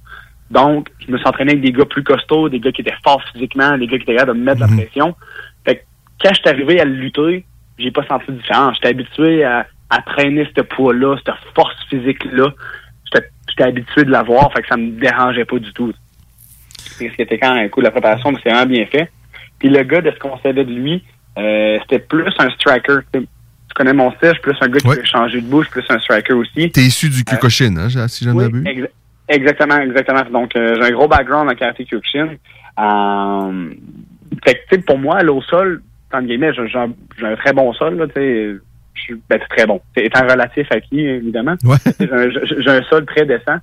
Donc, 0.51 0.89
je 1.05 1.13
me 1.13 1.19
suis 1.19 1.27
entraîné 1.27 1.53
avec 1.53 1.63
des 1.63 1.73
gars 1.73 1.85
plus 1.85 2.05
costauds, 2.05 2.49
des 2.49 2.61
gars 2.61 2.73
qui 2.73 2.83
étaient 2.83 2.95
forts 3.05 3.23
physiquement, 3.33 3.77
des 3.77 3.87
gars 3.87 3.97
qui 3.99 4.05
étaient 4.05 4.15
capables 4.15 4.35
de 4.35 4.39
me 4.39 4.45
mettre 4.45 4.61
la 4.61 4.69
pression. 4.69 5.15
Fait 5.67 5.77
que 5.77 5.81
quand 6.23 6.31
je 6.31 6.41
suis 6.41 6.49
arrivé 6.49 6.81
à 6.81 6.85
le 6.85 6.93
lutter, 6.93 7.45
j'ai 7.79 7.91
pas 7.91 8.07
senti 8.07 8.27
de 8.29 8.37
différence. 8.39 8.77
J'étais 8.77 8.89
habitué 8.89 9.45
à, 9.45 9.67
à 9.91 10.03
traîner 10.03 10.49
ce 10.57 10.63
poids-là, 10.63 11.17
cette 11.25 11.35
force 11.55 11.77
physique-là. 11.91 12.53
J'étais 13.49 13.65
habitué 13.65 14.05
de 14.05 14.11
l'avoir, 14.11 14.53
fait 14.53 14.63
que 14.63 14.69
ça 14.69 14.77
me 14.77 14.91
dérangeait 14.91 15.45
pas 15.45 15.59
du 15.59 15.73
tout. 15.73 15.93
C'est 16.77 17.09
ce 17.09 17.15
qui 17.15 17.23
était 17.23 17.39
quand 17.39 17.55
même 17.55 17.71
cool. 17.71 17.85
La 17.85 17.91
préparation, 17.91 18.31
mais 18.31 18.39
c'est 18.43 18.51
vraiment 18.51 18.67
bien 18.67 18.87
fait. 18.87 19.11
Puis 19.59 19.69
le 19.69 19.83
gars, 19.83 20.01
de 20.01 20.11
ce 20.11 20.19
qu'on 20.19 20.39
savait 20.39 20.65
de 20.65 20.73
lui, 20.73 21.03
euh, 21.39 21.79
c'était 21.83 21.99
plus 21.99 22.33
un 22.39 22.51
striker. 22.51 22.99
Connais 23.77 23.93
mon 23.93 24.11
style, 24.13 24.29
je 24.29 24.33
suis 24.33 24.41
plus 24.41 24.57
un 24.63 24.69
gars 24.69 24.79
qui 24.81 24.89
peut 24.97 25.05
changer 25.05 25.41
de 25.43 25.47
bouche, 25.47 25.69
plus 25.69 25.85
un 25.91 25.99
striker 25.99 26.33
aussi. 26.33 26.71
T'es 26.71 26.81
issu 26.81 27.11
du 27.11 27.23
Kyokushin, 27.25 27.77
hein, 27.77 28.09
si 28.09 28.25
je 28.25 28.31
ne 28.31 28.35
Oui, 28.35 28.45
exa- 28.65 28.89
exactement, 29.29 29.79
exactement. 29.79 30.23
Donc, 30.33 30.57
euh, 30.57 30.77
j'ai 30.77 30.89
un 30.89 30.91
gros 30.93 31.07
background 31.09 31.51
en 31.51 31.55
karaté 31.55 31.85
Kyokushin. 31.85 32.31
Euh, 32.81 33.71
fait 34.45 34.63
que, 34.71 34.77
pour 34.77 34.99
moi, 34.99 35.19
aller 35.19 35.29
au 35.29 35.43
sol, 35.43 35.83
en 36.13 36.23
guillemets, 36.23 36.53
j'ai 36.55 36.79
un, 36.79 37.35
très 37.37 37.53
bon 37.53 37.73
sol, 37.75 37.97
là, 37.99 38.07
tu 38.07 38.13
sais. 38.15 38.57
Je 38.95 39.01
suis 39.03 39.15
ben, 39.29 39.39
c'est 39.43 39.55
très 39.57 39.67
bon. 39.67 39.83
C'est 39.95 40.07
étant 40.07 40.27
relatif 40.27 40.67
à 40.73 40.81
qui, 40.81 41.01
évidemment. 41.01 41.55
J'ai 42.01 42.11
un- 42.11 42.31
J'ai 42.31 42.71
un 42.71 42.83
sol 42.85 43.05
très 43.05 43.27
décent. 43.27 43.59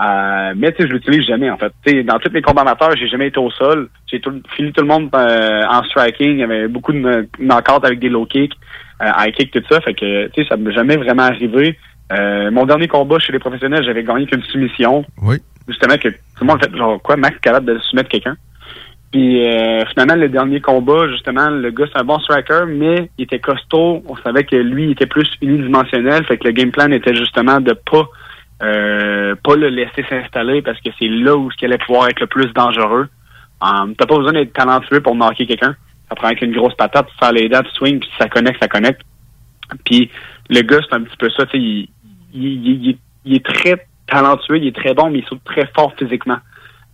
Euh, 0.00 0.52
mais 0.56 0.70
tu 0.72 0.82
sais, 0.82 0.88
je 0.88 0.92
l'utilise 0.92 1.26
jamais, 1.26 1.50
en 1.50 1.56
fait. 1.56 1.72
Tu 1.84 1.90
sais, 1.92 2.02
dans 2.04 2.18
tous 2.20 2.30
mes 2.30 2.40
combats 2.42 2.60
amateurs, 2.62 2.94
j'ai 2.96 3.08
jamais 3.08 3.26
été 3.28 3.38
au 3.40 3.50
sol. 3.50 3.88
J'ai 4.06 4.20
tout, 4.20 4.40
fini 4.54 4.72
tout 4.72 4.82
le 4.82 4.86
monde 4.86 5.08
euh, 5.14 5.62
en 5.68 5.82
striking. 5.84 6.30
Il 6.34 6.38
y 6.38 6.42
avait 6.44 6.68
beaucoup 6.68 6.92
de 6.92 7.26
knockouts 7.40 7.84
avec 7.84 7.98
des 7.98 8.08
low 8.10 8.26
kicks, 8.26 8.52
euh, 8.52 8.58
high 9.00 9.32
kicks, 9.32 9.50
tout 9.50 9.62
ça. 9.70 9.80
Fait 9.80 9.94
que, 9.94 10.28
tu 10.28 10.42
sais, 10.42 10.48
ça 10.48 10.56
m'est 10.56 10.72
jamais 10.72 10.96
vraiment 10.96 11.24
arrivé. 11.24 11.78
Euh, 12.12 12.50
mon 12.50 12.66
dernier 12.66 12.88
combat 12.88 13.18
chez 13.18 13.32
les 13.32 13.38
professionnels, 13.38 13.84
j'avais 13.84 14.04
gagné 14.04 14.26
qu'une 14.26 14.42
soumission. 14.42 15.04
Oui. 15.22 15.36
Justement, 15.68 15.96
que 15.96 16.08
tout 16.08 16.16
le 16.42 16.46
monde 16.46 16.62
fait 16.62 16.76
genre 16.76 17.02
quoi, 17.02 17.16
Max 17.16 17.38
capable 17.40 17.66
de 17.66 17.78
soumettre 17.80 18.08
quelqu'un. 18.08 18.36
Puis 19.12 19.46
euh, 19.46 19.84
finalement, 19.86 20.14
le 20.14 20.28
dernier 20.28 20.60
combat, 20.60 21.08
justement, 21.08 21.48
le 21.48 21.70
gars, 21.70 21.86
c'est 21.92 22.00
un 22.00 22.04
bon 22.04 22.18
striker, 22.20 22.64
mais 22.68 23.10
il 23.18 23.24
était 23.24 23.38
costaud. 23.38 24.02
On 24.06 24.16
savait 24.16 24.44
que 24.44 24.56
lui, 24.56 24.84
il 24.84 24.90
était 24.92 25.06
plus 25.06 25.28
unidimensionnel. 25.42 26.24
Fait 26.24 26.38
que 26.38 26.46
le 26.46 26.52
game 26.52 26.70
plan 26.70 26.90
était 26.90 27.14
justement 27.14 27.60
de 27.60 27.72
pas 27.72 28.08
euh, 28.62 29.34
pas 29.42 29.56
le 29.56 29.68
laisser 29.68 30.04
s'installer 30.08 30.62
parce 30.62 30.80
que 30.80 30.88
c'est 30.98 31.08
là 31.08 31.36
où 31.36 31.50
ce 31.50 31.64
allait 31.64 31.78
pouvoir 31.78 32.08
être 32.08 32.20
le 32.20 32.26
plus 32.26 32.52
dangereux. 32.52 33.08
Um, 33.60 33.94
T'as 33.96 34.06
pas 34.06 34.16
besoin 34.16 34.32
d'être 34.32 34.52
talentueux 34.52 35.00
pour 35.00 35.14
marquer 35.14 35.46
quelqu'un. 35.46 35.76
Ça 36.08 36.14
prend 36.14 36.30
qu'une 36.34 36.52
grosse 36.52 36.74
patate, 36.74 37.08
faire 37.18 37.32
les 37.32 37.48
dates, 37.48 37.66
swing, 37.74 37.98
puis 38.00 38.08
ça 38.18 38.28
connecte, 38.28 38.60
ça 38.60 38.68
connecte. 38.68 39.02
Puis 39.84 40.10
le 40.50 40.60
gars, 40.62 40.78
c'est 40.88 40.94
un 40.94 41.02
petit 41.02 41.16
peu 41.16 41.28
ça, 41.30 41.44
tu 41.46 41.52
sais, 41.52 41.58
il, 41.58 41.88
il, 42.32 42.66
il- 42.86 42.98
il- 43.24 43.34
est 43.36 43.44
très 43.44 43.86
talentueux, 44.06 44.58
il 44.58 44.68
est 44.68 44.76
très 44.76 44.94
bon, 44.94 45.10
mais 45.10 45.18
il 45.18 45.24
saute 45.26 45.42
très 45.44 45.66
fort 45.74 45.92
physiquement. 45.98 46.38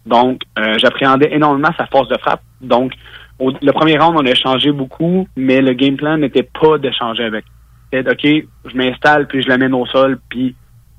Donc, 0.07 0.41
euh, 0.59 0.79
j'appréhendais 0.79 1.29
énormément 1.33 1.69
sa 1.77 1.87
force 1.87 2.09
de 2.09 2.17
frappe. 2.19 2.41
Donc, 2.63 2.95
au- 3.39 3.53
le 3.61 3.73
premier 3.73 3.99
round, 3.99 4.17
on 4.19 4.25
a 4.27 4.31
échangé 4.31 4.73
beaucoup, 4.73 5.29
mais 5.37 5.61
le 5.61 5.75
game 5.75 5.97
plan 5.97 6.17
n'était 6.17 6.43
pas 6.59 6.79
d'échanger 6.79 7.25
avec. 7.25 7.45
C'était, 7.93 8.11
OK, 8.11 8.47
je 8.71 8.77
m'installe, 8.77 9.27
puis 9.27 9.43
je 9.43 9.49
l'amène 9.49 9.75
au 9.75 9.85
sol, 9.87 10.19
puis 10.31 10.55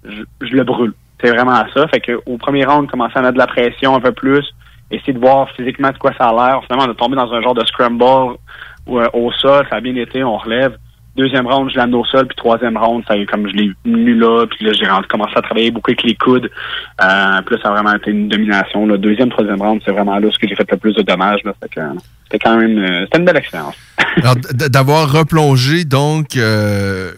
je, 0.06 0.22
je 0.42 0.54
le 0.56 0.64
brûle. 0.64 0.94
C'est 1.20 1.32
vraiment 1.32 1.64
ça. 1.74 1.88
Fait 1.88 2.02
que 2.02 2.20
au 2.28 2.38
premier 2.38 2.66
round, 2.66 2.84
on 2.84 2.88
commençait 2.88 3.18
à 3.18 3.22
mettre 3.24 3.34
de 3.34 3.40
la 3.40 3.48
pression 3.48 3.96
un 3.96 4.00
peu 4.02 4.12
plus, 4.12 4.46
essayer 4.96 5.14
de 5.14 5.20
voir 5.20 5.50
physiquement 5.52 5.92
de 5.92 5.98
quoi 5.98 6.12
ça 6.18 6.30
a 6.30 6.32
l'air. 6.34 6.62
Finalement, 6.66 6.88
on 6.88 6.92
est 6.92 6.98
tombé 6.98 7.16
dans 7.16 7.32
un 7.32 7.42
genre 7.42 7.56
de 7.56 7.66
scramble 7.66 8.38
ou, 8.86 9.00
euh, 9.00 9.08
au 9.14 9.32
sol, 9.32 9.66
ça 9.70 9.78
a 9.78 9.82
bien 9.82 9.96
été, 9.96 10.24
on 10.24 10.38
relève. 10.38 10.78
Deuxième 11.16 11.46
round, 11.46 11.70
je 11.70 11.78
l'amène 11.78 11.94
au 11.94 12.06
sol, 12.06 12.26
puis 12.26 12.36
troisième 12.36 12.76
round, 12.76 13.04
ça 13.08 13.14
a 13.14 13.18
eu 13.18 13.28
comme 13.28 13.48
je 13.48 13.54
l'ai 13.54 13.72
mis 13.86 14.16
là, 14.16 14.48
puis 14.48 14.66
là, 14.66 14.74
j'ai 14.74 14.88
commencé 15.08 15.34
à 15.36 15.44
travailler 15.44 15.70
beaucoup 15.70 15.92
avec 15.92 16.02
les 16.02 16.16
coudes. 16.16 16.50
Euh, 17.04 17.42
puis 17.46 17.56
ça 17.62 17.70
a 17.70 17.72
vraiment 17.72 17.94
été 17.94 18.10
une 18.10 18.30
domination. 18.30 18.88
Le 18.88 18.98
deuxième, 18.98 19.30
troisième 19.30 19.62
round, 19.62 19.80
c'est 19.86 19.92
vraiment 19.92 20.18
là 20.18 20.30
ce 20.32 20.40
que 20.40 20.48
j'ai 20.48 20.56
fait 20.56 20.70
le 20.72 20.78
plus 20.78 20.96
de 20.96 21.04
dommages. 21.04 21.42
C'était 21.44 22.40
quand 22.40 22.58
même 22.58 22.80
euh, 22.80 23.02
c'était 23.06 23.20
une 23.20 23.26
belle 23.26 23.38
expérience. 23.38 23.76
D'avoir 24.70 25.12
replongé, 25.12 25.86
donc, 25.86 26.36
euh, 26.36 27.12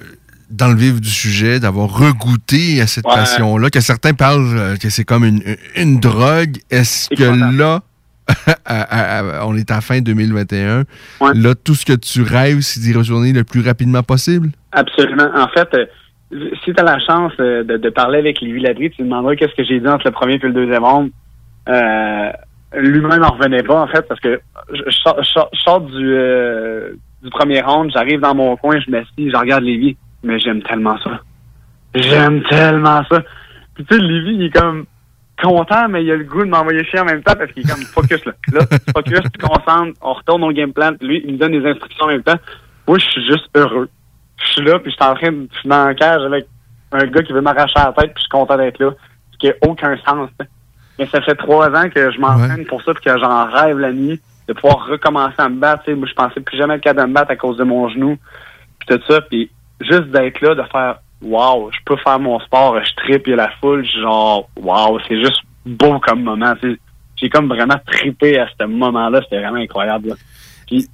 dans 0.49 0.67
le 0.67 0.75
vif 0.75 1.01
du 1.01 1.09
sujet, 1.09 1.59
d'avoir 1.59 1.89
regoûté 1.89 2.81
à 2.81 2.87
cette 2.87 3.05
Ouais. 3.07 3.13
passion-là, 3.15 3.69
que 3.69 3.79
certains 3.81 4.13
parlent 4.13 4.57
euh, 4.57 4.75
que 4.77 4.89
c'est 4.89 5.03
comme 5.03 5.23
une, 5.25 5.41
une 5.75 5.99
drogue. 5.99 6.57
Est-ce 6.69 7.09
que 7.09 7.57
là, 7.57 7.81
on 9.45 9.55
est 9.57 9.71
à 9.71 9.81
fin 9.81 10.01
2021, 10.01 10.83
là, 11.33 11.55
tout 11.55 11.75
ce 11.75 11.85
que 11.85 11.93
tu 11.93 12.21
rêves, 12.21 12.61
c'est 12.61 12.79
d'y 12.79 12.93
retourner 12.93 13.33
le 13.33 13.43
plus 13.43 13.61
rapidement 13.61 14.03
possible? 14.03 14.49
Absolument. 14.71 15.29
En 15.35 15.47
fait, 15.49 15.67
euh, 15.73 15.85
si 16.63 16.73
tu 16.73 16.79
as 16.79 16.83
la 16.83 16.99
chance 16.99 17.33
euh, 17.39 17.63
de, 17.63 17.77
de 17.77 17.89
parler 17.89 18.19
avec 18.19 18.41
Lévi 18.41 18.59
Ladry, 18.61 18.89
tu 18.91 19.01
lui 19.03 19.09
demanderas 19.09 19.35
qu'est-ce 19.35 19.55
que 19.55 19.63
j'ai 19.63 19.79
dit 19.79 19.87
entre 19.87 20.05
le 20.07 20.11
premier 20.11 20.35
et 20.35 20.39
le 20.39 20.51
deuxième 20.53 20.83
round. 20.83 21.11
Euh, 21.69 22.29
Lui-même 22.77 23.21
n'en 23.21 23.31
revenait 23.31 23.63
pas, 23.63 23.81
en 23.81 23.87
fait, 23.87 24.01
parce 24.07 24.19
que 24.19 24.39
je, 24.73 24.81
je 24.87 24.95
sors, 24.97 25.17
je 25.23 25.29
sors- 25.29 25.49
je 25.53 25.59
sors 25.59 25.81
du, 25.81 26.15
du 27.23 27.29
premier 27.29 27.61
round, 27.61 27.91
j'arrive 27.93 28.19
dans 28.19 28.35
mon 28.35 28.55
coin, 28.57 28.79
je 28.85 28.91
m'assis, 28.91 29.29
je 29.31 29.37
regarde 29.37 29.63
Lévi, 29.63 29.95
mais 30.25 30.39
j'aime 30.39 30.61
tellement 30.63 30.97
ça. 30.99 31.21
J'aime 31.93 32.43
tellement 32.43 33.03
ça. 33.09 33.21
Puis 33.75 33.85
tu 33.85 33.95
sais, 33.95 34.01
Lévi, 34.01 34.35
il 34.35 34.43
est 34.45 34.49
comme 34.49 34.85
content, 35.41 35.87
mais 35.89 36.03
il 36.03 36.11
a 36.11 36.15
le 36.15 36.23
goût 36.23 36.43
de 36.43 36.49
m'envoyer 36.49 36.83
chier 36.85 36.99
en 36.99 37.05
même 37.05 37.21
temps 37.21 37.35
parce 37.37 37.51
qu'il 37.51 37.63
est 37.63 37.71
comme 37.71 37.83
focus 37.83 38.23
là. 38.25 38.33
Là, 38.51 38.61
focus, 38.93 39.21
tu 39.21 39.47
concentres, 39.47 39.97
on 40.01 40.13
retourne 40.13 40.43
au 40.43 40.51
game 40.51 40.73
plan, 40.73 40.91
lui, 41.01 41.23
il 41.25 41.33
me 41.33 41.37
donne 41.37 41.51
des 41.51 41.69
instructions 41.69 42.05
en 42.05 42.09
même 42.09 42.23
temps. 42.23 42.39
Moi, 42.87 42.97
je 42.99 43.05
suis 43.05 43.25
juste 43.25 43.47
heureux. 43.55 43.89
Je 44.37 44.47
suis 44.47 44.63
là, 44.63 44.79
puis 44.79 44.91
je 44.91 44.95
suis 44.95 45.11
en 45.11 45.15
train 45.15 45.31
de 45.31 45.47
je 45.51 45.59
suis 45.59 45.69
dans 45.69 45.75
un 45.75 45.93
cage 45.93 46.21
avec 46.21 46.47
un 46.91 47.05
gars 47.05 47.23
qui 47.23 47.33
veut 47.33 47.41
m'arracher 47.41 47.73
la 47.75 47.93
tête, 47.93 48.13
puis 48.13 48.17
je 48.17 48.21
suis 48.21 48.29
content 48.29 48.57
d'être 48.57 48.79
là. 48.79 48.91
Ce 49.31 49.37
qui 49.37 49.47
n'a 49.47 49.53
aucun 49.61 49.97
sens. 49.97 50.29
Mais 50.97 51.07
ça 51.07 51.21
fait 51.21 51.35
trois 51.35 51.69
ans 51.69 51.89
que 51.89 52.11
je 52.11 52.19
m'entraîne 52.19 52.65
pour 52.65 52.81
ça, 52.83 52.93
puis 52.93 53.03
que 53.03 53.17
j'en 53.17 53.49
rêve 53.49 53.79
la 53.79 53.91
nuit, 53.91 54.21
de 54.47 54.53
pouvoir 54.53 54.85
recommencer 54.85 55.35
à 55.39 55.49
me 55.49 55.59
battre. 55.59 55.91
Moi, 55.91 56.07
je 56.07 56.13
pensais 56.13 56.39
plus 56.39 56.57
jamais 56.57 56.75
être 56.75 56.81
capable 56.81 57.07
de 57.07 57.09
me 57.09 57.13
battre 57.15 57.31
à 57.31 57.35
cause 57.35 57.57
de 57.57 57.63
mon 57.63 57.89
genou, 57.89 58.17
puis 58.79 58.87
tout 58.87 59.03
ça, 59.07 59.21
puis 59.21 59.49
juste 59.81 60.07
d'être 60.11 60.41
là, 60.41 60.55
de 60.55 60.63
faire 60.71 60.99
Wow, 61.21 61.71
je 61.71 61.77
peux 61.85 61.95
faire 61.97 62.19
mon 62.19 62.39
sport, 62.41 62.77
je 62.83 62.93
tripe, 62.97 63.23
il 63.25 63.31
y 63.31 63.33
a 63.33 63.37
la 63.37 63.51
foule, 63.61 63.85
genre 63.85 64.49
Wow, 64.57 64.99
c'est 65.07 65.19
juste 65.19 65.41
beau 65.65 65.99
comme 65.99 66.23
moment. 66.23 66.53
J'ai 67.15 67.29
comme 67.29 67.47
vraiment 67.47 67.77
trippé 67.87 68.37
à 68.37 68.47
ce 68.59 68.65
moment-là, 68.65 69.21
c'était 69.23 69.39
vraiment 69.39 69.57
incroyable. 69.57 70.09
là. 70.09 70.15
Puis 70.67 70.87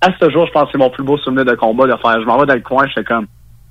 à 0.00 0.10
ce 0.20 0.30
jour, 0.30 0.46
je 0.46 0.52
pense 0.52 0.64
que 0.66 0.72
c'est 0.72 0.78
mon 0.78 0.90
plus 0.90 1.02
beau 1.02 1.16
souvenir 1.18 1.44
de 1.44 1.54
combat 1.54 1.86
de 1.86 1.96
faire. 2.00 2.20
Je 2.20 2.26
m'en 2.26 2.38
vais 2.38 2.46
dans 2.46 2.54
le 2.54 2.60
coin, 2.60 2.86
je 2.86 2.92
fais 2.92 3.04
comme 3.04 3.26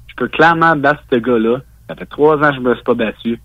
je 0.08 0.16
peux 0.16 0.28
clairement 0.28 0.76
battre 0.76 1.04
ce 1.12 1.18
gars-là. 1.18 1.60
Ça 1.88 1.96
fait 1.96 2.06
trois 2.08 2.36
ans 2.38 2.50
que 2.50 2.56
je 2.56 2.60
me 2.62 2.74
suis 2.74 2.84
pas 2.84 2.94
battu. 2.96 3.40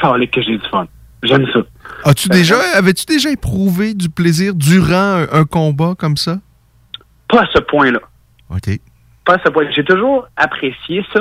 Calé 0.00 0.28
que 0.28 0.42
j'ai 0.42 0.56
du 0.56 0.68
fun. 0.70 0.86
J'aime 1.22 1.46
ça. 1.52 1.60
As-tu 2.04 2.28
déjà, 2.28 2.56
avais-tu 2.74 3.04
déjà 3.06 3.30
éprouvé 3.30 3.94
du 3.94 4.08
plaisir 4.08 4.54
durant 4.54 4.94
un, 4.94 5.26
un 5.32 5.44
combat 5.44 5.94
comme 5.98 6.16
ça? 6.16 6.38
Pas 7.28 7.42
à 7.42 7.46
ce 7.52 7.60
point-là. 7.60 7.98
OK. 8.50 8.78
Pas 9.26 9.34
à 9.34 9.38
ce 9.44 9.50
point. 9.50 9.68
J'ai 9.70 9.84
toujours 9.84 10.26
apprécié 10.36 11.04
ça. 11.12 11.20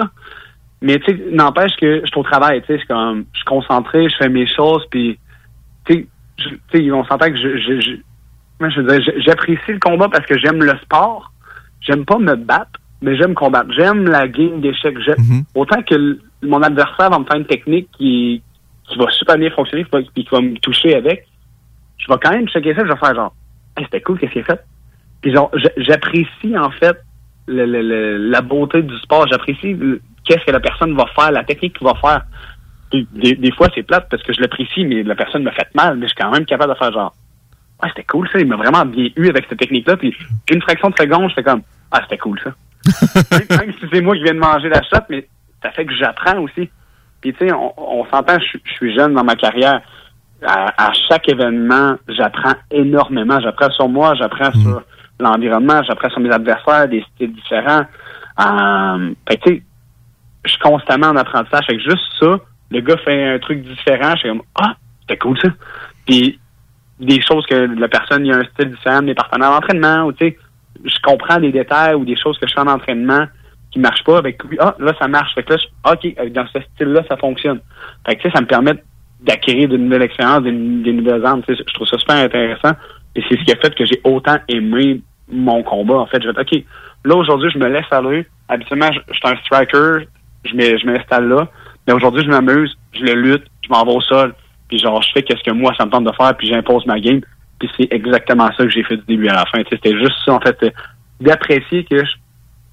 Mais 0.82 0.99
tu 0.99 1.06
sais, 1.11 1.23
n'empêche 1.32 1.76
que 1.77 2.02
je 2.02 2.06
suis 2.06 2.19
au 2.19 2.23
travail, 2.23 2.61
tu 2.68 2.77
sais, 2.77 2.86
comme, 2.86 3.26
je 3.34 3.38
suis 3.40 3.45
concentré, 3.45 4.07
je 4.10 4.15
fais 4.18 4.30
mes 4.30 4.45
choses, 4.48 4.86
puis 4.91 5.18
tu 5.86 6.07
sais, 6.72 6.91
on 6.91 7.03
s'entend 7.06 7.27
que 7.32 7.38
je, 7.38 7.57
je, 7.57 7.82
je, 7.82 7.91
Moi, 8.60 8.69
je 8.69 8.82
veux 8.82 8.88
dire, 8.88 9.02
j'- 9.02 9.22
j'apprécie 9.26 9.72
le 9.73 9.80
combat 9.80 10.07
parce 10.10 10.26
que 10.26 10.38
j'aime 10.38 10.64
le 10.64 10.77
sport. 10.84 11.32
J'aime 11.82 12.06
pas 12.06 12.18
me 12.19 12.36
battre, 12.36 12.80
mais 13.02 13.15
j'aime 13.18 13.34
combattre. 13.34 13.72
J'aime 13.76 14.07
la 14.07 14.27
game 14.27 14.61
d'échecs. 14.61 14.98
J'aime- 15.06 15.15
Autant 15.56 15.82
que 15.82 15.95
l- 15.95 16.19
mon 16.44 16.61
adversaire 16.61 17.10
va 17.10 17.19
me 17.19 17.26
faire 17.26 17.38
une 17.38 17.45
technique 17.45 17.90
qui, 17.98 18.41
qui 18.88 18.98
va 18.98 19.10
super 19.11 19.38
bien 19.38 19.49
fonctionner, 19.52 19.86
puis 19.86 20.23
qui 20.23 20.30
va 20.32 20.41
me 20.41 20.57
toucher 20.60 20.95
avec, 20.95 21.26
je 21.98 22.11
vais 22.11 22.19
quand 22.22 22.32
même 22.32 22.48
checker 22.49 22.76
ça, 22.76 22.84
je 22.86 22.91
vais 22.91 22.98
faire 22.99 23.15
genre, 23.15 23.34
hey, 23.77 23.86
c'était 23.86 24.02
cool, 24.02 24.19
qu'est-ce 24.19 24.32
qu'il 24.34 24.41
a 24.41 24.45
fait? 24.45 24.61
Puis 25.22 25.34
genre, 25.34 25.49
j'apprécie 25.77 26.57
en 26.57 26.69
fait 26.72 26.98
le- 27.47 27.65
le- 27.65 27.81
le- 27.81 28.17
la 28.30 28.41
beauté 28.41 28.81
du 28.81 28.97
sport. 28.99 29.27
J'apprécie 29.27 29.76
qu'est-ce 30.23 30.45
que 30.45 30.51
la 30.51 30.59
personne 30.59 30.95
va 30.95 31.05
faire, 31.07 31.31
la 31.31 31.43
technique 31.43 31.77
qu'il 31.77 31.88
va 31.88 31.95
faire. 31.95 32.23
Des, 32.91 33.35
des 33.35 33.51
fois, 33.51 33.67
c'est 33.76 33.84
plate 33.84 34.07
parce 34.09 34.23
que 34.23 34.34
je 34.34 34.41
l'apprécie, 34.41 34.85
mais 34.85 35.03
la 35.03 35.15
personne 35.15 35.43
me 35.43 35.51
fait 35.51 35.67
mal, 35.76 35.97
mais 35.97 36.07
je 36.07 36.13
suis 36.13 36.17
quand 36.22 36.31
même 36.31 36.45
capable 36.45 36.73
de 36.73 36.77
faire 36.77 36.93
genre, 36.93 37.13
ah, 37.81 37.88
c'était 37.89 38.03
cool 38.03 38.27
ça, 38.31 38.39
il 38.39 38.47
m'a 38.47 38.55
vraiment 38.55 38.85
bien 38.85 39.09
eu 39.15 39.30
avec 39.30 39.45
cette 39.49 39.59
technique-là. 39.59 39.97
Puis 39.97 40.15
une 40.49 40.61
fraction 40.61 40.89
de 40.89 40.95
seconde, 40.97 41.30
je 41.30 41.35
fais 41.35 41.43
comme, 41.43 41.61
ah, 41.91 42.01
c'était 42.03 42.17
cool 42.17 42.39
ça. 42.41 42.51
même, 43.31 43.47
même 43.59 43.73
si 43.73 43.85
c'est 43.91 44.01
moi 44.01 44.15
qui 44.15 44.23
viens 44.23 44.34
de 44.34 44.39
manger 44.39 44.69
la 44.69 44.81
shot, 44.84 45.03
mais 45.09 45.27
ça 45.61 45.72
fait 45.72 45.85
que 45.85 45.93
j'apprends 45.93 46.39
aussi. 46.39 46.69
Puis 47.22 47.34
tu 47.34 47.47
sais, 47.47 47.53
on, 47.53 47.73
on 47.77 48.05
s'entend, 48.05 48.38
je, 48.39 48.73
suis 48.73 48.95
jeune 48.95 49.13
dans 49.13 49.23
ma 49.23 49.35
carrière. 49.35 49.81
À, 50.45 50.89
à 50.89 50.91
chaque 51.09 51.27
événement, 51.30 51.95
j'apprends 52.07 52.53
énormément. 52.69 53.39
J'apprends 53.39 53.72
sur 53.72 53.89
moi, 53.89 54.13
j'apprends 54.15 54.51
sur 54.51 54.84
l'environnement, 55.20 55.82
j'apprends 55.84 56.10
sur 56.10 56.20
mes 56.20 56.32
adversaires, 56.32 56.88
des 56.88 57.04
styles 57.14 57.34
différents. 57.34 57.86
Euh, 58.40 59.14
je 60.46 60.50
suis 60.52 60.60
constamment 60.60 61.08
en 61.08 61.16
apprentissage. 61.16 61.66
Fait 61.68 61.78
que 61.78 61.84
juste 61.84 62.04
ça, 62.20 62.40
le 62.72 62.82
gars 62.82 62.98
fait 62.98 63.34
un 63.36 63.40
truc 63.40 63.62
différent, 63.64 64.12
je 64.16 64.20
suis 64.20 64.30
comme 64.30 64.42
Ah, 64.56 64.76
c'était 65.02 65.18
cool 65.18 65.38
ça. 65.40 65.50
Puis 66.06 66.40
des 67.00 67.22
choses 67.22 67.46
que 67.46 67.56
la 67.56 67.88
personne 67.88 68.26
il 68.26 68.30
y 68.30 68.34
a 68.34 68.38
un 68.38 68.44
style 68.46 68.72
différent, 68.72 69.02
des 69.02 69.16
partenaires 69.16 69.52
d'entraînement, 69.52 70.06
ou 70.06 70.14
tu 70.14 70.28
sais, 70.28 70.38
je 70.84 70.96
comprends 71.04 71.40
des 71.40 71.52
détails 71.52 71.96
ou 71.96 72.06
des 72.06 72.16
choses 72.16 72.38
que 72.38 72.48
je 72.48 72.54
fais 72.54 72.62
en 72.62 72.68
entraînement 72.68 73.26
qui 73.72 73.80
marchent 73.80 74.04
pas, 74.04 74.18
avec 74.18 74.40
ah, 74.60 74.76
là 74.80 74.94
ça 75.00 75.08
marche. 75.08 75.34
Fait 75.36 75.44
que 75.44 75.54
là, 75.54 75.60
je- 75.60 75.92
OK, 75.92 76.32
dans 76.32 76.48
ce 76.48 76.60
style-là, 76.74 77.02
ça 77.10 77.18
fonctionne. 77.18 77.60
Fait 78.06 78.16
que 78.16 78.22
tu 78.22 78.30
sais, 78.30 78.36
ça 78.36 78.42
me 78.42 78.48
permet 78.48 78.82
d'acquérir 79.22 79.70
de 79.70 79.78
nouvelles 79.78 80.04
expériences, 80.04 80.44
des, 80.44 80.52
des 80.52 80.94
nouvelles 80.94 81.26
armes. 81.26 81.42
Tu 81.48 81.56
sais, 81.56 81.64
Je 81.68 81.74
trouve 81.74 81.88
ça 81.88 81.98
super 81.98 82.18
intéressant. 82.18 82.72
Et 83.16 83.24
c'est 83.28 83.38
ce 83.38 83.44
qui 83.44 83.52
a 83.52 83.56
fait 83.56 83.74
que 83.74 83.86
j'ai 83.86 84.02
autant 84.04 84.38
aimé 84.48 85.02
mon 85.30 85.64
combat. 85.64 85.96
En 85.96 86.06
fait, 86.06 86.22
je 86.22 86.30
vais 86.30 86.40
OK, 86.40 86.64
là 87.06 87.16
aujourd'hui, 87.16 87.50
je 87.54 87.58
me 87.58 87.68
laisse 87.68 87.92
aller. 87.92 88.26
Habituellement, 88.48 88.90
je, 88.92 89.14
suis 89.14 89.22
un 89.24 89.38
striker, 89.38 90.06
je 90.44 90.52
je 90.52 90.86
m'installe 90.86 91.28
là. 91.28 91.48
Mais 91.88 91.94
aujourd'hui, 91.94 92.24
je 92.24 92.30
m'amuse, 92.30 92.78
je 92.94 93.04
le 93.04 93.14
lutte, 93.14 93.46
je 93.64 93.70
m'en 93.70 93.84
vais 93.86 93.94
au 93.94 94.02
sol, 94.02 94.34
puis 94.68 94.80
genre, 94.80 95.02
je 95.02 95.10
fais 95.14 95.24
qu'est-ce 95.24 95.44
que 95.44 95.52
moi, 95.52 95.74
ça 95.78 95.86
me 95.86 95.92
tente 95.92 96.06
de 96.06 96.12
faire, 96.12 96.36
puis 96.36 96.48
j'impose 96.48 96.86
ma 96.86 97.00
game. 97.00 97.22
Puis 97.60 97.70
c'est 97.78 97.88
exactement 97.92 98.50
ça 98.58 98.64
que 98.64 98.70
j'ai 98.70 98.84
fait 98.84 98.98
du 98.98 99.04
début 99.08 99.28
à 99.28 99.36
la 99.36 99.46
fin. 99.46 99.62
C'était 99.70 99.98
juste 99.98 100.16
ça, 100.26 100.34
en 100.34 100.40
fait, 100.42 100.74
d'apprécier 101.22 101.86
que 101.86 102.04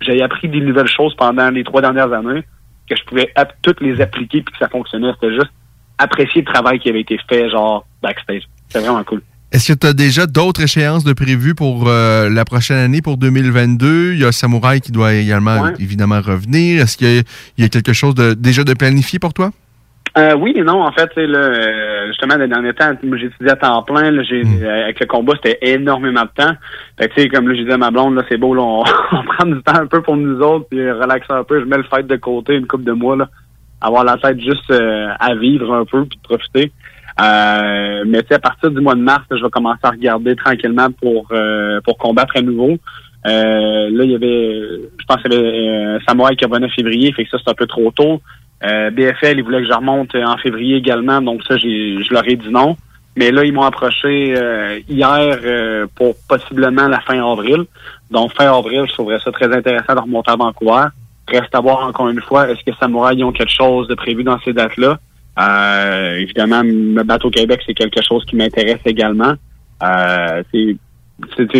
j'ai 0.00 0.22
appris 0.22 0.48
des 0.48 0.60
nouvelles 0.60 0.88
choses 0.88 1.14
pendant 1.14 1.50
les 1.50 1.62
trois 1.62 1.80
dernières 1.80 2.12
années, 2.12 2.42
que 2.88 2.96
je 2.96 3.04
pouvais 3.04 3.32
toutes 3.62 3.80
les 3.80 4.00
appliquer 4.00 4.42
puis 4.42 4.52
que 4.52 4.58
ça 4.58 4.68
fonctionnait. 4.68 5.12
C'était 5.14 5.34
juste 5.34 5.52
apprécier 5.98 6.42
le 6.42 6.52
travail 6.52 6.80
qui 6.80 6.88
avait 6.88 7.02
été 7.02 7.18
fait, 7.28 7.48
genre, 7.50 7.86
backstage. 8.02 8.42
C'était 8.68 8.84
vraiment 8.84 9.04
cool. 9.04 9.22
Est-ce 9.52 9.72
que 9.74 9.78
tu 9.78 9.86
as 9.86 9.92
déjà 9.92 10.26
d'autres 10.26 10.62
échéances 10.62 11.04
de 11.04 11.12
prévues 11.12 11.54
pour 11.54 11.84
euh, 11.86 12.30
la 12.30 12.44
prochaine 12.46 12.78
année, 12.78 13.02
pour 13.02 13.18
2022? 13.18 14.14
Il 14.14 14.20
y 14.20 14.24
a 14.24 14.32
Samouraï 14.32 14.80
qui 14.80 14.92
doit 14.92 15.12
également, 15.12 15.60
Ouais. 15.60 15.72
évidemment, 15.78 16.20
revenir. 16.22 16.82
Est-ce 16.82 16.96
qu'il 16.96 17.22
y, 17.58 17.62
y 17.62 17.64
a 17.64 17.68
quelque 17.68 17.92
chose 17.92 18.14
de, 18.14 18.32
déjà 18.32 18.64
de 18.64 18.72
planifié 18.72 19.18
pour 19.18 19.34
toi? 19.34 19.50
Euh, 20.18 20.34
oui 20.36 20.52
et 20.56 20.62
non, 20.62 20.82
en 20.82 20.92
fait, 20.92 21.10
là, 21.16 21.38
euh, 21.38 22.06
justement, 22.08 22.36
les 22.36 22.48
derniers 22.48 22.74
temps, 22.74 22.92
étudié 22.92 23.28
à 23.50 23.56
temps 23.56 23.82
plein, 23.82 24.10
là, 24.10 24.22
j'ai, 24.22 24.42
euh, 24.42 24.84
avec 24.84 25.00
le 25.00 25.06
combat, 25.06 25.32
c'était 25.42 25.58
énormément 25.62 26.22
de 26.22 26.30
temps. 26.44 26.52
Fait 26.98 27.08
que, 27.08 27.14
tu 27.14 27.22
sais, 27.22 27.28
comme 27.28 27.48
là, 27.48 27.54
j'ai 27.54 27.64
dit 27.64 27.72
à 27.72 27.78
ma 27.78 27.90
blonde, 27.90 28.14
là, 28.16 28.22
c'est 28.30 28.36
beau, 28.38 28.54
là, 28.54 28.62
on, 28.62 28.80
on 29.12 29.22
prend 29.24 29.46
du 29.46 29.62
temps 29.62 29.74
un 29.80 29.86
peu 29.86 30.02
pour 30.02 30.16
nous 30.16 30.38
autres, 30.40 30.66
puis 30.70 30.90
relaxer 30.90 31.30
un 31.32 31.44
peu, 31.44 31.60
je 31.60 31.64
mets 31.66 31.78
le 31.78 31.84
fait 31.84 32.06
de 32.06 32.16
côté 32.16 32.54
une 32.54 32.66
couple 32.66 32.84
de 32.84 32.92
mois, 32.92 33.16
là, 33.16 33.28
avoir 33.80 34.04
la 34.04 34.16
tête 34.18 34.38
juste 34.40 34.70
euh, 34.70 35.08
à 35.18 35.34
vivre 35.34 35.72
un 35.74 35.84
peu, 35.86 36.04
puis 36.04 36.18
de 36.18 36.22
profiter. 36.22 36.72
Euh, 37.20 38.04
mais 38.06 38.32
à 38.32 38.38
partir 38.38 38.70
du 38.70 38.80
mois 38.80 38.94
de 38.94 39.00
mars, 39.00 39.24
là, 39.30 39.36
je 39.36 39.42
vais 39.42 39.50
commencer 39.50 39.80
à 39.82 39.90
regarder 39.90 40.34
tranquillement 40.36 40.90
pour 40.90 41.26
euh, 41.32 41.80
pour 41.84 41.98
combattre 41.98 42.36
à 42.36 42.42
nouveau. 42.42 42.78
Euh, 43.26 43.90
là, 43.90 44.04
il 44.04 44.10
y 44.10 44.14
avait, 44.14 44.80
je 44.98 45.04
pense 45.06 45.22
qu'il 45.22 45.32
y 45.32 45.36
avait 45.36 45.98
euh, 45.98 46.34
qui 46.36 46.44
revenait 46.44 46.66
en 46.66 46.70
février, 46.70 47.12
fait 47.12 47.24
que 47.24 47.30
ça, 47.30 47.38
c'est 47.44 47.50
un 47.50 47.54
peu 47.54 47.66
trop 47.66 47.90
tôt. 47.90 48.20
Euh, 48.64 48.90
BFL, 48.90 49.38
ils 49.38 49.42
voulaient 49.42 49.62
que 49.62 49.68
je 49.68 49.72
remonte 49.72 50.14
en 50.14 50.36
février 50.38 50.76
également, 50.76 51.20
donc 51.20 51.42
ça, 51.44 51.56
je 51.56 52.12
leur 52.12 52.28
ai 52.28 52.36
dit 52.36 52.50
non. 52.50 52.76
Mais 53.16 53.30
là, 53.30 53.44
ils 53.44 53.52
m'ont 53.52 53.62
approché 53.62 54.34
euh, 54.36 54.80
hier 54.88 55.38
euh, 55.44 55.86
pour 55.94 56.14
possiblement 56.28 56.88
la 56.88 57.00
fin 57.00 57.22
avril. 57.22 57.64
Donc, 58.10 58.32
fin 58.32 58.50
avril, 58.50 58.84
je 58.88 58.92
trouverais 58.94 59.20
ça 59.20 59.30
très 59.32 59.54
intéressant 59.54 59.94
de 59.94 60.00
remonter 60.00 60.30
à 60.30 60.36
Vancouver. 60.36 60.86
Reste 61.28 61.54
à 61.54 61.60
voir 61.60 61.86
encore 61.86 62.08
une 62.08 62.20
fois, 62.20 62.48
est-ce 62.50 62.64
que 62.64 62.74
Samouraï 62.78 63.16
ils 63.18 63.24
ont 63.24 63.32
quelque 63.32 63.52
chose 63.52 63.86
de 63.88 63.94
prévu 63.94 64.24
dans 64.24 64.38
ces 64.40 64.52
dates-là? 64.52 64.98
Euh, 65.38 66.16
évidemment, 66.16 66.62
me 66.62 67.02
battre 67.02 67.26
au 67.26 67.30
Québec, 67.30 67.60
c'est 67.66 67.74
quelque 67.74 68.02
chose 68.02 68.24
qui 68.26 68.36
m'intéresse 68.36 68.80
également. 68.84 69.34
Euh, 69.82 70.42
c'est, 70.52 70.76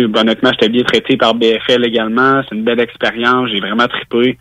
honnêtement, 0.03 0.51
j'étais 0.51 0.69
bien 0.69 0.83
traité 0.83 1.17
par 1.17 1.35
BFL 1.35 1.85
également. 1.85 2.41
C'est 2.43 2.55
une 2.55 2.63
belle 2.63 2.79
expérience. 2.79 3.49
J'ai 3.49 3.59
vraiment 3.59 3.87
trippé. 3.87 4.37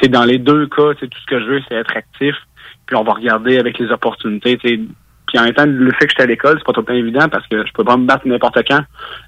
Sais, 0.00 0.08
dans 0.08 0.24
les 0.24 0.38
deux 0.38 0.66
cas, 0.66 0.94
tout 0.94 1.08
ce 1.20 1.26
que 1.26 1.40
je 1.40 1.44
veux, 1.44 1.60
c'est 1.68 1.76
être 1.76 1.96
actif. 1.96 2.34
Puis 2.86 2.96
on 2.96 3.04
va 3.04 3.12
regarder 3.12 3.58
avec 3.58 3.78
les 3.78 3.90
opportunités. 3.90 4.58
tu 4.58 4.68
sais. 4.68 4.80
Puis 5.26 5.38
en 5.38 5.44
même 5.44 5.54
temps, 5.54 5.64
le 5.66 5.90
fait 5.92 6.06
que 6.06 6.10
j'étais 6.10 6.22
à 6.22 6.26
l'école, 6.26 6.58
c'est 6.58 6.64
pas 6.64 6.72
tout 6.72 6.80
le 6.80 6.86
temps 6.86 6.92
évident 6.92 7.28
parce 7.28 7.46
que 7.48 7.66
je 7.66 7.72
peux 7.72 7.82
pas 7.82 7.96
me 7.96 8.06
battre 8.06 8.26
n'importe 8.28 8.58
quand. 8.68 8.82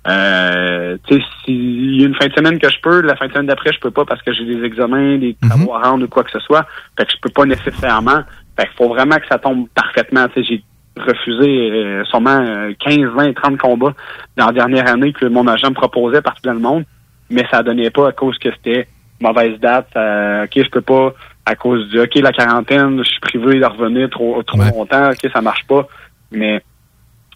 Euh, 0.09 0.97
s'il 1.45 2.01
y 2.01 2.05
a 2.05 2.07
une 2.07 2.15
fin 2.15 2.27
de 2.27 2.33
semaine 2.35 2.59
que 2.59 2.69
je 2.69 2.79
peux, 2.83 3.01
la 3.01 3.17
fin 3.17 3.27
de 3.27 3.33
semaine 3.33 3.47
d'après, 3.47 3.73
je 3.73 3.81
peux 3.81 3.91
pas 3.91 4.05
parce 4.05 4.21
que 4.23 4.33
j'ai 4.33 4.45
des 4.45 4.63
examens, 4.63 5.17
des 5.17 5.37
travaux 5.41 5.75
à 5.75 5.81
rendre 5.81 6.05
ou 6.05 6.09
quoi 6.09 6.23
que 6.23 6.31
ce 6.31 6.39
soit. 6.41 6.67
Fait 6.99 7.07
que 7.07 7.13
je 7.13 7.17
peux 7.21 7.31
pas 7.31 7.47
nécessairement. 7.47 8.23
Fait 8.57 8.67
qu'il 8.67 8.77
faut 8.77 8.89
vraiment 8.89 9.17
que 9.17 9.27
ça 9.29 9.39
tombe 9.39 9.69
parfaitement. 9.75 10.27
J'ai 10.37 10.63
refusé 10.97 11.71
euh, 11.71 12.05
sûrement 12.05 12.41
euh, 12.41 12.73
15, 12.81 12.99
20, 13.15 13.33
30 13.35 13.59
combats 13.59 13.95
dans 14.37 14.47
la 14.47 14.53
dernière 14.53 14.89
année 14.89 15.13
que 15.13 15.27
mon 15.27 15.47
agent 15.47 15.69
me 15.69 15.75
proposait 15.75 16.23
partout 16.23 16.43
dans 16.45 16.55
le 16.55 16.59
monde, 16.61 16.85
mais 17.29 17.45
ça 17.51 17.63
donnait 17.63 17.91
pas 17.91 18.09
à 18.09 18.13
cause 18.13 18.39
que 18.39 18.49
c'était 18.53 18.89
mauvaise 19.21 19.59
date. 19.61 19.89
ça- 19.93 20.45
ok, 20.45 20.51
je 20.65 20.71
peux 20.71 20.81
pas 20.81 21.13
à 21.45 21.55
cause 21.55 21.89
du 21.91 22.01
ok 22.01 22.15
la 22.17 22.33
quarantaine, 22.33 22.99
je 23.05 23.09
suis 23.11 23.21
privé 23.21 23.61
de 23.61 23.65
revenir 23.65 24.11
trop 24.11 24.43
trop 24.43 24.59
longtemps, 24.59 25.11
ok 25.11 25.31
ça 25.33 25.41
marche 25.41 25.65
pas, 25.67 25.87
mais 26.33 26.61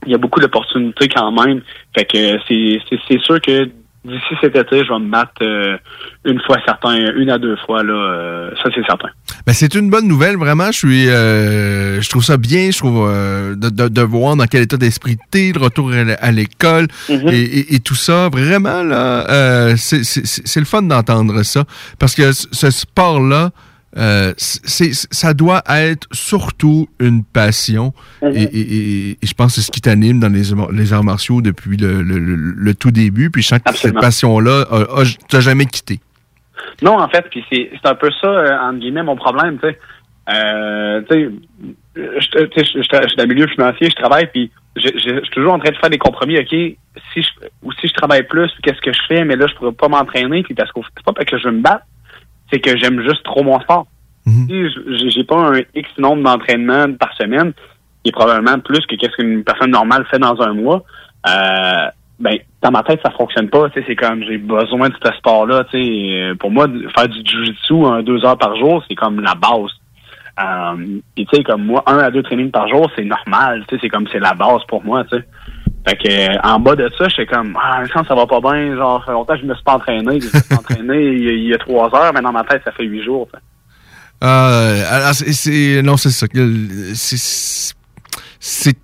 il 0.07 0.13
y 0.13 0.15
a 0.15 0.19
beaucoup 0.19 0.41
d'opportunités 0.41 1.09
quand 1.09 1.31
même. 1.31 1.61
Fait 1.95 2.05
que 2.07 2.39
c'est 2.49 2.81
c'est 2.89 2.99
c'est 3.09 3.21
sûr 3.21 3.41
que 3.41 3.69
d'ici 4.05 4.35
cet 4.41 4.57
été, 4.57 4.85
je 4.85 4.89
vais 4.93 4.99
me 4.99 5.11
battre 5.11 5.33
euh, 5.43 5.77
une 6.25 6.41
fois 6.41 6.57
certain, 6.65 6.95
une 7.17 7.31
à 7.31 7.39
deux 7.39 7.57
fois 7.67 7.83
là, 7.83 7.93
euh, 7.93 8.51
ça 8.63 8.71
c'est 8.75 8.85
certain. 8.87 9.09
Ben, 9.47 9.53
c'est 9.53 9.75
une 9.75 9.91
bonne 9.91 10.07
nouvelle, 10.09 10.37
vraiment. 10.37 10.67
Je 10.73 10.79
suis, 10.79 11.09
euh, 11.09 12.01
je 12.01 12.09
trouve 12.09 12.25
ça 12.25 12.37
bien. 12.37 12.71
Je 12.71 12.79
trouve 12.79 13.07
euh, 13.09 13.55
de, 13.57 13.69
de, 13.69 13.89
de 13.89 14.03
voir 14.03 14.37
dans 14.37 14.47
quel 14.47 14.63
état 14.63 14.77
d'esprit 14.77 15.19
t'es, 15.31 15.53
le 15.55 15.61
retour 15.61 15.91
à 16.21 16.31
l'école 16.33 16.89
Mhm. 17.09 17.29
et, 17.29 17.41
et- 17.43 17.75
et 17.75 17.81
tout 17.81 17.95
ça. 17.95 18.29
Vraiment, 18.31 18.83
là, 18.83 19.29
euh, 19.31 19.75
c'est- 19.77 20.05
c'est 20.05 20.27
c'est 20.27 20.61
le 20.61 20.67
fun 20.67 20.83
d'entendre 20.83 21.43
ça. 21.43 21.65
Parce 21.99 22.15
que 22.15 22.33
ce 22.33 22.47
ce 22.53 22.71
sport-là, 22.71 23.51
euh, 23.97 24.33
ça 24.37 25.35
doit 25.35 25.63
être 25.69 26.07
surtout 26.13 26.89
une 27.01 27.25
passion. 27.25 27.93
Mhm. 28.23 28.33
et, 28.37 28.43
et- 28.43 28.61
et- 28.61 29.11
et 29.23 29.27
je 29.27 29.35
pense 29.35 29.55
que 29.55 29.61
c'est 29.61 29.67
ce 29.67 29.71
qui 29.73 29.81
t'anime 29.81 30.21
dans 30.21 30.29
les, 30.33 30.53
les 30.73 30.93
arts 30.93 31.05
martiaux 31.05 31.41
depuis 31.43 31.77
le, 31.77 32.03
le- 32.03 32.19
le- 32.19 32.37
le 32.37 32.75
tout 32.75 32.91
début. 32.91 33.31
Puis 33.31 33.43
je 33.43 33.49
sens 33.49 33.59
que 33.61 33.75
cette 33.75 33.95
passion-là 34.01 34.65
a- 34.71 35.01
a- 35.01 35.17
t'a 35.29 35.41
jamais 35.41 35.67
quitté. 35.67 36.01
Non, 36.83 36.99
en 37.01 37.09
fait, 37.09 37.25
puis 37.31 37.45
c'est 37.51 37.71
un 37.85 37.95
peu 37.95 38.11
ça, 38.21 38.27
euh, 38.29 38.59
entre 38.61 38.79
guillemets, 38.79 39.03
mon 39.03 39.17
problème, 39.17 39.59
tu 39.61 39.69
sais. 39.69 39.79
Euh, 40.33 41.03
tu 41.11 41.31
sais, 41.95 42.65
je 42.65 42.83
suis 42.83 43.17
dans 43.17 43.25
le 43.25 43.27
milieu 43.27 43.47
financier, 43.49 43.89
je 43.91 43.97
travaille, 43.97 44.29
puis 44.33 44.51
je 44.77 44.87
suis 44.97 45.31
toujours 45.33 45.55
en 45.55 45.59
train 45.59 45.71
de 45.73 45.77
faire 45.77 45.91
des 45.91 45.99
compromis, 45.99 46.39
OK, 46.39 46.49
si 46.51 46.77
je, 47.17 47.29
ou 47.63 47.73
si 47.73 47.89
je 47.89 47.95
travaille 47.95 48.23
plus, 48.23 48.49
qu'est-ce 48.63 48.81
que 48.81 48.93
je 48.93 49.01
fais, 49.09 49.25
mais 49.25 49.35
là, 49.37 49.47
je 49.49 49.55
pourrais 49.55 49.73
pas 49.73 49.89
m'entraîner, 49.89 50.43
puis 50.45 50.55
parce 50.55 50.71
que 50.71 50.81
c'est 50.97 51.05
pas 51.05 51.13
parce 51.13 51.27
que 51.29 51.39
je 51.39 51.49
veux 51.49 51.55
me 51.55 51.63
battre, 51.63 51.85
c'est 52.53 52.61
que 52.61 52.77
j'aime 52.77 53.01
juste 53.03 53.23
trop 53.25 53.43
mon 53.43 53.61
sport. 53.61 53.87
Si 54.49 54.63
je- 54.71 55.09
j'ai 55.11 55.25
pas 55.25 55.37
un 55.37 55.61
X 55.75 55.89
nombre 55.99 56.23
d'entraînements 56.23 56.93
par 56.95 57.13
semaine, 57.17 57.53
qui 58.03 58.11
est 58.11 58.13
probablement 58.13 58.59
plus 58.61 58.85
que 58.87 58.95
qu'est-ce 58.97 59.17
qu'une 59.17 59.45
personne 59.45 59.71
normale 59.71 60.05
fait 60.11 60.19
dans 60.19 60.41
un 60.43 60.53
mois, 60.55 60.83
euh, 61.29 61.87
ben, 62.19 62.37
dans 62.63 62.71
ma 62.71 62.83
tête, 62.83 63.01
ça 63.03 63.11
fonctionne 63.13 63.49
pas. 63.49 63.71
Tu 63.71 63.81
sais, 63.81 63.85
c'est 63.89 63.97
comme 63.97 64.23
j'ai 64.25 64.37
besoin 64.39 64.89
de 64.91 64.95
ce 65.03 65.13
sport-là. 65.13 65.65
Tu 65.71 65.83
sais, 65.83 66.21
Euh, 66.21 66.35
pour 66.35 66.51
moi, 66.51 66.67
faire 66.97 67.09
du 67.09 67.19
jiu-jitsu 67.25 67.85
un, 67.87 68.03
deux 68.03 68.25
heures 68.25 68.37
par 68.39 68.57
jour, 68.57 68.85
c'est 68.89 68.95
comme 68.95 69.21
la 69.21 69.35
base. 69.35 69.71
Euh, 70.43 70.99
tu 71.17 71.25
sais, 71.33 71.43
comme 71.43 71.65
moi, 71.65 71.83
un 71.87 71.99
à 71.99 72.11
deux 72.11 72.23
trainings 72.23 72.51
par 72.51 72.69
jour, 72.69 72.91
c'est 72.97 73.05
normal. 73.05 73.65
Tu 73.69 73.75
sais, 73.75 73.81
c'est 73.83 73.89
comme 73.89 74.07
c'est 74.13 74.21
la 74.21 74.35
base 74.35 74.63
pour 74.69 74.85
moi. 74.85 75.05
Tu 75.05 75.17
sais. 75.19 75.25
Fait 75.87 75.97
que 75.97 76.09
euh, 76.11 76.39
en 76.43 76.61
bas 76.61 76.77
de 76.77 76.91
ça, 76.99 77.05
je 77.09 77.15
suis 77.15 77.27
comme 77.27 77.57
ah, 77.61 77.83
quand 77.93 78.05
ça 78.07 78.15
va 78.15 78.27
pas 78.27 78.41
bien, 78.41 78.77
genre 78.77 79.01
ça 79.01 79.07
fait 79.07 79.13
longtemps 79.13 79.35
que 79.35 79.41
je 79.41 79.47
me 79.47 79.55
suis 79.55 79.65
pas 79.65 79.75
entraîné, 79.75 80.21
je 80.21 80.27
me 80.27 80.43
suis 80.43 80.55
entraîné 80.59 81.03
il 81.07 81.25
y, 81.25 81.29
a, 81.29 81.33
il 81.33 81.45
y 81.49 81.55
a 81.55 81.59
trois 81.59 81.87
heures, 81.95 82.13
mais 82.15 82.21
dans 82.21 82.33
ma 82.33 82.45
tête, 82.45 82.63
ça 82.65 82.73
fait 82.73 82.85
huit 82.85 83.03
jours. 83.03 83.29
Euh, 84.23 84.85
alors, 84.91 85.15
c'est- 85.15 85.81
non, 85.83 85.97
c'est 85.97 86.11
ça. 86.11 86.27
c'est 88.41 88.77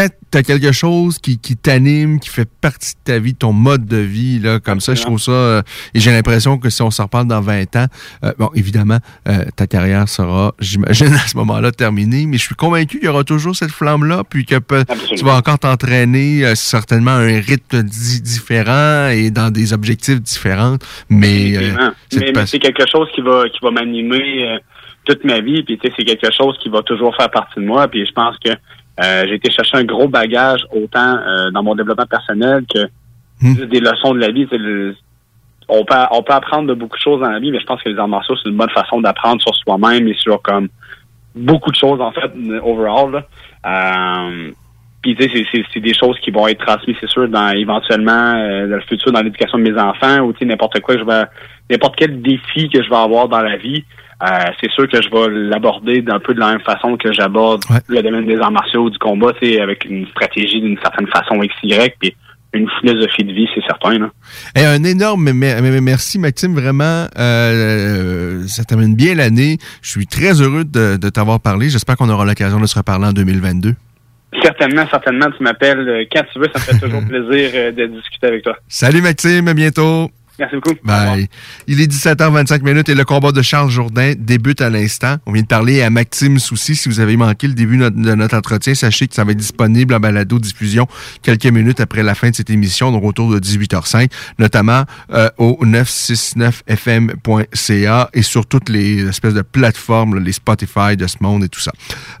quand 0.00 0.08
tu 0.32 0.38
as 0.38 0.42
quelque 0.42 0.72
chose 0.72 1.18
qui, 1.18 1.38
qui 1.38 1.56
t'anime, 1.56 2.20
qui 2.20 2.28
fait 2.28 2.48
partie 2.60 2.94
de 2.94 3.00
ta 3.12 3.18
vie, 3.18 3.34
ton 3.34 3.52
mode 3.52 3.84
de 3.86 3.96
vie, 3.96 4.38
là, 4.38 4.60
comme 4.60 4.80
ça, 4.80 4.94
je 4.94 5.02
trouve 5.02 5.20
ça. 5.20 5.32
euh, 5.32 5.62
et 5.94 6.00
j'ai 6.00 6.10
l'impression 6.12 6.58
que 6.58 6.70
si 6.70 6.82
on 6.82 6.90
s'en 6.90 7.04
reparle 7.04 7.26
dans 7.26 7.40
20 7.40 7.76
ans, 7.76 7.86
euh, 8.24 8.32
bon, 8.38 8.50
évidemment, 8.54 8.98
euh, 9.28 9.44
ta 9.56 9.66
carrière 9.66 10.08
sera, 10.08 10.54
j'imagine, 10.60 11.12
à 11.12 11.18
ce 11.26 11.36
moment-là 11.36 11.72
terminée, 11.72 12.26
mais 12.26 12.38
je 12.38 12.42
suis 12.44 12.54
convaincu 12.54 12.98
qu'il 12.98 13.06
y 13.06 13.08
aura 13.08 13.24
toujours 13.24 13.54
cette 13.56 13.72
flamme-là, 13.72 14.22
puis 14.28 14.44
que 14.46 14.54
tu 15.16 15.24
vas 15.24 15.34
encore 15.36 15.58
t'entraîner 15.58 16.44
euh, 16.44 16.54
certainement 16.54 17.10
à 17.12 17.20
un 17.20 17.40
rythme 17.40 17.82
di- 17.82 18.20
différent 18.22 19.08
et 19.08 19.30
dans 19.30 19.50
des 19.50 19.72
objectifs 19.72 20.20
différents, 20.20 20.76
mais. 21.08 21.56
euh, 21.56 21.74
mais, 22.20 22.32
c'est 22.46 22.58
quelque 22.58 22.88
chose 22.90 23.08
qui 23.14 23.20
va 23.20 23.48
qui 23.48 23.58
va 23.62 23.70
m'animer 23.70 24.44
euh, 24.48 24.58
toute 25.04 25.24
ma 25.24 25.40
vie 25.40 25.62
puis 25.62 25.78
tu 25.78 25.88
sais 25.88 25.94
c'est 25.96 26.04
quelque 26.04 26.30
chose 26.36 26.56
qui 26.62 26.68
va 26.68 26.82
toujours 26.82 27.14
faire 27.16 27.30
partie 27.30 27.58
de 27.60 27.64
moi 27.64 27.88
puis 27.88 28.04
je 28.06 28.12
pense 28.12 28.36
que 28.44 28.50
euh, 29.02 29.24
j'ai 29.28 29.34
été 29.34 29.50
chercher 29.50 29.76
un 29.78 29.84
gros 29.84 30.08
bagage 30.08 30.66
autant 30.74 31.16
euh, 31.18 31.50
dans 31.52 31.62
mon 31.62 31.74
développement 31.74 32.06
personnel 32.06 32.64
que 32.72 32.88
Hmm. 33.42 33.54
des 33.54 33.80
leçons 33.80 34.12
de 34.12 34.18
la 34.20 34.30
vie 34.30 34.46
le- 34.52 34.94
on 35.66 35.82
peut 35.86 35.94
on 36.10 36.22
peut 36.22 36.34
apprendre 36.34 36.68
de 36.68 36.74
beaucoup 36.74 36.96
de 36.98 37.00
choses 37.02 37.20
dans 37.22 37.30
la 37.30 37.38
vie 37.38 37.50
mais 37.50 37.58
je 37.58 37.64
pense 37.64 37.82
que 37.82 37.88
les 37.88 37.98
arts 37.98 38.06
martiaux 38.06 38.36
c'est 38.36 38.50
une 38.50 38.56
bonne 38.58 38.68
façon 38.68 39.00
d'apprendre 39.00 39.40
sur 39.40 39.54
soi-même 39.56 40.06
et 40.08 40.14
sur 40.14 40.42
comme 40.42 40.68
beaucoup 41.34 41.70
de 41.70 41.76
choses 41.76 42.02
en 42.02 42.12
fait 42.12 42.30
overall. 42.62 43.24
Euh, 43.66 44.50
puis 45.02 45.16
tu 45.16 45.22
sais, 45.22 45.30
c'est- 45.34 45.46
c'est- 45.52 45.64
c'est 45.72 45.80
des 45.80 45.94
choses 45.94 46.18
qui 46.20 46.30
vont 46.30 46.46
être 46.48 46.64
transmises, 46.66 46.96
c'est 47.00 47.08
sûr, 47.08 47.28
dans 47.28 47.48
éventuellement 47.52 48.34
euh, 48.36 48.68
dans 48.68 48.76
le 48.76 48.82
futur, 48.82 49.10
dans 49.12 49.22
l'éducation 49.22 49.56
de 49.58 49.62
mes 49.70 49.80
enfants, 49.80 50.18
ou 50.20 50.32
tu 50.34 50.40
sais, 50.40 50.44
n'importe 50.44 50.78
quoi 50.80 50.96
que 50.96 51.00
je 51.00 51.06
vais 51.06 51.24
n'importe 51.70 51.96
quel 51.96 52.20
défi 52.20 52.68
que 52.68 52.82
je 52.82 52.90
vais 52.90 52.96
avoir 52.96 53.28
dans 53.28 53.40
la 53.40 53.56
vie, 53.56 53.84
euh, 54.22 54.26
c'est 54.60 54.70
sûr 54.70 54.88
que 54.88 55.00
je 55.00 55.08
vais 55.10 55.28
l'aborder 55.48 56.02
d'un 56.02 56.18
peu 56.18 56.34
de 56.34 56.40
la 56.40 56.50
même 56.52 56.60
façon 56.60 56.96
que 56.96 57.12
j'aborde 57.12 57.62
le 57.88 58.02
domaine 58.02 58.26
des 58.26 58.38
arts 58.38 58.52
martiaux, 58.52 58.90
du 58.90 58.98
combat, 58.98 59.32
sais, 59.40 59.60
avec 59.60 59.84
une 59.84 60.06
stratégie 60.08 60.60
d'une 60.60 60.78
certaine 60.78 61.06
façon 61.08 61.38
XY, 61.38 61.78
puis 61.98 62.14
une 62.52 62.68
philosophie 62.80 63.22
de 63.22 63.32
vie, 63.32 63.46
c'est 63.54 63.64
certain. 63.64 63.96
Là. 63.98 64.10
Eh, 64.56 64.64
un 64.64 64.82
énorme 64.82 65.30
mer- 65.32 65.62
mer- 65.62 65.80
merci, 65.82 66.18
Maxime. 66.18 66.52
Vraiment, 66.54 67.06
euh, 67.16 68.42
ça 68.46 68.64
termine 68.64 68.94
bien 68.96 69.14
l'année. 69.14 69.58
Je 69.82 69.90
suis 69.90 70.06
très 70.06 70.40
heureux 70.40 70.64
de, 70.64 70.96
de 70.96 71.08
t'avoir 71.10 71.40
parlé. 71.40 71.68
J'espère 71.70 71.96
qu'on 71.96 72.08
aura 72.08 72.24
l'occasion 72.24 72.58
de 72.60 72.66
se 72.66 72.76
reparler 72.76 73.06
en 73.06 73.12
2022. 73.12 73.74
Certainement, 74.42 74.84
certainement, 74.90 75.26
tu 75.36 75.42
m'appelles 75.42 75.88
euh, 75.88 76.04
quand 76.12 76.22
tu 76.32 76.38
veux, 76.38 76.48
ça 76.54 76.58
me 76.60 76.78
fait 76.78 76.86
toujours 76.86 77.04
plaisir 77.08 77.50
euh, 77.54 77.72
de 77.72 77.86
discuter 77.86 78.26
avec 78.26 78.42
toi. 78.44 78.56
Salut, 78.68 79.02
Maxime. 79.02 79.48
À 79.48 79.54
bientôt. 79.54 80.10
Merci 80.40 80.56
beaucoup. 80.56 80.74
Bye. 80.82 81.28
Il 81.66 81.82
est 81.82 81.86
17h25 81.86 82.62
minutes 82.62 82.88
et 82.88 82.94
le 82.94 83.04
combat 83.04 83.30
de 83.30 83.42
Charles 83.42 83.70
Jourdain 83.70 84.14
débute 84.16 84.62
à 84.62 84.70
l'instant. 84.70 85.16
On 85.26 85.32
vient 85.32 85.42
de 85.42 85.46
parler 85.46 85.82
à 85.82 85.90
Maxime 85.90 86.38
Soucy. 86.38 86.74
Si 86.74 86.88
vous 86.88 86.98
avez 86.98 87.18
manqué 87.18 87.46
le 87.46 87.52
début 87.52 87.76
de 87.76 87.90
notre, 87.90 88.34
entretien, 88.34 88.74
sachez 88.74 89.06
que 89.06 89.14
ça 89.14 89.24
va 89.24 89.32
être 89.32 89.38
disponible 89.38 89.92
en 89.92 90.00
balado-diffusion 90.00 90.86
quelques 91.22 91.44
minutes 91.44 91.80
après 91.80 92.02
la 92.02 92.14
fin 92.14 92.30
de 92.30 92.34
cette 92.34 92.48
émission, 92.48 92.90
donc 92.90 93.04
autour 93.04 93.30
de 93.30 93.38
18h05, 93.38 94.10
notamment 94.38 94.84
euh, 95.12 95.28
au 95.36 95.58
969fm.ca 95.62 98.08
et 98.14 98.22
sur 98.22 98.46
toutes 98.46 98.70
les 98.70 99.06
espèces 99.06 99.34
de 99.34 99.42
plateformes, 99.42 100.14
là, 100.14 100.22
les 100.22 100.32
Spotify 100.32 100.96
de 100.96 101.06
ce 101.06 101.18
monde 101.20 101.44
et 101.44 101.50
tout 101.50 101.60
ça. 101.60 101.72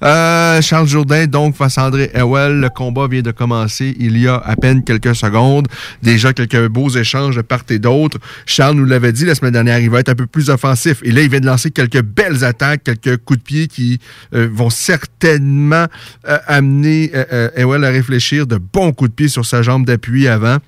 Euh, 0.04 0.60
Charles 0.60 0.88
Jourdain, 0.88 1.26
donc, 1.26 1.56
face 1.56 1.78
à 1.78 1.86
André 1.86 2.10
Howell. 2.14 2.60
Le 2.60 2.68
combat 2.68 3.08
vient 3.08 3.22
de 3.22 3.30
commencer 3.30 3.96
il 3.98 4.18
y 4.18 4.28
a 4.28 4.36
à 4.36 4.56
peine 4.56 4.84
quelques 4.84 5.16
secondes. 5.16 5.68
Déjà 6.02 6.34
quelques 6.34 6.68
beaux 6.68 6.90
échanges 6.90 7.36
de 7.36 7.42
part 7.42 7.62
et 7.70 7.78
d'autre. 7.78 8.09
Charles 8.46 8.76
nous 8.76 8.84
l'avait 8.84 9.12
dit 9.12 9.24
la 9.24 9.34
semaine 9.34 9.52
dernière, 9.52 9.78
il 9.78 9.90
va 9.90 10.00
être 10.00 10.08
un 10.08 10.14
peu 10.14 10.26
plus 10.26 10.50
offensif. 10.50 11.00
Et 11.02 11.12
là, 11.12 11.22
il 11.22 11.30
vient 11.30 11.40
de 11.40 11.46
lancer 11.46 11.70
quelques 11.70 12.02
belles 12.02 12.44
attaques, 12.44 12.84
quelques 12.84 13.18
coups 13.18 13.38
de 13.38 13.44
pied 13.44 13.68
qui 13.68 13.98
euh, 14.34 14.48
vont 14.50 14.70
certainement 14.70 15.86
euh, 16.28 16.38
amener 16.46 17.10
euh, 17.14 17.48
Howell 17.56 17.84
à 17.84 17.90
réfléchir 17.90 18.46
de 18.46 18.56
bons 18.56 18.92
coups 18.92 19.10
de 19.10 19.14
pied 19.14 19.28
sur 19.28 19.46
sa 19.46 19.62
jambe 19.62 19.86
d'appui 19.86 20.28
avant. 20.28 20.58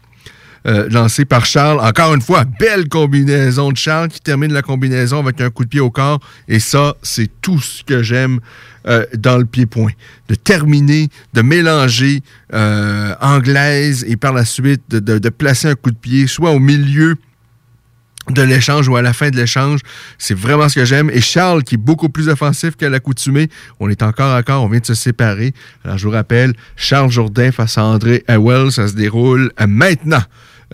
Euh, 0.65 0.89
lancé 0.91 1.25
par 1.25 1.45
Charles. 1.45 1.81
Encore 1.81 2.15
une 2.15 2.21
fois, 2.21 2.45
belle 2.61 2.89
combinaison 2.89 3.73
de 3.73 3.77
Charles 3.77 4.09
qui 4.09 4.21
termine 4.21 4.53
la 4.53 4.63
combinaison 4.63 5.19
avec 5.19 5.41
un 5.41 5.51
coup 5.51 5.65
de 5.65 5.69
pied 5.69 5.81
au 5.81 5.91
corps. 5.91 6.21
Et 6.47 6.61
ça, 6.61 6.95
c'est 7.03 7.29
tout 7.41 7.59
ce 7.59 7.83
que 7.83 8.03
j'aime 8.03 8.39
dans 9.17 9.39
le 9.39 9.45
pied-point. 9.45 9.91
De 10.29 10.37
terminer, 10.37 11.09
de 11.35 11.43
mélanger 11.43 12.23
anglaise 12.53 14.05
et 14.07 14.17
par 14.17 14.33
la 14.33 14.45
suite 14.45 14.83
de 14.89 15.29
placer 15.31 15.69
un 15.69 15.75
coup 15.75 15.91
de 15.91 15.97
pied, 15.97 16.29
soit 16.29 16.53
au 16.53 16.61
milieu 16.61 17.17
de 18.31 18.43
l'échange 18.43 18.89
ou 18.89 18.97
à 18.97 19.03
la 19.03 19.13
fin 19.13 19.31
de 19.31 19.37
l'échange. 19.37 19.81
C'est 20.19 20.37
vraiment 20.37 20.69
ce 20.69 20.77
que 20.77 20.85
j'aime. 20.85 21.11
Et 21.11 21.21
Charles, 21.21 21.65
qui 21.65 21.75
est 21.75 21.79
beaucoup 21.79 22.09
plus 22.09 22.29
offensif 22.29 22.77
qu'à 22.77 22.89
l'accoutumée, 22.89 23.49
on 23.81 23.89
est 23.89 24.03
encore 24.03 24.35
à 24.35 24.43
corps, 24.43 24.63
on 24.63 24.69
vient 24.69 24.81
de 24.81 24.87
se 24.87 24.95
séparer. 24.95 25.53
Alors, 25.85 25.99
je 25.99 26.07
vous 26.07 26.13
rappelle, 26.13 26.55
Charles 26.77 27.11
Jourdain 27.11 27.51
face 27.53 27.79
à 27.79 27.85
André 27.85 28.25
Howell, 28.29 28.71
ça 28.71 28.89
se 28.89 28.95
déroule 28.95 29.53
maintenant. 29.67 30.23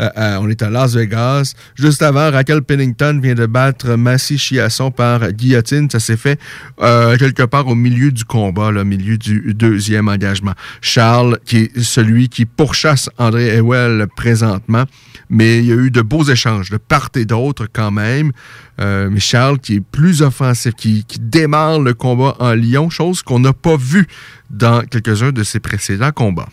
Euh, 0.00 0.08
euh, 0.16 0.38
on 0.40 0.48
est 0.48 0.62
à 0.62 0.70
Las 0.70 0.94
Vegas. 0.94 1.54
Juste 1.74 2.02
avant, 2.02 2.30
Raquel 2.30 2.62
Pennington 2.62 3.18
vient 3.22 3.34
de 3.34 3.46
battre 3.46 3.96
Massy 3.96 4.38
Chiasson 4.38 4.90
par 4.90 5.32
guillotine. 5.32 5.90
Ça 5.90 6.00
s'est 6.00 6.16
fait 6.16 6.38
euh, 6.80 7.16
quelque 7.16 7.42
part 7.42 7.66
au 7.66 7.74
milieu 7.74 8.12
du 8.12 8.24
combat, 8.24 8.68
au 8.68 8.84
milieu 8.84 9.18
du 9.18 9.54
deuxième 9.54 10.08
engagement. 10.08 10.52
Charles, 10.80 11.38
qui 11.44 11.56
est 11.58 11.80
celui 11.80 12.28
qui 12.28 12.44
pourchasse 12.44 13.10
André 13.18 13.58
Howell 13.58 14.06
présentement, 14.16 14.84
mais 15.30 15.58
il 15.58 15.66
y 15.66 15.72
a 15.72 15.76
eu 15.76 15.90
de 15.90 16.02
beaux 16.02 16.24
échanges 16.24 16.70
de 16.70 16.76
part 16.76 17.10
et 17.16 17.24
d'autre 17.24 17.66
quand 17.72 17.90
même. 17.90 18.32
Mais 18.78 19.18
Charles, 19.18 19.58
qui 19.58 19.76
est 19.76 19.80
plus 19.80 20.22
offensif, 20.22 20.72
qui, 20.74 21.04
qui 21.04 21.18
démarre 21.18 21.80
le 21.80 21.94
combat 21.94 22.36
en 22.38 22.52
Lyon, 22.52 22.90
chose 22.90 23.22
qu'on 23.22 23.40
n'a 23.40 23.52
pas 23.52 23.76
vu 23.76 24.06
dans 24.50 24.82
quelques-uns 24.82 25.32
de 25.32 25.42
ses 25.42 25.58
précédents 25.58 26.12
combats. 26.12 26.48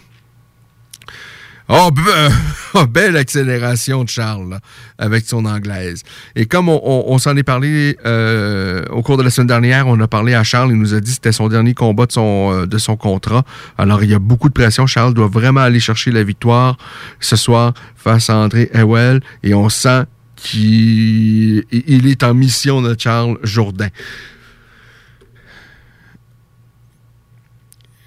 Oh, 1.68 1.90
be- 1.92 2.32
oh, 2.76 2.86
belle 2.86 3.18
accélération 3.18 4.04
de 4.04 4.10
Charles 4.10 4.60
avec 5.00 5.26
son 5.26 5.46
anglaise. 5.46 6.04
Et 6.36 6.46
comme 6.46 6.70
on, 6.70 7.18
s'en 7.18 7.36
est 7.36 7.44
parlé 7.44 7.98
euh, 8.06 8.86
au 8.92 9.02
cours 9.02 9.18
de 9.18 9.24
la 9.24 9.32
semaine 9.32 9.48
dernière, 9.48 9.88
on 9.88 10.00
a 10.00 10.08
parlé 10.08 10.36
à 10.36 10.44
Charles, 10.44 10.72
il 10.72 10.78
nous 10.78 10.94
a 10.94 11.00
dit 11.00 11.10
que 11.10 11.16
c'était 11.16 11.32
son 11.32 11.48
dernier 11.48 11.74
combat 11.74 12.06
de 12.06 12.12
son, 12.12 12.52
euh, 12.54 12.66
de 12.68 12.78
son 12.78 12.98
contrat. 12.98 13.44
Alors 13.80 14.04
il 14.04 14.12
y 14.12 14.14
a 14.14 14.20
beaucoup 14.20 14.48
de 14.48 14.54
pression. 14.54 14.86
Charles 14.86 15.16
doit 15.16 15.28
vraiment 15.28 15.62
aller 15.62 15.80
chercher 15.80 16.12
la 16.12 16.24
victoire 16.24 16.78
ce 17.20 17.36
soir 17.36 17.74
face 17.96 18.30
à 18.30 18.38
André 18.38 18.70
Howell 18.76 19.22
et 19.42 19.56
on 19.56 19.70
sent 19.70 20.04
qu'il 20.36 21.64
il 21.72 22.08
est 22.08 22.24
en 22.24 22.36
mission 22.36 22.82
de 22.84 22.96
Charles 22.98 23.40
Jourdain. 23.42 23.88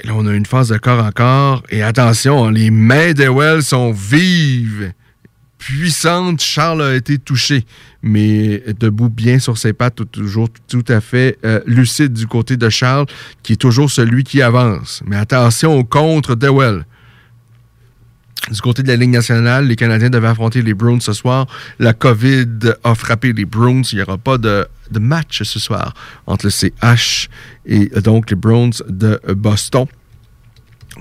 Et 0.01 0.07
là, 0.07 0.13
on 0.15 0.27
a 0.27 0.33
une 0.33 0.47
phase 0.47 0.69
de 0.69 0.79
corps 0.79 1.05
en 1.05 1.11
corps. 1.11 1.63
Et 1.71 1.83
attention, 1.83 2.45
hein, 2.45 2.53
les 2.53 2.71
mains 2.71 3.13
d'Ewell 3.13 3.63
sont 3.63 3.91
vives, 3.91 4.93
puissantes. 5.59 6.41
Charles 6.41 6.83
a 6.83 6.95
été 6.95 7.19
touché, 7.19 7.65
mais 8.03 8.63
debout 8.79 9.11
bien 9.11 9.41
sur 9.41 9.59
ses 9.59 9.73
pattes, 9.73 10.11
toujours 10.13 10.49
tout 10.69 10.85
à 10.89 11.01
fait 11.01 11.39
euh, 11.45 11.61
lucide 11.67 12.13
du 12.13 12.27
côté 12.29 12.57
de 12.57 12.69
Charles, 12.69 13.07
qui 13.43 13.55
est 13.55 13.57
toujours 13.57 13.91
celui 13.91 14.23
qui 14.23 14.41
avance. 14.41 15.03
Mais 15.05 15.17
attention 15.17 15.77
au 15.77 15.85
contre 15.85 16.37
d'Ewell. 16.37 16.85
Du 18.51 18.61
côté 18.63 18.83
de 18.83 18.89
la 18.89 18.97
Ligue 18.97 19.11
nationale, 19.11 19.67
les 19.67 19.77
Canadiens 19.77 20.11
devaient 20.11 20.29
affronter 20.29 20.63
les 20.63 20.73
Bruins 20.73 21.01
ce 21.01 21.13
soir. 21.13 21.47
La 21.79 21.93
COVID 21.93 22.47
a 22.83 22.95
frappé 22.95 23.33
les 23.33 23.45
Bruins. 23.45 23.83
Il 23.93 23.97
n'y 23.97 24.03
aura 24.03 24.17
pas 24.17 24.39
de, 24.39 24.67
de 24.91 24.99
match 24.99 25.43
ce 25.43 25.59
soir 25.59 25.93
entre 26.27 26.47
le 26.47 26.51
CH 26.51 27.29
et 27.67 27.91
euh, 27.95 28.01
donc 28.01 28.31
les 28.31 28.37
Bruins 28.37 28.71
de 28.89 29.21
Boston 29.35 29.87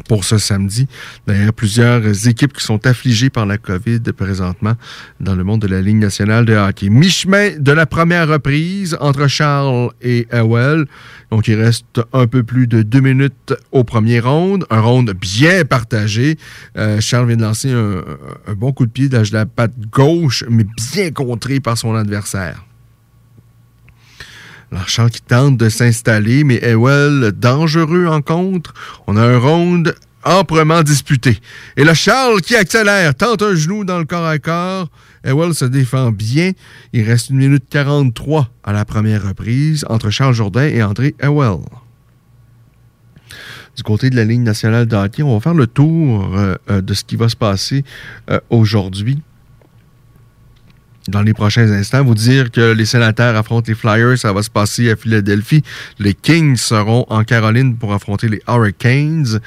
pour 0.07 0.23
ce 0.23 0.37
samedi. 0.37 0.87
D'ailleurs, 1.25 1.53
plusieurs 1.53 2.27
équipes 2.27 2.53
qui 2.53 2.63
sont 2.63 2.85
affligées 2.85 3.29
par 3.29 3.45
la 3.45 3.57
COVID 3.57 3.99
présentement 4.15 4.73
dans 5.19 5.35
le 5.35 5.43
monde 5.43 5.61
de 5.61 5.67
la 5.67 5.81
Ligue 5.81 5.97
nationale 5.97 6.45
de 6.45 6.53
hockey. 6.53 6.89
Mi-chemin 6.89 7.57
de 7.57 7.71
la 7.71 7.85
première 7.85 8.27
reprise 8.27 8.97
entre 8.99 9.27
Charles 9.27 9.91
et 10.01 10.27
Howell. 10.31 10.85
Donc, 11.31 11.47
il 11.47 11.55
reste 11.55 12.01
un 12.13 12.27
peu 12.27 12.43
plus 12.43 12.67
de 12.67 12.83
deux 12.83 13.01
minutes 13.01 13.53
au 13.71 13.83
premier 13.83 14.19
round. 14.19 14.65
Un 14.69 14.79
round 14.79 15.11
bien 15.11 15.65
partagé. 15.65 16.37
Euh, 16.77 17.01
Charles 17.01 17.27
vient 17.27 17.37
de 17.37 17.41
lancer 17.41 17.71
un, 17.71 18.03
bon 18.53 18.71
coup 18.71 18.85
de 18.85 18.91
pied 18.91 19.09
de 19.09 19.21
la 19.33 19.45
patte 19.45 19.77
gauche, 19.91 20.43
mais 20.49 20.65
bien 20.93 21.11
contré 21.11 21.59
par 21.59 21.77
son 21.77 21.95
adversaire. 21.95 22.66
Charles 24.85 25.11
qui 25.11 25.21
tente 25.21 25.57
de 25.57 25.69
s'installer, 25.69 26.43
mais 26.43 26.59
Ewell, 26.61 27.31
dangereux 27.31 28.07
en 28.07 28.21
contre. 28.21 28.73
On 29.07 29.15
a 29.15 29.21
un 29.21 29.37
round 29.37 29.95
amplement 30.23 30.83
disputé. 30.83 31.39
Et 31.77 31.83
là, 31.83 31.93
Charles 31.93 32.41
qui 32.41 32.55
accélère, 32.55 33.15
tente 33.15 33.41
un 33.41 33.55
genou 33.55 33.85
dans 33.85 33.97
le 33.97 34.05
corps 34.05 34.25
à 34.25 34.39
corps. 34.39 34.89
Ewell 35.23 35.53
se 35.53 35.65
défend 35.65 36.11
bien. 36.11 36.51
Il 36.93 37.03
reste 37.03 37.29
une 37.29 37.37
minute 37.37 37.65
43 37.69 38.49
à 38.63 38.73
la 38.73 38.85
première 38.85 39.25
reprise 39.25 39.85
entre 39.89 40.09
Charles 40.09 40.33
Jourdain 40.33 40.67
et 40.67 40.83
André 40.83 41.15
Ewell. 41.21 41.59
Du 43.75 43.83
côté 43.83 44.09
de 44.09 44.15
la 44.15 44.25
ligne 44.25 44.43
nationale 44.43 44.87
de 44.87 44.95
hockey, 44.95 45.21
on 45.21 45.35
va 45.35 45.39
faire 45.39 45.53
le 45.53 45.67
tour 45.67 46.35
euh, 46.35 46.55
euh, 46.69 46.81
de 46.81 46.93
ce 46.93 47.03
qui 47.03 47.15
va 47.15 47.29
se 47.29 47.35
passer 47.35 47.83
euh, 48.29 48.39
aujourd'hui 48.49 49.21
dans 51.07 51.21
les 51.21 51.33
prochains 51.33 51.71
instants. 51.71 52.03
Vous 52.03 52.15
dire 52.15 52.51
que 52.51 52.71
les 52.71 52.85
sénateurs 52.85 53.35
affrontent 53.35 53.65
les 53.67 53.75
Flyers, 53.75 54.17
ça 54.17 54.33
va 54.33 54.43
se 54.43 54.49
passer 54.49 54.91
à 54.91 54.95
Philadelphie. 54.95 55.63
Les 55.99 56.13
Kings 56.13 56.57
seront 56.57 57.05
en 57.09 57.23
Caroline 57.23 57.75
pour 57.77 57.93
affronter 57.93 58.29
les 58.29 58.41
Hurricanes. 58.47 59.39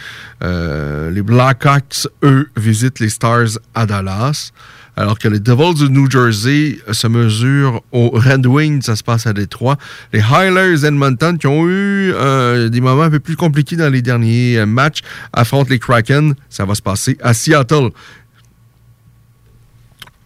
Euh, 0.42 1.10
les 1.10 1.22
Blackhawks, 1.22 2.08
eux, 2.22 2.48
visitent 2.56 3.00
les 3.00 3.08
Stars 3.08 3.58
à 3.74 3.86
Dallas. 3.86 4.52
Alors 4.96 5.18
que 5.18 5.28
les 5.28 5.40
Devils 5.40 5.80
de 5.80 5.88
New 5.88 6.10
Jersey 6.10 6.78
se 6.90 7.06
mesurent 7.06 7.80
aux 7.92 8.10
Red 8.10 8.46
Wings, 8.46 8.82
ça 8.82 8.96
se 8.96 9.02
passe 9.02 9.26
à 9.26 9.32
Détroit. 9.32 9.78
Les 10.12 10.20
Highlanders 10.20 10.84
Edmonton, 10.84 11.38
qui 11.38 11.46
ont 11.46 11.66
eu 11.66 12.12
euh, 12.12 12.68
des 12.68 12.80
moments 12.82 13.04
un 13.04 13.10
peu 13.10 13.20
plus 13.20 13.36
compliqués 13.36 13.76
dans 13.76 13.88
les 13.88 14.02
derniers 14.02 14.66
matchs, 14.66 15.00
affrontent 15.32 15.70
les 15.70 15.78
Kraken, 15.78 16.34
ça 16.50 16.66
va 16.66 16.74
se 16.74 16.82
passer 16.82 17.16
à 17.22 17.32
Seattle. 17.32 17.90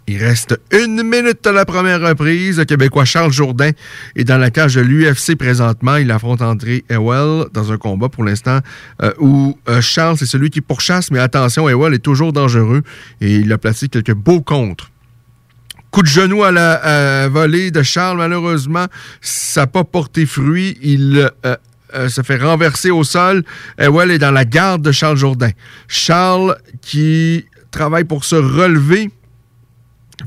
Il 0.06 0.22
reste 0.22 0.60
une 0.70 1.02
minute 1.02 1.46
à 1.46 1.52
la 1.52 1.64
première 1.64 2.00
reprise. 2.00 2.58
Le 2.58 2.66
Québécois 2.66 3.06
Charles 3.06 3.32
Jourdain 3.32 3.70
est 4.16 4.24
dans 4.24 4.36
la 4.36 4.50
cage 4.50 4.74
de 4.74 4.82
l'UFC 4.82 5.34
présentement. 5.34 5.96
Il 5.96 6.10
affronte 6.10 6.42
André 6.42 6.84
Ewell 6.90 7.46
dans 7.54 7.72
un 7.72 7.78
combat 7.78 8.10
pour 8.10 8.22
l'instant 8.22 8.58
euh, 9.02 9.12
où 9.18 9.58
euh, 9.66 9.80
Charles, 9.80 10.18
c'est 10.18 10.26
celui 10.26 10.50
qui 10.50 10.60
pourchasse, 10.60 11.10
mais 11.10 11.20
attention, 11.20 11.70
Ewell 11.70 11.94
est 11.94 12.00
toujours 12.00 12.34
dangereux 12.34 12.82
et 13.22 13.36
il 13.36 13.50
a 13.50 13.56
placé 13.56 13.88
quelques 13.88 14.12
beaux 14.12 14.42
contres. 14.42 14.90
Coup 15.90 16.02
de 16.02 16.06
genou 16.06 16.44
à 16.44 16.52
la 16.52 16.84
euh, 16.84 17.28
volée 17.32 17.70
de 17.70 17.82
Charles, 17.82 18.18
malheureusement, 18.18 18.86
ça 19.22 19.62
n'a 19.62 19.66
pas 19.68 19.84
porté 19.84 20.26
fruit. 20.26 20.76
Il 20.82 21.30
se 22.08 22.22
fait 22.22 22.36
renverser 22.36 22.90
au 22.90 23.04
sol. 23.04 23.42
Ewell 23.78 24.10
est 24.10 24.18
dans 24.18 24.32
la 24.32 24.44
garde 24.44 24.82
de 24.82 24.92
Charles 24.92 25.16
Jourdain. 25.16 25.50
Charles 25.88 26.58
qui 26.82 27.46
travaille 27.70 28.04
pour 28.04 28.24
se 28.24 28.36
relever 28.36 29.10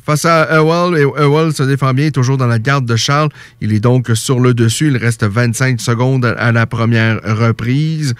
Face 0.05 0.25
à 0.25 0.57
Ewell, 0.57 0.97
Ewell 1.17 1.53
se 1.53 1.63
défend 1.63 1.93
bien, 1.93 2.09
toujours 2.09 2.37
dans 2.37 2.47
la 2.47 2.59
garde 2.59 2.85
de 2.85 2.95
Charles. 2.95 3.29
Il 3.61 3.73
est 3.73 3.79
donc 3.79 4.11
sur 4.15 4.39
le 4.39 4.53
dessus. 4.53 4.87
Il 4.87 4.97
reste 4.97 5.23
25 5.23 5.79
secondes 5.79 6.25
à 6.25 6.51
la 6.51 6.65
première 6.65 7.21
reprise. 7.23 8.13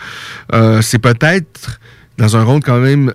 Euh, 0.54 0.82
c'est 0.82 1.00
peut-être 1.00 1.80
dans 2.18 2.38
un 2.38 2.44
round 2.44 2.64
quand 2.64 2.80
même 2.80 3.14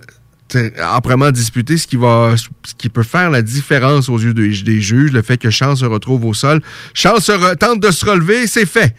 âprement 0.79 1.31
disputé, 1.31 1.77
ce 1.77 1.87
qui 1.87 1.95
va, 1.95 2.35
ce 2.37 2.73
qui 2.77 2.89
peut 2.89 3.03
faire 3.03 3.29
la 3.29 3.41
différence 3.41 4.09
aux 4.09 4.19
yeux 4.19 4.33
des, 4.33 4.51
juges, 4.81 5.11
le 5.11 5.21
fait 5.21 5.37
que 5.37 5.49
Charles 5.49 5.77
se 5.77 5.85
retrouve 5.85 6.25
au 6.25 6.33
sol. 6.33 6.61
Charles 6.93 7.21
tente 7.59 7.79
de 7.79 7.91
se 7.91 8.05
relever, 8.05 8.47
c'est 8.47 8.65
fait. 8.65 8.95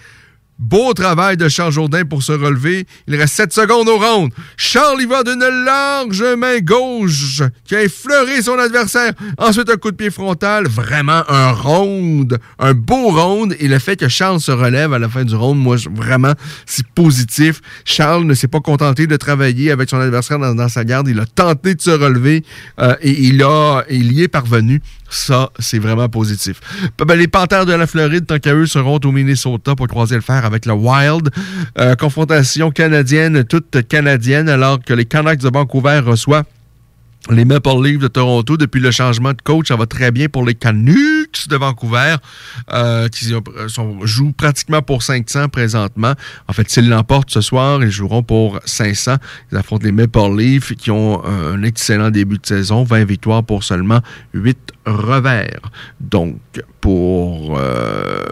Beau 0.58 0.94
travail 0.94 1.36
de 1.36 1.48
Charles 1.48 1.72
Jourdain 1.72 2.04
pour 2.04 2.22
se 2.22 2.30
relever. 2.30 2.86
Il 3.08 3.16
reste 3.16 3.34
7 3.34 3.52
secondes 3.52 3.88
au 3.88 3.98
round. 3.98 4.30
Charles 4.56 5.02
y 5.02 5.06
va 5.06 5.24
d'une 5.24 5.44
large 5.64 6.22
main 6.38 6.60
gauche 6.60 7.42
qui 7.64 7.74
a 7.74 7.82
effleuré 7.82 8.40
son 8.40 8.56
adversaire. 8.58 9.12
Ensuite, 9.36 9.68
un 9.68 9.76
coup 9.76 9.90
de 9.90 9.96
pied 9.96 10.10
frontal. 10.10 10.68
Vraiment 10.68 11.22
un 11.28 11.50
round. 11.50 12.38
Un 12.60 12.72
beau 12.72 13.10
round. 13.10 13.56
Et 13.58 13.66
le 13.66 13.80
fait 13.80 13.96
que 13.96 14.08
Charles 14.08 14.40
se 14.40 14.52
relève 14.52 14.92
à 14.92 15.00
la 15.00 15.08
fin 15.08 15.24
du 15.24 15.34
round, 15.34 15.60
moi, 15.60 15.76
vraiment, 15.92 16.34
c'est 16.66 16.86
positif. 16.86 17.60
Charles 17.84 18.24
ne 18.24 18.34
s'est 18.34 18.48
pas 18.48 18.60
contenté 18.60 19.08
de 19.08 19.16
travailler 19.16 19.72
avec 19.72 19.90
son 19.90 19.98
adversaire 19.98 20.38
dans, 20.38 20.68
sa 20.68 20.84
garde. 20.84 21.08
Il 21.08 21.18
a 21.18 21.26
tenté 21.26 21.74
de 21.74 21.80
se 21.80 21.90
relever 21.90 22.44
euh, 22.80 22.94
et 23.00 23.10
il, 23.10 23.42
a, 23.42 23.82
il 23.90 24.12
y 24.12 24.22
est 24.22 24.28
parvenu. 24.28 24.80
Ça, 25.10 25.50
c'est 25.58 25.78
vraiment 25.78 26.08
positif. 26.08 26.60
Ben, 26.98 27.14
les 27.14 27.28
Panthères 27.28 27.66
de 27.66 27.72
la 27.72 27.86
Floride, 27.86 28.26
tant 28.26 28.38
qu'à 28.38 28.54
eux, 28.54 28.66
seront 28.66 28.98
au 29.04 29.12
Minnesota 29.12 29.74
pour 29.74 29.86
croiser 29.86 30.16
le 30.16 30.22
fer 30.22 30.44
avec 30.44 30.66
le 30.66 30.72
Wild. 30.72 31.30
Euh, 31.78 31.94
confrontation 31.94 32.70
canadienne, 32.70 33.44
toute 33.44 33.86
canadienne, 33.86 34.48
alors 34.48 34.80
que 34.80 34.94
les 34.94 35.04
Canucks 35.04 35.40
de 35.40 35.50
Vancouver 35.52 36.00
reçoivent 36.04 36.44
les 37.30 37.44
Maple 37.44 37.82
Leafs 37.82 37.98
de 37.98 38.08
Toronto, 38.08 38.56
depuis 38.56 38.80
le 38.80 38.90
changement 38.90 39.32
de 39.32 39.40
coach, 39.42 39.68
ça 39.68 39.76
va 39.76 39.86
très 39.86 40.10
bien 40.10 40.28
pour 40.28 40.44
les 40.44 40.54
Canucks 40.54 41.48
de 41.48 41.56
Vancouver, 41.56 42.16
euh, 42.72 43.08
qui 43.08 43.32
jouent 44.02 44.32
pratiquement 44.32 44.82
pour 44.82 45.02
500 45.02 45.48
présentement. 45.48 46.12
En 46.48 46.52
fait, 46.52 46.68
s'ils 46.68 46.88
l'emportent 46.88 47.30
ce 47.30 47.40
soir, 47.40 47.82
ils 47.82 47.90
joueront 47.90 48.22
pour 48.22 48.60
500. 48.64 49.16
Ils 49.50 49.58
affrontent 49.58 49.84
les 49.84 49.92
Maple 49.92 50.36
Leafs, 50.36 50.74
qui 50.74 50.90
ont 50.90 51.24
un 51.24 51.62
excellent 51.62 52.10
début 52.10 52.38
de 52.38 52.46
saison, 52.46 52.84
20 52.84 53.04
victoires 53.04 53.42
pour 53.42 53.64
seulement 53.64 54.00
8 54.34 54.58
revers. 54.86 55.60
Donc, 56.00 56.36
pour... 56.80 57.58
Euh, 57.58 58.24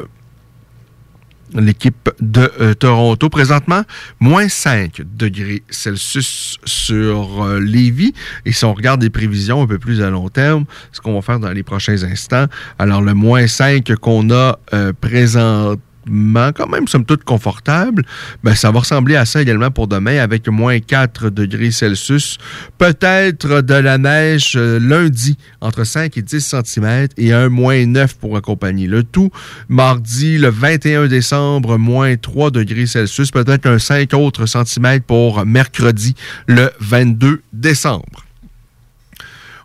l'équipe 1.54 2.10
de 2.20 2.50
euh, 2.60 2.74
Toronto. 2.74 3.28
Présentement, 3.28 3.82
moins 4.20 4.48
5 4.48 5.02
degrés 5.16 5.62
Celsius 5.70 6.58
sur 6.64 7.44
euh, 7.44 7.60
Lévis. 7.60 8.14
Et 8.44 8.52
si 8.52 8.64
on 8.64 8.74
regarde 8.74 9.00
des 9.00 9.10
prévisions 9.10 9.62
un 9.62 9.66
peu 9.66 9.78
plus 9.78 10.02
à 10.02 10.10
long 10.10 10.28
terme, 10.28 10.64
ce 10.92 11.00
qu'on 11.00 11.14
va 11.14 11.22
faire 11.22 11.40
dans 11.40 11.50
les 11.50 11.62
prochains 11.62 12.02
instants, 12.04 12.46
alors 12.78 13.02
le 13.02 13.14
moins 13.14 13.46
5 13.46 13.94
qu'on 13.96 14.30
a 14.30 14.58
euh, 14.72 14.92
présentement, 14.98 15.76
quand 16.06 16.68
même, 16.68 16.88
somme 16.88 17.04
toute, 17.04 17.24
confortable, 17.24 18.04
ben, 18.42 18.54
ça 18.54 18.70
va 18.70 18.80
ressembler 18.80 19.16
à 19.16 19.24
ça 19.24 19.42
également 19.42 19.70
pour 19.70 19.88
demain 19.88 20.18
avec 20.18 20.48
moins 20.48 20.78
4 20.80 21.30
degrés 21.30 21.70
Celsius. 21.70 22.38
Peut-être 22.78 23.62
de 23.62 23.74
la 23.74 23.98
neige 23.98 24.54
euh, 24.56 24.78
lundi 24.80 25.36
entre 25.60 25.84
5 25.84 26.16
et 26.16 26.22
10 26.22 26.54
cm 26.64 27.08
et 27.16 27.32
un 27.32 27.48
moins 27.48 27.86
9 27.86 28.16
pour 28.16 28.36
accompagner 28.36 28.86
le 28.86 29.02
tout. 29.02 29.30
Mardi, 29.68 30.38
le 30.38 30.48
21 30.48 31.06
décembre, 31.06 31.78
moins 31.78 32.16
3 32.16 32.50
degrés 32.50 32.86
Celsius. 32.86 33.30
Peut-être 33.30 33.66
un 33.66 33.78
5 33.78 34.14
autres 34.14 34.46
centimètres 34.46 35.06
pour 35.06 35.44
mercredi, 35.46 36.14
le 36.46 36.70
22 36.80 37.42
décembre. 37.52 38.24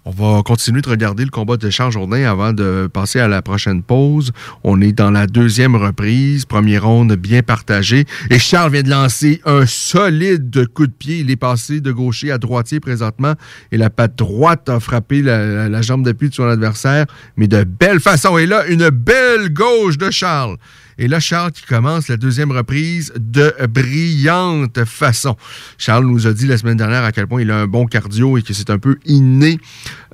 On 0.10 0.12
va 0.12 0.42
continuer 0.42 0.82
de 0.82 0.90
regarder 0.90 1.26
le 1.26 1.30
combat 1.32 1.58
de 1.58 1.70
Charles 1.70 1.92
Jourdain 1.92 2.24
avant 2.24 2.54
de 2.54 2.88
passer 2.88 3.20
à 3.20 3.28
la 3.28 3.42
prochaine 3.42 3.84
pause. 3.84 4.32
On 4.64 4.80
est 4.80 4.94
dans 4.94 5.12
la 5.12 5.28
deuxième 5.28 5.76
reprise, 5.76 6.46
première 6.46 6.86
ronde 6.86 7.14
bien 7.18 7.44
partagée. 7.44 8.06
Et 8.30 8.40
Charles 8.40 8.72
vient 8.72 8.84
de 8.84 8.90
lancer 8.90 9.42
un 9.44 9.66
solide 9.66 10.66
coup 10.68 10.88
de 10.88 10.94
pied. 10.94 11.18
Il 11.18 11.30
est 11.30 11.36
passé 11.36 11.82
de 11.82 11.92
gaucher 11.92 12.32
à 12.32 12.38
droitier 12.38 12.80
présentement. 12.80 13.34
Et 13.74 13.78
la 13.78 13.90
patte 13.90 14.16
droite 14.18 14.70
a 14.70 14.80
frappé 14.80 15.22
la, 15.22 15.82
jambe 15.82 16.04
d'appui 16.04 16.30
de 16.30 16.34
son 16.34 16.48
adversaire, 16.48 17.06
mais 17.36 17.50
de 17.50 17.66
belle 17.66 18.00
façon. 18.00 18.38
Et 18.38 18.46
là, 18.46 18.66
une 18.68 18.90
belle 18.90 19.52
gauche 19.52 19.98
de 19.98 20.10
Charles. 20.10 20.56
Et 21.00 21.08
là, 21.08 21.20
Charles 21.20 21.52
qui 21.52 21.64
commence 21.64 22.08
la 22.08 22.18
deuxième 22.18 22.52
reprise 22.52 23.14
de 23.18 23.54
brillante 23.70 24.84
façon. 24.86 25.36
Charles 25.78 26.06
nous 26.06 26.28
a 26.28 26.34
dit 26.34 26.48
la 26.48 26.58
semaine 26.58 26.78
dernière 26.78 27.04
à 27.04 27.12
quel 27.12 27.28
point 27.28 27.42
il 27.42 27.52
a 27.52 27.58
un 27.58 27.68
bon 27.68 27.86
cardio 27.86 28.38
et 28.38 28.42
que 28.42 28.54
c'est 28.54 28.70
un 28.70 28.80
peu 28.80 28.98
inné. 29.06 29.60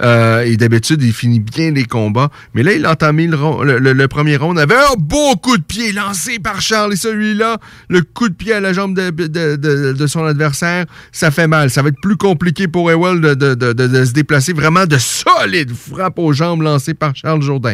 Euh, 0.01 0.43
et 0.43 0.57
d'habitude, 0.57 1.01
il 1.01 1.13
finit 1.13 1.39
bien 1.39 1.71
les 1.71 1.85
combats. 1.85 2.29
Mais 2.53 2.63
là, 2.63 2.73
il 2.73 2.85
a 2.85 2.91
entamé 2.91 3.27
le, 3.27 4.07
premier 4.07 4.35
round 4.35 4.59
avec 4.59 4.77
un 4.77 4.95
beau 4.97 5.35
coup 5.35 5.57
de 5.57 5.63
pied 5.63 5.93
lancé 5.93 6.39
par 6.39 6.61
Charles. 6.61 6.93
Et 6.93 6.97
celui-là, 6.97 7.57
le 7.89 8.01
coup 8.01 8.27
de 8.27 8.33
pied 8.33 8.53
à 8.53 8.59
la 8.59 8.73
jambe 8.73 8.95
de, 8.95 10.07
son 10.07 10.25
adversaire, 10.25 10.85
ça 11.11 11.31
fait 11.31 11.47
mal. 11.47 11.69
Ça 11.69 11.81
va 11.81 11.89
être 11.89 12.01
plus 12.01 12.17
compliqué 12.17 12.67
pour 12.67 12.91
Ewell 12.91 13.21
de, 13.21 14.05
se 14.05 14.11
déplacer. 14.11 14.53
Vraiment 14.53 14.85
de 14.85 14.97
solides 14.97 15.73
frappes 15.73 16.19
aux 16.19 16.33
jambes 16.33 16.61
lancées 16.61 16.93
par 16.93 17.15
Charles 17.15 17.41
Jourdain. 17.41 17.73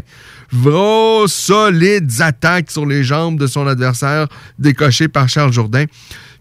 Vos 0.52 1.28
solides 1.28 2.22
attaques 2.22 2.72
sur 2.72 2.86
les 2.86 2.99
jambes 3.04 3.40
de 3.40 3.48
son 3.48 3.68
adversaire 3.68 4.28
décochées 4.58 5.08
par 5.08 5.30
Charles 5.30 5.54
Jourdain 5.54 5.86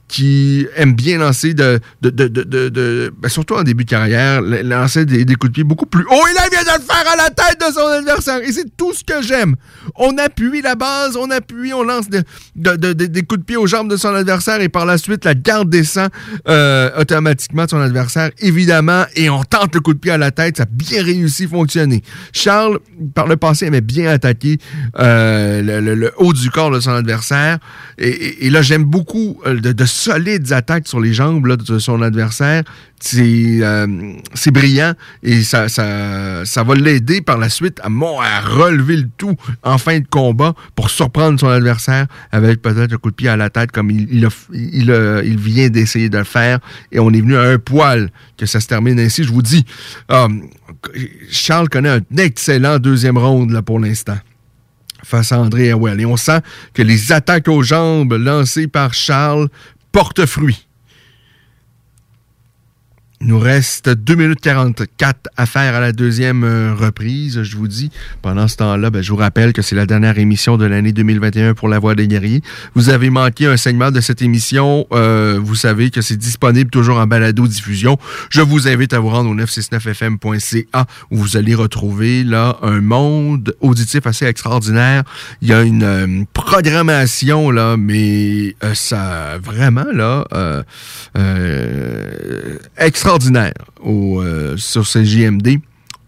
qui 0.09 0.67
aime 0.77 0.95
bien 0.95 1.19
lancer 1.19 1.55
de, 1.55 1.81
de, 2.03 2.11
de, 2.11 2.29
de, 2.29 3.13
ben, 3.17 3.29
surtout 3.29 3.55
en 3.55 3.63
début 3.63 3.85
de 3.85 3.91
carrière, 3.91 4.41
lancer 4.41 5.05
des, 5.05 5.25
coups 5.35 5.51
de 5.51 5.55
pied 5.55 5.65
beaucoup 5.65 5.87
plus 5.87 6.05
haut. 6.05 6.27
Et 6.31 6.35
là, 6.35 6.43
il 6.47 6.51
vient 6.51 6.63
de 6.63 6.79
le 6.79 6.85
faire 6.85 7.13
à 7.13 7.17
la 7.17 7.31
tête 7.31 7.61
de 7.61 7.73
son 7.73 7.87
adversaire. 7.87 8.41
Et 8.43 8.53
c'est 8.53 8.77
tout 8.77 8.95
ce 8.95 9.05
que 9.05 9.23
j'aime. 9.23 9.55
On 9.97 10.17
appuie 10.19 10.63
la 10.63 10.75
base, 10.75 11.17
on 11.17 11.31
appuie, 11.31 11.73
on 11.75 11.83
lance 11.83 12.09
des 12.09 13.23
coups 13.23 13.41
de 13.41 13.45
pied 13.45 13.57
aux 13.57 13.67
jambes 13.67 13.91
de 13.91 13.97
son 13.97 14.15
adversaire 14.15 14.61
et 14.61 14.69
par 14.69 14.87
la 14.87 14.99
suite, 14.99 15.25
la 15.25 15.35
garde 15.35 15.69
descend 15.69 16.09
euh, 16.49 16.91
automatiquement 16.99 17.65
de 17.65 17.71
son 17.71 17.81
adversaire, 17.81 18.31
évidemment, 18.39 19.05
et 19.15 19.29
on 19.31 19.43
tente 19.45 19.75
le 19.75 19.81
coup 19.81 19.95
de 19.95 19.99
pied 19.99 20.11
à 20.11 20.19
la 20.19 20.31
tête. 20.31 20.57
Ça 20.57 20.63
a 20.65 20.67
bien 20.71 21.03
réussi 21.03 21.45
à 21.45 21.49
fonctionner. 21.49 22.03
Charles, 22.33 22.79
par 23.15 23.27
le 23.27 23.37
passé, 23.37 23.67
aimait 23.67 23.81
bien 23.81 24.11
attaquer 24.11 24.59
euh, 24.99 25.81
le, 25.81 26.13
haut 26.17 26.33
du 26.33 26.51
corps 26.51 26.71
de 26.71 26.81
son 26.81 26.93
adversaire. 26.93 27.59
Et, 27.99 28.49
là, 28.51 28.63
j'aime 28.63 28.85
beaucoup 28.85 29.41
euh, 29.47 29.61
de, 29.61 29.73
de 29.73 29.85
solides 29.99 30.53
attaques 30.53 30.87
sur 30.89 31.01
les 31.01 31.13
jambes 31.13 31.47
de 31.57 31.79
son 31.79 32.03
adversaire. 32.03 32.63
Euh, 33.17 33.87
c'est 34.35 34.51
brillant 34.51 34.93
et 35.23 35.43
ça, 35.43 35.67
va 35.69 36.75
l'aider 36.75 37.21
par 37.21 37.39
la 37.39 37.49
suite 37.49 37.81
à, 37.81 37.87
à 37.87 38.41
relever 38.41 38.97
le 38.97 39.09
tout 39.17 39.37
en 39.63 39.79
fin 39.79 40.01
de 40.01 40.07
combat 40.09 40.55
pour 40.75 40.91
surprendre 40.91 41.39
son 41.39 41.49
adversaire 41.49 42.07
avec 42.33 42.61
peut-être 42.61 42.93
un 42.93 42.97
coup 42.97 43.11
de 43.11 43.15
pied 43.15 43.29
à 43.29 43.37
la 43.37 43.51
tête 43.51 43.71
comme 43.71 43.91
il, 43.91 44.29
il, 44.53 45.39
vient 45.39 45.69
d'essayer 45.69 46.09
de 46.09 46.19
le 46.19 46.25
faire. 46.25 46.59
Et 46.91 46.99
on 46.99 47.11
est 47.11 47.21
venu 47.21 47.37
à 47.37 47.43
un 47.43 47.59
poil 47.59 48.11
que 48.37 48.47
ça 48.47 48.61
se 48.61 48.67
termine 48.67 48.99
ainsi. 48.99 49.25
Je 49.25 49.33
vous 49.33 49.43
dis, 49.43 49.65
euh, 50.11 50.29
Charles 51.31 51.69
connaît 51.69 51.91
un 51.91 52.17
excellent 52.17 52.79
deuxième 52.79 53.19
round 53.19 53.51
là, 53.51 53.63
pour 53.63 53.79
l'instant 53.79 54.19
face 55.05 55.33
à 55.33 55.41
André 55.41 55.71
Howell. 55.71 56.01
Et 56.01 56.07
on 56.07 56.17
sent 56.17 56.41
que 56.75 56.83
les 56.83 57.13
attaques 57.13 57.49
aux 57.49 57.63
jambes 57.63 58.13
lancées 58.13 58.67
par 58.67 58.95
Charles 58.95 59.49
porte 59.93 60.27
fruit. 60.27 60.68
Il 63.21 63.27
nous 63.27 63.41
reste 63.41 63.89
2 63.89 64.15
minutes 64.15 64.41
44 64.41 65.29
à 65.37 65.47
faire 65.47 65.75
à 65.75 65.81
la 65.81 65.91
deuxième 65.91 66.45
euh, 66.45 66.73
reprise, 66.73 67.43
je 67.43 67.57
vous 67.57 67.67
dis. 67.67 67.91
Pendant 68.23 68.47
ce 68.47 68.55
temps-là, 68.57 68.91
ben, 68.91 69.03
je 69.03 69.11
vous 69.11 69.17
rappelle 69.17 69.53
que 69.53 69.61
c'est 69.61 69.75
la 69.75 69.87
dernière 69.87 70.21
émission 70.21 70.57
de 70.57 70.65
l'année 70.65 70.93
2021 70.93 71.55
pour 71.55 71.69
La 71.69 71.81
Voix 71.81 71.97
des 71.97 72.07
guerriers. 72.07 72.43
Vous 72.77 72.91
avez 72.91 73.11
manqué 73.11 73.47
un 73.47 73.57
segment 73.57 73.91
de 73.91 74.01
cette 74.01 74.23
émission. 74.23 74.87
Euh, 74.93 75.41
vous 75.43 75.57
savez 75.57 75.91
que 75.91 76.01
c'est 76.01 76.17
disponible 76.17 76.71
toujours 76.71 76.99
en 76.99 77.09
balado-diffusion. 77.09 77.99
Je 78.31 78.41
vous 78.41 78.69
invite 78.69 78.93
à 78.93 79.01
vous 79.01 79.09
rendre 79.09 79.31
au 79.31 79.35
969fm.ca 79.35 80.87
où 81.11 81.17
vous 81.17 81.37
allez 81.37 81.57
retrouver 81.57 82.23
là 82.23 82.57
un 82.63 82.81
monde 82.81 83.53
auditif 83.61 84.07
assez 84.07 84.27
extraordinaire. 84.27 85.03
Il 85.43 85.49
y 85.49 85.53
a 85.53 85.63
une 85.63 85.83
euh, 85.83 86.25
programmation, 86.35 87.51
là, 87.51 87.77
mais 87.77 88.55
ça 88.75 89.39
vraiment, 89.43 89.87
là, 89.93 90.25
extraordinaire 92.77 93.08
au, 93.83 94.21
euh, 94.21 94.57
sur 94.57 94.87
JMD. 95.05 95.61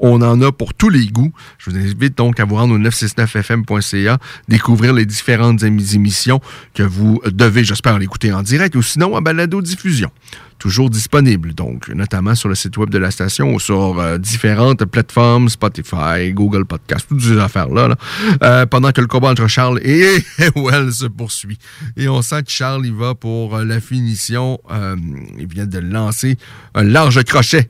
On 0.03 0.23
en 0.23 0.41
a 0.41 0.51
pour 0.51 0.73
tous 0.73 0.89
les 0.89 1.07
goûts. 1.09 1.33
Je 1.59 1.71
vous 1.71 1.77
invite 1.77 2.17
donc 2.17 2.41
à 2.41 2.47
vous 2.47 2.55
rendre 2.55 2.75
au 2.75 2.79
969fm.ca, 2.79 4.19
découvrir 4.49 4.95
les 4.95 5.05
différentes 5.05 5.63
émissions 5.63 6.41
que 6.75 6.83
vous 6.83 7.21
devez, 7.27 7.65
j'espère, 7.65 7.99
l'écouter 7.99 8.33
en 8.33 8.43
direct 8.43 8.75
ou 8.77 8.83
sinon 8.83 9.15
en 9.15 9.21
balado-diffusion. 9.21 10.11
Toujours 10.59 10.89
disponible, 10.89 11.55
donc, 11.55 11.89
notamment 11.89 12.35
sur 12.35 12.49
le 12.49 12.55
site 12.55 12.77
web 12.79 12.89
de 12.89 12.99
la 12.99 13.11
station 13.11 13.53
ou 13.55 13.61
sur 13.61 13.99
euh, 13.99 14.17
différentes 14.19 14.85
plateformes, 14.87 15.49
Spotify, 15.51 16.33
Google 16.33 16.65
Podcast, 16.65 17.07
toutes 17.09 17.23
ces 17.23 17.39
affaires-là, 17.39 17.95
euh, 18.43 18.67
pendant 18.67 18.93
que 18.93 19.01
le 19.03 19.07
combat 19.07 19.31
entre 19.31 19.49
Charles 19.49 19.81
et 19.83 20.23
Well 20.57 20.93
se 20.93 21.07
poursuit. 21.07 21.59
Et 21.97 22.09
on 22.09 22.23
sent 22.23 22.43
que 22.45 22.51
Charles, 22.51 22.87
il 22.87 22.95
va 22.95 23.15
pour 23.15 23.59
la 23.59 23.81
finition. 23.81 24.59
il 25.39 25.47
vient 25.47 25.67
de 25.67 25.79
lancer 25.79 26.37
un 26.75 26.85
large 26.85 27.23
crochet 27.25 27.69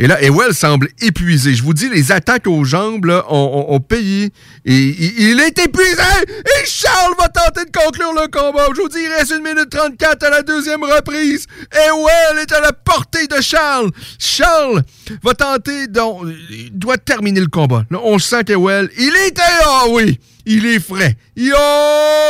et 0.00 0.06
là, 0.06 0.22
Ewell 0.22 0.54
semble 0.54 0.88
épuisé. 1.02 1.54
Je 1.54 1.62
vous 1.62 1.74
dis, 1.74 1.90
les 1.90 2.10
attaques 2.10 2.46
aux 2.46 2.64
jambes 2.64 3.04
là, 3.04 3.22
ont, 3.28 3.80
payé. 3.80 4.32
Il, 4.64 5.38
est 5.40 5.58
épuisé! 5.58 5.92
Et 6.26 6.66
Charles 6.66 7.12
va 7.18 7.28
tenter 7.28 7.66
de 7.66 7.70
conclure 7.70 8.14
le 8.14 8.26
combat. 8.28 8.64
Je 8.74 8.80
vous 8.80 8.88
dis, 8.88 8.96
il 8.98 9.08
reste 9.08 9.32
une 9.32 9.42
minute 9.42 9.68
34 9.68 10.22
à 10.22 10.30
la 10.30 10.42
deuxième 10.42 10.82
reprise. 10.82 11.46
Ewell 11.70 12.38
est 12.40 12.50
à 12.50 12.60
la 12.62 12.72
portée 12.72 13.26
de 13.26 13.42
Charles. 13.42 13.90
Charles 14.18 14.82
va 15.22 15.34
tenter... 15.34 15.86
Donc, 15.86 16.24
doit 16.72 16.96
terminer 16.96 17.40
le 17.40 17.48
combat. 17.48 17.84
Là, 17.90 17.98
on 18.02 18.18
sent 18.18 18.44
qu'Ewell, 18.44 18.88
il 18.96 19.14
était... 19.26 19.42
Ah 19.66 19.84
oui! 19.90 20.18
Il 20.46 20.66
est 20.66 20.80
frais. 20.80 21.16
Yo, 21.36 21.54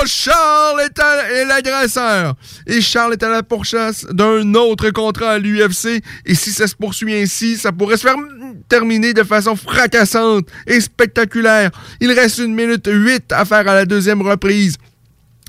Charles 0.07 0.81
est, 0.81 1.45
l'agresseur. 1.45 2.35
Et 2.67 2.81
Charles 2.81 3.15
est 3.15 3.23
à 3.23 3.29
la 3.29 3.43
pourchasse 3.43 4.05
d'un 4.07 4.55
autre 4.55 4.91
contrat 4.91 5.33
à 5.33 5.39
l'UFC. 5.39 6.03
Et 6.27 6.35
si 6.35 6.53
ça 6.53 6.67
se 6.67 6.75
poursuit 6.75 7.15
ainsi, 7.15 7.57
ça 7.57 7.73
pourrait 7.73 7.97
se 7.97 8.03
faire 8.03 8.17
terminer 8.69 9.15
de 9.15 9.23
façon 9.23 9.57
fracassante 9.57 10.47
et 10.67 10.81
spectaculaire. 10.81 11.71
Il 12.01 12.13
reste 12.13 12.39
une 12.39 12.55
minute 12.55 12.89
huit 12.91 13.33
à 13.33 13.45
faire 13.45 13.69
à 13.69 13.75
la 13.75 13.85
deuxième 13.85 14.23
reprise. 14.23 14.77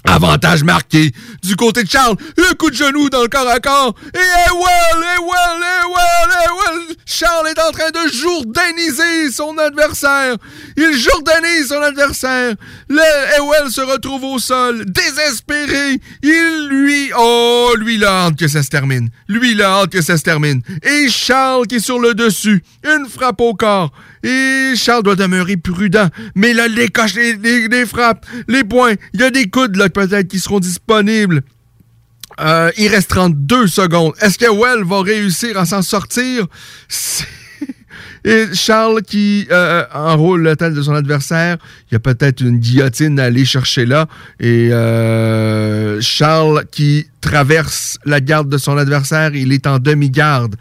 Avantage 0.03 0.63
marqué 0.63 1.11
du 1.43 1.55
côté 1.55 1.83
de 1.83 1.89
Charles. 1.89 2.15
Un 2.37 2.53
coup 2.55 2.69
de 2.69 2.75
genou 2.75 3.09
dans 3.09 3.21
le 3.21 3.27
corps 3.27 3.47
à 3.47 3.59
corps. 3.59 3.93
Et 4.13 4.49
Ewell, 4.49 5.03
Ewell, 5.17 5.63
Ewell, 5.83 6.31
Ewell. 6.47 6.95
Charles 7.05 7.47
est 7.47 7.59
en 7.59 7.71
train 7.71 7.91
de 7.91 8.11
jourdainiser 8.11 9.31
son 9.31 9.57
adversaire. 9.57 10.35
Il 10.75 10.97
jourdainise 10.97 11.67
son 11.67 11.81
adversaire. 11.81 12.55
Le 12.89 13.37
Ewell 13.37 13.71
se 13.71 13.81
retrouve 13.81 14.23
au 14.23 14.39
sol, 14.39 14.85
désespéré. 14.85 15.99
Il 16.23 16.67
lui... 16.69 17.11
Oh, 17.17 17.73
lui, 17.77 17.95
il 17.95 18.05
a 18.05 18.25
hâte 18.25 18.37
que 18.37 18.47
ça 18.47 18.63
se 18.63 18.69
termine. 18.69 19.09
Lui, 19.27 19.51
il 19.51 19.61
a 19.61 19.85
que 19.87 20.01
ça 20.01 20.17
se 20.17 20.23
termine. 20.23 20.61
Et 20.83 21.09
Charles 21.09 21.67
qui 21.67 21.75
est 21.75 21.79
sur 21.79 21.99
le 21.99 22.13
dessus. 22.13 22.63
Une 22.83 23.07
frappe 23.07 23.41
au 23.41 23.53
corps. 23.53 23.91
Et 24.23 24.73
Charles 24.75 25.03
doit 25.03 25.15
demeurer 25.15 25.57
prudent. 25.57 26.09
Mais 26.35 26.53
là, 26.53 26.67
les 26.67 26.89
coches, 26.89 27.15
les, 27.15 27.85
frappes, 27.85 28.25
les 28.47 28.63
points, 28.63 28.93
il 29.13 29.21
y 29.21 29.23
a 29.23 29.29
des 29.29 29.49
coudes 29.49 29.75
là 29.75 29.89
peut-être 29.89 30.27
qui 30.27 30.39
seront 30.39 30.59
disponibles. 30.59 31.41
Euh, 32.39 32.71
il 32.77 32.87
reste 32.87 33.09
32 33.09 33.67
secondes. 33.67 34.13
Est-ce 34.21 34.37
que 34.37 34.49
Well 34.49 34.83
va 34.83 35.01
réussir 35.01 35.57
à 35.57 35.65
s'en 35.65 35.81
sortir? 35.81 36.47
Et 38.23 38.45
Charles 38.53 39.01
qui 39.01 39.47
euh, 39.51 39.83
enroule 39.93 40.43
le 40.43 40.55
tête 40.55 40.75
de 40.75 40.81
son 40.81 40.93
adversaire, 40.93 41.57
il 41.89 41.93
y 41.93 41.97
a 41.97 41.99
peut-être 41.99 42.41
une 42.41 42.59
guillotine 42.59 43.19
à 43.19 43.25
aller 43.25 43.45
chercher 43.45 43.85
là. 43.85 44.07
Et 44.39 44.69
euh, 44.71 45.99
Charles 46.01 46.65
qui 46.71 47.07
traverse 47.19 47.97
la 48.05 48.21
garde 48.21 48.47
de 48.47 48.59
son 48.59 48.77
adversaire, 48.77 49.33
il 49.33 49.51
est 49.51 49.65
en 49.65 49.79
demi-garde. 49.79 50.55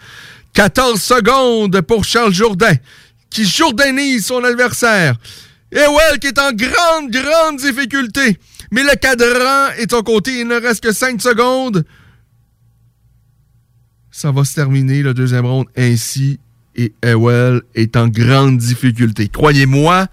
14 0.55 1.01
secondes 1.01 1.81
pour 1.83 2.05
Charles 2.05 2.33
Jourdain 2.33 2.75
qui 3.31 3.45
jourdainise 3.45 4.27
son 4.27 4.45
adversaire. 4.45 5.17
Et 5.73 5.79
Well 5.79 6.19
qui 6.21 6.27
est 6.27 6.39
en 6.39 6.53
grande, 6.53 7.11
grande 7.11 7.57
difficulté. 7.59 8.39
Mais 8.73 8.83
le 8.83 8.95
cadran 8.97 9.73
est 9.79 9.93
au 9.93 10.03
côté. 10.03 10.41
Il 10.41 10.49
ne 10.49 10.61
reste 10.61 10.83
que 10.83 10.93
5 10.93 11.21
secondes. 11.21 11.85
Ça 14.11 14.33
va 14.33 14.45
se 14.45 14.55
terminer, 14.55 15.03
le 15.03 15.15
deuxième 15.15 15.47
round, 15.47 15.67
ainsi. 15.77 16.39
Et 16.77 16.93
Ewell 17.03 17.63
est 17.75 17.97
en 17.97 18.09
grande 18.09 18.59
difficulté. 18.59 19.29
Croyez-moi, 19.29 20.07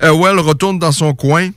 Ewell 0.00 0.38
retourne 0.38 0.78
dans 0.78 0.92
son 0.92 1.14
coin. 1.14 1.50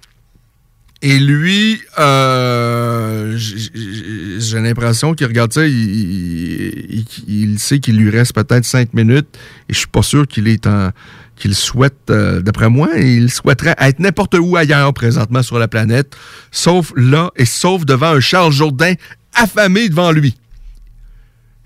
Et 1.08 1.20
lui, 1.20 1.80
euh, 2.00 3.38
j'ai 3.38 4.60
l'impression 4.60 5.14
qu'il 5.14 5.28
regarde 5.28 5.54
ça, 5.54 5.64
il, 5.68 7.60
sait 7.60 7.78
qu'il 7.78 7.98
lui 7.98 8.10
reste 8.10 8.34
peut-être 8.34 8.66
cinq 8.66 8.92
minutes, 8.96 9.28
et 9.70 9.74
je 9.74 9.78
suis 9.78 9.88
pas 9.88 10.02
sûr 10.02 10.26
qu'il 10.28 10.48
est 10.48 10.66
en 10.66 10.90
qu'il 11.36 11.54
souhaite, 11.54 12.10
euh, 12.10 12.42
d'après 12.42 12.70
moi, 12.70 12.90
il 12.98 13.30
souhaiterait 13.30 13.76
être 13.78 14.00
n'importe 14.00 14.36
où 14.40 14.56
ailleurs 14.56 14.96
présentement 14.96 15.44
sur 15.44 15.60
la 15.60 15.68
planète, 15.68 16.16
sauf 16.50 16.92
là 16.96 17.30
et 17.36 17.46
sauf 17.46 17.86
devant 17.86 18.16
un 18.16 18.20
Charles 18.20 18.52
Jourdain 18.52 18.96
affamé 19.36 19.90
devant 19.90 20.12
lui. 20.12 20.36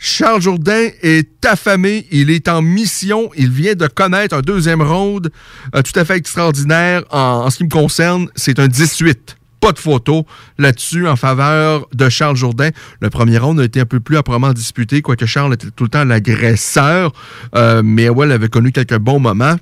Charles 0.01 0.41
Jourdain 0.41 0.87
est 1.01 1.45
affamé, 1.45 2.07
il 2.09 2.31
est 2.31 2.47
en 2.47 2.61
mission, 2.61 3.29
il 3.35 3.51
vient 3.51 3.75
de 3.75 3.85
connaître 3.85 4.33
un 4.33 4.39
deuxième 4.39 4.81
round 4.81 5.29
euh, 5.75 5.81
tout 5.81 5.99
à 5.99 6.05
fait 6.05 6.15
extraordinaire 6.15 7.03
en, 7.11 7.49
ce 7.49 7.57
qui 7.57 7.65
me 7.65 7.69
concerne, 7.69 8.29
c'est 8.35 8.59
un 8.59 8.69
18 8.69 9.35
pas 9.59 9.73
de 9.73 9.79
photo 9.79 10.25
là-dessus 10.57 11.05
en 11.05 11.17
faveur 11.17 11.85
de 11.93 12.07
Charles 12.07 12.37
Jourdain. 12.37 12.69
Le 13.01 13.09
premier 13.09 13.37
round 13.37 13.59
a 13.59 13.65
été 13.65 13.81
un 13.81 13.85
peu 13.85 13.99
plus 13.99 14.15
âprement 14.15 14.53
disputé, 14.53 15.01
quoique 15.01 15.25
Charles 15.25 15.53
était 15.53 15.69
tout 15.69 15.83
le 15.83 15.89
temps 15.89 16.05
l'agresseur, 16.05 17.11
euh, 17.55 17.81
mais 17.83 18.07
ouais, 18.07 18.31
avait 18.31 18.47
connu 18.47 18.71
quelques 18.71 18.97
bons 18.97 19.19
moments. 19.19 19.57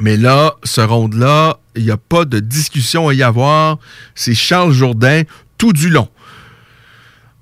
Mais 0.00 0.16
là, 0.16 0.54
ce 0.64 0.80
round-là, 0.80 1.60
il 1.76 1.84
n'y 1.84 1.92
a 1.92 1.96
pas 1.96 2.24
de 2.24 2.40
discussion 2.40 3.06
à 3.06 3.14
y 3.14 3.22
avoir. 3.22 3.78
C'est 4.16 4.34
Charles 4.34 4.72
Jourdain 4.72 5.22
tout 5.58 5.72
du 5.72 5.90
long. 5.90 6.08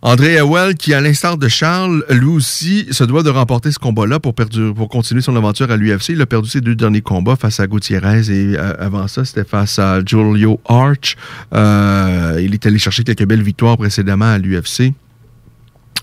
André 0.05 0.37
Howell, 0.41 0.74
qui, 0.74 0.95
à 0.95 1.01
l'instar 1.01 1.39
de 1.39 1.47
Charles, 1.47 2.05
lui 2.11 2.27
aussi, 2.27 2.89
se 2.91 3.05
doit 3.05 3.23
de 3.23 3.31
remporter 3.31 3.70
ce 3.70 3.79
combat-là 3.79 4.19
pour, 4.19 4.35
pour 4.35 4.89
continuer 4.89 5.23
son 5.23 5.37
aventure 5.37 5.70
à 5.70 5.77
l'UFC. 5.77 6.09
Il 6.09 6.20
a 6.20 6.27
perdu 6.27 6.51
ses 6.51 6.61
deux 6.61 6.74
derniers 6.74 7.03
combats 7.03 7.37
face 7.37 7.61
à 7.61 7.69
Gutiérrez 7.69 8.29
et 8.29 8.59
euh, 8.59 8.74
avant 8.81 9.07
ça, 9.07 9.24
c'était 9.24 9.45
face 9.45 9.79
à 9.79 10.01
Julio 10.05 10.61
Arch. 10.69 11.16
Euh, 11.55 12.41
il 12.43 12.53
est 12.53 12.66
allé 12.66 12.81
chercher 12.81 13.05
quelques 13.05 13.24
belles 13.24 13.45
victoires 13.45 13.77
précédemment 13.77 14.33
à 14.33 14.39
l'UFC. 14.39 14.93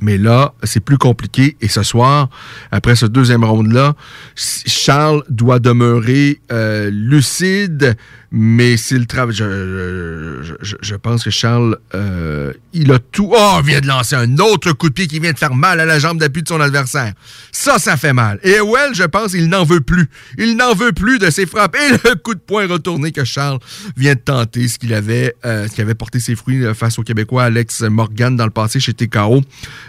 Mais 0.02 0.18
là, 0.18 0.54
c'est 0.64 0.80
plus 0.80 0.98
compliqué. 0.98 1.58
Et 1.62 1.68
ce 1.68 1.84
soir, 1.84 2.30
après 2.72 2.96
ce 2.96 3.06
deuxième 3.06 3.44
round-là, 3.44 3.96
Charles 4.36 5.24
doit 5.30 5.60
demeurer 5.60 6.40
euh, 6.52 6.90
lucide, 6.92 7.96
mais 8.32 8.78
c'est 8.78 8.98
le 8.98 9.06
travail. 9.06 9.36
Je, 9.36 10.56
je, 10.82 10.96
pense 10.96 11.24
que 11.24 11.32
Charles, 11.32 11.78
euh, 11.96 12.54
il 12.74 12.92
a 12.92 13.00
tout. 13.00 13.32
Oh, 13.34 13.58
il 13.60 13.66
vient 13.66 13.82
de 13.82 13.88
lancer 13.88 14.16
un 14.16 14.38
autre 14.38 14.72
coup 14.74 14.90
de 14.90 14.94
pied 14.94 15.08
qui 15.08 15.20
vient 15.20 15.32
de 15.32 15.38
faire 15.38 15.56
mal 15.56 15.80
à 15.80 15.86
la 15.86 15.98
jambe 15.98 16.20
d'appui 16.20 16.44
de 16.44 16.48
son 16.48 16.62
adversaire. 16.62 17.14
Ça, 17.52 17.80
ça 17.80 17.98
fait 17.98 18.14
mal. 18.14 18.40
Et 18.44 18.62
Well, 18.62 18.94
je 18.94 19.04
pense, 19.04 19.34
il 19.34 19.48
n'en 19.48 19.64
veut 19.64 19.82
plus. 19.82 20.08
Il 20.38 20.58
n'en 20.58 20.76
veut 20.76 20.92
plus 20.92 21.18
de 21.18 21.32
ses 21.32 21.48
frappes. 21.48 21.76
Et 21.76 21.90
le 22.08 22.16
coup 22.16 22.36
de 22.36 22.40
poing 22.40 22.68
retourné 22.68 23.12
que 23.12 23.24
Charles 23.24 23.60
vient 23.98 24.14
de 24.14 24.20
tenter, 24.20 24.68
ce 24.68 24.78
qu'il 24.78 24.94
avait, 24.94 25.36
euh, 25.46 25.68
ce 25.68 25.74
qui 25.74 25.82
avait 25.82 25.96
porté 25.96 26.20
ses 26.20 26.36
fruits 26.36 26.64
euh, 26.64 26.76
face 26.76 27.00
au 27.00 27.04
Québécois 27.04 27.46
Alex 27.46 27.82
Morgan 27.82 28.36
dans 28.36 28.46
le 28.46 28.52
passé 28.52 28.80
chez 28.80 28.94
TKO. 28.94 29.42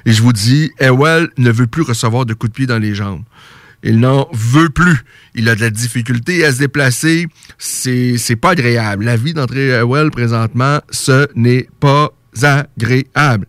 Et 0.07 0.13
je 0.13 0.23
vous 0.23 0.33
dis, 0.33 0.71
Ewell 0.81 1.29
ne 1.39 1.51
veut 1.51 1.67
plus 1.67 1.83
recevoir 1.83 2.27
de 2.27 2.35
coups 2.35 2.53
de 2.53 2.57
pied 2.57 2.67
dans 2.67 2.79
les 2.79 2.95
jambes. 2.95 3.23
Il 3.83 4.01
n'en 4.01 4.29
veut 4.33 4.69
plus. 4.69 5.05
Il 5.35 5.49
a 5.49 5.55
de 5.55 5.61
la 5.61 5.71
difficulté 5.71 6.45
à 6.45 6.53
se 6.53 6.59
déplacer. 6.59 7.27
C'est, 7.59 8.19
c'est 8.19 8.37
pas 8.37 8.51
agréable. 8.51 9.05
La 9.05 9.17
vie 9.17 9.33
d'André 9.33 9.83
Well 9.83 10.11
présentement, 10.11 10.81
ce 10.91 11.29
n'est 11.35 11.69
pas 11.81 12.13
agréable. 12.43 13.47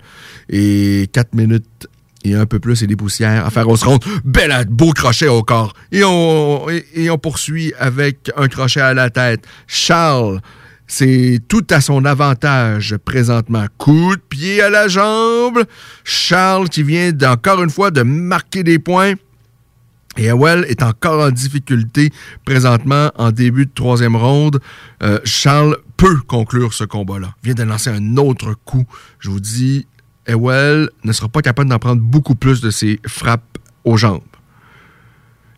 Et 0.50 1.10
quatre 1.12 1.36
minutes 1.36 1.88
et 2.24 2.36
un 2.36 2.46
peu 2.46 2.60
plus 2.60 2.84
et 2.84 2.88
des 2.88 2.96
poussières 2.96 3.46
à 3.46 3.50
faire 3.50 3.68
au 3.68 3.76
se 3.76 3.86
Belle, 4.24 4.66
beau 4.70 4.92
crochet 4.92 5.28
au 5.28 5.44
corps. 5.44 5.74
On, 5.94 6.68
et 6.94 7.10
on 7.10 7.18
poursuit 7.18 7.74
avec 7.80 8.32
un 8.38 8.48
crochet 8.48 8.82
à 8.82 8.94
la 8.94 9.10
tête. 9.10 9.46
Charles 9.68 10.40
C'est 10.94 11.40
tout 11.48 11.66
à 11.70 11.80
son 11.80 12.04
avantage 12.04 12.98
présentement. 12.98 13.66
Coup 13.78 14.14
de 14.14 14.22
pied 14.22 14.62
à 14.62 14.70
la 14.70 14.90
jambe. 14.90 15.64
Charles 16.04 16.68
qui 16.68 16.84
vient 16.84 17.14
encore 17.24 17.64
une 17.64 17.70
fois 17.70 17.92
de 17.92 18.02
marquer 18.02 18.62
des 18.62 18.78
points. 18.78 19.14
Et 20.18 20.26
Ewell 20.26 20.66
est 20.68 20.84
encore 20.84 21.24
en 21.24 21.32
difficulté 21.32 22.10
présentement 22.44 23.10
en 23.16 23.32
début 23.32 23.68
de 23.68 23.72
troisième 23.74 24.18
ronde. 24.18 24.60
Euh, 25.02 25.20
Charles 25.24 25.78
peut 25.96 26.20
conclure 26.28 26.74
ce 26.74 26.84
combat-là. 26.84 27.36
Vient 27.42 27.54
de 27.54 27.64
lancer 27.64 27.90
un 27.90 28.18
autre 28.18 28.54
coup. 28.66 28.84
Je 29.20 29.30
vous 29.30 29.40
dis, 29.40 29.88
Ewell 30.28 30.90
ne 31.06 31.14
sera 31.14 31.30
pas 31.30 31.42
capable 31.42 31.70
d'en 31.70 31.80
prendre 31.80 32.02
beaucoup 32.02 32.36
plus 32.36 32.60
de 32.60 32.70
ses 32.70 33.00
frappes 33.08 33.58
aux 33.86 33.96
jambes. 33.96 34.20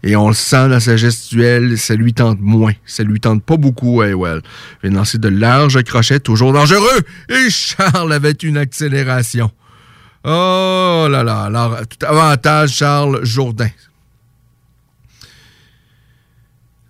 Et 0.04 0.18
on 0.18 0.28
le 0.28 0.34
sent 0.34 0.68
dans 0.68 0.82
sa 0.82 0.98
gestuelle, 0.98 1.78
ça 1.78 1.96
lui 1.96 2.14
tente 2.14 2.40
moins. 2.42 2.74
Ça 2.86 3.04
lui 3.04 3.22
tente 3.22 3.42
pas 3.42 3.56
beaucoup 3.56 4.02
à 4.02 4.10
Ewell. 4.10 4.42
Il 4.84 4.90
vient 4.90 5.00
lancer 5.00 5.18
de 5.18 5.30
larges 5.30 5.82
crochets, 5.84 6.20
toujours 6.20 6.52
dangereux. 6.52 7.00
Et 7.30 7.50
Charles 7.50 8.12
avait 8.12 8.32
une 8.32 8.58
accélération. 8.58 9.50
Oh 10.26 11.08
là 11.10 11.24
là. 11.24 11.44
Alors, 11.44 11.78
tout 11.88 12.06
avantage, 12.06 12.72
Charles 12.72 13.24
Jourdain. 13.24 13.70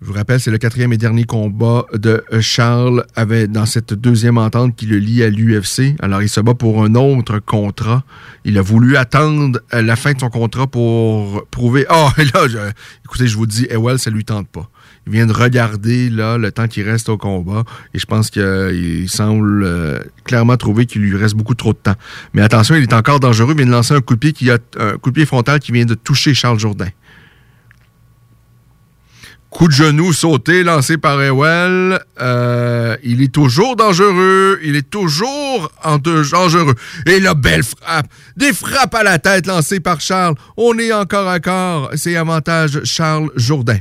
Je 0.03 0.09
vous 0.09 0.15
rappelle, 0.15 0.41
c'est 0.41 0.51
le 0.51 0.57
quatrième 0.57 0.91
et 0.91 0.97
dernier 0.97 1.23
combat 1.23 1.85
de 1.93 2.25
Charles 2.41 3.05
avait 3.15 3.47
dans 3.47 3.65
cette 3.65 3.93
deuxième 3.93 4.37
entente 4.37 4.75
qui 4.75 4.85
le 4.85 4.97
lie 4.97 5.23
à 5.23 5.29
l'UFC. 5.29 5.95
Alors, 6.01 6.21
il 6.21 6.27
se 6.27 6.41
bat 6.41 6.55
pour 6.55 6.83
un 6.83 6.93
autre 6.95 7.39
contrat. 7.39 8.03
Il 8.43 8.57
a 8.57 8.61
voulu 8.61 8.97
attendre 8.97 9.61
la 9.71 9.95
fin 9.95 10.11
de 10.11 10.19
son 10.19 10.29
contrat 10.29 10.67
pour 10.67 11.45
prouver. 11.47 11.85
Oh, 11.95 12.09
là, 12.17 12.71
écoutez, 13.05 13.27
je 13.27 13.37
vous 13.37 13.45
dis, 13.45 13.65
Ewell, 13.69 13.97
ça 13.97 14.09
lui 14.09 14.25
tente 14.25 14.49
pas. 14.49 14.69
Il 15.07 15.13
vient 15.13 15.25
de 15.25 15.31
regarder 15.31 16.09
là 16.09 16.37
le 16.37 16.51
temps 16.51 16.67
qui 16.67 16.81
reste 16.81 17.07
au 17.07 17.17
combat 17.17 17.63
et 17.93 17.99
je 17.99 18.05
pense 18.05 18.29
qu'il 18.29 19.07
semble 19.07 19.63
euh, 19.63 19.99
clairement 20.25 20.57
trouver 20.57 20.85
qu'il 20.85 21.01
lui 21.01 21.15
reste 21.15 21.35
beaucoup 21.35 21.55
trop 21.55 21.71
de 21.71 21.77
temps. 21.77 21.95
Mais 22.33 22.41
attention, 22.41 22.75
il 22.75 22.83
est 22.83 22.93
encore 22.93 23.21
dangereux. 23.21 23.51
Il 23.51 23.57
vient 23.57 23.67
de 23.67 23.71
lancer 23.71 23.93
un 23.93 24.01
coup 24.01 24.15
de 24.15 24.19
pied 24.19 24.33
qui 24.33 24.49
a 24.51 24.57
un 24.77 24.97
coup 24.97 25.11
de 25.11 25.15
pied 25.15 25.25
frontal 25.25 25.59
qui 25.59 25.71
vient 25.71 25.85
de 25.85 25.93
toucher 25.93 26.33
Charles 26.33 26.59
Jourdain. 26.59 26.89
Coup 29.53 29.67
de 29.67 29.73
genou 29.73 30.13
sauté 30.13 30.63
lancé 30.63 30.97
par 30.97 31.21
Ewell. 31.21 31.99
Euh, 32.19 32.97
il 33.03 33.21
est 33.21 33.31
toujours 33.31 33.75
dangereux. 33.75 34.59
Il 34.63 34.75
est 34.75 34.89
toujours 34.89 35.71
en 35.83 35.97
dangereux. 35.99 36.75
Et 37.05 37.19
la 37.19 37.35
belle 37.35 37.63
frappe. 37.63 38.07
Des 38.35 38.51
frappes 38.51 38.95
à 38.95 39.03
la 39.03 39.19
tête 39.19 39.45
lancées 39.45 39.79
par 39.79 40.01
Charles. 40.01 40.35
On 40.57 40.77
est 40.79 40.91
encore 40.91 41.27
à 41.27 41.39
corps. 41.39 41.91
C'est 41.95 42.15
avantage 42.15 42.83
Charles 42.83 43.29
Jourdain. 43.35 43.79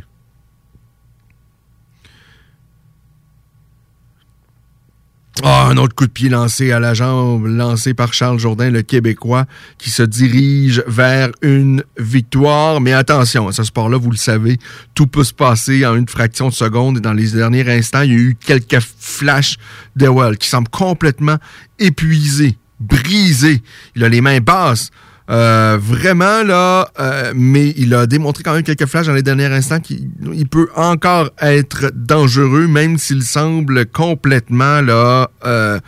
Oh, 5.41 5.47
un 5.47 5.79
autre 5.79 5.95
coup 5.95 6.07
de 6.07 6.13
pied 6.13 6.29
lancé 6.29 6.73
à 6.73 6.79
la 6.79 6.93
jambe, 6.93 7.47
lancé 7.47 7.95
par 7.95 8.13
Charles 8.13 8.39
Jourdain, 8.39 8.69
le 8.69 8.83
Québécois, 8.83 9.47
qui 9.79 9.89
se 9.89 10.03
dirige 10.03 10.85
vers 10.87 11.31
une 11.41 11.83
victoire. 11.99 12.83
Mais 12.83 12.93
attention, 12.93 13.49
à 13.49 13.53
ce 13.53 13.65
sport-là, 13.65 13.97
vous 13.97 14.11
le 14.11 14.19
savez, 14.19 14.59
tout 14.95 15.07
peut 15.07 15.25
se 15.25 15.33
passer 15.33 15.87
en 15.87 15.97
une 15.97 16.07
fraction 16.07 16.51
de 16.51 16.55
seconde. 16.55 16.99
Et 16.99 17.01
dans 17.01 17.15
les 17.15 17.31
derniers 17.31 17.69
instants, 17.71 18.03
il 18.03 18.13
y 18.13 18.15
a 18.15 18.19
eu 18.19 18.37
quelques 18.39 18.81
flashs 18.81 19.57
d'Ewell 19.97 20.37
qui 20.37 20.49
semble 20.49 20.69
complètement 20.69 21.39
épuisé, 21.79 22.59
brisé. 22.79 23.63
Il 23.97 24.05
a 24.05 24.11
les 24.11 24.21
mains 24.21 24.41
basses. 24.41 24.91
Euh, 25.31 25.78
vraiment, 25.81 26.43
là, 26.43 26.90
euh, 26.99 27.32
mais 27.35 27.73
il 27.77 27.94
a 27.94 28.07
démontré 28.07 28.43
quand 28.43 28.55
même 28.55 28.65
quelques 28.65 28.86
flashs 28.86 29.07
dans 29.07 29.15
les 29.15 29.23
derniers 29.23 29.47
instants 29.47 29.81
qu'il 29.81 30.49
peut 30.51 30.69
encore 30.74 31.31
être 31.40 31.93
dangereux, 31.94 32.66
même 32.66 32.99
s'il 32.99 33.23
semble 33.23 33.86
complètement, 33.86 34.81
là, 34.81 35.31
euh, 35.44 35.78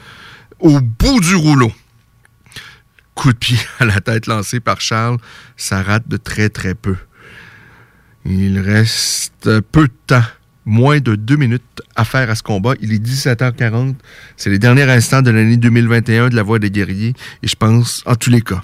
au 0.60 0.80
bout 0.80 1.20
du 1.20 1.34
rouleau. 1.34 1.72
Coup 3.14 3.32
de 3.32 3.38
pied 3.38 3.58
à 3.80 3.84
la 3.84 4.00
tête 4.00 4.26
lancé 4.26 4.60
par 4.60 4.80
Charles, 4.80 5.18
ça 5.56 5.82
rate 5.82 6.08
de 6.08 6.16
très, 6.16 6.48
très 6.48 6.74
peu. 6.74 6.96
Il 8.24 8.58
reste 8.60 9.60
peu 9.60 9.88
de 9.88 9.92
temps 10.06 10.22
moins 10.64 10.98
de 10.98 11.14
deux 11.14 11.36
minutes 11.36 11.82
à 11.94 12.04
faire 12.04 12.30
à 12.30 12.34
ce 12.34 12.42
combat. 12.42 12.74
Il 12.80 12.92
est 12.92 13.04
17h40. 13.04 13.96
C'est 14.36 14.48
les 14.48 14.58
derniers 14.58 14.90
instants 14.90 15.22
de 15.22 15.30
l'année 15.30 15.56
2021 15.56 16.30
de 16.30 16.36
la 16.36 16.42
Voix 16.42 16.58
des 16.58 16.70
guerriers. 16.70 17.14
Et 17.42 17.48
je 17.48 17.56
pense, 17.56 18.02
en 18.06 18.14
tous 18.14 18.30
les 18.30 18.40
cas, 18.40 18.62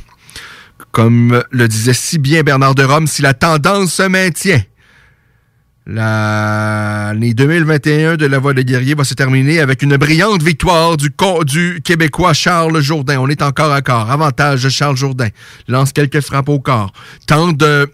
comme 0.92 1.42
le 1.50 1.68
disait 1.68 1.92
si 1.92 2.18
bien 2.18 2.42
Bernard 2.42 2.74
de 2.74 2.82
Rome, 2.82 3.06
si 3.06 3.22
la 3.22 3.34
tendance 3.34 3.94
se 3.94 4.02
maintient, 4.02 4.62
l'année 5.86 7.34
2021 7.34 8.16
de 8.16 8.26
la 8.26 8.38
Voix 8.38 8.54
des 8.54 8.64
guerriers 8.64 8.94
va 8.94 9.04
se 9.04 9.14
terminer 9.14 9.60
avec 9.60 9.82
une 9.82 9.96
brillante 9.96 10.42
victoire 10.42 10.96
du, 10.96 11.10
du 11.44 11.80
Québécois 11.82 12.32
Charles 12.32 12.80
Jourdain. 12.80 13.18
On 13.20 13.28
est 13.28 13.42
encore 13.42 13.72
à 13.72 13.82
corps. 13.82 14.10
Avantage 14.10 14.64
de 14.64 14.68
Charles 14.68 14.96
Jourdain. 14.96 15.28
Lance 15.68 15.92
quelques 15.92 16.20
frappes 16.20 16.48
au 16.48 16.60
corps. 16.60 16.92
Tente 17.26 17.56
de 17.56 17.90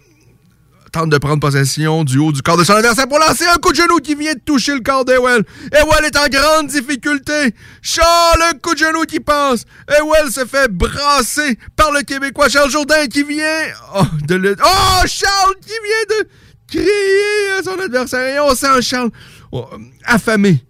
de 1.04 1.18
prendre 1.18 1.40
possession 1.40 2.04
du 2.04 2.18
haut 2.18 2.32
du 2.32 2.40
corps 2.40 2.56
de 2.56 2.64
son 2.64 2.72
adversaire 2.72 3.06
pour 3.06 3.18
lancer 3.18 3.44
un 3.54 3.58
coup 3.58 3.72
de 3.72 3.76
genou 3.76 3.98
qui 3.98 4.14
vient 4.14 4.32
de 4.32 4.40
toucher 4.40 4.72
le 4.72 4.80
corps 4.80 5.04
d'Ewell. 5.04 5.44
Ewell 5.72 6.04
est 6.06 6.16
en 6.16 6.28
grande 6.28 6.68
difficulté. 6.68 7.54
Charles, 7.82 8.42
un 8.50 8.58
coup 8.58 8.72
de 8.72 8.78
genou 8.78 9.02
qui 9.02 9.20
passe. 9.20 9.64
Ewell 9.88 10.32
se 10.32 10.46
fait 10.46 10.68
brasser 10.72 11.58
par 11.76 11.92
le 11.92 12.00
Québécois 12.00 12.48
Charles 12.48 12.70
Jourdain 12.70 13.06
qui 13.08 13.22
vient 13.24 13.66
oh, 13.98 14.04
de 14.26 14.36
le... 14.36 14.56
Oh, 14.58 15.06
Charles 15.06 15.56
qui 15.60 15.68
vient 15.68 16.18
de 16.18 16.28
crier 16.66 17.58
à 17.58 17.62
son 17.62 17.78
adversaire. 17.78 18.34
Et 18.34 18.40
on 18.40 18.54
sent 18.54 18.80
Charles 18.80 19.10
oh, 19.52 19.68
affamé 20.06 20.64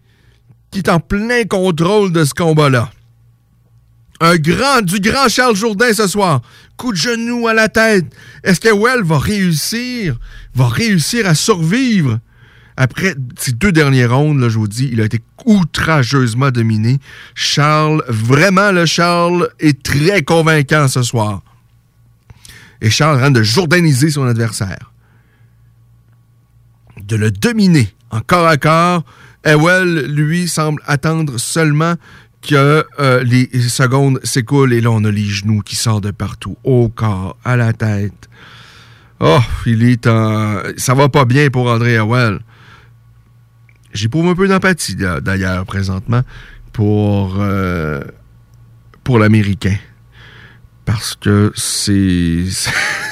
qui 0.72 0.80
est 0.80 0.88
en 0.88 0.98
plein 0.98 1.44
contrôle 1.44 2.12
de 2.12 2.24
ce 2.24 2.34
combat-là. 2.34 2.90
Un 4.20 4.36
grand, 4.36 4.80
du 4.82 4.98
grand 4.98 5.28
Charles 5.28 5.56
Jourdain 5.56 5.92
ce 5.92 6.06
soir. 6.06 6.40
Coup 6.76 6.92
de 6.92 6.96
genou 6.96 7.48
à 7.48 7.54
la 7.54 7.68
tête. 7.68 8.06
Est-ce 8.42 8.60
que 8.60 8.68
Well 8.68 9.02
va 9.02 9.18
réussir, 9.18 10.18
va 10.54 10.68
réussir 10.68 11.26
à 11.26 11.34
survivre? 11.34 12.20
Après 12.76 13.14
ces 13.38 13.52
deux 13.52 13.72
dernières 13.72 14.14
rondes, 14.14 14.38
là, 14.38 14.50
je 14.50 14.58
vous 14.58 14.68
dis, 14.68 14.90
il 14.92 15.00
a 15.00 15.04
été 15.04 15.22
outrageusement 15.46 16.50
dominé. 16.50 16.98
Charles, 17.34 18.04
vraiment, 18.08 18.70
le 18.72 18.84
Charles 18.84 19.48
est 19.58 19.82
très 19.82 20.22
convaincant 20.22 20.86
ce 20.86 21.02
soir. 21.02 21.42
Et 22.82 22.90
Charles 22.90 23.22
rend 23.22 23.30
de 23.30 23.42
jourdainiser 23.42 24.10
son 24.10 24.26
adversaire. 24.26 24.92
De 27.02 27.16
le 27.16 27.30
dominer 27.30 27.94
en 28.10 28.20
corps 28.20 28.46
à 28.46 28.58
corps. 28.58 29.04
Ewell, 29.44 30.12
lui, 30.12 30.48
semble 30.48 30.82
attendre 30.86 31.38
seulement 31.38 31.94
que 32.46 32.86
euh, 33.00 33.24
les 33.24 33.48
secondes 33.68 34.20
s'écoulent 34.22 34.72
et 34.72 34.80
là, 34.80 34.90
on 34.90 35.04
a 35.04 35.10
les 35.10 35.24
genoux 35.24 35.60
qui 35.60 35.76
sortent 35.76 36.04
de 36.04 36.10
partout, 36.10 36.56
au 36.64 36.88
corps, 36.88 37.36
à 37.44 37.56
la 37.56 37.72
tête. 37.72 38.28
Oh, 39.20 39.40
il 39.66 39.82
est 39.82 40.06
en... 40.06 40.62
Ça 40.76 40.94
va 40.94 41.08
pas 41.08 41.24
bien 41.24 41.48
pour 41.50 41.68
André 41.68 41.98
Howell. 41.98 42.40
J'éprouve 43.92 44.28
un 44.28 44.34
peu 44.34 44.46
d'empathie, 44.46 44.94
d'ailleurs, 44.94 45.64
présentement, 45.64 46.22
pour, 46.72 47.36
euh, 47.38 48.02
pour 49.02 49.18
l'Américain. 49.18 49.76
Parce 50.84 51.16
que 51.16 51.52
c'est... 51.56 52.44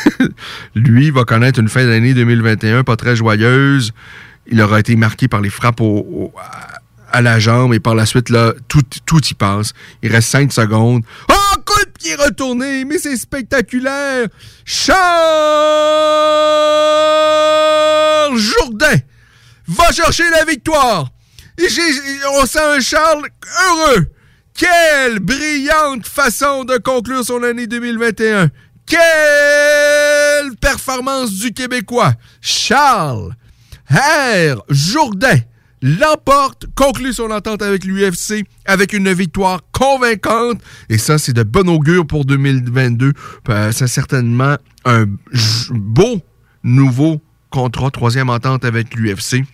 Lui 0.74 1.11
va 1.11 1.24
connaître 1.24 1.59
une 1.59 1.69
fin 1.69 1.86
d'année 1.86 2.15
2021 2.15 2.85
pas 2.85 2.97
très 2.97 3.16
joyeuse. 3.16 3.93
Il 4.47 4.61
aura 4.61 4.81
été 4.81 4.94
marqué 4.94 5.27
par 5.27 5.40
les 5.40 5.51
frappes 5.51 5.81
au 5.81 6.32
à 7.14 7.22
la 7.22 7.38
jambe 7.38 7.72
et 7.72 7.78
par 7.78 7.94
la 7.94 8.04
suite, 8.06 8.28
là, 8.28 8.52
tout, 8.66 8.82
y 9.30 9.34
passe. 9.34 9.72
Il 10.02 10.10
reste 10.10 10.30
5 10.30 10.52
secondes. 10.52 11.04
Oh, 11.30 11.56
coup 11.64 11.84
de 11.84 11.90
pied 11.90 12.16
retourné, 12.16 12.84
mais 12.84 12.98
c'est 12.98 13.16
spectaculaire! 13.16 14.26
Charles 14.64 15.14
Jourdain 18.36 18.98
va 19.68 19.92
chercher 19.92 20.28
la 20.30 20.44
victoire. 20.44 21.08
On 22.32 22.46
sent 22.46 22.58
un 22.58 22.80
Charles 22.80 23.28
heureux. 23.68 24.08
Quelle 24.52 25.20
brillante 25.20 26.08
façon 26.08 26.64
de 26.64 26.78
conclure 26.78 27.24
son 27.24 27.44
année 27.44 27.68
2021. 27.68 28.48
Quelle 28.86 30.56
performance 30.60 31.30
du 31.30 31.52
Québécois. 31.52 32.14
Charles 32.40 33.36
R. 33.88 34.64
Jourdain 34.68 35.38
l'emporte, 35.85 36.66
conclut 36.74 37.12
son 37.12 37.31
entente 37.31 37.61
avec 37.61 37.85
l'UFC 37.85 38.47
avec 38.65 38.94
une 38.94 39.12
victoire 39.12 39.61
convaincante. 39.70 40.61
Et 40.89 40.97
ça, 40.97 41.19
c'est 41.19 41.35
de 41.35 41.43
bon 41.43 41.69
augure 41.69 42.06
pour 42.06 42.24
2022. 42.24 43.12
Euh, 43.51 43.70
c'est 43.70 43.86
certainement 43.86 44.56
un 44.86 45.05
beau 45.70 46.23
nouveau 46.62 47.20
contrat, 47.51 47.90
troisième 47.90 48.31
entente 48.31 48.65
avec 48.65 48.94
l'UFC. 48.94 49.44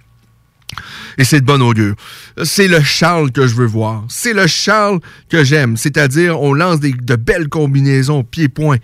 Et 1.18 1.24
c'est 1.24 1.40
de 1.40 1.46
bon 1.46 1.60
augure. 1.60 1.96
C'est 2.44 2.68
le 2.68 2.80
Charles 2.80 3.32
que 3.32 3.48
je 3.48 3.56
veux 3.56 3.66
voir. 3.66 4.04
C'est 4.08 4.32
le 4.32 4.46
Charles 4.46 5.00
que 5.28 5.42
j'aime. 5.42 5.76
C'est-à-dire, 5.76 6.40
on 6.40 6.54
lance 6.54 6.78
de 6.78 7.16
belles 7.16 7.48
combinaisons 7.48 8.22
pied-point. 8.22 8.76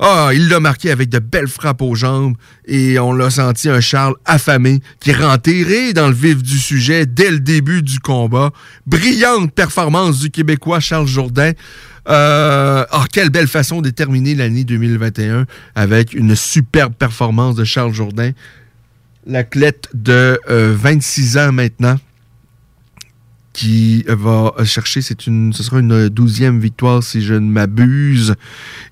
Ah, 0.00 0.30
il 0.32 0.48
l'a 0.48 0.60
marqué 0.60 0.92
avec 0.92 1.08
de 1.08 1.18
belles 1.18 1.48
frappes 1.48 1.82
aux 1.82 1.96
jambes 1.96 2.36
et 2.66 3.00
on 3.00 3.12
l'a 3.12 3.30
senti 3.30 3.68
un 3.68 3.80
Charles 3.80 4.14
affamé 4.24 4.80
qui 5.00 5.12
rentré 5.12 5.92
dans 5.92 6.06
le 6.06 6.14
vif 6.14 6.40
du 6.42 6.56
sujet 6.58 7.04
dès 7.04 7.30
le 7.30 7.40
début 7.40 7.82
du 7.82 7.98
combat. 7.98 8.52
Brillante 8.86 9.52
performance 9.52 10.20
du 10.20 10.30
Québécois 10.30 10.78
Charles 10.78 11.08
Jourdain. 11.08 11.52
Euh, 12.08 12.84
ah, 12.90 13.04
quelle 13.12 13.30
belle 13.30 13.48
façon 13.48 13.82
de 13.82 13.90
terminer 13.90 14.36
l'année 14.36 14.64
2021 14.64 15.46
avec 15.74 16.14
une 16.14 16.36
superbe 16.36 16.94
performance 16.94 17.56
de 17.56 17.64
Charles 17.64 17.92
Jourdain. 17.92 18.30
L'athlète 19.26 19.88
de 19.94 20.40
26 20.48 21.38
ans 21.38 21.52
maintenant 21.52 21.96
qui 23.58 24.04
va 24.06 24.52
chercher, 24.64 25.02
c'est 25.02 25.26
une, 25.26 25.52
ce 25.52 25.64
sera 25.64 25.80
une 25.80 26.08
douzième 26.08 26.60
victoire 26.60 27.02
si 27.02 27.22
je 27.22 27.34
ne 27.34 27.40
m'abuse, 27.40 28.36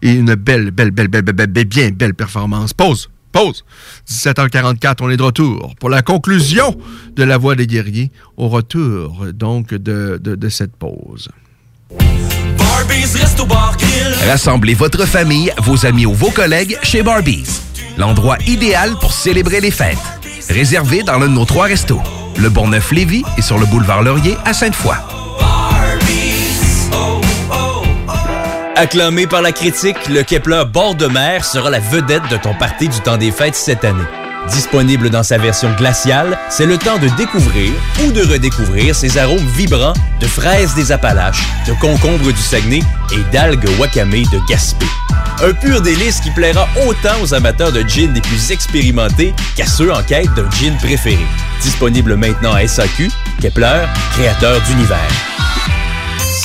et 0.03 0.11
une 0.11 0.35
belle, 0.35 0.73
belle, 0.73 0.91
belle, 0.91 1.07
belle, 1.07 1.23
belle, 1.23 1.47
belle, 1.47 1.65
bien 1.67 1.91
belle 1.91 2.15
performance. 2.15 2.73
Pause, 2.75 3.09
pause. 3.31 3.65
17h44, 4.09 4.97
on 5.03 5.11
est 5.11 5.17
de 5.17 5.23
retour 5.23 5.77
pour 5.79 5.89
la 5.89 6.03
conclusion 6.03 6.77
de 7.15 7.23
la 7.23 7.39
Voix 7.39 7.55
des 7.55 7.69
guerriers, 7.69 8.11
au 8.37 8.49
retour 8.49 9.27
donc 9.33 9.73
de, 9.73 10.19
de, 10.21 10.35
de 10.35 10.49
cette 10.49 10.75
pause. 10.75 11.29
Rassemblez 14.27 14.75
votre 14.75 15.07
famille, 15.07 15.53
vos 15.59 15.87
amis 15.87 16.07
ou 16.07 16.13
vos 16.13 16.33
collègues 16.33 16.77
chez 16.83 17.05
Barbies. 17.05 17.61
L'endroit 17.97 18.39
idéal 18.49 18.97
pour 19.01 19.13
célébrer 19.13 19.61
les 19.61 19.71
fêtes. 19.71 19.97
Réservé 20.51 21.05
dans 21.05 21.21
l'un 21.21 21.29
de 21.29 21.35
nos 21.35 21.45
trois 21.45 21.67
restos. 21.67 22.03
Le 22.39 22.51
Bonneuf-Lévis 22.51 23.25
et 23.39 23.43
sur 23.43 23.59
le 23.59 23.67
boulevard 23.67 24.03
Laurier 24.03 24.37
à 24.45 24.53
Sainte-Foy. 24.53 24.95
Acclamé 28.77 29.27
par 29.27 29.41
la 29.41 29.53
critique, 29.53 29.97
le 30.09 30.23
Kepler 30.23 30.65
bord 30.71 30.95
de 30.95 31.07
mer 31.07 31.45
sera 31.47 31.71
la 31.71 31.81
vedette 31.81 32.29
de 32.31 32.37
ton 32.37 32.55
party 32.55 32.89
du 32.89 33.01
temps 33.01 33.17
des 33.17 33.31
fêtes 33.31 33.55
cette 33.55 33.85
année. 33.85 34.05
Disponible 34.51 35.11
dans 35.11 35.23
sa 35.23 35.39
version 35.39 35.73
glaciale, 35.77 36.39
c'est 36.49 36.67
le 36.67 36.79
temps 36.79 36.99
de 36.99 37.09
découvrir 37.17 37.73
ou 38.05 38.13
de 38.13 38.23
redécouvrir 38.23 38.95
ses 38.95 39.19
arômes 39.19 39.47
vibrants 39.57 39.95
de 40.21 40.27
fraises 40.27 40.75
des 40.75 40.93
Appalaches, 40.93 41.43
de 41.67 41.73
concombres 41.81 42.33
du 42.33 42.41
Saguenay 42.41 42.83
et 43.13 43.33
d'algues 43.33 43.69
wakame 43.79 44.11
de 44.11 44.49
Gaspé. 44.49 44.87
Un 45.43 45.53
pur 45.53 45.83
délice 45.83 46.21
qui 46.21 46.31
plaira 46.31 46.69
autant 46.87 47.21
aux 47.23 47.35
amateurs 47.35 47.73
de 47.73 47.83
gin 47.83 48.13
les 48.15 48.21
plus 48.21 48.51
expérimentés 48.53 49.35
qu'à 49.57 49.67
ceux 49.67 49.93
en 49.93 50.03
quête 50.03 50.33
d'un 50.35 50.49
gin 50.51 50.77
préféré. 50.79 51.27
Disponible 51.61 52.17
maintenant 52.17 52.55
à 52.55 52.67
SAQ, 52.67 53.11
Kepler, 53.41 53.83
créateur 54.13 54.61
d'univers. 54.63 55.11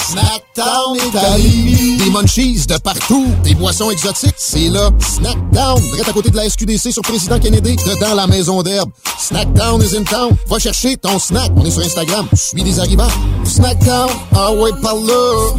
Snackdown 0.02 0.98
Italie. 1.08 1.98
Des 1.98 2.10
munchies 2.10 2.66
de 2.68 2.78
partout. 2.78 3.28
Des 3.44 3.54
boissons 3.56 3.92
exotiques. 3.92 4.36
C'est 4.38 4.70
là. 4.70 4.90
Snackdown. 5.00 5.80
Direct 5.80 6.10
à 6.10 6.14
côté 6.14 6.30
de 6.30 6.36
la 6.38 6.50
SQDC 6.50 6.92
sur 6.92 7.02
Président 7.04 7.40
Kennedy. 7.40 7.76
Dedans 7.76 8.16
la 8.16 8.28
maison 8.28 8.62
d'herbe. 8.64 8.90
Snackdown 9.20 9.82
is 9.82 9.96
in 9.96 10.04
town. 10.04 10.32
Va 10.48 10.60
chercher 10.60 10.98
ton 10.98 11.20
snack. 11.20 11.52
On 11.56 11.66
est 11.66 11.72
sur 11.72 11.84
Instagram. 11.84 12.28
Je 12.32 12.38
suis 12.38 12.64
des 12.64 12.80
arrivants. 12.80 13.08
Snackdown. 13.44 14.10
Ah 14.36 14.52
ouais, 14.54 14.72
par 14.82 14.96
là. 14.96 15.52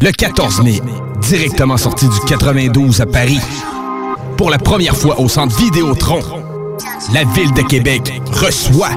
Le 0.00 0.12
14 0.12 0.62
mai, 0.62 0.80
directement 1.28 1.76
sorti 1.76 2.06
du 2.06 2.20
92 2.28 3.00
à 3.00 3.06
Paris. 3.06 3.40
Pour 4.36 4.50
la 4.50 4.58
première 4.58 4.96
fois 4.96 5.18
au 5.18 5.28
centre 5.28 5.56
Vidéotron, 5.56 6.20
la 7.14 7.24
ville 7.24 7.52
de 7.54 7.62
Québec 7.62 8.12
reçoit 8.32 8.90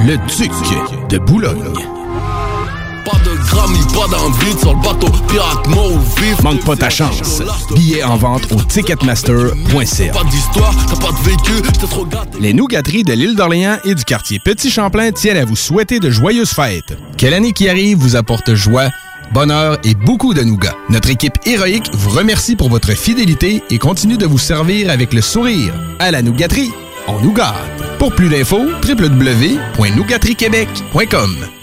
le 0.00 0.16
Duc 0.16 0.50
de 1.08 1.18
Boulogne. 1.18 2.01
Pas 3.72 3.78
de 3.78 3.78
grammy, 3.84 3.94
pas 3.94 4.08
d'envie 4.08 4.58
sur 4.58 4.74
le 4.74 4.80
bateau 4.82 5.06
pirate 5.28 5.66
mot 5.68 5.98
vif. 6.18 6.42
Manque 6.42 6.64
pas 6.64 6.74
ta 6.76 6.90
chance. 6.90 7.40
Billets 7.74 8.02
en 8.04 8.16
vente 8.16 8.50
au 8.52 8.56
ticketmaster.ca. 8.62 10.12
Pas 10.12 10.24
d'histoire, 10.24 10.74
t'as 10.88 10.96
pas 10.96 11.12
de 11.12 11.18
vécu, 11.24 11.52
j'étais 11.64 11.86
trop 11.86 12.04
gâté. 12.04 12.38
Les 12.40 12.52
nougateries 12.52 13.04
de 13.04 13.12
l'île 13.12 13.34
d'Orléans 13.36 13.78
et 13.84 13.94
du 13.94 14.04
quartier 14.04 14.38
Petit 14.38 14.70
Champlain 14.70 15.10
tiennent 15.12 15.36
à 15.38 15.44
vous 15.44 15.56
souhaiter 15.56 15.98
de 16.00 16.10
joyeuses 16.10 16.50
fêtes. 16.50 16.96
Que 17.18 17.26
l'année 17.26 17.52
qui 17.52 17.68
arrive 17.68 17.98
vous 17.98 18.16
apporte 18.16 18.54
joie, 18.54 18.88
bonheur 19.32 19.78
et 19.84 19.94
beaucoup 19.94 20.34
de 20.34 20.42
nougats. 20.42 20.76
Notre 20.88 21.10
équipe 21.10 21.38
héroïque 21.46 21.88
vous 21.92 22.10
remercie 22.10 22.56
pour 22.56 22.68
votre 22.68 22.92
fidélité 22.92 23.62
et 23.70 23.78
continue 23.78 24.18
de 24.18 24.26
vous 24.26 24.38
servir 24.38 24.90
avec 24.90 25.12
le 25.12 25.20
sourire. 25.22 25.72
À 25.98 26.10
la 26.10 26.22
nougaterie, 26.22 26.72
on 27.08 27.20
nous 27.20 27.32
gâte. 27.32 27.54
Pour 27.98 28.14
plus 28.14 28.28
d'infos, 28.28 28.64
www.nougateriequebec.com. 28.86 31.61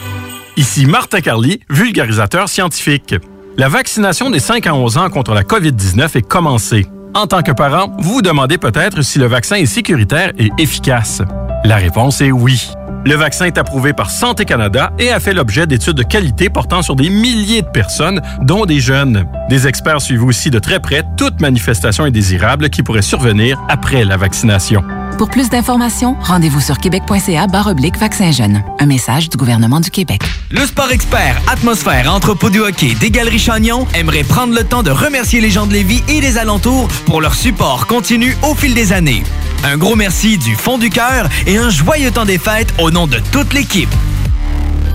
Ici 0.60 0.86
Martin 0.86 1.22
Carly, 1.22 1.62
vulgarisateur 1.70 2.50
scientifique. 2.50 3.16
La 3.56 3.70
vaccination 3.70 4.30
des 4.30 4.40
5 4.40 4.68
à 4.68 4.76
11 4.76 4.98
ans 4.98 5.10
contre 5.10 5.34
la 5.34 5.44
COVID-19 5.44 6.18
est 6.18 6.22
commencée. 6.22 6.86
En 7.14 7.28
tant 7.28 7.44
que 7.44 7.54
parent, 7.54 7.96
vous 8.00 8.16
vous 8.16 8.22
demandez 8.22 8.58
peut-être 8.58 9.02
si 9.02 9.20
le 9.20 9.28
vaccin 9.28 9.56
est 9.56 9.66
sécuritaire 9.66 10.34
et 10.38 10.50
efficace. 10.58 11.22
La 11.64 11.78
réponse 11.78 12.20
est 12.20 12.34
oui. 12.34 12.74
Le 13.06 13.16
vaccin 13.16 13.46
est 13.46 13.58
approuvé 13.58 13.94
par 13.94 14.12
Santé 14.12 14.44
Canada 14.44 14.92
et 15.00 15.12
a 15.12 15.22
fait 15.22 15.34
l'objet 15.34 15.66
d'études 15.66 15.96
de 15.96 16.04
qualité 16.04 16.50
portant 16.50 16.82
sur 16.82 16.98
des 16.98 17.10
milliers 17.10 17.62
de 17.62 17.70
personnes, 17.70 18.20
dont 18.42 18.66
des 18.66 18.82
jeunes. 18.82 19.24
Des 19.48 19.66
experts 19.66 20.02
suivent 20.02 20.26
aussi 20.26 20.50
de 20.50 20.60
très 20.60 20.82
près 20.82 21.04
toute 21.16 21.40
manifestation 21.40 22.04
indésirable 22.04 22.70
qui 22.70 22.84
pourrait 22.84 23.02
survenir 23.02 23.58
après 23.70 24.04
la 24.04 24.18
vaccination. 24.18 24.84
Pour 25.20 25.30
plus 25.30 25.50
d'informations, 25.50 26.16
rendez-vous 26.22 26.62
sur 26.62 26.78
québec.ca 26.78 27.46
oblique 27.68 27.98
vaccin 27.98 28.32
jeune. 28.32 28.64
Un 28.80 28.86
message 28.86 29.28
du 29.28 29.36
gouvernement 29.36 29.82
du 29.82 29.92
Québec. 29.92 30.22
Le 30.50 30.66
sport 30.66 30.90
expert 30.92 31.42
Atmosphère 31.52 32.10
Entrepôt 32.10 32.50
du 32.50 32.62
hockey 32.62 32.96
des 33.02 33.12
Galeries 33.12 33.38
Chagnon 33.38 33.86
aimerait 33.96 34.24
prendre 34.24 34.56
le 34.56 34.64
temps 34.64 34.82
de 34.82 34.92
remercier 34.92 35.42
les 35.42 35.50
gens 35.50 35.68
de 35.68 35.74
Lévis 35.74 36.06
et 36.08 36.22
des 36.22 36.38
alentours 36.38 36.88
pour 37.06 37.20
leur 37.20 37.36
support 37.36 37.86
continu 37.86 38.38
au 38.44 38.56
fil 38.56 38.74
des 38.74 38.94
années. 38.94 39.24
Un 39.66 39.76
gros 39.76 39.98
merci 39.98 40.38
du 40.38 40.56
fond 40.56 40.78
du 40.78 40.90
cœur 40.90 41.28
et 41.46 41.58
un 41.58 41.70
joyeux 41.70 42.12
temps 42.12 42.24
des 42.24 42.38
fêtes 42.38 42.74
au 42.80 42.90
nom 42.90 43.06
de 43.06 43.20
toute 43.34 43.54
l'équipe. 43.54 43.94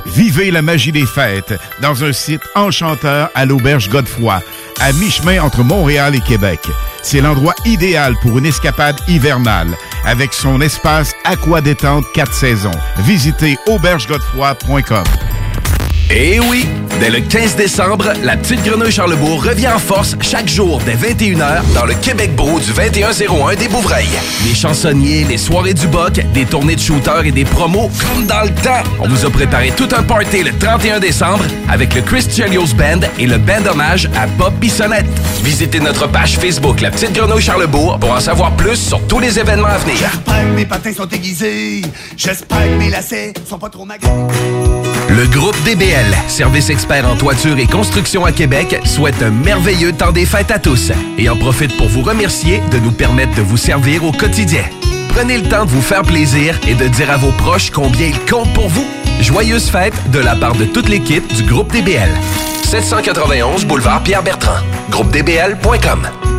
Vivez 0.06 0.50
la 0.50 0.62
magie 0.62 0.92
des 0.92 1.06
fêtes 1.06 1.52
dans 1.82 2.02
un 2.02 2.12
site 2.14 2.42
enchanteur 2.54 3.30
à 3.34 3.44
l'auberge 3.44 3.90
Godefroy, 3.90 4.40
à 4.80 4.92
mi-chemin 4.92 5.40
entre 5.40 5.62
Montréal 5.62 6.14
et 6.14 6.20
Québec. 6.20 6.60
C'est 7.02 7.20
l'endroit 7.20 7.54
idéal 7.64 8.14
pour 8.22 8.38
une 8.38 8.46
escapade 8.46 9.00
hivernale, 9.08 9.76
avec 10.04 10.32
son 10.32 10.60
espace 10.60 11.14
aqua 11.24 11.60
détente 11.60 12.04
4 12.14 12.32
saisons. 12.32 12.70
Visitez 12.98 13.58
aubergegodefroy.com. 13.66 15.04
Eh 16.10 16.38
oui! 16.38 16.66
Dès 17.00 17.10
le 17.10 17.20
15 17.20 17.56
décembre, 17.56 18.12
la 18.22 18.36
Petite 18.36 18.62
Grenouille 18.62 18.92
Charlebourg 18.92 19.42
revient 19.42 19.68
en 19.68 19.78
force 19.78 20.16
chaque 20.20 20.48
jour 20.48 20.80
dès 20.84 20.94
21h 20.94 21.62
dans 21.74 21.86
le 21.86 21.94
Québec 21.94 22.36
Beau 22.36 22.60
du 22.60 22.72
2101 22.72 23.56
des 23.56 23.68
Bouvrailles. 23.68 24.06
Des 24.46 24.54
chansonniers, 24.54 25.24
les 25.24 25.38
soirées 25.38 25.74
du 25.74 25.88
Boc, 25.88 26.20
des 26.32 26.44
tournées 26.44 26.76
de 26.76 26.80
shooters 26.80 27.26
et 27.26 27.32
des 27.32 27.44
promos 27.44 27.90
comme 28.00 28.26
dans 28.26 28.42
le 28.42 28.50
temps. 28.50 28.82
On 29.00 29.08
vous 29.08 29.26
a 29.26 29.30
préparé 29.30 29.72
tout 29.76 29.88
un 29.96 30.02
party 30.02 30.44
le 30.44 30.52
31 30.56 31.00
décembre 31.00 31.44
avec 31.68 31.94
le 31.94 32.02
Chris 32.02 32.26
Chelios 32.30 32.74
Band 32.76 33.00
et 33.18 33.26
le 33.26 33.38
band 33.38 33.66
hommage 33.68 34.08
à 34.16 34.26
Bob 34.26 34.54
Bissonnette. 34.60 35.06
Visitez 35.42 35.80
notre 35.80 36.06
page 36.06 36.38
Facebook 36.38 36.80
La 36.80 36.90
Petite 36.90 37.12
Grenouille 37.12 37.42
Charlebourg 37.42 37.98
pour 37.98 38.12
en 38.12 38.20
savoir 38.20 38.52
plus 38.52 38.76
sur 38.76 39.00
tous 39.08 39.18
les 39.18 39.38
événements 39.38 39.68
à 39.68 39.78
venir. 39.78 39.96
J'espère 39.98 40.42
que 40.42 40.54
mes 40.54 40.66
patins 40.66 40.92
sont 40.92 41.08
aiguisés. 41.08 41.82
J'espère 42.16 42.62
que 42.62 42.78
mes 42.78 42.90
lacets 42.90 43.32
sont 43.48 43.58
pas 43.58 43.68
trop 43.68 43.84
magrés. 43.84 44.10
Le 45.10 45.26
groupe 45.26 45.56
DBL, 45.64 45.93
service 46.28 46.70
expert 46.70 47.08
en 47.08 47.16
toiture 47.16 47.58
et 47.58 47.66
construction 47.66 48.24
à 48.24 48.32
Québec, 48.32 48.80
souhaite 48.84 49.22
un 49.22 49.30
merveilleux 49.30 49.92
temps 49.92 50.12
des 50.12 50.26
fêtes 50.26 50.50
à 50.50 50.58
tous 50.58 50.90
et 51.18 51.28
en 51.28 51.36
profite 51.36 51.76
pour 51.76 51.88
vous 51.88 52.02
remercier 52.02 52.60
de 52.72 52.78
nous 52.78 52.90
permettre 52.90 53.34
de 53.36 53.42
vous 53.42 53.56
servir 53.56 54.04
au 54.04 54.12
quotidien. 54.12 54.64
Prenez 55.08 55.38
le 55.38 55.48
temps 55.48 55.64
de 55.64 55.70
vous 55.70 55.82
faire 55.82 56.02
plaisir 56.02 56.58
et 56.66 56.74
de 56.74 56.88
dire 56.88 57.10
à 57.10 57.16
vos 57.16 57.30
proches 57.32 57.70
combien 57.70 58.08
ils 58.08 58.30
comptent 58.30 58.52
pour 58.54 58.68
vous. 58.68 58.86
Joyeuses 59.20 59.70
fêtes 59.70 60.10
de 60.10 60.18
la 60.18 60.34
part 60.34 60.54
de 60.56 60.64
toute 60.64 60.88
l'équipe 60.88 61.32
du 61.34 61.44
groupe 61.44 61.72
DBL. 61.72 62.10
791 62.64 63.64
boulevard 63.64 64.02
Pierre-Bertrand. 64.02 64.62
GroupeDBL.com. 64.90 66.08
Cher 66.08 66.33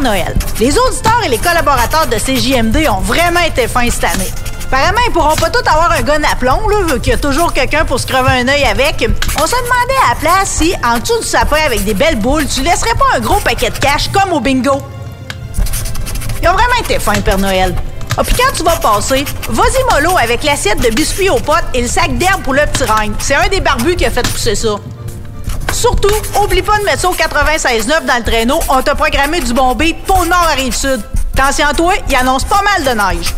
Noël, 0.00 0.34
les 0.58 0.78
auditeurs 0.78 1.20
et 1.24 1.28
les 1.28 1.38
collaborateurs 1.38 2.06
de 2.06 2.16
CJMD 2.16 2.88
ont 2.90 3.00
vraiment 3.00 3.40
été 3.40 3.68
fins 3.68 3.88
cette 3.90 4.04
année. 4.04 4.30
Apparemment, 4.72 5.00
ils 5.06 5.12
pourront 5.12 5.36
pas 5.36 5.50
tous 5.50 5.68
avoir 5.68 5.92
un 5.92 6.02
gun 6.02 6.22
à 6.22 6.36
plomb, 6.36 6.68
là, 6.68 6.82
vu 6.86 7.00
qu'il 7.00 7.12
y 7.12 7.14
a 7.14 7.18
toujours 7.18 7.52
quelqu'un 7.52 7.84
pour 7.84 7.98
se 7.98 8.06
crever 8.06 8.30
un 8.30 8.48
œil 8.48 8.64
avec. 8.64 9.04
On 9.36 9.46
se 9.46 9.56
demandait 9.56 10.00
à 10.06 10.10
la 10.10 10.20
place 10.20 10.48
si, 10.48 10.74
en 10.84 10.98
dessous 10.98 11.20
du 11.20 11.26
sapin 11.26 11.58
avec 11.66 11.84
des 11.84 11.94
belles 11.94 12.18
boules, 12.18 12.46
tu 12.46 12.62
laisserais 12.62 12.94
pas 12.94 13.16
un 13.16 13.20
gros 13.20 13.40
paquet 13.40 13.70
de 13.70 13.78
cash 13.78 14.08
comme 14.08 14.32
au 14.32 14.40
bingo. 14.40 14.80
Ils 16.42 16.48
ont 16.48 16.52
vraiment 16.52 16.80
été 16.80 16.98
fins, 16.98 17.20
Père 17.20 17.38
Noël. 17.38 17.74
Ah, 18.16 18.22
puis 18.24 18.34
quand 18.36 18.52
tu 18.56 18.62
vas 18.62 18.76
passer, 18.76 19.24
vas-y 19.48 19.94
mollo 19.94 20.16
avec 20.18 20.44
l'assiette 20.44 20.80
de 20.80 20.94
biscuits 20.94 21.30
aux 21.30 21.40
potes 21.40 21.64
et 21.74 21.82
le 21.82 21.88
sac 21.88 22.16
d'herbe 22.16 22.42
pour 22.42 22.54
le 22.54 22.62
petit 22.66 22.84
règne. 22.84 23.12
C'est 23.18 23.34
un 23.34 23.48
des 23.48 23.60
barbus 23.60 23.96
qui 23.96 24.04
a 24.04 24.10
fait 24.10 24.26
pousser 24.26 24.54
ça. 24.54 24.76
Surtout, 25.80 26.14
oublie 26.38 26.60
pas 26.60 26.78
de 26.78 26.84
mettre 26.84 27.00
ça 27.00 27.08
au 27.08 27.14
96.9 27.14 28.04
dans 28.04 28.18
le 28.18 28.22
traîneau. 28.22 28.60
On 28.68 28.82
t'a 28.82 28.94
programmé 28.94 29.40
du 29.40 29.54
bon 29.54 29.74
beat 29.74 29.96
pour 30.04 30.24
le 30.24 30.28
nord 30.28 30.46
à 30.46 30.52
Rive-Sud. 30.52 31.00
Attention 31.32 31.68
à 31.68 31.72
toi, 31.72 31.94
il 32.06 32.14
annonce 32.16 32.44
pas 32.44 32.60
mal 32.60 32.84
de 32.84 32.90
neige. 32.90 33.34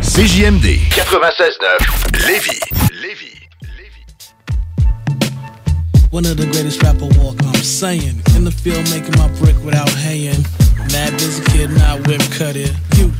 CJMD 0.00 0.64
96.9 0.64 2.26
Lévis. 2.26 2.60
One 6.10 6.24
of 6.24 6.38
the 6.38 6.46
greatest 6.46 6.82
rapper 6.82 7.08
walk, 7.20 7.36
I'm 7.42 7.62
saying. 7.62 8.22
In 8.34 8.44
the 8.44 8.50
field 8.50 8.88
making 8.88 9.18
my 9.18 9.28
brick 9.38 9.56
without 9.66 9.90
haying. 9.90 10.46
Mad 10.92 11.12
busy 11.18 11.42
kid, 11.52 11.68
not 11.76 12.06
whip 12.06 12.22
cut 12.30 12.56
it. 12.56 12.72
You 12.96 13.12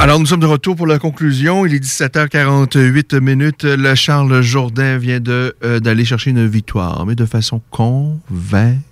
Alors, 0.00 0.18
nous 0.18 0.26
sommes 0.26 0.40
de 0.40 0.46
retour 0.46 0.74
pour 0.74 0.86
la 0.88 0.98
conclusion. 0.98 1.64
Il 1.66 1.74
est 1.74 1.78
17h48 1.84 3.20
minutes. 3.20 3.62
Le 3.64 3.94
Charles 3.94 4.40
Jourdain 4.42 4.98
vient 4.98 5.20
de, 5.20 5.54
euh, 5.62 5.78
d'aller 5.78 6.04
chercher 6.04 6.30
une 6.30 6.46
victoire, 6.48 7.06
mais 7.06 7.14
de 7.14 7.24
façon 7.24 7.60
convaincante. 7.70 8.82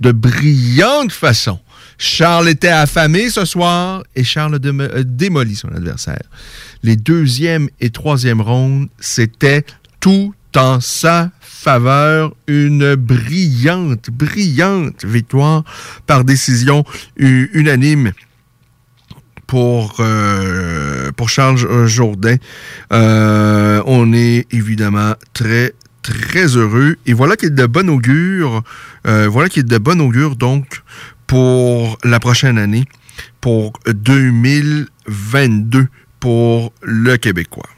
De 0.00 0.12
brillante 0.12 1.12
façon. 1.12 1.58
Charles 1.98 2.48
était 2.48 2.68
affamé 2.68 3.28
ce 3.30 3.44
soir 3.44 4.02
et 4.14 4.24
Charles 4.24 4.54
a 4.56 4.58
démo- 4.58 4.90
a 4.94 5.02
démoli 5.02 5.54
son 5.56 5.68
adversaire. 5.68 6.22
Les 6.82 6.96
deuxième 6.96 7.68
et 7.80 7.90
troisième 7.90 8.40
rondes, 8.40 8.88
c'était 8.98 9.64
tout 10.00 10.34
en 10.56 10.80
sa 10.80 11.30
faveur. 11.40 12.34
Une 12.46 12.94
brillante, 12.94 14.08
brillante 14.10 15.04
victoire 15.04 15.64
par 16.06 16.24
décision 16.24 16.84
unanime 17.18 18.12
pour, 19.46 19.96
euh, 20.00 21.12
pour 21.12 21.28
Charles 21.28 21.58
euh, 21.64 21.86
Jourdain. 21.86 22.36
Euh, 22.92 23.82
on 23.86 24.12
est 24.12 24.46
évidemment 24.52 25.14
très, 25.32 25.72
très 26.02 26.46
heureux. 26.56 26.96
Et 27.06 27.12
voilà 27.12 27.36
qui 27.36 27.46
est 27.46 27.50
de 27.50 27.66
bon 27.66 27.88
augure. 27.88 28.62
euh, 29.06 29.28
voilà 29.28 29.48
qui 29.48 29.60
est 29.60 29.68
de 29.68 29.78
bon 29.78 30.00
augure, 30.00 30.36
donc, 30.36 30.82
pour 31.26 31.98
la 32.04 32.20
prochaine 32.20 32.58
année, 32.58 32.84
pour 33.40 33.72
2022, 33.86 35.86
pour 36.20 36.72
le 36.82 37.16
Québécois. 37.16 37.68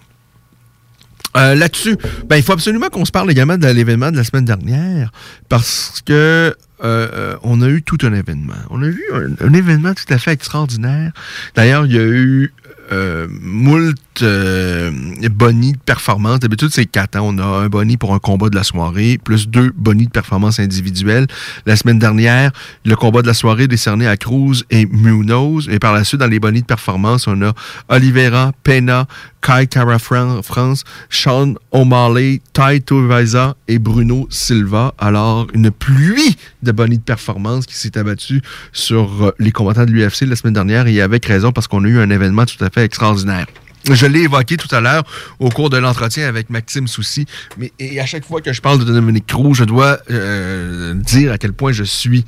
Euh, 1.36 1.54
Là-dessus, 1.54 1.96
ben, 2.26 2.36
il 2.36 2.42
faut 2.42 2.54
absolument 2.54 2.88
qu'on 2.88 3.04
se 3.04 3.12
parle 3.12 3.30
également 3.30 3.58
de 3.58 3.68
l'événement 3.68 4.10
de 4.10 4.16
la 4.16 4.24
semaine 4.24 4.46
dernière 4.46 5.12
parce 5.48 6.02
que 6.04 6.56
euh, 6.82 7.08
euh, 7.12 7.36
on 7.42 7.60
a 7.60 7.68
eu 7.68 7.82
tout 7.82 7.98
un 8.02 8.12
événement. 8.12 8.54
On 8.70 8.82
a 8.82 8.86
eu 8.86 9.02
un, 9.12 9.52
événement 9.52 9.94
tout 9.94 10.12
à 10.12 10.18
fait 10.18 10.32
extraordinaire. 10.32 11.12
D'ailleurs, 11.54 11.86
il 11.86 11.92
y 11.92 11.98
a 11.98 12.04
eu 12.04 12.52
euh, 12.92 13.26
moult 13.30 13.96
euh, 14.22 14.90
bonnies 15.30 15.72
de 15.72 15.78
performance. 15.78 16.40
D'habitude, 16.40 16.70
c'est 16.72 16.86
quatre. 16.86 17.16
hein. 17.16 17.20
On 17.22 17.38
a 17.38 17.44
un 17.44 17.68
boni 17.68 17.96
pour 17.96 18.14
un 18.14 18.18
combat 18.18 18.48
de 18.48 18.56
la 18.56 18.64
soirée, 18.64 19.18
plus 19.22 19.48
deux 19.48 19.72
bonnies 19.76 20.06
de 20.06 20.10
performance 20.10 20.60
individuelle. 20.60 21.26
La 21.66 21.76
semaine 21.76 21.98
dernière, 21.98 22.50
le 22.84 22.96
combat 22.96 23.22
de 23.22 23.26
la 23.26 23.34
soirée 23.34 23.68
décerné 23.68 24.06
à 24.06 24.16
Cruz 24.16 24.64
et 24.70 24.86
Munoz. 24.86 25.68
Et 25.70 25.78
par 25.78 25.92
la 25.94 26.04
suite, 26.04 26.20
dans 26.20 26.26
les 26.26 26.40
bonnies 26.40 26.62
de 26.62 26.66
performance, 26.66 27.26
on 27.26 27.40
a 27.42 27.52
Oliveira, 27.88 28.52
Pena, 28.64 29.06
Kai 29.40 29.66
Fran- 29.98 30.42
France, 30.42 30.84
Sean 31.10 31.54
O'Malley, 31.72 32.40
Tai 32.52 32.80
Tuivasa 32.80 33.56
et 33.68 33.78
Bruno 33.78 34.26
Silva. 34.30 34.94
Alors, 34.98 35.46
une 35.54 35.70
pluie 35.70 36.36
de 36.62 36.72
bonnies 36.72 36.98
de 36.98 37.02
performance 37.02 37.66
qui 37.66 37.74
s'est 37.74 37.96
abattue 37.96 38.42
sur 38.72 39.24
euh, 39.26 39.32
les 39.38 39.52
combattants 39.52 39.84
de 39.86 39.90
l'UFC 39.92 40.22
la 40.22 40.36
semaine 40.36 40.54
dernière 40.54 40.86
et 40.86 41.00
avec 41.00 41.24
raison 41.26 41.52
parce 41.52 41.68
qu'on 41.68 41.84
a 41.84 41.88
eu 41.88 41.98
un 42.00 42.10
événement 42.10 42.44
tout 42.46 42.62
à 42.64 42.70
fait 42.70 42.84
extraordinaire. 42.84 43.46
Je 43.84 44.06
l'ai 44.06 44.20
évoqué 44.22 44.56
tout 44.56 44.72
à 44.74 44.80
l'heure 44.80 45.04
au 45.38 45.48
cours 45.50 45.70
de 45.70 45.76
l'entretien 45.78 46.28
avec 46.28 46.50
Maxime 46.50 46.88
Soucy, 46.88 47.26
mais 47.56 47.72
et 47.78 48.00
à 48.00 48.06
chaque 48.06 48.24
fois 48.24 48.40
que 48.40 48.52
je 48.52 48.60
parle 48.60 48.78
de 48.78 48.84
Dominique 48.84 49.26
Cruz, 49.26 49.54
je 49.54 49.64
dois 49.64 49.98
euh, 50.10 50.94
dire 50.94 51.32
à 51.32 51.38
quel 51.38 51.52
point 51.52 51.72
je 51.72 51.84
suis 51.84 52.24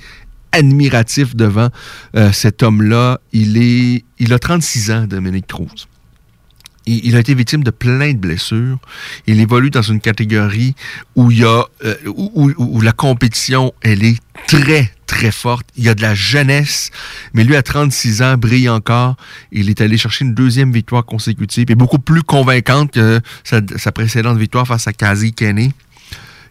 admiratif 0.52 1.36
devant 1.36 1.68
euh, 2.16 2.32
cet 2.32 2.62
homme-là. 2.62 3.20
Il 3.32 3.56
est, 3.59 4.05
il 4.18 4.32
a 4.32 4.39
36 4.39 4.90
ans, 4.90 5.06
Dominique 5.06 5.47
Cruz. 5.47 5.86
Il, 6.86 7.14
a 7.14 7.20
été 7.20 7.35
victime 7.35 7.62
de 7.62 7.70
plein 7.70 8.12
de 8.12 8.18
blessures. 8.18 8.78
Il 9.27 9.39
évolue 9.39 9.70
dans 9.70 9.82
une 9.82 10.01
catégorie 10.01 10.74
où 11.14 11.31
il 11.31 11.40
y 11.40 11.44
a 11.44 11.64
euh, 11.85 11.94
où 12.06 12.81
la 12.81 12.90
compétition 12.90 13.72
elle 13.82 14.02
est 14.02 14.18
très 14.48 14.90
Il 15.76 15.88
a 15.88 15.94
de 15.94 16.02
la 16.02 16.14
jeunesse, 16.14 16.90
mais 17.34 17.44
lui 17.44 17.56
à 17.56 17.62
36 17.62 18.22
ans 18.22 18.36
brille 18.36 18.68
encore. 18.68 19.16
Il 19.52 19.68
est 19.68 19.80
allé 19.80 19.97
chercher 19.97 20.24
une 20.24 20.34
deuxième 20.34 20.72
victoire 20.72 21.05
consécutive 21.05 21.70
et 21.70 21.74
beaucoup 21.74 21.98
plus 21.98 22.22
convaincante 22.22 22.92
que 22.92 23.20
sa, 23.44 23.60
sa 23.76 23.92
précédente 23.92 24.38
victoire 24.38 24.66
face 24.66 24.86
à 24.86 24.92
Kazi 24.92 25.32
Kenny. 25.32 25.72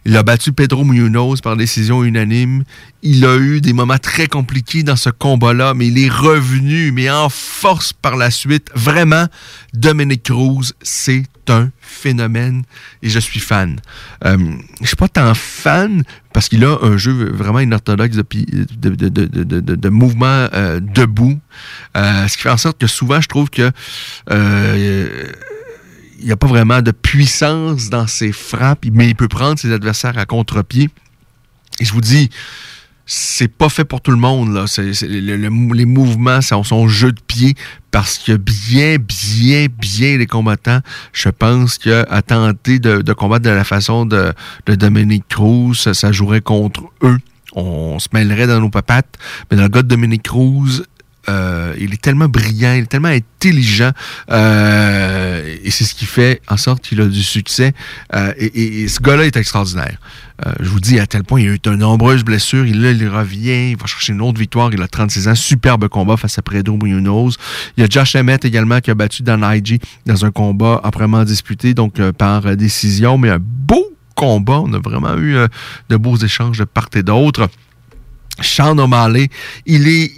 Il 0.06 0.16
a 0.16 0.22
battu 0.22 0.52
Pedro 0.52 0.84
Munoz 0.84 1.40
par 1.42 1.56
décision 1.56 2.02
unanime. 2.04 2.64
Il 3.02 3.24
a 3.24 3.36
eu 3.36 3.60
des 3.60 3.72
moments 3.74 3.98
très 3.98 4.26
compliqués 4.28 4.82
dans 4.82 4.96
ce 4.96 5.10
combat-là, 5.10 5.74
mais 5.74 5.88
il 5.88 5.98
est 5.98 6.08
revenu, 6.08 6.90
mais 6.92 7.10
en 7.10 7.28
force 7.28 7.92
par 7.92 8.16
la 8.16 8.30
suite. 8.30 8.68
Vraiment, 8.74 9.26
Dominic 9.74 10.22
Cruz, 10.22 10.72
c'est 10.82 11.24
un 11.48 11.70
phénomène 11.80 12.62
et 13.02 13.10
je 13.10 13.18
suis 13.18 13.40
fan. 13.40 13.80
Euh, 14.24 14.38
je 14.80 14.86
suis 14.86 14.96
pas 14.96 15.08
tant 15.08 15.34
fan 15.34 16.04
parce 16.32 16.48
qu'il 16.48 16.64
a 16.64 16.78
un 16.82 16.96
jeu 16.96 17.12
vraiment 17.32 17.58
inorthodoxe 17.60 18.16
de, 18.16 18.24
de, 18.76 19.08
de, 19.08 19.08
de- 19.60 19.74
de 19.74 19.88
mouvement 19.88 20.46
euh, 20.54 20.78
debout. 20.80 21.38
Euh, 21.96 22.28
ce 22.28 22.36
qui 22.36 22.42
fait 22.44 22.50
en 22.50 22.56
sorte 22.56 22.78
que 22.78 22.86
souvent, 22.86 23.20
je 23.20 23.26
trouve 23.28 23.50
que 23.50 23.70
euh, 24.30 25.32
il 26.20 26.26
n'y 26.26 26.32
a 26.32 26.36
pas 26.36 26.46
vraiment 26.46 26.82
de 26.82 26.90
puissance 26.90 27.88
dans 27.88 28.06
ses 28.06 28.32
frappes, 28.32 28.84
mais 28.92 29.08
il 29.08 29.14
peut 29.14 29.28
prendre 29.28 29.58
ses 29.58 29.72
adversaires 29.72 30.18
à 30.18 30.26
contre-pied. 30.26 30.90
Et 31.80 31.84
je 31.84 31.92
vous 31.92 32.00
dis, 32.00 32.28
c'est 33.06 33.48
pas 33.48 33.68
fait 33.68 33.84
pour 33.84 34.02
tout 34.02 34.10
le 34.10 34.18
monde. 34.18 34.52
Là. 34.52 34.66
Les 35.02 35.84
mouvements, 35.84 36.40
c'est 36.40 36.62
son 36.62 36.88
jeu 36.88 37.12
de 37.12 37.20
pied, 37.20 37.54
parce 37.90 38.18
que 38.18 38.36
bien, 38.36 38.96
bien, 38.98 39.66
bien 39.78 40.18
les 40.18 40.26
combattants, 40.26 40.80
je 41.12 41.28
pense 41.30 41.78
qu'à 41.78 42.22
tenter 42.22 42.78
de, 42.78 43.12
combattre 43.12 43.44
de 43.46 43.50
la 43.50 43.64
façon 43.64 44.04
de, 44.04 44.32
de 44.66 44.74
Dominique 44.74 45.26
Cruz, 45.28 45.74
ça, 45.74 45.94
ça 45.94 46.12
jouerait 46.12 46.42
contre 46.42 46.84
eux. 47.02 47.18
On 47.52 47.98
se 47.98 48.08
mêlerait 48.12 48.46
dans 48.46 48.60
nos 48.60 48.70
papates. 48.70 49.18
Mais 49.50 49.56
dans 49.56 49.64
le 49.64 49.70
cas 49.70 49.82
de 49.82 49.88
Dominique 49.88 50.24
Cruz, 50.24 50.84
euh, 51.28 51.74
il 51.78 51.92
est 51.92 52.00
tellement 52.00 52.28
brillant, 52.28 52.72
il 52.74 52.82
est 52.82 52.86
tellement 52.86 53.08
intelligent, 53.08 53.90
euh, 54.30 55.56
et 55.62 55.70
c'est 55.70 55.84
ce 55.84 55.94
qui 55.94 56.06
fait 56.06 56.40
en 56.48 56.56
sorte 56.56 56.82
qu'il 56.82 57.00
a 57.00 57.06
du 57.06 57.22
succès. 57.22 57.72
Euh, 58.14 58.32
et, 58.38 58.88
ce 58.88 59.00
gars-là 59.00 59.26
est 59.26 59.36
extraordinaire. 59.36 59.98
Je 60.58 60.70
vous 60.70 60.80
dis 60.80 60.98
à 60.98 61.06
tel 61.06 61.22
point, 61.22 61.42
il 61.42 61.48
a 61.48 61.52
eu 61.52 61.58
de 61.62 61.70
nombreuses 61.72 62.24
blessures. 62.24 62.64
Il, 62.64 62.80
là, 62.80 62.92
il 62.92 63.08
revient, 63.08 63.72
il 63.72 63.76
va 63.76 63.86
chercher 63.86 64.14
une 64.14 64.22
autre 64.22 64.38
victoire. 64.38 64.70
Il 64.72 64.80
a 64.80 64.88
36 64.88 65.28
ans, 65.28 65.34
superbe 65.34 65.86
combat 65.88 66.16
face 66.16 66.38
à 66.38 66.42
Pedro 66.42 66.78
Munoz. 66.82 67.36
Il 67.76 67.82
y 67.82 67.84
a 67.84 67.88
Josh 67.90 68.16
Emmett 68.16 68.42
également 68.46 68.80
qui 68.80 68.90
a 68.90 68.94
battu 68.94 69.22
Dan 69.22 69.44
IG 69.44 69.82
dans 70.06 70.24
un 70.24 70.30
combat 70.30 70.80
âprement 70.82 71.24
disputé, 71.24 71.74
donc 71.74 72.00
par 72.12 72.56
décision, 72.56 73.18
mais 73.18 73.28
un 73.28 73.38
beau 73.38 73.84
combat. 74.14 74.60
On 74.64 74.72
a 74.72 74.78
vraiment 74.78 75.18
eu 75.18 75.36
de 75.90 75.96
beaux 75.98 76.16
échanges 76.16 76.58
de 76.58 76.64
part 76.64 76.88
et 76.94 77.02
d'autre. 77.02 77.50
Sean 78.40 78.78
O'Malley, 78.78 79.28
il 79.66 79.88
est, 79.88 80.10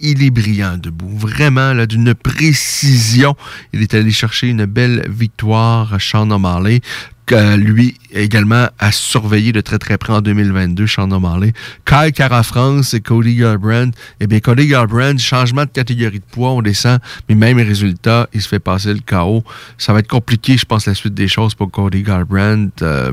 il 0.00 0.22
est 0.22 0.30
brillant 0.30 0.76
debout, 0.76 1.16
vraiment 1.16 1.72
là, 1.72 1.86
d'une 1.86 2.14
précision. 2.14 3.36
Il 3.72 3.82
est 3.82 3.94
allé 3.94 4.10
chercher 4.10 4.48
une 4.48 4.66
belle 4.66 5.06
victoire, 5.08 6.00
Sean 6.00 6.30
O'Malley, 6.30 6.80
que 7.26 7.56
lui 7.56 7.96
également 8.12 8.68
a 8.78 8.92
surveillé 8.92 9.52
de 9.52 9.60
très 9.60 9.78
très 9.78 9.98
près 9.98 10.12
en 10.12 10.20
2022, 10.20 10.86
Sean 10.86 11.10
O'Malley. 11.10 11.52
Kyle 11.84 12.12
Cara 12.12 12.42
France 12.42 12.94
et 12.94 13.00
Cody 13.00 13.36
Garbrandt. 13.36 13.96
Eh 14.20 14.26
bien, 14.26 14.40
Cody 14.40 14.66
Garbrandt, 14.66 15.20
changement 15.20 15.64
de 15.64 15.70
catégorie 15.70 16.18
de 16.18 16.24
poids, 16.30 16.50
on 16.50 16.62
descend, 16.62 16.98
mais 17.28 17.34
même 17.34 17.58
résultat, 17.58 18.28
il 18.32 18.42
se 18.42 18.48
fait 18.48 18.58
passer 18.58 18.92
le 18.92 19.00
KO. 19.04 19.44
Ça 19.78 19.92
va 19.92 20.00
être 20.00 20.08
compliqué, 20.08 20.56
je 20.56 20.64
pense, 20.64 20.86
la 20.86 20.94
suite 20.94 21.14
des 21.14 21.28
choses 21.28 21.54
pour 21.54 21.70
Cody 21.70 22.02
Garbrandt. 22.02 22.82
Euh, 22.82 23.12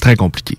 très 0.00 0.16
compliqué. 0.16 0.58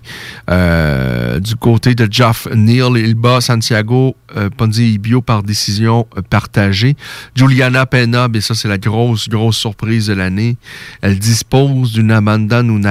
Euh, 0.50 1.40
du 1.40 1.56
côté 1.56 1.94
de 1.94 2.08
Jeff 2.10 2.46
Neal, 2.54 2.96
il 2.96 3.14
bat 3.14 3.40
Santiago 3.40 4.16
euh, 4.36 4.48
Ponzi 4.50 4.94
Ibio 4.94 5.22
par 5.22 5.42
décision 5.42 6.06
euh, 6.16 6.22
partagée. 6.22 6.96
Juliana 7.34 7.86
Pena, 7.86 8.28
ça 8.40 8.54
c'est 8.54 8.68
la 8.68 8.78
grosse, 8.78 9.28
grosse 9.28 9.56
surprise 9.56 10.06
de 10.06 10.14
l'année. 10.14 10.56
Elle 11.02 11.18
dispose 11.18 11.92
d'une 11.92 12.12
Amanda 12.12 12.62
Nunes. 12.62 12.86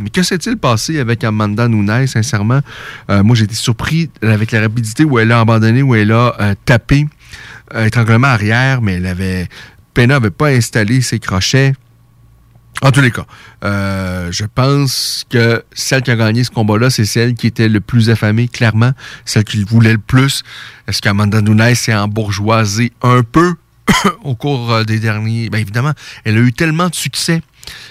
Mais 0.00 0.10
que 0.10 0.22
s'est-il 0.22 0.56
passé 0.56 0.98
avec 0.98 1.24
Amanda 1.24 1.68
Nunes, 1.68 2.06
sincèrement? 2.06 2.60
Euh, 3.10 3.22
moi, 3.22 3.36
j'ai 3.36 3.44
été 3.44 3.54
surpris 3.54 4.10
avec 4.22 4.52
la 4.52 4.60
rapidité 4.60 5.04
où 5.04 5.18
elle 5.18 5.32
a 5.32 5.40
abandonné, 5.40 5.82
où 5.82 5.94
elle 5.94 6.12
a 6.12 6.34
euh, 6.40 6.54
tapé 6.64 7.06
euh, 7.74 7.86
étranglement 7.86 8.28
arrière, 8.28 8.82
mais 8.82 8.94
elle 8.94 9.06
avait... 9.06 9.48
Pena 9.94 10.14
n'avait 10.14 10.30
pas 10.30 10.48
installé 10.48 11.02
ses 11.02 11.18
crochets. 11.18 11.74
En 12.80 12.90
tous 12.90 13.02
les 13.02 13.10
cas, 13.10 13.26
je 13.62 14.44
pense 14.46 15.24
que 15.28 15.62
celle 15.72 16.02
qui 16.02 16.10
a 16.10 16.16
gagné 16.16 16.42
ce 16.42 16.50
combat-là, 16.50 16.88
c'est 16.88 17.04
celle 17.04 17.34
qui 17.34 17.46
était 17.46 17.68
le 17.68 17.80
plus 17.80 18.08
affamée, 18.08 18.48
clairement, 18.48 18.92
celle 19.26 19.44
qui 19.44 19.62
voulait 19.62 19.92
le 19.92 19.98
plus. 19.98 20.42
Est-ce 20.88 21.02
qu'Amanda 21.02 21.42
Nunes 21.42 21.74
s'est 21.74 21.94
embourgeoisée 21.94 22.90
un 23.02 23.22
peu 23.22 23.54
au 24.24 24.34
cours 24.34 24.84
des 24.86 24.98
derniers... 24.98 25.50
Bien 25.50 25.60
évidemment, 25.60 25.92
elle 26.24 26.38
a 26.38 26.40
eu 26.40 26.54
tellement 26.54 26.88
de 26.88 26.94
succès. 26.94 27.42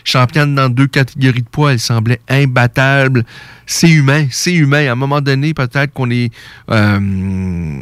Championne 0.04 0.56
dans 0.56 0.70
deux 0.70 0.88
catégories 0.88 1.42
de 1.42 1.50
poids, 1.50 1.74
elle 1.74 1.80
semblait 1.80 2.22
imbattable. 2.30 3.26
C'est 3.66 3.90
humain, 3.90 4.28
c'est 4.32 4.54
humain. 4.54 4.88
À 4.88 4.92
un 4.92 4.96
moment 4.96 5.22
donné, 5.22 5.54
peut-être 5.54 5.94
qu'on 5.94 6.10
est... 6.10 6.32
euh, 6.70 7.82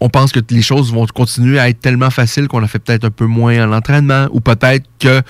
on 0.00 0.08
pense 0.08 0.32
que 0.32 0.40
les 0.50 0.62
choses 0.62 0.92
vont 0.92 1.06
continuer 1.06 1.58
à 1.58 1.68
être 1.68 1.80
tellement 1.80 2.10
faciles 2.10 2.48
qu'on 2.48 2.62
a 2.62 2.66
fait 2.66 2.78
peut-être 2.78 3.04
un 3.04 3.10
peu 3.10 3.26
moins 3.26 3.68
en 3.68 3.72
entraînement, 3.72 4.28
ou 4.32 4.40
peut-être 4.40 4.86
que 4.98 5.20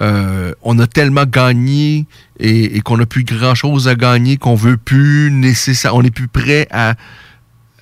euh, 0.00 0.52
on 0.62 0.78
a 0.80 0.86
tellement 0.88 1.24
gagné 1.24 2.06
et, 2.40 2.80
qu'on 2.80 2.96
n'a 2.96 3.06
plus 3.06 3.24
grand-chose 3.24 3.86
à 3.86 3.94
gagner 3.94 4.36
qu'on 4.36 4.56
veut 4.56 4.76
plus 4.76 5.30
nécessaire, 5.30 5.94
on 5.94 6.02
n'est 6.02 6.10
plus 6.10 6.26
prêt 6.26 6.66
à, 6.72 6.94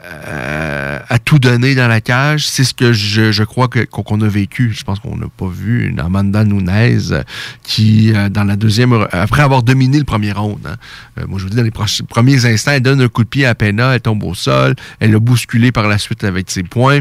à, 0.07 0.87
à 1.09 1.19
tout 1.19 1.39
donner 1.39 1.75
dans 1.75 1.89
la 1.89 2.01
cage. 2.01 2.47
C'est 2.47 2.65
ce 2.65 2.75
que 2.75 2.93
je, 2.93 3.43
crois 3.45 3.69
qu'on 3.69 4.21
a 4.21 4.29
vécu. 4.29 4.73
Je 4.73 4.85
pense 4.85 5.01
qu'on 5.01 5.17
n'a 5.17 5.29
pas 5.29 5.49
vu 5.49 5.89
une 5.89 6.01
Amanda 6.01 6.45
Nunes 6.45 6.69
euh, 6.69 7.23
qui, 7.63 8.13
euh, 8.15 8.29
dans 8.29 8.45
la 8.45 8.57
deuxième, 8.57 9.07
après 9.13 9.43
avoir 9.43 9.63
dominé 9.63 9.99
le 9.99 10.05
premier 10.05 10.33
round, 10.33 10.59
hein, 10.67 10.77
euh, 11.19 11.27
moi 11.27 11.39
je 11.39 11.45
vous 11.45 11.51
dis, 11.51 11.57
dans 11.57 11.63
les 11.63 11.73
premiers 12.09 12.45
instants, 12.47 12.73
elle 12.73 12.83
donne 12.83 13.01
un 13.01 13.09
coup 13.09 13.25
de 13.25 13.29
pied 13.29 13.47
à 13.47 13.55
Pena, 13.55 13.95
elle 13.95 14.01
tombe 14.01 14.23
au 14.25 14.35
sol, 14.35 14.75
elle 15.01 15.13
l'a 15.13 15.19
bousculé 15.19 15.73
par 15.73 15.89
la 15.89 15.99
suite 15.99 16.25
avec 16.25 16.51
ses 16.51 16.63
poings. 16.63 17.01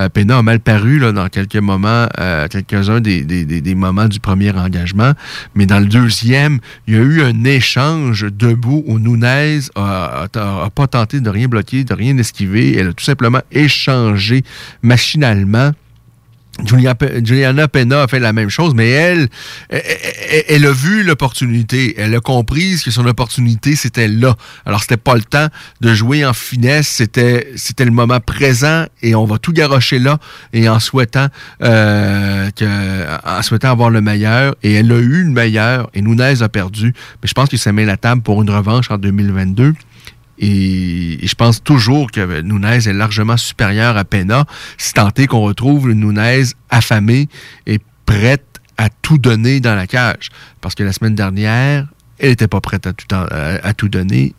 Euh, 0.00 0.08
Pena 0.08 0.38
a 0.38 0.42
mal 0.42 0.60
paru 0.60 0.98
là, 0.98 1.12
dans 1.12 1.28
quelques 1.28 1.56
moments, 1.56 2.06
euh, 2.18 2.48
quelques-uns 2.48 3.00
des 3.00 3.74
moments 3.74 4.08
du 4.08 4.18
premier 4.18 4.50
engagement. 4.50 5.12
Mais 5.54 5.66
dans 5.66 5.78
le 5.78 5.86
deuxième, 5.86 6.58
il 6.86 6.94
y 6.94 6.96
a 6.96 7.00
eu 7.02 7.22
un 7.22 7.44
échange 7.44 8.26
debout 8.30 8.82
où 8.86 8.98
Nunez 8.98 9.58
a, 9.74 10.26
a- 10.34 10.64
a 10.64 10.70
pas 10.70 10.86
tenté 10.86 11.20
de 11.20 11.28
rien 11.28 11.48
bloquer, 11.48 11.84
de 11.84 11.92
rien 11.94 12.16
esquiver. 12.16 12.76
Elle 12.76 12.88
a 12.88 12.92
tout 12.94 13.04
simplement 13.04 13.40
échangé 13.52 14.42
machinalement. 14.82 15.72
Juliana 16.66 17.68
Pena 17.68 18.02
a 18.02 18.08
fait 18.08 18.18
la 18.20 18.32
même 18.32 18.50
chose, 18.50 18.74
mais 18.74 18.88
elle, 18.90 19.28
elle, 19.68 19.82
elle- 20.30 20.44
elle 20.48 20.66
a 20.66 20.72
vu 20.72 21.02
l'opportunité. 21.02 21.94
Elle 21.98 22.14
a 22.14 22.20
compris 22.20 22.80
que 22.84 22.90
son 22.90 23.06
opportunité, 23.06 23.76
c'était 23.76 24.08
là. 24.08 24.34
Alors, 24.66 24.80
c'était 24.82 24.96
pas 24.96 25.14
le 25.14 25.22
temps 25.22 25.48
de 25.80 25.94
jouer 25.94 26.24
en 26.24 26.32
finesse. 26.32 26.88
C'était, 26.88 27.50
c'était 27.56 27.84
le 27.84 27.90
moment 27.90 28.20
présent 28.20 28.84
et 29.02 29.14
on 29.14 29.24
va 29.24 29.38
tout 29.38 29.52
garocher 29.52 29.98
là 29.98 30.18
et 30.52 30.68
en 30.68 30.80
souhaitant, 30.80 31.26
euh, 31.62 32.50
que, 32.50 33.06
en 33.28 33.42
souhaitant 33.42 33.70
avoir 33.70 33.90
le 33.90 34.00
meilleur. 34.00 34.54
Et 34.62 34.74
elle 34.74 34.90
a 34.92 34.98
eu 34.98 35.24
le 35.24 35.30
meilleur 35.30 35.90
et 35.94 36.02
Nunez 36.02 36.42
a 36.42 36.48
perdu. 36.48 36.92
Mais 37.22 37.28
je 37.28 37.34
pense 37.34 37.48
que 37.48 37.56
ça 37.56 37.72
met 37.72 37.84
la 37.84 37.96
table 37.96 38.22
pour 38.22 38.42
une 38.42 38.50
revanche 38.50 38.90
en 38.90 38.98
2022. 38.98 39.74
Et, 40.40 41.18
je 41.22 41.34
pense 41.34 41.62
toujours 41.62 42.10
que 42.10 42.40
Nunez 42.40 42.88
est 42.88 42.92
largement 42.92 43.36
supérieur 43.36 43.96
à 43.96 44.04
Pena, 44.04 44.46
si 44.78 44.94
tant 44.94 45.10
est 45.16 45.26
qu'on 45.26 45.42
retrouve 45.42 45.90
une 45.90 46.00
Nunez 46.00 46.44
affamée 46.70 47.28
et 47.66 47.78
prête 48.06 48.46
à 48.76 48.88
tout 48.88 49.18
donner 49.18 49.60
dans 49.60 49.74
la 49.74 49.86
cage. 49.86 50.30
Parce 50.60 50.74
que 50.74 50.82
la 50.82 50.92
semaine 50.92 51.14
dernière, 51.14 51.86
elle 52.18 52.30
n'était 52.30 52.48
pas 52.48 52.60
prête 52.60 52.86
à 52.86 53.72
tout 53.74 53.88
donner. 53.88 54.34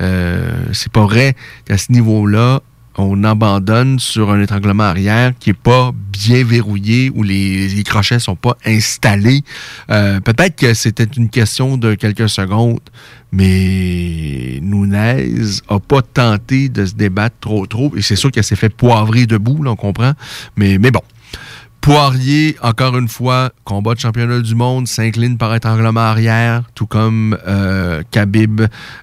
Euh, 0.00 0.66
c'est 0.72 0.92
pas 0.92 1.04
vrai 1.04 1.36
qu'à 1.66 1.78
ce 1.78 1.92
niveau-là, 1.92 2.60
on 2.96 3.24
abandonne 3.24 3.98
sur 3.98 4.30
un 4.30 4.40
étranglement 4.40 4.84
arrière 4.84 5.32
qui 5.38 5.50
est 5.50 5.52
pas 5.52 5.92
bien 6.12 6.44
verrouillé, 6.44 7.10
où 7.14 7.22
les, 7.22 7.68
les 7.68 7.82
crochets 7.82 8.18
sont 8.18 8.36
pas 8.36 8.56
installés. 8.64 9.42
Euh, 9.90 10.20
Peut-être 10.20 10.56
que 10.56 10.74
c'était 10.74 11.04
une 11.04 11.28
question 11.28 11.76
de 11.76 11.94
quelques 11.94 12.28
secondes, 12.28 12.80
mais 13.32 14.60
Nunez 14.62 15.28
a 15.68 15.80
pas 15.80 16.02
tenté 16.02 16.68
de 16.68 16.86
se 16.86 16.94
débattre 16.94 17.36
trop 17.40 17.66
trop. 17.66 17.92
Et 17.96 18.02
c'est 18.02 18.16
sûr 18.16 18.30
qu'elle 18.30 18.44
s'est 18.44 18.56
fait 18.56 18.68
poivrer 18.68 19.26
debout, 19.26 19.62
là, 19.62 19.72
on 19.72 19.76
comprend. 19.76 20.12
Mais, 20.56 20.78
mais 20.78 20.90
bon. 20.90 21.02
Poirier, 21.84 22.56
encore 22.62 22.96
une 22.96 23.08
fois, 23.08 23.50
combat 23.64 23.92
de 23.92 24.00
championnat 24.00 24.40
du 24.40 24.54
monde, 24.54 24.88
s'incline 24.88 25.36
par 25.36 25.54
étranglement 25.54 26.00
arrière, 26.00 26.62
tout 26.74 26.86
comme 26.86 27.36
euh, 27.46 28.02
Khabib 28.10 28.62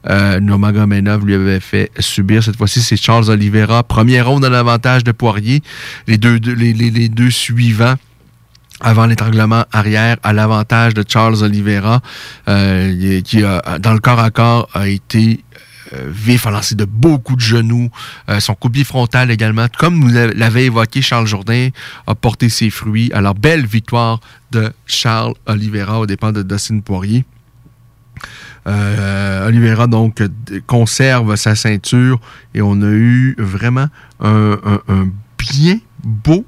euh, 0.10 0.40
lui 0.40 1.36
avait 1.36 1.60
fait 1.60 1.92
subir. 2.00 2.44
Cette 2.44 2.56
fois-ci, 2.58 2.82
c'est 2.82 2.98
Charles 2.98 3.30
Oliveira. 3.30 3.84
Premier 3.84 4.22
round 4.22 4.44
en 4.44 4.52
avantage 4.52 5.04
de 5.04 5.12
Poirier. 5.12 5.62
Les 6.08 6.18
deux, 6.18 6.38
les, 6.40 6.74
les- 6.74 6.90
deux 7.10 7.30
suivants 7.30 7.94
avant 8.80 9.06
l'étranglement 9.06 9.64
arrière 9.72 10.18
à 10.24 10.34
l'avantage 10.34 10.96
de 10.96 11.06
Charles 11.08 11.44
Oliveira, 11.44 12.02
euh, 12.48 13.22
qui, 13.22 13.44
a, 13.44 13.78
dans 13.78 13.94
le 13.94 14.00
corps 14.00 14.20
à 14.20 14.32
corps, 14.32 14.68
a 14.74 14.88
été 14.88 15.44
vif, 16.08 16.48
a 16.48 16.52
lancé 16.52 16.76
de 16.76 16.86
beaucoup 16.86 17.36
de 17.36 17.42
genoux. 17.42 17.90
Euh, 18.30 18.40
son 18.40 18.56
coup 18.56 18.70
frontal 18.86 19.32
également, 19.32 19.68
comme 19.78 20.00
nous 20.00 20.08
l'a- 20.08 20.28
l'avait 20.34 20.66
évoqué 20.66 21.02
Charles 21.02 21.28
Jourdain, 21.28 21.70
a 22.08 22.16
porté 22.16 22.50
ses 22.50 22.70
fruits. 22.70 23.12
Alors, 23.14 23.36
belle 23.36 23.66
victoire 23.66 24.20
de 24.52 24.72
Charles 24.86 25.34
Oliveira 25.46 26.00
au 26.00 26.06
dépend 26.06 26.32
de 26.32 26.42
Dustin 26.44 26.80
Poirier. 26.80 27.26
Euh, 28.68 29.48
Oliveira 29.48 29.88
donc 29.88 30.22
conserve 30.68 31.36
sa 31.36 31.56
ceinture 31.56 32.20
et 32.54 32.62
on 32.62 32.82
a 32.84 32.90
eu 32.92 33.36
vraiment 33.40 33.88
un 34.20 35.10
bien 35.38 35.80
beau 36.04 36.46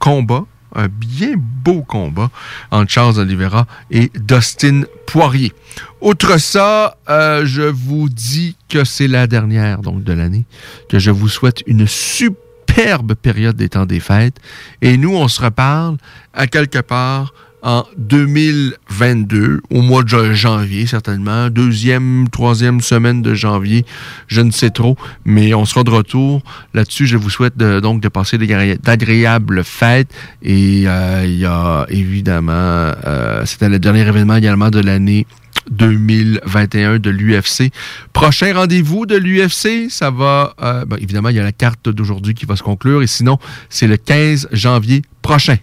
combat, 0.00 0.44
un 0.74 0.88
bien 0.88 1.34
beau 1.36 1.82
combat 1.82 2.30
entre 2.70 2.90
Charles 2.90 3.18
Oliveira 3.18 3.66
et 3.90 4.10
Dustin 4.14 4.82
Poirier. 5.06 5.52
Outre 6.00 6.38
ça, 6.38 6.96
euh, 7.08 7.44
je 7.44 7.62
vous 7.62 8.08
dis 8.08 8.56
que 8.68 8.84
c'est 8.84 9.08
la 9.08 9.26
dernière 9.26 9.78
donc 9.78 10.02
de 10.04 10.12
l'année, 10.12 10.44
que 10.88 10.98
je 10.98 11.10
vous 11.10 11.28
souhaite 11.28 11.62
une 11.66 11.86
superbe 11.86 13.14
période 13.14 13.56
des 13.56 13.68
temps 13.68 13.86
des 13.86 14.00
fêtes 14.00 14.36
et 14.80 14.96
nous 14.96 15.14
on 15.14 15.28
se 15.28 15.42
reparle 15.42 15.96
à 16.32 16.46
quelque 16.46 16.78
part 16.78 17.34
en 17.62 17.84
2022, 17.96 19.60
au 19.70 19.82
mois 19.82 20.02
de 20.02 20.32
janvier 20.32 20.86
certainement, 20.86 21.48
deuxième, 21.48 22.26
troisième 22.30 22.80
semaine 22.80 23.22
de 23.22 23.34
janvier, 23.34 23.84
je 24.26 24.40
ne 24.40 24.50
sais 24.50 24.70
trop, 24.70 24.96
mais 25.24 25.54
on 25.54 25.64
sera 25.64 25.84
de 25.84 25.90
retour 25.90 26.42
là-dessus. 26.74 27.06
Je 27.06 27.16
vous 27.16 27.30
souhaite 27.30 27.56
donc 27.56 28.00
de 28.00 28.08
passer 28.08 28.36
d'agré- 28.38 28.78
d'agréables 28.82 29.62
fêtes 29.64 30.10
et 30.42 30.84
euh, 30.86 31.22
il 31.24 31.38
y 31.38 31.44
a 31.46 31.86
évidemment, 31.88 32.52
euh, 32.52 33.44
c'était 33.46 33.68
le 33.68 33.78
dernier 33.78 34.00
événement 34.06 34.36
également 34.36 34.70
de 34.70 34.80
l'année 34.80 35.26
2021 35.70 36.98
de 36.98 37.10
l'UFC. 37.10 37.70
Prochain 38.12 38.52
rendez-vous 38.54 39.06
de 39.06 39.16
l'UFC, 39.16 39.88
ça 39.90 40.10
va, 40.10 40.54
euh, 40.60 40.84
ben, 40.84 40.96
évidemment, 41.00 41.28
il 41.28 41.36
y 41.36 41.40
a 41.40 41.44
la 41.44 41.52
carte 41.52 41.88
d'aujourd'hui 41.88 42.34
qui 42.34 42.46
va 42.46 42.56
se 42.56 42.62
conclure 42.64 43.02
et 43.02 43.06
sinon, 43.06 43.38
c'est 43.68 43.86
le 43.86 43.96
15 43.96 44.48
janvier 44.52 45.02
prochain. 45.22 45.56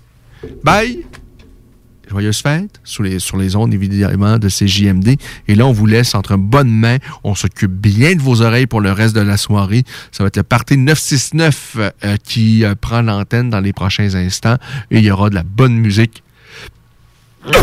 Bye! 0.63 1.03
Joyeuses 2.09 2.41
fêtes 2.41 2.81
sur 2.83 3.03
les, 3.03 3.19
sur 3.19 3.37
les 3.37 3.55
ondes, 3.55 3.73
évidemment, 3.73 4.39
de 4.39 4.49
CJMD. 4.49 5.15
Et 5.47 5.55
là, 5.55 5.67
on 5.67 5.71
vous 5.71 5.85
laisse 5.85 6.15
entre 6.15 6.37
bonnes 6.37 6.71
mains. 6.71 6.97
On 7.23 7.35
s'occupe 7.35 7.71
bien 7.71 8.15
de 8.15 8.21
vos 8.21 8.41
oreilles 8.41 8.65
pour 8.65 8.81
le 8.81 8.91
reste 8.91 9.15
de 9.15 9.21
la 9.21 9.37
soirée. 9.37 9.83
Ça 10.11 10.23
va 10.23 10.27
être 10.27 10.37
le 10.37 10.43
Party 10.43 10.77
969 10.77 11.77
euh, 11.77 12.17
qui 12.23 12.65
euh, 12.65 12.73
prend 12.75 13.01
l'antenne 13.01 13.49
dans 13.49 13.59
les 13.59 13.73
prochains 13.73 14.15
instants. 14.15 14.57
Et 14.89 14.97
il 14.97 15.05
y 15.05 15.11
aura 15.11 15.29
de 15.29 15.35
la 15.35 15.43
bonne 15.43 15.75
musique. 15.75 16.23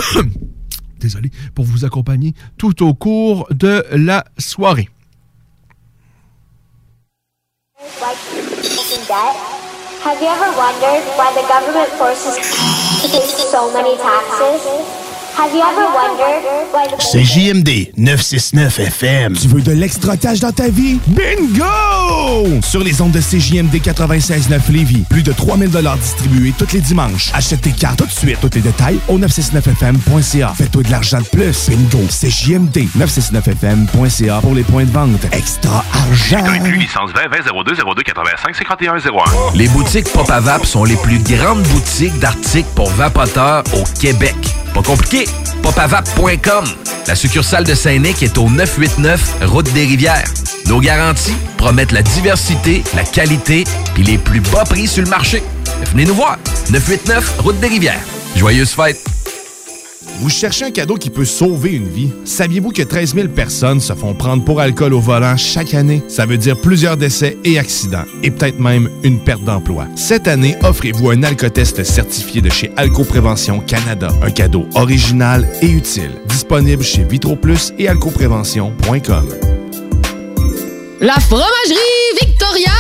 Désolé, 1.00 1.30
pour 1.54 1.64
vous 1.64 1.84
accompagner 1.84 2.34
tout 2.56 2.82
au 2.82 2.94
cours 2.94 3.48
de 3.50 3.84
la 3.92 4.24
soirée. 4.38 4.88
Have 10.02 10.20
you 10.20 10.28
ever 10.28 10.56
wondered 10.56 11.04
why 11.16 11.32
the 11.34 11.46
government 11.48 11.88
forces 11.98 12.36
so 13.50 13.72
many 13.72 13.96
taxes? 13.96 15.05
Have 15.38 15.52
you 15.52 15.60
ever 15.60 15.86
wondered 15.92 16.72
why 16.72 16.86
the 16.88 16.96
CJMD 16.96 17.92
969 17.98 18.80
FM. 18.80 19.34
Tu 19.34 19.48
veux 19.48 19.60
de 19.60 19.72
l'extra 19.72 20.16
cash 20.16 20.40
dans 20.40 20.50
ta 20.50 20.70
vie? 20.70 20.98
Bingo! 21.08 22.62
Sur 22.62 22.82
les 22.82 23.02
ondes 23.02 23.12
de 23.12 23.20
CJMD 23.20 23.74
96.9 23.74 24.72
Lévis, 24.72 25.04
plus 25.10 25.22
de 25.22 25.32
3000 25.32 25.68
distribués 26.00 26.54
tous 26.56 26.72
les 26.72 26.80
dimanches. 26.80 27.30
Achète 27.34 27.60
tes 27.60 27.72
cartes 27.72 27.98
tout 27.98 28.06
de 28.06 28.10
suite. 28.10 28.38
Tous 28.40 28.48
les 28.54 28.62
détails 28.62 28.98
au 29.08 29.18
969FM.ca. 29.18 30.54
Fais-toi 30.56 30.82
de 30.82 30.90
l'argent 30.90 31.18
de 31.18 31.26
plus. 31.26 31.68
Bingo! 31.68 32.06
CJMD 32.08 32.88
969FM.ca 32.98 34.40
pour 34.40 34.54
les 34.54 34.64
points 34.64 34.84
de 34.84 34.90
vente. 34.90 35.20
Extra 35.32 35.84
argent! 35.92 36.44
licence 36.78 37.10
20 37.14 37.28
20 37.28 37.62
02 37.62 37.74
02 37.94 38.02
85 38.02 38.56
51 38.56 38.96
01. 38.96 39.00
Les 39.54 39.68
boutiques 39.68 40.10
Pop 40.14 40.30
à 40.30 40.40
Vap 40.40 40.64
sont 40.64 40.84
les 40.84 40.96
plus 40.96 41.18
grandes 41.18 41.62
boutiques 41.64 42.18
d'articles 42.20 42.70
pour 42.74 42.88
vapoteurs 42.90 43.64
au 43.74 43.84
Québec. 44.00 44.34
Pas 44.76 44.82
compliqué, 44.82 45.24
popavap.com. 45.62 46.66
La 47.06 47.14
succursale 47.14 47.64
de 47.64 47.74
Saint-Nic 47.74 48.22
est 48.22 48.36
au 48.36 48.50
989 48.50 49.46
Route 49.46 49.72
des 49.72 49.86
Rivières. 49.86 50.26
Nos 50.66 50.80
garanties 50.80 51.34
promettent 51.56 51.92
la 51.92 52.02
diversité, 52.02 52.84
la 52.94 53.02
qualité 53.02 53.64
et 53.98 54.02
les 54.02 54.18
plus 54.18 54.40
bas 54.40 54.64
prix 54.64 54.86
sur 54.86 55.02
le 55.02 55.08
marché. 55.08 55.42
Venez 55.92 56.04
nous 56.04 56.14
voir. 56.14 56.36
989 56.68 57.38
Route 57.38 57.58
des 57.58 57.68
Rivières. 57.68 58.02
Joyeuses 58.36 58.72
fêtes! 58.72 59.02
Vous 60.18 60.30
cherchez 60.30 60.64
un 60.64 60.70
cadeau 60.70 60.94
qui 60.94 61.10
peut 61.10 61.26
sauver 61.26 61.72
une 61.72 61.88
vie? 61.88 62.10
Saviez-vous 62.24 62.70
que 62.70 62.82
13 62.82 63.14
000 63.14 63.28
personnes 63.28 63.80
se 63.80 63.92
font 63.92 64.14
prendre 64.14 64.44
pour 64.44 64.60
alcool 64.60 64.94
au 64.94 65.00
volant 65.00 65.36
chaque 65.36 65.74
année? 65.74 66.02
Ça 66.08 66.24
veut 66.24 66.38
dire 66.38 66.58
plusieurs 66.58 66.96
décès 66.96 67.36
et 67.44 67.58
accidents, 67.58 68.04
et 68.22 68.30
peut-être 68.30 68.58
même 68.58 68.88
une 69.02 69.18
perte 69.18 69.44
d'emploi. 69.44 69.86
Cette 69.94 70.26
année, 70.26 70.56
offrez-vous 70.62 71.10
un 71.10 71.22
alcotest 71.22 71.84
certifié 71.84 72.40
de 72.40 72.48
chez 72.48 72.70
Alcoprévention 72.76 73.60
Canada. 73.60 74.08
Un 74.22 74.30
cadeau 74.30 74.66
original 74.74 75.46
et 75.60 75.68
utile. 75.68 76.12
Disponible 76.26 76.82
chez 76.82 77.04
VitroPlus 77.04 77.72
et 77.78 77.86
alcoprévention.com. 77.86 79.28
La 81.00 81.20
fromagerie 81.20 82.25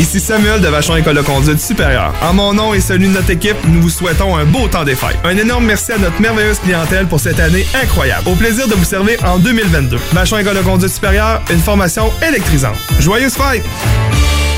Ici 0.00 0.18
Samuel 0.18 0.62
de 0.62 0.68
Vachon 0.68 0.96
École 0.96 1.16
de 1.16 1.20
conduite 1.20 1.60
supérieure. 1.60 2.14
En 2.22 2.32
mon 2.32 2.54
nom 2.54 2.72
et 2.72 2.80
celui 2.80 3.06
de 3.06 3.12
notre 3.12 3.28
équipe, 3.28 3.56
nous 3.68 3.82
vous 3.82 3.90
souhaitons 3.90 4.34
un 4.34 4.46
beau 4.46 4.66
temps 4.66 4.82
des 4.82 4.94
fêtes. 4.94 5.18
Un 5.24 5.36
énorme 5.36 5.66
merci 5.66 5.92
à 5.92 5.98
notre 5.98 6.18
merveilleuse 6.22 6.58
clientèle 6.58 7.06
pour 7.06 7.20
cette 7.20 7.38
année 7.38 7.66
incroyable. 7.74 8.26
Au 8.26 8.34
plaisir 8.34 8.66
de 8.66 8.72
vous 8.72 8.84
servir 8.84 9.22
en 9.26 9.38
2022. 9.38 9.98
Vachon 10.12 10.38
École 10.38 10.56
de 10.56 10.62
conduite 10.62 10.90
supérieure, 10.90 11.42
une 11.50 11.60
formation 11.60 12.10
électrisante. 12.26 12.76
Joyeuses 12.98 13.34
fêtes! 13.34 13.62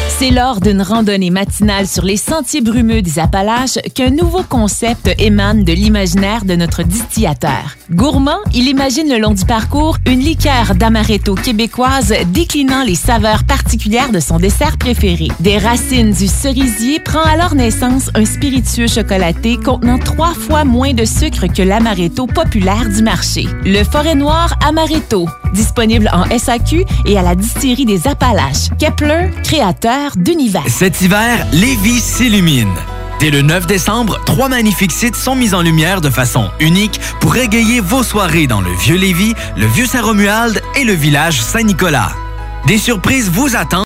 C'est 0.09 0.31
lors 0.31 0.61
d'une 0.61 0.83
randonnée 0.83 1.31
matinale 1.31 1.87
sur 1.87 2.05
les 2.05 2.17
sentiers 2.17 2.61
brumeux 2.61 3.03
des 3.03 3.19
Appalaches 3.19 3.79
qu'un 3.95 4.11
nouveau 4.11 4.43
concept 4.43 5.11
émane 5.19 5.65
de 5.65 5.73
l'imaginaire 5.73 6.45
de 6.45 6.55
notre 6.55 6.83
distillateur. 6.83 7.77
Gourmand, 7.91 8.39
il 8.55 8.69
imagine 8.69 9.09
le 9.09 9.19
long 9.19 9.33
du 9.33 9.45
parcours 9.45 9.99
une 10.07 10.21
liqueur 10.21 10.75
d'amaretto 10.77 11.35
québécoise 11.35 12.15
déclinant 12.29 12.85
les 12.85 12.95
saveurs 12.95 13.45
particulières 13.45 14.11
de 14.11 14.21
son 14.21 14.39
dessert 14.39 14.79
préféré. 14.79 15.29
Des 15.41 15.59
racines 15.59 16.13
du 16.13 16.27
cerisier 16.27 17.01
prend 17.01 17.23
alors 17.23 17.55
naissance 17.55 18.11
un 18.15 18.25
spiritueux 18.25 18.87
chocolaté 18.87 19.57
contenant 19.57 19.99
trois 19.99 20.35
fois 20.35 20.65
moins 20.65 20.95
de 20.95 21.05
sucre 21.05 21.47
que 21.47 21.63
l'amaretto 21.63 22.27
populaire 22.27 22.89
du 22.89 23.03
marché. 23.03 23.47
Le 23.65 23.83
Forêt 23.85 24.15
Noir 24.15 24.57
Amaretto, 24.67 25.27
disponible 25.53 26.11
en 26.13 26.25
SAQ 26.37 26.85
et 27.07 27.19
à 27.19 27.23
la 27.23 27.35
distillerie 27.35 27.87
des 27.87 28.07
Appalaches. 28.07 28.71
Kepler, 28.79 29.31
créateur 29.43 30.02
d'univers. 30.17 30.65
Cet 30.69 31.01
hiver, 31.01 31.47
Lévis 31.53 32.01
s'illumine. 32.01 32.75
Dès 33.21 33.31
le 33.31 33.43
9 33.43 33.67
décembre, 33.67 34.21
trois 34.25 34.49
magnifiques 34.49 34.93
sites 34.93 35.15
sont 35.15 35.37
mis 35.37 35.55
en 35.55 35.63
lumière 35.63 36.01
de 36.01 36.11
façon 36.11 36.51
unique 36.59 37.01
pour 37.21 37.37
égayer 37.37 37.81
vos 37.81 38.03
soirées 38.03 38.49
dans 38.49 38.61
le 38.61 38.73
Vieux 38.73 38.97
Lévis, 38.97 39.35
le 39.57 39.67
Vieux 39.67 39.87
Saint-Romuald 39.87 40.61
et 40.75 40.85
le 40.85 40.93
village 40.93 41.41
Saint-Nicolas. 41.41 42.13
Des 42.67 42.79
surprises 42.79 43.31
vous 43.31 43.57
attendent 43.57 43.81